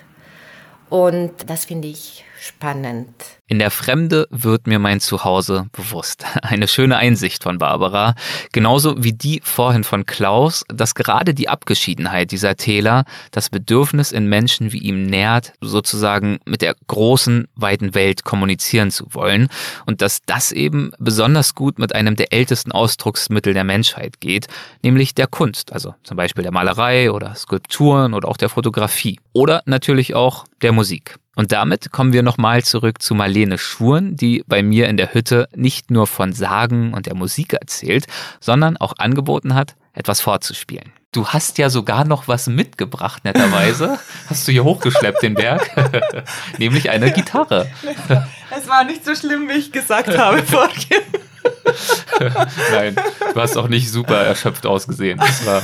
Und 0.90 1.50
das 1.50 1.66
finde 1.66 1.88
ich 1.88 2.26
spannend. 2.44 3.14
In 3.48 3.60
der 3.60 3.72
Fremde 3.72 4.28
wird 4.30 4.68
mir 4.68 4.80
mein 4.80 5.00
Zuhause 5.00 5.68
bewusst. 5.72 6.26
Eine 6.42 6.68
schöne 6.68 6.98
Einsicht 6.98 7.44
von 7.44 7.58
Barbara. 7.58 8.16
Genauso 8.52 9.04
wie 9.04 9.14
die 9.14 9.42
vorhin 9.44 9.84
von 9.84 10.06
Klaus, 10.06 10.64
dass 10.68 10.96
gerade 10.96 11.34
die 11.34 11.50
Abgeschiedenheit 11.50 12.32
dieser 12.32 12.56
Täler 12.56 13.06
das 13.32 13.50
Bedürfnis 13.50 14.12
in 14.12 14.28
Menschen 14.28 14.72
wie 14.72 14.80
ihm 14.80 15.06
nährt, 15.06 15.54
sozusagen 15.62 16.40
mit 16.46 16.62
der 16.62 16.76
großen, 16.88 17.48
weiten 17.56 17.96
Welt 17.96 18.24
kommunizieren 18.24 18.92
zu 18.92 19.14
wollen. 19.14 19.48
Und 19.86 20.02
dass 20.02 20.22
das 20.26 20.52
eben 20.52 20.92
besonders 21.00 21.56
gut 21.56 21.80
mit 21.80 21.96
einem 21.96 22.16
der 22.16 22.34
ältesten 22.34 22.72
Ausdrucksmittel 22.72 23.54
der 23.54 23.64
Menschheit 23.64 24.20
geht, 24.20 24.48
nämlich 24.82 25.16
der 25.16 25.28
Kunst. 25.28 25.72
Also 25.72 25.96
zum 26.04 26.18
Beispiel 26.18 26.44
der 26.44 26.52
Malerei 26.52 27.12
oder 27.12 27.36
Skulpturen 27.36 28.14
oder 28.14 28.28
auch 28.28 28.38
der 28.38 28.50
Fotografie. 28.50 29.20
Oder 29.32 29.64
natürlich 29.66 30.16
auch 30.16 30.46
der 30.62 30.72
Musik. 30.72 31.18
Und 31.36 31.52
damit 31.52 31.92
kommen 31.92 32.14
wir 32.14 32.24
nochmal 32.24 32.64
zurück 32.64 33.02
zu 33.02 33.16
Marlene 33.16 33.58
Schuren, 33.58 34.16
die 34.16 34.44
bei 34.48 34.62
mir 34.62 34.88
in 34.88 34.98
der 34.98 35.14
Hütte 35.14 35.48
nicht 35.56 35.90
nur 35.90 36.08
von 36.08 36.34
Sagen 36.34 36.94
und 36.94 37.08
der 37.08 37.16
Musik 37.16 37.54
erzählt, 37.54 38.06
sondern 38.40 38.78
auch 38.78 38.94
angeboten 38.98 39.56
hat, 39.56 39.76
etwas 39.94 40.22
vorzuspielen. 40.22 40.92
Du 41.12 41.28
hast 41.28 41.60
ja 41.60 41.70
sogar 41.70 42.06
noch 42.06 42.28
was 42.28 42.48
mitgebracht, 42.48 43.24
netterweise. 43.24 44.00
Hast 44.30 44.48
du 44.48 44.52
hier 44.52 44.64
hochgeschleppt, 44.64 45.22
den 45.22 45.36
Berg? 45.36 45.70
Nämlich 46.58 46.90
eine 46.90 47.12
Gitarre. 47.12 47.70
Es 48.50 48.68
war 48.68 48.84
nicht 48.84 49.06
so 49.06 49.14
schlimm, 49.14 49.48
wie 49.48 49.54
ich 49.54 49.72
gesagt 49.72 50.18
habe 50.18 50.42
vorhin. 50.44 51.04
Nein, 52.72 52.96
du 53.34 53.42
hast 53.42 53.58
auch 53.58 53.68
nicht 53.68 53.92
super 53.92 54.18
erschöpft 54.18 54.66
ausgesehen. 54.66 55.20
War, 55.20 55.62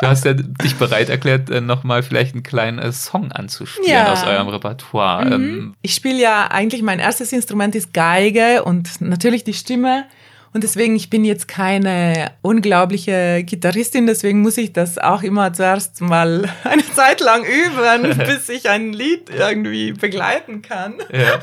du 0.00 0.06
hast 0.06 0.24
ja 0.24 0.34
dich 0.34 0.76
bereit 0.76 1.08
erklärt, 1.08 1.50
äh, 1.50 1.60
nochmal 1.60 2.02
vielleicht 2.02 2.34
einen 2.34 2.42
kleinen 2.42 2.78
äh, 2.78 2.92
Song 2.92 3.32
anzuspielen 3.32 3.90
ja. 3.90 4.12
aus 4.12 4.24
eurem 4.24 4.48
Repertoire. 4.48 5.24
Mhm. 5.26 5.32
Ähm, 5.32 5.74
ich 5.82 5.94
spiele 5.94 6.20
ja 6.20 6.50
eigentlich, 6.50 6.82
mein 6.82 6.98
erstes 6.98 7.32
Instrument 7.32 7.74
ist 7.74 7.92
Geige 7.92 8.64
und 8.64 9.00
natürlich 9.00 9.44
die 9.44 9.54
Stimme. 9.54 10.04
Und 10.52 10.64
deswegen, 10.64 10.96
ich 10.96 11.10
bin 11.10 11.24
jetzt 11.24 11.46
keine 11.46 12.32
unglaubliche 12.42 13.44
Gitarristin, 13.44 14.06
deswegen 14.06 14.40
muss 14.40 14.58
ich 14.58 14.72
das 14.72 14.98
auch 14.98 15.22
immer 15.22 15.52
zuerst 15.52 16.00
mal 16.00 16.48
eine 16.64 16.84
Zeit 16.92 17.20
lang 17.20 17.44
üben, 17.44 18.18
bis 18.26 18.48
ich 18.48 18.68
ein 18.68 18.92
Lied 18.92 19.30
irgendwie 19.30 19.92
begleiten 19.92 20.62
kann. 20.62 20.94
Ja. 21.12 21.40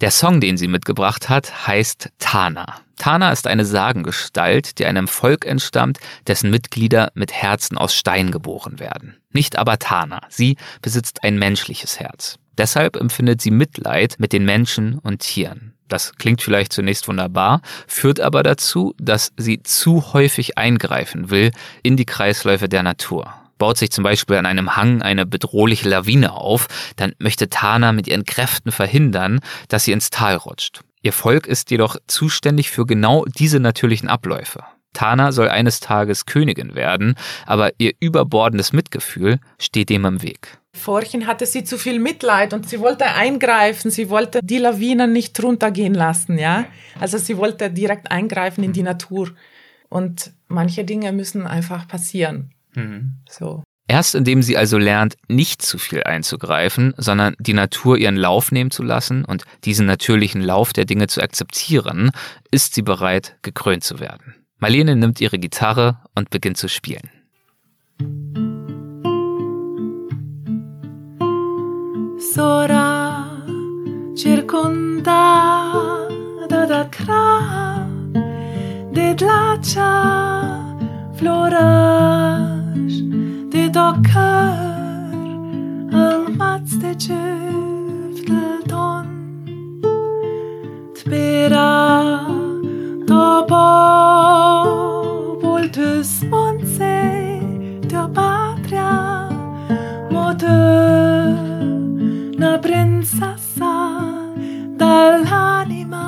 Der 0.00 0.10
Song, 0.10 0.40
den 0.40 0.56
sie 0.56 0.68
mitgebracht 0.68 1.28
hat, 1.28 1.66
heißt 1.66 2.10
Tana. 2.18 2.80
Tana 2.96 3.30
ist 3.32 3.46
eine 3.46 3.64
Sagengestalt, 3.64 4.78
die 4.78 4.86
einem 4.86 5.08
Volk 5.08 5.46
entstammt, 5.46 5.98
dessen 6.26 6.50
Mitglieder 6.50 7.12
mit 7.14 7.32
Herzen 7.32 7.78
aus 7.78 7.94
Stein 7.94 8.30
geboren 8.30 8.80
werden. 8.80 9.16
Nicht 9.30 9.56
aber 9.56 9.78
Tana. 9.78 10.20
Sie 10.28 10.56
besitzt 10.82 11.22
ein 11.22 11.38
menschliches 11.38 12.00
Herz. 12.00 12.38
Deshalb 12.58 12.96
empfindet 12.96 13.40
sie 13.40 13.50
Mitleid 13.50 14.16
mit 14.18 14.32
den 14.32 14.44
Menschen 14.44 14.98
und 14.98 15.20
Tieren. 15.20 15.74
Das 15.88 16.14
klingt 16.14 16.40
vielleicht 16.42 16.72
zunächst 16.72 17.08
wunderbar, 17.08 17.60
führt 17.86 18.20
aber 18.20 18.42
dazu, 18.42 18.94
dass 18.98 19.32
sie 19.36 19.62
zu 19.62 20.12
häufig 20.12 20.56
eingreifen 20.56 21.30
will 21.30 21.50
in 21.82 21.96
die 21.96 22.06
Kreisläufe 22.06 22.68
der 22.68 22.82
Natur. 22.82 23.34
Baut 23.58 23.78
sich 23.78 23.90
zum 23.90 24.04
Beispiel 24.04 24.36
an 24.36 24.46
einem 24.46 24.76
Hang 24.76 25.02
eine 25.02 25.26
bedrohliche 25.26 25.88
Lawine 25.88 26.32
auf, 26.32 26.66
dann 26.96 27.14
möchte 27.18 27.48
Tana 27.48 27.92
mit 27.92 28.08
ihren 28.08 28.24
Kräften 28.24 28.72
verhindern, 28.72 29.40
dass 29.68 29.84
sie 29.84 29.92
ins 29.92 30.10
Tal 30.10 30.36
rutscht. 30.36 30.80
Ihr 31.02 31.12
Volk 31.12 31.46
ist 31.46 31.70
jedoch 31.70 31.96
zuständig 32.06 32.70
für 32.70 32.86
genau 32.86 33.24
diese 33.26 33.60
natürlichen 33.60 34.08
Abläufe. 34.08 34.64
Tana 34.94 35.32
soll 35.32 35.48
eines 35.48 35.80
Tages 35.80 36.24
Königin 36.24 36.74
werden, 36.74 37.16
aber 37.44 37.72
ihr 37.78 37.92
überbordendes 38.00 38.72
Mitgefühl 38.72 39.38
steht 39.58 39.90
dem 39.90 40.04
im 40.06 40.22
Weg. 40.22 40.58
Vorhin 40.72 41.26
hatte 41.26 41.46
sie 41.46 41.62
zu 41.62 41.78
viel 41.78 41.98
Mitleid 41.98 42.52
und 42.52 42.68
sie 42.68 42.80
wollte 42.80 43.04
eingreifen, 43.06 43.90
sie 43.90 44.08
wollte 44.08 44.40
die 44.42 44.58
Lawinen 44.58 45.12
nicht 45.12 45.40
runtergehen 45.42 45.94
lassen, 45.94 46.38
ja. 46.38 46.64
Also 46.98 47.18
sie 47.18 47.36
wollte 47.36 47.70
direkt 47.70 48.10
eingreifen 48.10 48.64
in 48.64 48.72
die 48.72 48.82
Natur. 48.82 49.30
Und 49.88 50.32
manche 50.48 50.84
Dinge 50.84 51.12
müssen 51.12 51.46
einfach 51.46 51.86
passieren. 51.86 52.50
Mhm. 52.74 53.18
So. 53.28 53.62
Erst 53.86 54.14
indem 54.14 54.42
sie 54.42 54.56
also 54.56 54.78
lernt, 54.78 55.16
nicht 55.28 55.60
zu 55.60 55.76
viel 55.76 56.04
einzugreifen, 56.04 56.94
sondern 56.96 57.34
die 57.38 57.52
Natur 57.52 57.98
ihren 57.98 58.16
Lauf 58.16 58.50
nehmen 58.50 58.70
zu 58.70 58.82
lassen 58.82 59.26
und 59.26 59.44
diesen 59.64 59.84
natürlichen 59.86 60.40
Lauf 60.40 60.72
der 60.72 60.86
Dinge 60.86 61.06
zu 61.06 61.20
akzeptieren, 61.20 62.10
ist 62.50 62.74
sie 62.74 62.82
bereit, 62.82 63.36
gekrönt 63.42 63.84
zu 63.84 64.00
werden. 64.00 64.36
Marlene 64.58 64.96
nimmt 64.96 65.20
ihre 65.20 65.38
Gitarre 65.38 65.98
und 66.14 66.30
beginnt 66.30 66.56
zu 66.56 66.68
spielen. 66.68 67.10
Sora 72.18 73.30
circondata 74.16 75.74
da 76.66 76.88
cra 76.90 77.86
de 78.92 79.14
dlacia 79.14 80.74
florage 81.14 82.63
دیداکر 83.54 84.58
المدست 85.92 86.98
چفتلدان 86.98 89.06
تبیرا 90.94 92.20
دابا 93.08 93.68
بولتوس 95.42 96.24
منسه 96.24 97.40
دو 97.90 98.06
پاتریا 98.06 99.28
مودو 100.10 100.64
na 102.40 102.52
princesa 102.64 103.74
dall'anima 104.80 106.06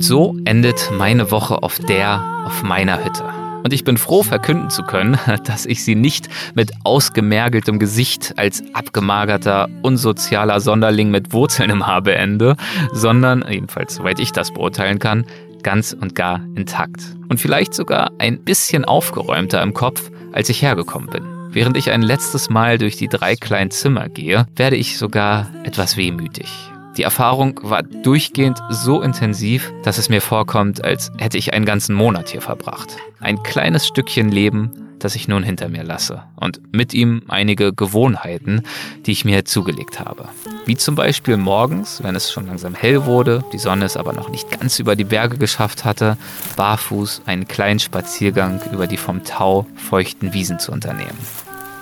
Und 0.00 0.04
so 0.04 0.34
endet 0.46 0.90
meine 0.96 1.30
Woche 1.30 1.62
auf 1.62 1.78
der, 1.78 2.24
auf 2.46 2.62
meiner 2.62 3.04
Hütte. 3.04 3.22
Und 3.62 3.74
ich 3.74 3.84
bin 3.84 3.98
froh, 3.98 4.22
verkünden 4.22 4.70
zu 4.70 4.82
können, 4.82 5.18
dass 5.44 5.66
ich 5.66 5.84
sie 5.84 5.94
nicht 5.94 6.30
mit 6.54 6.72
ausgemergeltem 6.84 7.78
Gesicht 7.78 8.32
als 8.38 8.62
abgemagerter, 8.72 9.68
unsozialer 9.82 10.60
Sonderling 10.60 11.10
mit 11.10 11.34
Wurzeln 11.34 11.68
im 11.68 11.86
Haar 11.86 12.00
beende, 12.00 12.56
sondern, 12.94 13.44
jedenfalls 13.46 13.96
soweit 13.96 14.20
ich 14.20 14.32
das 14.32 14.54
beurteilen 14.54 15.00
kann, 15.00 15.26
ganz 15.62 15.92
und 15.92 16.14
gar 16.14 16.40
intakt. 16.54 17.02
Und 17.28 17.38
vielleicht 17.38 17.74
sogar 17.74 18.10
ein 18.16 18.42
bisschen 18.42 18.86
aufgeräumter 18.86 19.60
im 19.60 19.74
Kopf, 19.74 20.10
als 20.32 20.48
ich 20.48 20.62
hergekommen 20.62 21.10
bin. 21.10 21.24
Während 21.50 21.76
ich 21.76 21.90
ein 21.90 22.00
letztes 22.00 22.48
Mal 22.48 22.78
durch 22.78 22.96
die 22.96 23.08
drei 23.08 23.36
kleinen 23.36 23.70
Zimmer 23.70 24.08
gehe, 24.08 24.46
werde 24.56 24.76
ich 24.76 24.96
sogar 24.96 25.50
etwas 25.62 25.98
wehmütig. 25.98 26.70
Die 27.00 27.04
Erfahrung 27.04 27.58
war 27.62 27.82
durchgehend 27.82 28.58
so 28.68 29.00
intensiv, 29.00 29.72
dass 29.84 29.96
es 29.96 30.10
mir 30.10 30.20
vorkommt, 30.20 30.84
als 30.84 31.10
hätte 31.16 31.38
ich 31.38 31.54
einen 31.54 31.64
ganzen 31.64 31.94
Monat 31.94 32.28
hier 32.28 32.42
verbracht. 32.42 32.94
Ein 33.20 33.42
kleines 33.42 33.86
Stückchen 33.86 34.30
Leben, 34.30 34.70
das 34.98 35.14
ich 35.14 35.26
nun 35.26 35.42
hinter 35.42 35.70
mir 35.70 35.82
lasse. 35.82 36.24
Und 36.36 36.60
mit 36.74 36.92
ihm 36.92 37.22
einige 37.26 37.72
Gewohnheiten, 37.72 38.64
die 39.06 39.12
ich 39.12 39.24
mir 39.24 39.46
zugelegt 39.46 39.98
habe. 39.98 40.28
Wie 40.66 40.76
zum 40.76 40.94
Beispiel 40.94 41.38
morgens, 41.38 42.02
wenn 42.02 42.14
es 42.16 42.30
schon 42.30 42.46
langsam 42.46 42.74
hell 42.74 43.06
wurde, 43.06 43.42
die 43.54 43.58
Sonne 43.58 43.86
es 43.86 43.96
aber 43.96 44.12
noch 44.12 44.28
nicht 44.28 44.50
ganz 44.60 44.78
über 44.78 44.94
die 44.94 45.04
Berge 45.04 45.38
geschafft 45.38 45.86
hatte, 45.86 46.18
barfuß 46.56 47.22
einen 47.24 47.48
kleinen 47.48 47.80
Spaziergang 47.80 48.60
über 48.72 48.86
die 48.86 48.98
vom 48.98 49.24
Tau 49.24 49.66
feuchten 49.74 50.34
Wiesen 50.34 50.58
zu 50.58 50.70
unternehmen. 50.70 51.16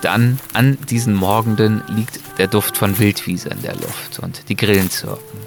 Dann 0.02 0.38
an 0.54 0.78
diesen 0.88 1.14
Morgenden 1.14 1.82
liegt 1.88 2.20
der 2.38 2.46
Duft 2.46 2.76
von 2.76 2.98
Wildwiese 2.98 3.48
in 3.48 3.62
der 3.62 3.74
Luft 3.74 4.20
und 4.20 4.48
die 4.48 4.56
Grillen 4.56 4.90
zirpen. 4.90 5.38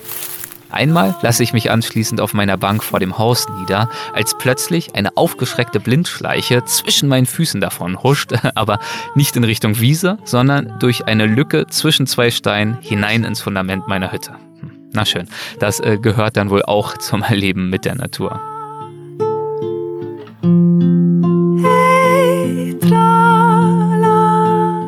Einmal 0.72 1.16
lasse 1.22 1.44
ich 1.44 1.52
mich 1.54 1.70
anschließend 1.70 2.22
auf 2.22 2.34
meiner 2.34 2.58
Bank 2.58 2.84
vor 2.84 3.00
dem 3.00 3.18
Haus 3.18 3.48
nieder, 3.60 3.90
als 4.14 4.38
plötzlich 4.38 4.96
eine 4.96 5.18
aufgeschreckte 5.18 5.80
Blindschleiche 5.80 6.64
zwischen 6.66 7.10
meinen 7.10 7.26
Füßen 7.26 7.60
davon 7.60 8.02
huscht, 8.02 8.34
aber 8.56 8.80
nicht 9.14 9.36
in 9.36 9.44
Richtung 9.44 9.80
Wiese, 9.80 10.18
sondern 10.24 10.80
durch 10.80 11.06
eine 11.08 11.26
Lücke 11.26 11.68
zwischen 11.68 12.08
zwei 12.08 12.32
Steinen 12.32 12.78
hinein 12.82 13.26
ins 13.26 13.42
Fundament 13.42 13.88
meiner 13.88 14.12
Hütte. 14.12 14.32
Hm, 14.62 14.72
na 14.94 15.06
schön, 15.06 15.28
das 15.60 15.80
äh, 15.82 15.98
gehört 16.02 16.38
dann 16.38 16.50
wohl 16.50 16.64
auch 16.64 16.98
zum 16.98 17.22
Erleben 17.22 17.70
mit 17.70 17.84
der 17.84 17.96
Natur. 17.96 18.40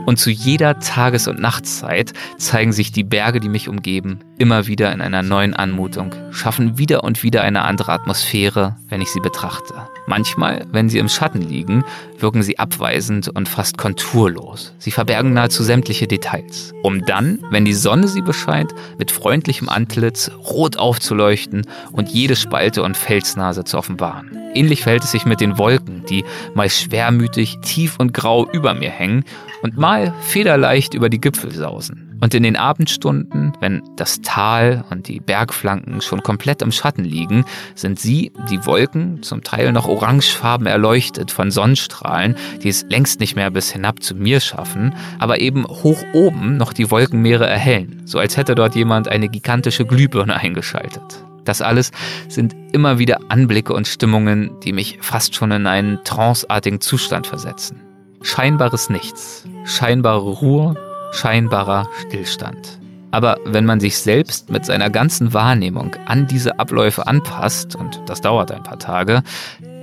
Und 0.06 0.18
zu 0.18 0.30
jeder 0.30 0.80
Tages- 0.80 1.28
und 1.28 1.40
Nachtzeit 1.40 2.14
zeigen 2.38 2.74
sich 2.74 2.92
die 2.92 3.04
Berge, 3.04 3.40
die 3.40 3.50
mich 3.50 3.70
umgeben, 3.70 4.20
immer 4.38 4.68
wieder 4.68 4.92
in 4.92 5.02
einer 5.02 5.24
neuen 5.24 5.54
Anmutung, 5.54 6.14
schaffen 6.32 6.78
wieder 6.78 7.04
und 7.04 7.24
wieder 7.24 7.42
eine 7.44 7.64
andere 7.64 7.92
Atmosphäre, 7.92 8.76
wenn 8.90 9.02
ich 9.02 9.10
sie 9.10 9.20
betrachte. 9.20 9.74
Manchmal, 10.06 10.66
wenn 10.72 10.90
sie 10.90 10.98
im 10.98 11.08
Schatten 11.08 11.42
liegen, 11.42 11.86
wirken 12.20 12.44
sie 12.44 12.60
abweisend 12.60 13.30
und 13.30 13.48
fast 13.48 13.78
konturlos. 13.78 14.74
Sie 14.78 14.92
verbergen 14.92 15.34
nahezu 15.34 15.64
sämtliche 15.64 16.08
Details, 16.08 16.74
um 16.84 17.06
dann, 17.06 17.40
wenn 17.52 17.64
die 17.64 17.74
Sonne 17.74 18.08
sie 18.08 18.22
bescheint, 18.22 18.74
mit 18.98 19.12
freundlichem 19.12 19.70
Antlitz 19.70 20.30
rot 20.50 20.78
aufzuleuchten 20.78 21.66
und 21.92 22.10
jede 22.10 22.36
Spalte 22.36 22.84
und 22.84 22.98
Felsnase 22.98 23.64
zu 23.64 23.78
offenbaren. 23.78 24.38
Ähnlich 24.54 24.84
verhält 24.84 25.04
es 25.04 25.12
sich 25.12 25.26
mit 25.26 25.42
den 25.42 25.58
Wolken, 25.58 26.04
die 26.10 26.26
mal 26.54 26.70
schwermütig, 26.70 27.60
tief 27.62 27.96
und 27.98 28.14
grau 28.14 28.48
über 28.52 28.74
mir 28.74 28.92
hängen 28.92 29.24
und 29.64 29.78
mal 29.78 30.14
federleicht 30.22 30.94
über 30.94 31.10
die 31.10 31.20
Gipfel 31.20 31.52
sausen. 31.52 32.18
Und 32.22 32.34
in 32.34 32.44
den 32.44 32.56
Abendstunden, 32.56 33.52
wenn 33.60 33.82
das 33.96 34.22
Tal 34.22 34.86
und 34.90 35.08
die 35.08 35.20
Bergflanken 35.20 36.00
schon 36.00 36.24
komplett 36.24 36.62
im 36.62 36.72
Schatten 36.72 37.04
liegen, 37.04 37.44
sind 37.76 38.00
sie, 38.00 38.32
die 38.50 38.66
Wolken, 38.66 39.24
zum 39.24 39.44
Teil 39.44 39.74
noch 39.74 39.88
orangefarben 39.88 40.68
erleuchtet 40.68 41.32
von 41.32 41.52
Sonnenstrahlen, 41.52 42.36
die 42.62 42.70
es 42.70 42.86
längst 42.88 43.20
nicht 43.20 43.36
mehr 43.36 43.52
bis 43.52 43.72
hinab 43.72 44.04
zu 44.04 44.16
mir 44.16 44.40
schaffen, 44.40 44.96
aber 45.20 45.42
eben 45.42 45.66
hoch 45.66 46.02
oben 46.14 46.56
noch 46.56 46.72
die 46.72 46.92
Wolkenmeere 46.92 47.46
erhellen, 47.46 48.04
so 48.06 48.20
als 48.20 48.38
hätte 48.38 48.56
dort 48.56 48.76
jemand 48.76 49.08
eine 49.08 49.28
gigantische 49.28 49.86
Glühbirne 49.86 50.36
eingeschaltet. 50.36 51.26
Das 51.44 51.62
alles 51.62 51.92
sind 52.30 52.56
immer 52.72 53.00
wieder 53.00 53.20
Anblicke 53.28 53.74
und 53.74 53.88
Stimmungen, 53.88 54.52
die 54.64 54.72
mich 54.72 55.00
fast 55.02 55.36
schon 55.36 55.52
in 55.52 55.68
einen 55.68 56.00
tranceartigen 56.06 56.80
Zustand 56.80 57.28
versetzen. 57.28 57.83
Scheinbares 58.24 58.90
Nichts, 58.90 59.46
scheinbare 59.66 60.32
Ruhe 60.32 60.76
scheinbarer 61.14 61.90
Stillstand. 62.08 62.80
Aber 63.12 63.38
wenn 63.46 63.66
man 63.66 63.80
sich 63.80 63.98
selbst 63.98 64.50
mit 64.50 64.66
seiner 64.66 64.90
ganzen 64.90 65.34
Wahrnehmung 65.34 65.96
an 66.08 66.26
diese 66.26 66.60
Abläufe 66.60 67.06
anpasst, 67.06 67.76
und 67.76 68.02
das 68.08 68.22
dauert 68.22 68.52
ein 68.52 68.64
paar 68.64 68.80
Tage, 68.80 69.22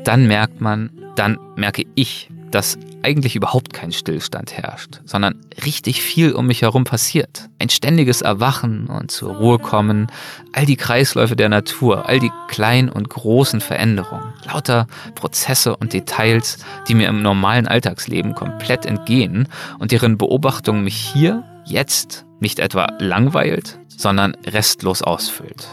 dann 0.04 0.26
merkt 0.26 0.60
man, 0.60 0.90
dann 1.14 1.38
merke 1.54 1.84
ich, 1.94 2.28
dass 2.50 2.78
eigentlich 3.02 3.36
überhaupt 3.36 3.72
kein 3.72 3.92
Stillstand 3.92 4.52
herrscht, 4.56 5.00
sondern 5.04 5.40
richtig 5.64 6.02
viel 6.02 6.32
um 6.32 6.46
mich 6.46 6.62
herum 6.62 6.84
passiert. 6.84 7.48
Ein 7.58 7.70
ständiges 7.70 8.22
Erwachen 8.22 8.86
und 8.86 9.10
zur 9.10 9.36
Ruhe 9.36 9.58
kommen, 9.58 10.08
all 10.52 10.66
die 10.66 10.76
Kreisläufe 10.76 11.36
der 11.36 11.48
Natur, 11.48 12.06
all 12.08 12.18
die 12.18 12.32
kleinen 12.48 12.88
und 12.88 13.08
großen 13.08 13.60
Veränderungen, 13.60 14.32
lauter 14.44 14.86
Prozesse 15.14 15.76
und 15.76 15.92
Details, 15.92 16.58
die 16.88 16.94
mir 16.94 17.08
im 17.08 17.22
normalen 17.22 17.66
Alltagsleben 17.66 18.34
komplett 18.34 18.86
entgehen 18.86 19.48
und 19.78 19.92
deren 19.92 20.18
Beobachtung 20.18 20.82
mich 20.82 20.96
hier, 20.96 21.44
jetzt, 21.64 22.26
nicht 22.40 22.58
etwa 22.58 22.86
langweilt, 22.98 23.78
sondern 23.88 24.34
restlos 24.46 25.02
ausfüllt. 25.02 25.68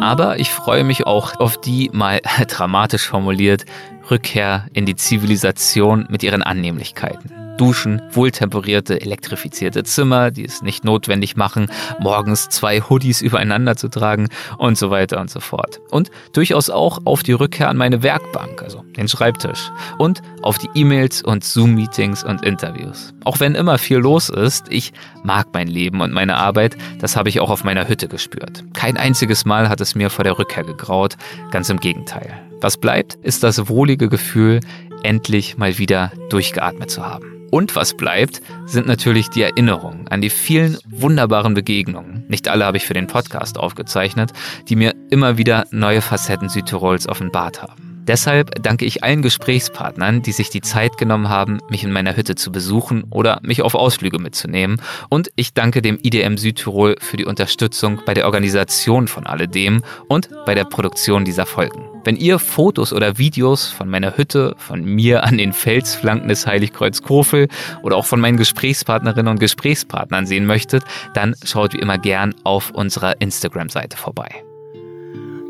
Aber 0.00 0.38
ich 0.38 0.50
freue 0.50 0.84
mich 0.84 1.06
auch 1.06 1.38
auf 1.40 1.60
die, 1.60 1.90
mal 1.92 2.20
dramatisch 2.48 3.08
formuliert, 3.08 3.64
Rückkehr 4.10 4.66
in 4.72 4.86
die 4.86 4.96
Zivilisation 4.96 6.06
mit 6.08 6.22
ihren 6.22 6.42
Annehmlichkeiten. 6.42 7.37
Duschen, 7.58 8.00
wohltemperierte, 8.12 9.00
elektrifizierte 9.00 9.82
Zimmer, 9.84 10.30
die 10.30 10.44
es 10.44 10.62
nicht 10.62 10.84
notwendig 10.84 11.36
machen, 11.36 11.70
morgens 12.00 12.48
zwei 12.48 12.80
Hoodies 12.80 13.20
übereinander 13.20 13.76
zu 13.76 13.88
tragen 13.88 14.28
und 14.56 14.78
so 14.78 14.90
weiter 14.90 15.20
und 15.20 15.28
so 15.28 15.40
fort. 15.40 15.80
Und 15.90 16.10
durchaus 16.32 16.70
auch 16.70 17.00
auf 17.04 17.22
die 17.22 17.32
Rückkehr 17.32 17.68
an 17.68 17.76
meine 17.76 18.02
Werkbank, 18.02 18.62
also 18.62 18.84
den 18.96 19.08
Schreibtisch. 19.08 19.70
Und 19.98 20.22
auf 20.42 20.56
die 20.56 20.70
E-Mails 20.74 21.22
und 21.22 21.44
Zoom-Meetings 21.44 22.24
und 22.24 22.44
Interviews. 22.44 23.12
Auch 23.24 23.40
wenn 23.40 23.54
immer 23.54 23.76
viel 23.76 23.98
los 23.98 24.30
ist, 24.30 24.66
ich 24.70 24.92
mag 25.22 25.48
mein 25.52 25.68
Leben 25.68 26.00
und 26.00 26.12
meine 26.12 26.36
Arbeit, 26.36 26.76
das 27.00 27.16
habe 27.16 27.28
ich 27.28 27.40
auch 27.40 27.50
auf 27.50 27.64
meiner 27.64 27.88
Hütte 27.88 28.08
gespürt. 28.08 28.64
Kein 28.72 28.96
einziges 28.96 29.44
Mal 29.44 29.68
hat 29.68 29.80
es 29.80 29.94
mir 29.94 30.10
vor 30.10 30.24
der 30.24 30.38
Rückkehr 30.38 30.64
gegraut, 30.64 31.16
ganz 31.50 31.68
im 31.68 31.80
Gegenteil. 31.80 32.40
Was 32.60 32.76
bleibt, 32.76 33.14
ist 33.22 33.42
das 33.42 33.68
wohlige 33.68 34.08
Gefühl, 34.08 34.60
endlich 35.02 35.58
mal 35.58 35.78
wieder 35.78 36.12
durchgeatmet 36.30 36.90
zu 36.90 37.06
haben. 37.06 37.37
Und 37.50 37.74
was 37.76 37.96
bleibt, 37.96 38.42
sind 38.66 38.86
natürlich 38.86 39.30
die 39.30 39.42
Erinnerungen 39.42 40.06
an 40.08 40.20
die 40.20 40.30
vielen 40.30 40.76
wunderbaren 40.88 41.54
Begegnungen. 41.54 42.24
Nicht 42.28 42.48
alle 42.48 42.66
habe 42.66 42.76
ich 42.76 42.86
für 42.86 42.94
den 42.94 43.06
Podcast 43.06 43.58
aufgezeichnet, 43.58 44.32
die 44.68 44.76
mir 44.76 44.94
immer 45.10 45.38
wieder 45.38 45.66
neue 45.70 46.02
Facetten 46.02 46.48
Südtirols 46.48 47.08
offenbart 47.08 47.62
haben. 47.62 47.87
Deshalb 48.08 48.62
danke 48.62 48.86
ich 48.86 49.04
allen 49.04 49.20
Gesprächspartnern, 49.20 50.22
die 50.22 50.32
sich 50.32 50.48
die 50.48 50.62
Zeit 50.62 50.96
genommen 50.96 51.28
haben, 51.28 51.58
mich 51.68 51.84
in 51.84 51.92
meiner 51.92 52.16
Hütte 52.16 52.36
zu 52.36 52.50
besuchen 52.50 53.04
oder 53.10 53.38
mich 53.42 53.60
auf 53.60 53.74
Ausflüge 53.74 54.18
mitzunehmen. 54.18 54.80
Und 55.10 55.30
ich 55.36 55.52
danke 55.52 55.82
dem 55.82 55.98
IDM 56.02 56.38
Südtirol 56.38 56.96
für 57.00 57.18
die 57.18 57.26
Unterstützung 57.26 58.00
bei 58.06 58.14
der 58.14 58.24
Organisation 58.24 59.08
von 59.08 59.26
alledem 59.26 59.82
und 60.08 60.30
bei 60.46 60.54
der 60.54 60.64
Produktion 60.64 61.26
dieser 61.26 61.44
Folgen. 61.44 61.84
Wenn 62.04 62.16
ihr 62.16 62.38
Fotos 62.38 62.94
oder 62.94 63.18
Videos 63.18 63.66
von 63.66 63.90
meiner 63.90 64.16
Hütte, 64.16 64.54
von 64.56 64.82
mir 64.82 65.24
an 65.24 65.36
den 65.36 65.52
Felsflanken 65.52 66.30
des 66.30 66.46
Heiligkreuz 66.46 67.02
Kofel 67.02 67.48
oder 67.82 67.96
auch 67.96 68.06
von 68.06 68.20
meinen 68.20 68.38
Gesprächspartnerinnen 68.38 69.30
und 69.30 69.40
Gesprächspartnern 69.40 70.26
sehen 70.26 70.46
möchtet, 70.46 70.82
dann 71.12 71.34
schaut 71.44 71.74
wie 71.74 71.78
immer 71.78 71.98
gern 71.98 72.34
auf 72.44 72.70
unserer 72.70 73.20
Instagram-Seite 73.20 73.98
vorbei. 73.98 74.30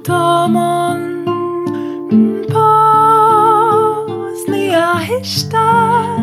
Domon. 0.04 1.37
Poznia 4.68 5.00
histar, 5.00 6.20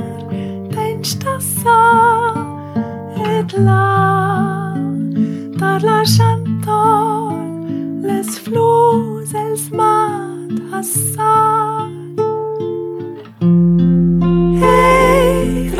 penstassa 0.69 1.81
et 3.25 3.53
la, 3.57 4.75
dar 5.57 5.81
la 5.81 6.03
chantor, 6.05 7.33
les 8.05 8.37
flus 8.45 9.33
els 9.33 9.71
mat 9.73 10.77
assar. 10.77 11.89
Hey, 14.61 15.73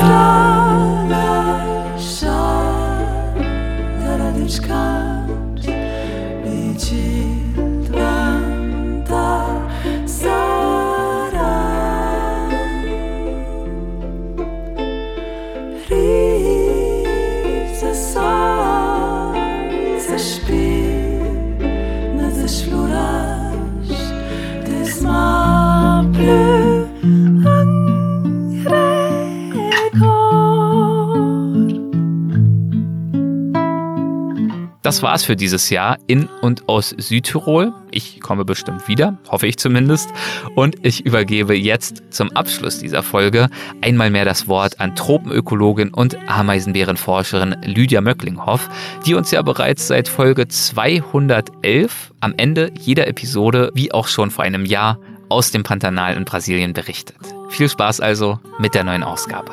Das 34.85 35.01
war's 35.01 35.23
für 35.23 35.35
dieses 35.35 35.71
Jahr 35.71 35.97
in 36.05 36.29
und 36.43 36.69
aus 36.69 36.93
Südtirol. 36.95 37.73
Ich 37.89 38.21
komme 38.21 38.45
bestimmt 38.45 38.87
wieder, 38.87 39.17
hoffe 39.29 39.47
ich 39.47 39.57
zumindest. 39.57 40.11
Und 40.53 40.75
ich 40.85 41.03
übergebe 41.03 41.57
jetzt 41.57 42.03
zum 42.11 42.31
Abschluss 42.33 42.77
dieser 42.77 43.01
Folge 43.01 43.49
einmal 43.81 44.11
mehr 44.11 44.25
das 44.25 44.47
Wort 44.47 44.79
an 44.79 44.95
Tropenökologin 44.95 45.91
und 45.91 46.15
Ameisenbärenforscherin 46.29 47.55
Lydia 47.63 47.99
Möcklinghoff, 47.99 48.69
die 49.07 49.15
uns 49.15 49.31
ja 49.31 49.41
bereits 49.41 49.87
seit 49.87 50.07
Folge 50.07 50.47
211 50.47 52.13
am 52.19 52.35
Ende 52.37 52.71
jeder 52.79 53.07
Episode, 53.07 53.71
wie 53.73 53.91
auch 53.91 54.07
schon 54.07 54.29
vor 54.29 54.43
einem 54.43 54.65
Jahr, 54.65 54.99
aus 55.29 55.49
dem 55.49 55.63
Pantanal 55.63 56.15
in 56.15 56.25
Brasilien 56.25 56.73
berichtet. 56.73 57.17
Viel 57.49 57.69
Spaß 57.69 58.01
also 58.01 58.39
mit 58.59 58.75
der 58.75 58.83
neuen 58.83 59.01
Ausgabe. 59.01 59.51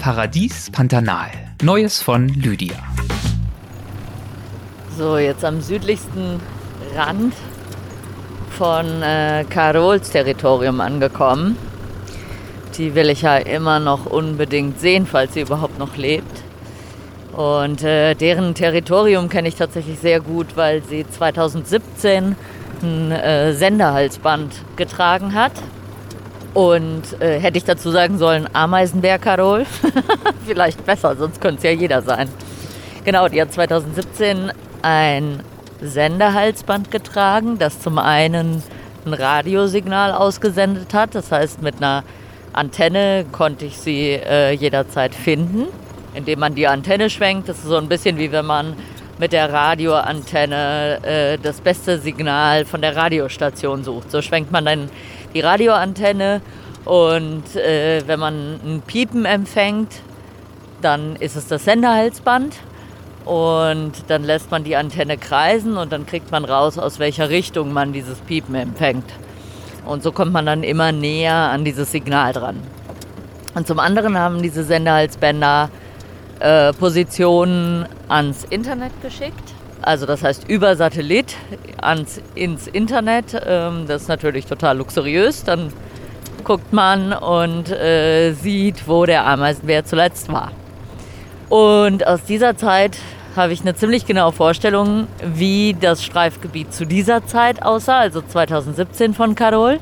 Paradies 0.00 0.70
Pantanal. 0.70 1.30
Neues 1.62 2.02
von 2.02 2.28
Lydia. 2.28 2.74
So, 4.98 5.16
jetzt 5.16 5.42
am 5.46 5.62
südlichsten 5.62 6.40
Rand 6.94 7.32
von 8.58 9.00
äh, 9.00 9.46
Carols 9.48 10.10
Territorium 10.10 10.82
angekommen. 10.82 11.56
Die 12.76 12.94
will 12.94 13.08
ich 13.08 13.22
ja 13.22 13.38
immer 13.38 13.80
noch 13.80 14.04
unbedingt 14.04 14.78
sehen, 14.78 15.06
falls 15.06 15.32
sie 15.32 15.40
überhaupt 15.40 15.78
noch 15.78 15.96
lebt. 15.96 16.49
Und 17.36 17.82
äh, 17.84 18.14
deren 18.14 18.54
Territorium 18.54 19.28
kenne 19.28 19.48
ich 19.48 19.54
tatsächlich 19.54 19.98
sehr 19.98 20.20
gut, 20.20 20.56
weil 20.56 20.82
sie 20.82 21.06
2017 21.08 22.34
ein 22.82 23.12
äh, 23.12 23.52
Senderhalsband 23.52 24.52
getragen 24.76 25.34
hat. 25.34 25.52
Und 26.52 27.20
äh, 27.20 27.38
hätte 27.38 27.58
ich 27.58 27.64
dazu 27.64 27.90
sagen 27.90 28.18
sollen, 28.18 28.48
Ameisenbär 28.52 29.20
Vielleicht 30.46 30.84
besser, 30.84 31.14
sonst 31.14 31.40
könnte 31.40 31.58
es 31.58 31.64
ja 31.64 31.70
jeder 31.70 32.02
sein. 32.02 32.28
Genau, 33.04 33.28
die 33.28 33.40
hat 33.40 33.52
2017 33.52 34.50
ein 34.82 35.40
Sendehalsband 35.80 36.90
getragen, 36.90 37.58
das 37.58 37.80
zum 37.80 37.98
einen 37.98 38.62
ein 39.06 39.14
Radiosignal 39.14 40.12
ausgesendet 40.12 40.92
hat. 40.92 41.14
Das 41.14 41.30
heißt, 41.30 41.62
mit 41.62 41.76
einer 41.76 42.04
Antenne 42.52 43.24
konnte 43.30 43.64
ich 43.64 43.78
sie 43.78 44.10
äh, 44.10 44.52
jederzeit 44.52 45.14
finden, 45.14 45.66
indem 46.14 46.40
man 46.40 46.54
die 46.54 46.66
Antenne 46.66 47.10
schwenkt. 47.10 47.48
Das 47.48 47.58
ist 47.58 47.66
so 47.66 47.76
ein 47.76 47.88
bisschen 47.88 48.18
wie 48.18 48.32
wenn 48.32 48.46
man 48.46 48.74
mit 49.18 49.32
der 49.32 49.52
Radioantenne 49.52 50.98
äh, 51.02 51.38
das 51.38 51.60
beste 51.60 51.98
Signal 51.98 52.64
von 52.64 52.80
der 52.80 52.96
Radiostation 52.96 53.84
sucht. 53.84 54.10
So 54.10 54.22
schwenkt 54.22 54.50
man 54.50 54.64
dann 54.64 54.90
die 55.34 55.40
Radioantenne 55.40 56.40
und 56.84 57.54
äh, 57.54 58.02
wenn 58.06 58.18
man 58.18 58.54
ein 58.64 58.82
Piepen 58.86 59.26
empfängt, 59.26 60.00
dann 60.80 61.16
ist 61.16 61.36
es 61.36 61.46
das 61.46 61.64
Senderhalsband 61.64 62.56
und 63.26 63.92
dann 64.08 64.24
lässt 64.24 64.50
man 64.50 64.64
die 64.64 64.76
Antenne 64.76 65.18
kreisen 65.18 65.76
und 65.76 65.92
dann 65.92 66.06
kriegt 66.06 66.30
man 66.30 66.46
raus, 66.46 66.78
aus 66.78 66.98
welcher 66.98 67.28
Richtung 67.28 67.72
man 67.72 67.92
dieses 67.92 68.18
Piepen 68.20 68.54
empfängt. 68.54 69.04
Und 69.84 70.02
so 70.02 70.12
kommt 70.12 70.32
man 70.32 70.46
dann 70.46 70.62
immer 70.62 70.92
näher 70.92 71.34
an 71.34 71.64
dieses 71.64 71.90
Signal 71.92 72.32
dran. 72.32 72.56
Und 73.54 73.66
zum 73.66 73.78
anderen 73.78 74.18
haben 74.18 74.42
diese 74.42 74.64
Senderhalsbänder 74.64 75.70
äh, 76.40 76.72
Positionen 76.72 77.86
ans 78.08 78.44
Internet 78.44 78.92
geschickt. 79.02 79.54
Also 79.82 80.06
das 80.06 80.22
heißt 80.22 80.48
über 80.48 80.76
Satellit 80.76 81.36
ans, 81.80 82.20
ins 82.34 82.66
Internet. 82.66 83.40
Ähm, 83.46 83.84
das 83.86 84.02
ist 84.02 84.08
natürlich 84.08 84.46
total 84.46 84.78
luxuriös. 84.78 85.44
Dann 85.44 85.72
guckt 86.44 86.72
man 86.72 87.12
und 87.12 87.70
äh, 87.70 88.32
sieht, 88.32 88.88
wo 88.88 89.06
der 89.06 89.26
Ameisenbär 89.26 89.84
zuletzt 89.84 90.30
war. 90.32 90.52
Und 91.48 92.06
aus 92.06 92.24
dieser 92.24 92.56
Zeit 92.56 92.98
habe 93.36 93.52
ich 93.52 93.60
eine 93.60 93.74
ziemlich 93.74 94.06
genaue 94.06 94.32
Vorstellung, 94.32 95.06
wie 95.22 95.76
das 95.78 96.04
Streifgebiet 96.04 96.72
zu 96.74 96.84
dieser 96.84 97.26
Zeit 97.26 97.62
aussah, 97.62 97.98
also 97.98 98.22
2017 98.22 99.14
von 99.14 99.34
Carol. 99.34 99.78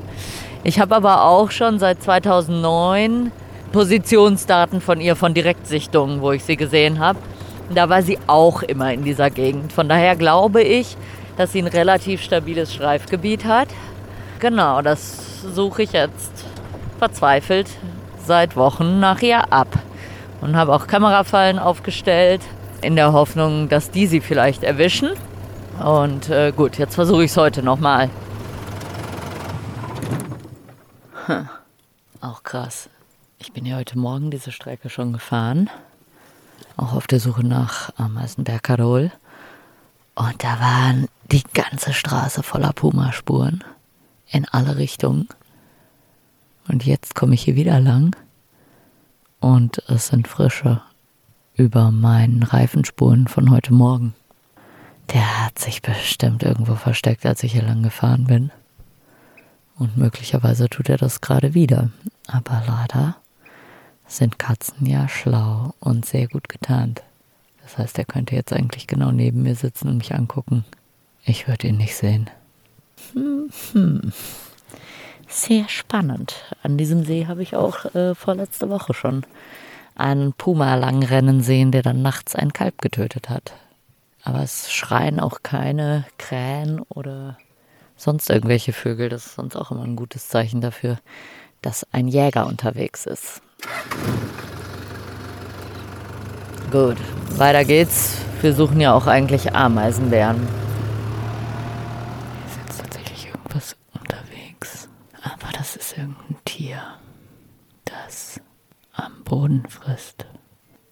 Ich 0.63 0.79
habe 0.79 0.95
aber 0.95 1.23
auch 1.23 1.51
schon 1.51 1.79
seit 1.79 2.03
2009 2.03 3.31
Positionsdaten 3.71 4.81
von 4.81 4.99
ihr 4.99 5.15
von 5.15 5.33
Direktsichtungen, 5.33 6.21
wo 6.21 6.31
ich 6.31 6.43
sie 6.43 6.57
gesehen 6.57 6.99
habe. 6.99 7.19
Da 7.73 7.89
war 7.89 8.01
sie 8.01 8.17
auch 8.27 8.63
immer 8.63 8.93
in 8.93 9.03
dieser 9.03 9.29
Gegend. 9.29 9.71
Von 9.73 9.87
daher 9.87 10.15
glaube 10.15 10.61
ich, 10.63 10.97
dass 11.37 11.51
sie 11.51 11.61
ein 11.61 11.67
relativ 11.67 12.21
stabiles 12.21 12.73
Streifgebiet 12.73 13.45
hat. 13.45 13.69
Genau, 14.39 14.81
das 14.81 15.41
suche 15.41 15.83
ich 15.83 15.91
jetzt 15.91 16.45
verzweifelt 16.97 17.69
seit 18.25 18.55
Wochen 18.55 18.99
nach 18.99 19.21
ihr 19.21 19.51
ab 19.53 19.67
und 20.41 20.55
habe 20.55 20.73
auch 20.73 20.87
Kamerafallen 20.87 21.59
aufgestellt, 21.59 22.41
in 22.81 22.95
der 22.95 23.13
Hoffnung, 23.13 23.69
dass 23.69 23.91
die 23.91 24.07
sie 24.07 24.21
vielleicht 24.21 24.63
erwischen. 24.63 25.11
Und 25.83 26.29
äh, 26.29 26.51
gut, 26.55 26.77
jetzt 26.77 26.95
versuche 26.95 27.23
ich 27.23 27.31
es 27.31 27.37
heute 27.37 27.63
nochmal. 27.63 28.09
Hm. 31.25 31.49
Auch 32.21 32.43
krass. 32.43 32.89
Ich 33.41 33.53
bin 33.53 33.65
ja 33.65 33.77
heute 33.77 33.97
Morgen 33.97 34.31
diese 34.31 34.51
Strecke 34.51 34.89
schon 34.89 35.13
gefahren. 35.13 35.69
Auch 36.75 36.91
auf 36.91 37.07
der 37.07 37.21
Suche 37.21 37.47
nach 37.47 37.89
Ameisenberg 37.97 38.61
Karol. 38.61 39.13
Und 40.13 40.43
da 40.43 40.59
waren 40.59 41.07
die 41.31 41.43
ganze 41.53 41.93
Straße 41.93 42.43
voller 42.43 42.73
Pumaspuren. 42.73 43.63
In 44.27 44.45
alle 44.49 44.75
Richtungen. 44.75 45.29
Und 46.67 46.85
jetzt 46.85 47.15
komme 47.15 47.33
ich 47.33 47.43
hier 47.43 47.55
wieder 47.55 47.79
lang 47.79 48.15
und 49.39 49.81
es 49.87 50.07
sind 50.07 50.27
frische 50.27 50.81
über 51.55 51.91
meinen 51.91 52.43
Reifenspuren 52.43 53.29
von 53.29 53.49
heute 53.51 53.73
Morgen. 53.73 54.13
Der 55.13 55.45
hat 55.45 55.57
sich 55.57 55.81
bestimmt 55.81 56.43
irgendwo 56.43 56.75
versteckt, 56.75 57.25
als 57.25 57.41
ich 57.43 57.53
hier 57.53 57.63
lang 57.63 57.83
gefahren 57.83 58.25
bin. 58.25 58.51
Und 59.77 59.97
möglicherweise 59.97 60.69
tut 60.69 60.89
er 60.89 60.97
das 60.97 61.21
gerade 61.21 61.53
wieder. 61.53 61.89
Aber 62.27 62.61
leider 62.67 63.15
sind 64.09 64.39
Katzen 64.39 64.85
ja 64.85 65.07
schlau 65.07 65.73
und 65.79 66.05
sehr 66.05 66.27
gut 66.27 66.49
getarnt. 66.49 67.03
Das 67.63 67.77
heißt, 67.77 67.97
er 67.97 68.05
könnte 68.05 68.35
jetzt 68.35 68.51
eigentlich 68.51 68.87
genau 68.87 69.11
neben 69.11 69.43
mir 69.43 69.55
sitzen 69.55 69.87
und 69.87 69.97
mich 69.97 70.13
angucken. 70.13 70.65
Ich 71.23 71.47
würde 71.47 71.67
ihn 71.67 71.77
nicht 71.77 71.95
sehen. 71.95 72.29
Hm, 73.13 73.49
hm 73.71 74.13
sehr 75.29 75.69
spannend. 75.69 76.43
An 76.63 76.77
diesem 76.77 77.05
See 77.05 77.27
habe 77.27 77.43
ich 77.43 77.55
auch 77.55 77.85
äh, 77.95 78.15
vorletzte 78.15 78.69
Woche 78.69 78.93
schon 78.93 79.25
einen 79.95 80.33
Puma 80.33 80.75
langrennen 80.75 81.41
sehen, 81.41 81.71
der 81.71 81.83
dann 81.83 82.01
nachts 82.01 82.35
ein 82.35 82.51
Kalb 82.51 82.81
getötet 82.81 83.29
hat. 83.29 83.53
Aber 84.23 84.41
es 84.41 84.71
schreien 84.71 85.19
auch 85.19 85.43
keine 85.43 86.05
Krähen 86.17 86.81
oder 86.89 87.37
sonst 87.95 88.29
irgendwelche 88.29 88.73
Vögel. 88.73 89.09
Das 89.09 89.27
ist 89.27 89.35
sonst 89.35 89.55
auch 89.55 89.71
immer 89.71 89.83
ein 89.83 89.95
gutes 89.95 90.29
Zeichen 90.29 90.61
dafür, 90.61 90.97
dass 91.61 91.85
ein 91.91 92.07
Jäger 92.07 92.47
unterwegs 92.47 93.05
ist. 93.05 93.41
Gut, 96.71 96.97
weiter 97.37 97.65
geht's. 97.65 98.17
Wir 98.41 98.53
suchen 98.53 98.79
ja 98.79 98.93
auch 98.93 99.07
eigentlich 99.07 99.55
Ameisenbären. 99.55 100.47
Ist 102.47 102.57
jetzt 102.67 102.79
tatsächlich 102.79 103.27
irgendwas 103.27 103.75
aber 105.21 105.51
das 105.53 105.75
ist 105.75 105.97
irgendein 105.97 106.37
Tier, 106.45 106.81
das 107.85 108.39
am 108.93 109.23
Boden 109.23 109.67
frisst. 109.67 110.25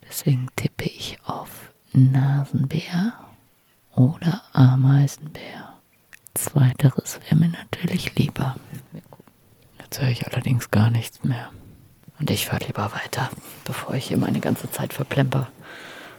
Deswegen 0.08 0.48
tippe 0.56 0.86
ich 0.86 1.18
auf 1.26 1.74
Nasenbär 1.94 3.14
oder 3.96 4.42
Ameisenbär. 4.54 5.74
Zweiteres 6.34 7.20
wäre 7.24 7.36
mir 7.36 7.50
natürlich 7.50 8.16
lieber. 8.16 8.56
Jetzt 9.80 10.02
höre 10.02 10.10
ich 10.10 10.28
allerdings 10.28 10.72
gar 10.72 10.90
nichts 10.90 11.24
mehr. 11.24 11.52
Und 12.20 12.32
ich 12.32 12.48
fahre 12.48 12.66
lieber 12.66 12.92
weiter, 12.94 13.30
bevor 13.64 13.96
ich 13.96 14.06
hier 14.06 14.18
meine 14.18 14.40
ganze 14.40 14.72
Zeit 14.72 14.94
verplemper. 14.94 15.48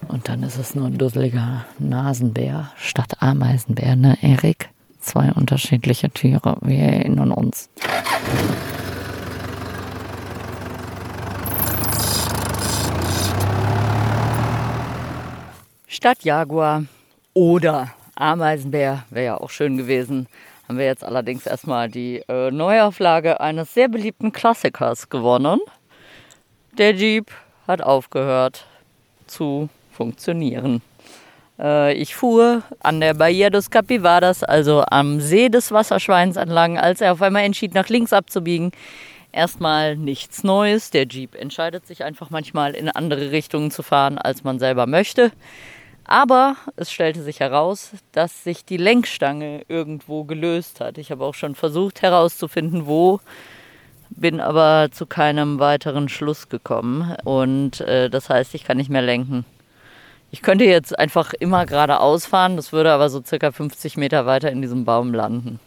Und 0.07 0.29
dann 0.29 0.45
ist 0.45 0.57
es 0.57 0.75
nur 0.75 0.87
ein 0.87 0.97
dusseliger 0.97 1.65
Nasenbär 1.79 2.71
statt 2.77 3.21
Ameisenbär, 3.21 3.97
ne, 3.97 4.17
Erik? 4.23 4.71
Zwei 5.01 5.33
unterschiedliche 5.33 6.11
Tiere, 6.11 6.57
wir 6.61 6.79
erinnern 6.79 7.33
uns. 7.33 7.69
Statt 15.89 16.23
Jaguar 16.23 16.85
oder 17.35 17.89
Ameisenbär 18.15 19.05
wäre 19.11 19.25
ja 19.25 19.37
auch 19.37 19.51
schön 19.51 19.77
gewesen. 19.77 20.29
Haben 20.69 20.79
wir 20.79 20.85
jetzt 20.85 21.03
allerdings 21.03 21.47
erstmal 21.47 21.89
die 21.89 22.23
äh, 22.29 22.51
Neuauflage 22.51 23.41
eines 23.41 23.75
sehr 23.75 23.89
beliebten 23.89 24.33
Klassikers 24.33 25.09
gewonnen. 25.09 25.61
Der 26.79 26.95
Jeep 26.95 27.33
hat 27.67 27.83
aufgehört 27.83 28.65
zu 29.27 29.69
funktionieren. 29.91 30.81
Äh, 31.59 31.95
ich 31.95 32.15
fuhr 32.15 32.63
an 32.79 33.01
der 33.01 33.15
Bahia 33.15 33.51
dos 33.51 33.69
Capivaras, 33.69 34.45
also 34.45 34.85
am 34.89 35.21
See 35.21 35.49
des 35.49 35.73
Wasserschweins 35.73 36.37
entlang, 36.37 36.79
als 36.79 37.01
er 37.01 37.15
auf 37.15 37.21
einmal 37.21 37.43
entschied, 37.43 37.75
nach 37.75 37.89
links 37.89 38.13
abzubiegen. 38.13 38.71
Erstmal 39.33 39.97
nichts 39.97 40.45
Neues. 40.45 40.91
Der 40.91 41.09
Jeep 41.09 41.35
entscheidet 41.35 41.85
sich 41.85 42.05
einfach 42.05 42.31
manchmal 42.31 42.77
in 42.77 42.89
andere 42.89 43.33
Richtungen 43.33 43.73
zu 43.73 43.83
fahren, 43.83 44.17
als 44.17 44.45
man 44.45 44.61
selber 44.61 44.87
möchte. 44.87 45.33
Aber 46.05 46.55
es 46.77 46.93
stellte 46.93 47.25
sich 47.25 47.41
heraus, 47.41 47.91
dass 48.13 48.45
sich 48.45 48.65
die 48.65 48.77
Lenkstange 48.77 49.63
irgendwo 49.67 50.23
gelöst 50.23 50.81
hat. 50.81 50.97
Ich 50.97 51.11
habe 51.11 51.25
auch 51.25 51.35
schon 51.35 51.57
versucht 51.57 52.03
herauszufinden, 52.03 52.87
wo, 52.87 53.19
bin 54.21 54.41
aber 54.41 54.89
zu 54.91 55.07
keinem 55.07 55.59
weiteren 55.59 56.09
Schluss 56.09 56.49
gekommen. 56.49 57.15
Und 57.25 57.81
äh, 57.81 58.11
das 58.11 58.31
heißt, 58.31 58.55
ich 58.55 58.65
kann 58.65 58.77
nicht 58.77 58.91
mehr 58.91 59.03
lenken. 59.03 59.45
Ich 60.31 60.43
könnte 60.43 60.65
jetzt 60.65 60.99
einfach 60.99 61.33
immer 61.33 61.65
geradeaus 61.65 62.27
fahren, 62.27 62.57
das 62.57 62.73
würde 62.73 62.93
aber 62.93 63.09
so 63.09 63.23
circa 63.23 63.51
50 63.51 63.97
Meter 63.97 64.27
weiter 64.27 64.51
in 64.51 64.61
diesem 64.61 64.85
Baum 64.85 65.15
landen. 65.15 65.59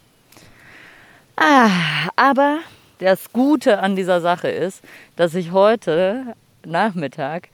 Ah, 1.36 1.70
aber 2.14 2.58
das 2.98 3.32
Gute 3.32 3.80
an 3.80 3.96
dieser 3.96 4.20
Sache 4.20 4.48
ist, 4.48 4.82
dass 5.16 5.34
ich 5.34 5.50
heute 5.50 6.34
Nachmittag 6.64 7.48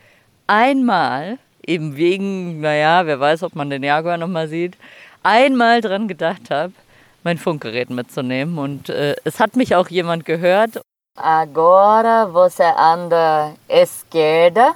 einmal, 0.47 1.39
eben 1.66 1.97
wegen, 1.97 2.61
naja, 2.61 3.07
wer 3.07 3.20
weiß, 3.20 3.43
ob 3.43 3.55
man 3.55 3.70
den 3.70 3.83
Jaguar 3.83 4.19
nochmal 4.19 4.49
sieht, 4.49 4.77
einmal 5.23 5.81
dran 5.81 6.09
gedacht 6.09 6.51
habe, 6.51 6.75
mein 7.24 7.39
Funkgerät 7.39 7.90
mitzunehmen. 7.90 8.59
Und 8.59 8.89
äh, 8.89 9.16
es 9.24 9.40
hat 9.40 9.57
mich 9.57 9.74
auch 9.74 9.89
jemand 9.89 10.24
gehört. 10.24 10.81
Agora 11.16 12.27
você 12.32 12.62
anda 12.62 13.55
esquerda 13.66 14.74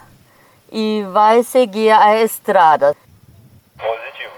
e 0.72 1.04
vai 1.12 1.42
seguir 1.44 1.96
a 1.96 2.16
estrada. 2.16 2.94
Positivo. 3.76 4.32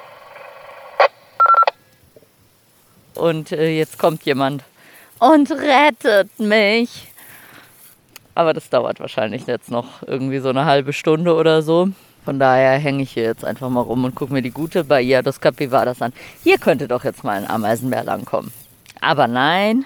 Und 3.14 3.52
äh, 3.52 3.70
jetzt 3.70 3.98
kommt 3.98 4.22
jemand 4.24 4.64
und 5.18 5.50
rettet 5.50 6.38
mich. 6.38 7.08
Aber 8.34 8.52
das 8.52 8.68
dauert 8.68 9.00
wahrscheinlich 9.00 9.46
jetzt 9.46 9.70
noch 9.70 10.02
irgendwie 10.06 10.40
so 10.40 10.50
eine 10.50 10.66
halbe 10.66 10.92
Stunde 10.92 11.34
oder 11.34 11.62
so. 11.62 11.88
Von 12.24 12.38
daher 12.38 12.78
hänge 12.78 13.02
ich 13.02 13.12
hier 13.12 13.24
jetzt 13.24 13.44
einfach 13.44 13.68
mal 13.68 13.82
rum 13.82 14.04
und 14.04 14.14
gucke 14.14 14.32
mir 14.32 14.42
die 14.42 14.50
gute 14.50 14.84
Bahia 14.84 15.20
dos 15.20 15.40
Capivaras 15.40 16.00
an. 16.00 16.12
Hier 16.42 16.58
könnte 16.58 16.88
doch 16.88 17.04
jetzt 17.04 17.22
mal 17.22 17.36
ein 17.36 17.48
Ameisenbär 17.48 18.02
langkommen. 18.02 18.50
Aber 19.00 19.26
nein, 19.26 19.84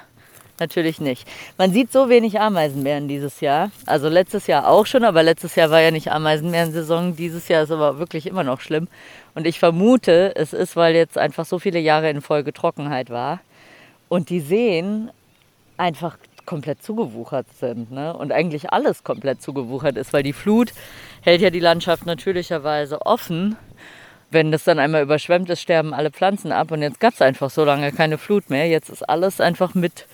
natürlich 0.61 1.01
nicht. 1.01 1.27
Man 1.57 1.73
sieht 1.73 1.91
so 1.93 2.09
wenig 2.09 2.39
Ameisenbären 2.39 3.09
dieses 3.09 3.41
Jahr. 3.41 3.73
Also 3.87 4.09
letztes 4.09 4.47
Jahr 4.47 4.69
auch 4.69 4.87
schon, 4.87 5.03
aber 5.03 5.25
letztes 5.25 5.57
Jahr 5.57 5.71
war 5.71 5.81
ja 5.81 5.91
nicht 5.91 6.13
Ameisenbärensaison. 6.13 7.17
Dieses 7.17 7.49
Jahr 7.49 7.65
ist 7.65 7.73
aber 7.73 7.99
wirklich 7.99 8.27
immer 8.27 8.45
noch 8.45 8.61
schlimm. 8.61 8.87
Und 9.35 9.47
ich 9.47 9.59
vermute, 9.59 10.37
es 10.37 10.53
ist, 10.53 10.77
weil 10.77 10.95
jetzt 10.95 11.19
einfach 11.19 11.45
so 11.45 11.59
viele 11.59 11.81
Jahre 11.81 12.09
in 12.11 12.21
Folge 12.21 12.53
Trockenheit 12.53 13.11
war 13.11 13.41
und 14.09 14.31
die 14.31 14.41
Seen 14.41 15.11
einfach 15.77 16.19
komplett 16.49 16.83
zugewuchert 16.83 17.47
sind. 17.61 17.93
Ne? 17.93 18.17
Und 18.17 18.33
eigentlich 18.33 18.73
alles 18.73 19.05
komplett 19.05 19.43
zugewuchert 19.43 19.99
ist, 19.99 20.15
weil 20.15 20.23
die 20.23 20.33
Flut 20.33 20.73
hält 21.21 21.43
ja 21.43 21.51
die 21.51 21.61
Landschaft 21.61 22.07
natürlicherweise 22.07 23.03
offen. 23.05 23.57
Wenn 24.31 24.51
das 24.51 24.65
dann 24.65 24.79
einmal 24.79 25.03
überschwemmt 25.03 25.51
ist, 25.51 25.61
sterben 25.61 25.93
alle 25.93 26.11
Pflanzen 26.11 26.51
ab. 26.51 26.71
Und 26.71 26.81
jetzt 26.81 27.01
gab 27.01 27.13
es 27.13 27.21
einfach 27.21 27.51
so 27.51 27.65
lange 27.67 27.93
keine 27.93 28.17
Flut 28.17 28.49
mehr. 28.49 28.67
Jetzt 28.67 28.89
ist 28.89 29.03
alles 29.03 29.43
einfach 29.43 29.75
mit 29.75 30.07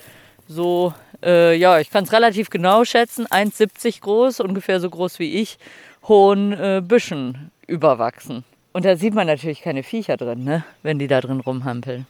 so, 0.49 0.93
äh, 1.23 1.55
ja, 1.55 1.79
ich 1.79 1.91
kann 1.91 2.03
es 2.03 2.13
relativ 2.13 2.51
genau 2.51 2.85
schätzen, 2.85 3.27
1,70 3.29 4.01
groß, 4.01 4.41
ungefähr 4.41 4.81
so 4.81 4.91
groß 4.91 5.21
wie 5.21 5.41
ich, 5.41 5.59
hohen 6.03 6.53
äh, 6.53 6.83
Büschen 6.85 7.53
überwachsen. 7.69 8.43
Und 8.73 8.85
da 8.85 8.97
sieht 8.97 9.15
man 9.15 9.29
natürlich 9.29 9.63
keine 9.63 9.85
Viecher 9.85 10.17
drin, 10.17 10.43
ne? 10.43 10.65
wenn 10.83 10.99
die 10.99 11.07
da 11.07 11.21
drin 11.21 11.39
rumhampeln. 11.39 12.09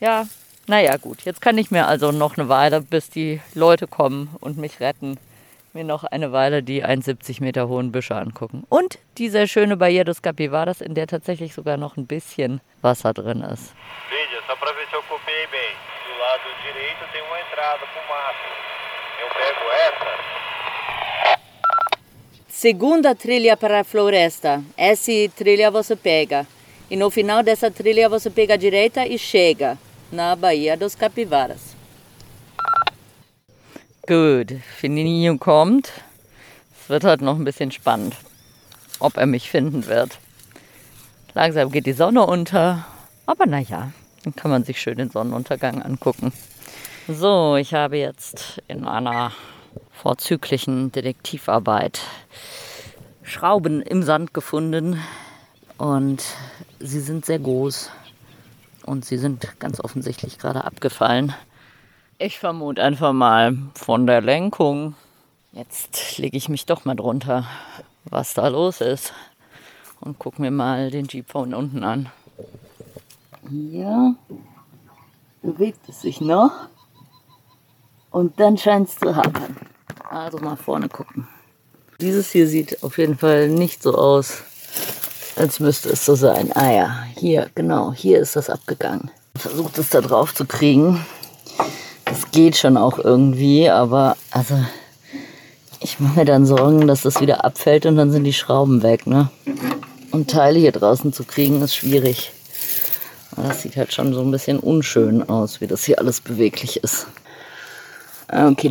Ja, 0.00 0.26
naja, 0.68 0.96
gut. 0.98 1.22
Jetzt 1.24 1.40
kann 1.40 1.56
ich 1.56 1.70
mir 1.70 1.86
also 1.86 2.12
noch 2.12 2.36
eine 2.36 2.48
Weile, 2.48 2.82
bis 2.82 3.08
die 3.08 3.40
Leute 3.54 3.86
kommen 3.86 4.36
und 4.40 4.58
mich 4.58 4.80
retten, 4.80 5.18
mir 5.72 5.82
noch 5.82 6.04
eine 6.04 6.30
Weile 6.30 6.62
die 6.62 6.84
1,70 6.84 7.42
Meter 7.42 7.68
hohen 7.68 7.90
Büsche 7.90 8.14
angucken. 8.14 8.64
Und 8.68 8.98
die 9.16 9.30
sehr 9.30 9.46
schöne 9.46 9.76
Baía 9.76 10.04
dos 10.04 10.20
Capivaras, 10.20 10.80
in 10.82 10.94
der 10.94 11.06
tatsächlich 11.06 11.54
sogar 11.54 11.78
noch 11.78 11.96
ein 11.96 12.06
bisschen 12.06 12.60
Wasser 12.82 13.14
drin 13.14 13.40
ist. 13.40 13.72
Veja, 14.10 14.40
só 14.46 14.54
para 14.56 14.72
ver 14.74 14.86
se 14.90 14.96
eu 14.96 15.02
copiei 15.08 15.46
bem. 15.50 15.72
Do 16.06 16.12
lado 16.20 16.48
direito 16.62 17.04
tem 17.12 17.22
uma 17.22 17.40
entrada 17.40 17.84
pro 17.92 18.02
mato. 18.12 18.46
Eu 19.22 19.28
pego 19.40 19.64
essa. 19.88 20.10
Segunda 22.48 23.14
trilha 23.14 23.56
para 23.56 23.80
a 23.80 23.84
floresta. 23.84 24.62
Essa 24.76 25.28
trilha 25.34 25.70
você 25.70 25.96
pega. 25.96 26.46
E 26.90 26.96
no 26.96 27.10
final 27.10 27.42
dessa 27.42 27.70
trilha 27.70 28.08
você 28.08 28.30
pega 28.30 28.54
a 28.54 28.56
direita 28.56 29.06
e 29.06 29.18
chega 29.18 29.78
na 30.10 30.34
Baía 30.36 30.76
dos 30.76 30.96
Capivaras. 30.96 31.74
Gut, 34.06 34.52
Fininho 34.76 35.36
kommt. 35.38 35.92
Es 36.80 36.88
wird 36.88 37.04
halt 37.04 37.20
noch 37.20 37.36
ein 37.36 37.44
bisschen 37.44 37.70
spannend, 37.70 38.16
ob 39.00 39.16
er 39.16 39.26
mich 39.26 39.50
finden 39.50 39.86
wird. 39.86 40.18
Langsam 41.34 41.70
geht 41.70 41.86
die 41.86 41.92
Sonne 41.92 42.26
unter, 42.26 42.86
aber 43.26 43.46
naja, 43.46 43.92
dann 44.24 44.34
kann 44.34 44.50
man 44.50 44.64
sich 44.64 44.80
schön 44.80 44.96
den 44.96 45.10
Sonnenuntergang 45.10 45.82
angucken. 45.82 46.32
So, 47.06 47.56
ich 47.56 47.74
habe 47.74 47.98
jetzt 47.98 48.62
in 48.66 48.86
einer 48.86 49.32
vorzüglichen 49.90 50.90
Detektivarbeit 50.92 52.00
Schrauben 53.22 53.82
im 53.82 54.02
Sand 54.02 54.32
gefunden 54.32 54.98
und 55.76 56.24
sie 56.80 57.00
sind 57.00 57.26
sehr 57.26 57.38
groß 57.38 57.90
und 58.88 59.04
sie 59.04 59.18
sind 59.18 59.60
ganz 59.60 59.80
offensichtlich 59.80 60.38
gerade 60.38 60.64
abgefallen. 60.64 61.34
Ich 62.18 62.38
vermute 62.38 62.82
einfach 62.82 63.12
mal 63.12 63.56
von 63.74 64.06
der 64.06 64.20
Lenkung. 64.20 64.94
Jetzt 65.52 66.18
lege 66.18 66.36
ich 66.36 66.48
mich 66.48 66.66
doch 66.66 66.84
mal 66.84 66.96
drunter, 66.96 67.46
was 68.04 68.34
da 68.34 68.48
los 68.48 68.80
ist. 68.80 69.12
Und 70.00 70.18
gucke 70.18 70.40
mir 70.40 70.50
mal 70.50 70.90
den 70.90 71.06
Jeep 71.06 71.30
von 71.30 71.54
unten 71.54 71.84
an. 71.84 72.10
Hier 73.48 74.14
bewegt 75.42 75.88
es 75.88 76.02
sich 76.02 76.20
noch. 76.20 76.52
Und 78.10 78.40
dann 78.40 78.56
scheint 78.56 78.88
es 78.88 78.96
zu 78.96 79.14
haben. 79.14 79.56
Also 80.08 80.38
mal 80.38 80.56
vorne 80.56 80.88
gucken. 80.88 81.28
Dieses 82.00 82.30
hier 82.30 82.46
sieht 82.46 82.82
auf 82.82 82.98
jeden 82.98 83.18
Fall 83.18 83.48
nicht 83.48 83.82
so 83.82 83.94
aus, 83.94 84.42
als 85.38 85.60
müsste 85.60 85.90
es 85.90 86.04
so 86.04 86.14
sein. 86.14 86.52
Ah 86.54 86.72
ja, 86.72 87.02
hier, 87.16 87.50
genau, 87.54 87.92
hier 87.92 88.18
ist 88.18 88.36
das 88.36 88.50
abgegangen. 88.50 89.10
Versucht 89.36 89.78
es 89.78 89.90
da 89.90 90.00
drauf 90.00 90.34
zu 90.34 90.44
kriegen. 90.44 91.04
Das 92.04 92.30
geht 92.30 92.56
schon 92.56 92.76
auch 92.76 92.98
irgendwie, 92.98 93.68
aber 93.68 94.16
also 94.30 94.54
ich 95.80 96.00
mache 96.00 96.20
mir 96.20 96.24
dann 96.24 96.46
Sorgen, 96.46 96.86
dass 96.86 97.02
das 97.02 97.20
wieder 97.20 97.44
abfällt 97.44 97.86
und 97.86 97.96
dann 97.96 98.10
sind 98.10 98.24
die 98.24 98.32
Schrauben 98.32 98.82
weg, 98.82 99.06
ne? 99.06 99.30
Und 100.10 100.30
Teile 100.30 100.58
hier 100.58 100.72
draußen 100.72 101.12
zu 101.12 101.24
kriegen 101.24 101.62
ist 101.62 101.76
schwierig. 101.76 102.32
Das 103.36 103.62
sieht 103.62 103.76
halt 103.76 103.92
schon 103.92 104.14
so 104.14 104.20
ein 104.20 104.30
bisschen 104.30 104.58
unschön 104.58 105.28
aus, 105.28 105.60
wie 105.60 105.66
das 105.66 105.84
hier 105.84 105.98
alles 106.00 106.20
beweglich 106.20 106.82
ist. 106.82 107.06
Okay, 108.26 108.68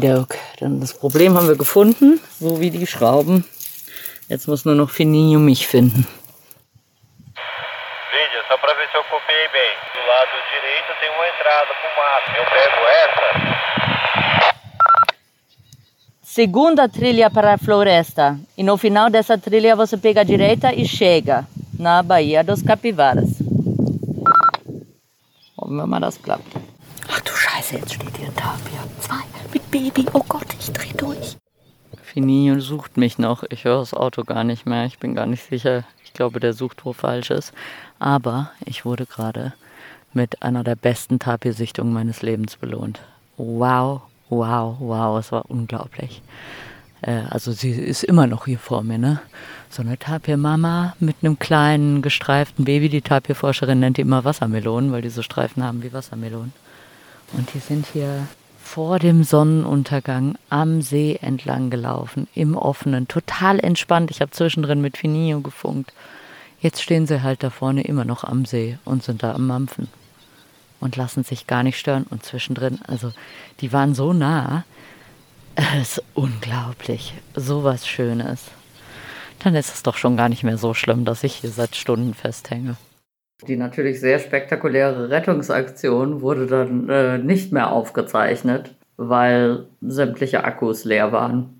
dann 0.59 0.81
das 0.81 0.93
Problem 0.93 1.35
haben 1.35 1.47
wir 1.47 1.55
gefunden, 1.55 2.19
so 2.39 2.59
wie 2.59 2.71
die 2.71 2.87
Schrauben. 2.87 3.45
Jetzt 4.27 4.47
muss 4.47 4.65
nur 4.65 4.75
noch 4.75 4.89
Fininho 4.89 5.39
mich 5.39 5.67
finden. 5.67 6.05
Só 8.47 8.57
para 8.57 8.73
ver 8.75 8.89
se 8.89 8.97
eu 8.97 9.03
copiei 9.03 9.47
bem. 9.49 9.75
Do 9.93 9.99
lado 10.07 10.31
direito 10.53 10.93
tem 10.99 11.09
uma 11.09 11.27
entrada 11.27 11.67
para 11.75 11.89
o 11.89 11.95
mato. 11.97 12.31
Eu 12.37 12.45
pego 12.45 12.79
essa. 13.03 13.27
Segunda 16.21 16.87
trilha 16.87 17.29
para 17.29 17.53
a 17.53 17.57
floresta. 17.57 18.37
E 18.57 18.63
no 18.63 18.77
final 18.77 19.09
dessa 19.09 19.37
trilha 19.37 19.75
você 19.75 19.97
pega 19.97 20.21
a 20.21 20.23
direita 20.23 20.73
e 20.73 20.87
chega 20.87 21.45
na 21.77 22.01
Baía 22.01 22.43
dos 22.43 22.61
Capivaras. 22.61 23.29
Hoffen 25.57 25.75
wir 25.75 25.87
mal, 25.87 25.99
das 25.99 26.17
klappt. 26.17 26.55
Ach 27.09 27.19
du 27.21 27.31
Scheiße, 27.31 27.77
jetzt 27.77 27.95
steht 27.95 28.15
hier 28.15 28.27
ein 28.27 28.35
Tapir. 28.35 28.79
Zwei 29.01 29.25
mit 29.51 29.71
Baby. 29.71 30.05
Oh 30.13 30.23
Gott, 30.27 30.53
ich 30.59 30.71
dreh 30.71 30.93
durch. 30.93 31.37
Fininho 32.03 32.59
sucht 32.59 32.97
mich 32.97 33.17
noch. 33.17 33.43
Ich 33.49 33.65
höre 33.65 33.79
das 33.79 33.93
Auto 33.93 34.23
gar 34.23 34.43
nicht 34.43 34.65
mehr. 34.65 34.85
Ich 34.85 34.99
bin 34.99 35.15
gar 35.15 35.25
nicht 35.25 35.43
sicher. 35.43 35.83
Ich 36.03 36.13
glaube, 36.13 36.39
der 36.39 36.53
sucht 36.53 36.85
wo 36.85 36.93
Falsches. 36.93 37.51
Aber 37.99 38.51
ich 38.65 38.85
wurde 38.85 39.05
gerade 39.05 39.53
mit 40.13 40.41
einer 40.43 40.63
der 40.63 40.75
besten 40.75 41.19
Tapirsichtungen 41.19 41.93
meines 41.93 42.21
Lebens 42.21 42.57
belohnt. 42.57 42.99
Wow, 43.37 44.01
wow, 44.29 44.75
wow, 44.79 45.19
es 45.19 45.31
war 45.31 45.49
unglaublich. 45.49 46.21
Äh, 47.01 47.21
also 47.29 47.51
sie 47.51 47.71
ist 47.71 48.03
immer 48.03 48.27
noch 48.27 48.45
hier 48.45 48.59
vor 48.59 48.83
mir, 48.83 48.97
ne? 48.97 49.19
So 49.69 49.81
eine 49.81 49.97
Tapirmama 49.97 50.95
mit 50.99 51.17
einem 51.21 51.37
kleinen 51.39 52.01
gestreiften 52.01 52.65
Baby. 52.65 52.89
Die 52.89 53.01
Tapirforscherin 53.01 53.79
nennt 53.79 53.97
die 53.97 54.01
immer 54.01 54.23
Wassermelonen, 54.23 54.91
weil 54.91 55.01
die 55.01 55.09
so 55.09 55.21
Streifen 55.21 55.63
haben 55.63 55.83
wie 55.83 55.93
Wassermelonen. 55.93 56.53
Und 57.33 57.53
die 57.53 57.59
sind 57.59 57.85
hier 57.91 58.27
vor 58.63 58.99
dem 58.99 59.23
Sonnenuntergang 59.23 60.37
am 60.49 60.81
See 60.81 61.17
entlang 61.21 61.69
gelaufen, 61.69 62.27
im 62.33 62.55
Offenen, 62.55 63.07
total 63.07 63.59
entspannt. 63.59 64.11
Ich 64.11 64.21
habe 64.21 64.31
zwischendrin 64.31 64.81
mit 64.81 64.97
Finio 64.97 65.41
gefunkt. 65.41 65.93
Jetzt 66.67 66.81
stehen 66.81 67.07
sie 67.07 67.23
halt 67.23 67.43
da 67.43 67.49
vorne 67.49 67.83
immer 67.83 68.03
noch 68.03 68.25
am 68.25 68.43
See 68.43 68.77
und 68.83 69.01
sind 69.01 69.23
da 69.23 69.33
am 69.33 69.47
Mampfen 69.47 69.87
und 70.81 70.97
lassen 70.97 71.23
sich 71.23 71.47
gar 71.47 71.63
nicht 71.63 71.79
stören. 71.79 72.05
Und 72.09 72.25
zwischendrin, 72.25 72.79
also 72.85 73.13
die 73.61 73.71
waren 73.71 73.95
so 73.95 74.11
nah, 74.11 74.65
es 75.55 75.99
ist 75.99 76.03
unglaublich, 76.13 77.13
so 77.33 77.63
was 77.63 77.87
Schönes. 77.87 78.51
Dann 79.41 79.55
ist 79.55 79.75
es 79.75 79.83
doch 79.83 79.95
schon 79.95 80.17
gar 80.17 80.27
nicht 80.27 80.43
mehr 80.43 80.57
so 80.57 80.73
schlimm, 80.73 81.05
dass 81.05 81.23
ich 81.23 81.35
hier 81.35 81.51
seit 81.51 81.77
Stunden 81.77 82.13
festhänge. 82.13 82.75
Die 83.47 83.55
natürlich 83.55 84.01
sehr 84.01 84.19
spektakuläre 84.19 85.09
Rettungsaktion 85.09 86.19
wurde 86.19 86.47
dann 86.47 86.89
äh, 86.89 87.17
nicht 87.17 87.53
mehr 87.53 87.71
aufgezeichnet, 87.71 88.75
weil 88.97 89.67
sämtliche 89.79 90.43
Akkus 90.43 90.83
leer 90.83 91.13
waren. 91.13 91.56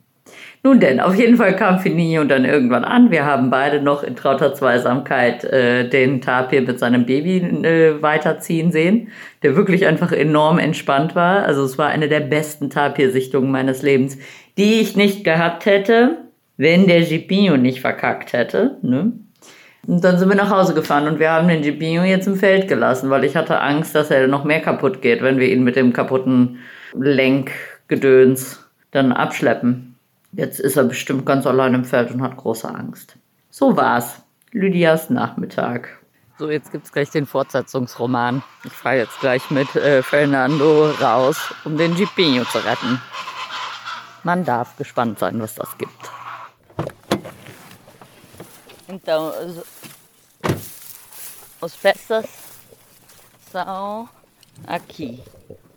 Nun 0.63 0.79
denn, 0.79 0.99
auf 0.99 1.15
jeden 1.15 1.37
Fall 1.37 1.55
kam 1.55 1.79
Finino 1.79 2.23
dann 2.23 2.43
irgendwann 2.43 2.83
an. 2.83 3.11
Wir 3.11 3.25
haben 3.25 3.49
beide 3.49 3.81
noch 3.81 4.03
in 4.03 4.15
trauter 4.15 4.53
Zweisamkeit 4.53 5.43
äh, 5.45 5.87
den 5.87 6.19
Tapir 6.19 6.61
mit 6.61 6.79
seinem 6.79 7.05
Baby 7.05 7.37
äh, 7.37 8.01
weiterziehen 8.01 8.71
sehen, 8.71 9.09
der 9.43 9.55
wirklich 9.55 9.85
einfach 9.85 10.11
enorm 10.11 10.59
entspannt 10.59 11.15
war. 11.15 11.43
Also 11.43 11.63
es 11.63 11.77
war 11.77 11.87
eine 11.87 12.09
der 12.09 12.21
besten 12.21 12.69
Tapirsichtungen 12.69 13.51
meines 13.51 13.81
Lebens, 13.81 14.17
die 14.57 14.81
ich 14.81 14.95
nicht 14.95 15.23
gehabt 15.23 15.65
hätte, 15.65 16.17
wenn 16.57 16.87
der 16.87 17.01
Gipinho 17.01 17.55
nicht 17.55 17.81
verkackt 17.81 18.33
hätte. 18.33 18.77
Ne? 18.81 19.13
Und 19.85 20.03
dann 20.03 20.17
sind 20.17 20.27
wir 20.27 20.35
nach 20.35 20.49
Hause 20.49 20.73
gefahren 20.73 21.07
und 21.07 21.19
wir 21.19 21.31
haben 21.31 21.47
den 21.47 21.61
Gipinho 21.61 22.03
jetzt 22.03 22.27
im 22.27 22.35
Feld 22.35 22.67
gelassen, 22.67 23.09
weil 23.09 23.23
ich 23.23 23.37
hatte 23.37 23.61
Angst, 23.61 23.95
dass 23.95 24.11
er 24.11 24.27
noch 24.27 24.43
mehr 24.43 24.59
kaputt 24.59 25.01
geht, 25.01 25.21
wenn 25.21 25.39
wir 25.39 25.47
ihn 25.47 25.63
mit 25.63 25.77
dem 25.77 25.93
kaputten 25.93 26.57
Lenkgedöns 26.93 28.67
dann 28.91 29.13
abschleppen. 29.13 29.96
Jetzt 30.31 30.59
ist 30.59 30.77
er 30.77 30.83
bestimmt 30.83 31.25
ganz 31.25 31.45
allein 31.47 31.73
im 31.73 31.85
Feld 31.85 32.11
und 32.11 32.21
hat 32.21 32.37
große 32.37 32.67
Angst. 32.69 33.17
So 33.49 33.75
war's. 33.75 34.21
Lydias 34.51 35.09
Nachmittag. 35.09 35.89
So, 36.39 36.49
jetzt 36.49 36.71
gibt's 36.71 36.91
gleich 36.91 37.09
den 37.09 37.25
Fortsetzungsroman. 37.25 38.43
Ich 38.63 38.71
fahre 38.71 38.97
jetzt 38.97 39.19
gleich 39.19 39.49
mit 39.49 39.75
äh, 39.75 40.03
Fernando 40.03 40.91
raus, 41.01 41.53
um 41.65 41.77
den 41.77 41.95
Gipinho 41.95 42.45
zu 42.45 42.59
retten. 42.59 43.01
Man 44.23 44.45
darf 44.45 44.77
gespannt 44.77 45.17
sein, 45.19 45.39
was 45.41 45.55
das 45.55 45.77
gibt. 45.77 46.11
Então, 48.87 49.29
os, 49.29 49.63
os 51.59 51.75
peças 51.75 52.25
são 53.51 54.07
aqui. 54.67 55.23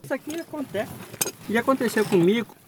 Isso 0.04 0.14
aqui 0.14 0.40
acontece. 0.40 0.92
Já 1.48 1.60
aconteceu 1.60 2.04
comigo. 2.04 2.59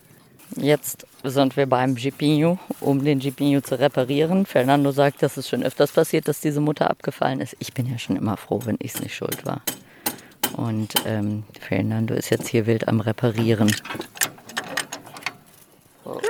Jetzt 0.56 1.06
sind 1.24 1.56
wir 1.56 1.66
beim 1.66 1.96
Jeepinho, 1.96 2.58
um 2.80 3.04
den 3.04 3.20
Jeepinho 3.20 3.60
zu 3.60 3.78
reparieren. 3.78 4.44
Fernando 4.46 4.90
sagt, 4.92 5.22
dass 5.22 5.36
es 5.36 5.48
schon 5.48 5.62
öfters 5.62 5.92
passiert, 5.92 6.28
dass 6.28 6.40
diese 6.40 6.60
Mutter 6.60 6.90
abgefallen 6.90 7.40
ist. 7.40 7.56
Ich 7.58 7.72
bin 7.72 7.86
ja 7.86 7.98
schon 7.98 8.16
immer 8.16 8.36
froh, 8.36 8.60
wenn 8.64 8.76
ich 8.80 8.94
es 8.94 9.00
nicht 9.00 9.14
schuld 9.14 9.46
war. 9.46 9.62
Und 10.56 10.94
ähm, 11.06 11.44
Fernando 11.60 12.14
ist 12.14 12.30
jetzt 12.30 12.48
hier 12.48 12.66
wild 12.66 12.88
am 12.88 13.00
Reparieren. 13.00 13.74
Oh. 16.04 16.20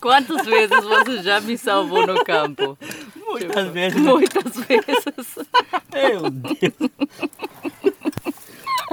Quantas 0.00 0.46
vezes 0.46 0.84
você 0.84 1.22
já 1.22 1.40
me 1.40 1.56
salvou 1.58 2.06
no 2.06 2.22
campo? 2.24 2.78
Muitas 3.16 3.68
vezes. 3.72 4.00
Muitas 4.00 4.56
vezes. 4.60 5.38
Meu 5.92 6.30
Deus. 6.30 6.90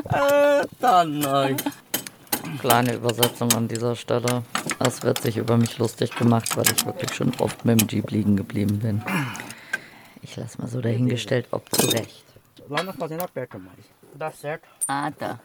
Eita, 0.07 1.03
nós. 1.03 1.55
Kleine 2.59 2.93
Übersetzung 2.93 3.51
an 3.53 3.67
dieser 3.67 3.95
Stelle. 3.95 4.43
Es 4.79 5.01
wird 5.03 5.21
sich 5.21 5.37
über 5.37 5.57
mich 5.57 5.77
lustig 5.77 6.15
gemacht, 6.15 6.55
weil 6.55 6.65
ich 6.71 6.85
wirklich 6.85 7.13
schon 7.13 7.33
oft 7.39 7.65
mit 7.65 7.81
dem 7.81 7.87
Jeep 7.87 8.11
liegen 8.11 8.35
geblieben 8.35 8.79
bin. 8.79 9.03
Ich 10.21 10.35
lasse 10.35 10.61
mal 10.61 10.67
so 10.67 10.79
dahingestellt, 10.79 11.47
ob 11.51 11.73
zurecht. 11.73 12.25
Lá 12.69 12.83
na 12.83 12.93
fazenda 12.93 13.25
aperta 13.25 13.59
mais. 13.59 13.85
Dá 14.15 14.31
certo. 14.31 14.67
Ah, 14.87 15.11
tá. 15.11 15.39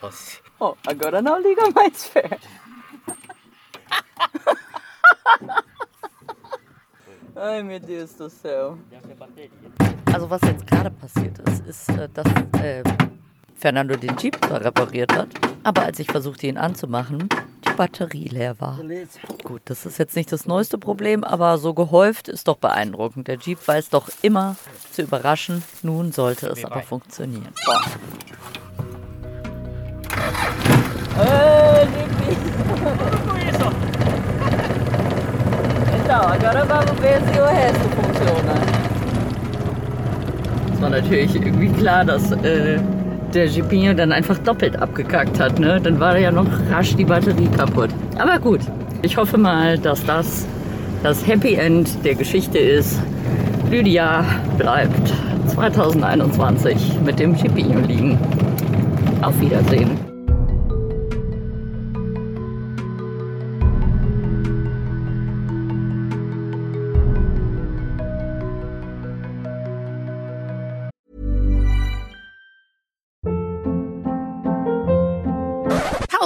Nossa. 0.00 0.40
Ai, 7.44 7.62
meu 7.62 7.78
Deus 7.78 8.16
do 8.16 8.30
céu. 8.30 8.78
Also 10.10 10.30
was 10.30 10.40
jetzt 10.46 10.66
gerade 10.66 10.90
passiert 10.90 11.38
ist, 11.40 11.66
ist, 11.66 11.88
äh, 11.90 12.08
dass 12.08 12.26
äh, 12.62 12.82
Fernando 13.54 13.96
den 13.96 14.16
Jeep 14.16 14.42
zwar 14.42 14.64
repariert 14.64 15.12
hat, 15.12 15.28
aber 15.62 15.82
als 15.82 15.98
ich 15.98 16.10
versuchte, 16.10 16.46
ihn 16.46 16.56
anzumachen, 16.56 17.28
die 17.68 17.72
Batterie 17.76 18.28
leer 18.28 18.58
war. 18.60 18.80
Gut, 19.42 19.60
das 19.66 19.84
ist 19.84 19.98
jetzt 19.98 20.16
nicht 20.16 20.32
das 20.32 20.46
neueste 20.46 20.78
Problem, 20.78 21.22
aber 21.22 21.58
so 21.58 21.74
gehäuft 21.74 22.28
ist 22.28 22.48
doch 22.48 22.56
beeindruckend. 22.56 23.28
Der 23.28 23.36
Jeep 23.36 23.58
weiß 23.68 23.90
doch 23.90 24.08
immer 24.22 24.56
zu 24.90 25.02
überraschen. 25.02 25.62
Nun 25.82 26.12
sollte 26.12 26.46
es 26.46 26.64
aber 26.64 26.80
funktionieren. 26.80 27.52
Boah. 27.66 27.84
Hey, 31.16 31.88
Então, 36.16 36.28
agora 36.28 36.64
vamos 36.64 36.92
ver 37.00 37.20
se 37.22 37.40
o 37.40 37.44
resto 37.44 37.88
funciona. 37.96 38.54
Es 40.72 40.80
war 40.80 40.90
natürlich 40.90 41.34
irgendwie 41.34 41.68
klar, 41.70 42.04
dass 42.04 42.30
äh, 42.30 42.78
der 43.34 43.46
Jeepinho 43.48 43.94
dann 43.94 44.12
einfach 44.12 44.38
doppelt 44.38 44.80
abgekackt 44.80 45.40
hat. 45.40 45.58
Ne? 45.58 45.80
Dann 45.80 45.98
war 45.98 46.16
ja 46.16 46.30
noch 46.30 46.46
rasch 46.70 46.94
die 46.94 47.04
Batterie 47.04 47.48
kaputt. 47.48 47.90
Aber 48.16 48.38
gut, 48.38 48.60
ich 49.02 49.16
hoffe 49.16 49.36
mal, 49.36 49.76
dass 49.76 50.06
das 50.06 50.46
das 51.02 51.26
Happy 51.26 51.56
End 51.56 52.04
der 52.04 52.14
Geschichte 52.14 52.58
ist. 52.58 53.00
Lydia 53.68 54.24
bleibt 54.56 55.12
2021 55.48 57.00
mit 57.04 57.18
dem 57.18 57.34
Jeepinho 57.34 57.80
liegen. 57.80 58.16
Auf 59.20 59.40
Wiedersehen. 59.40 60.13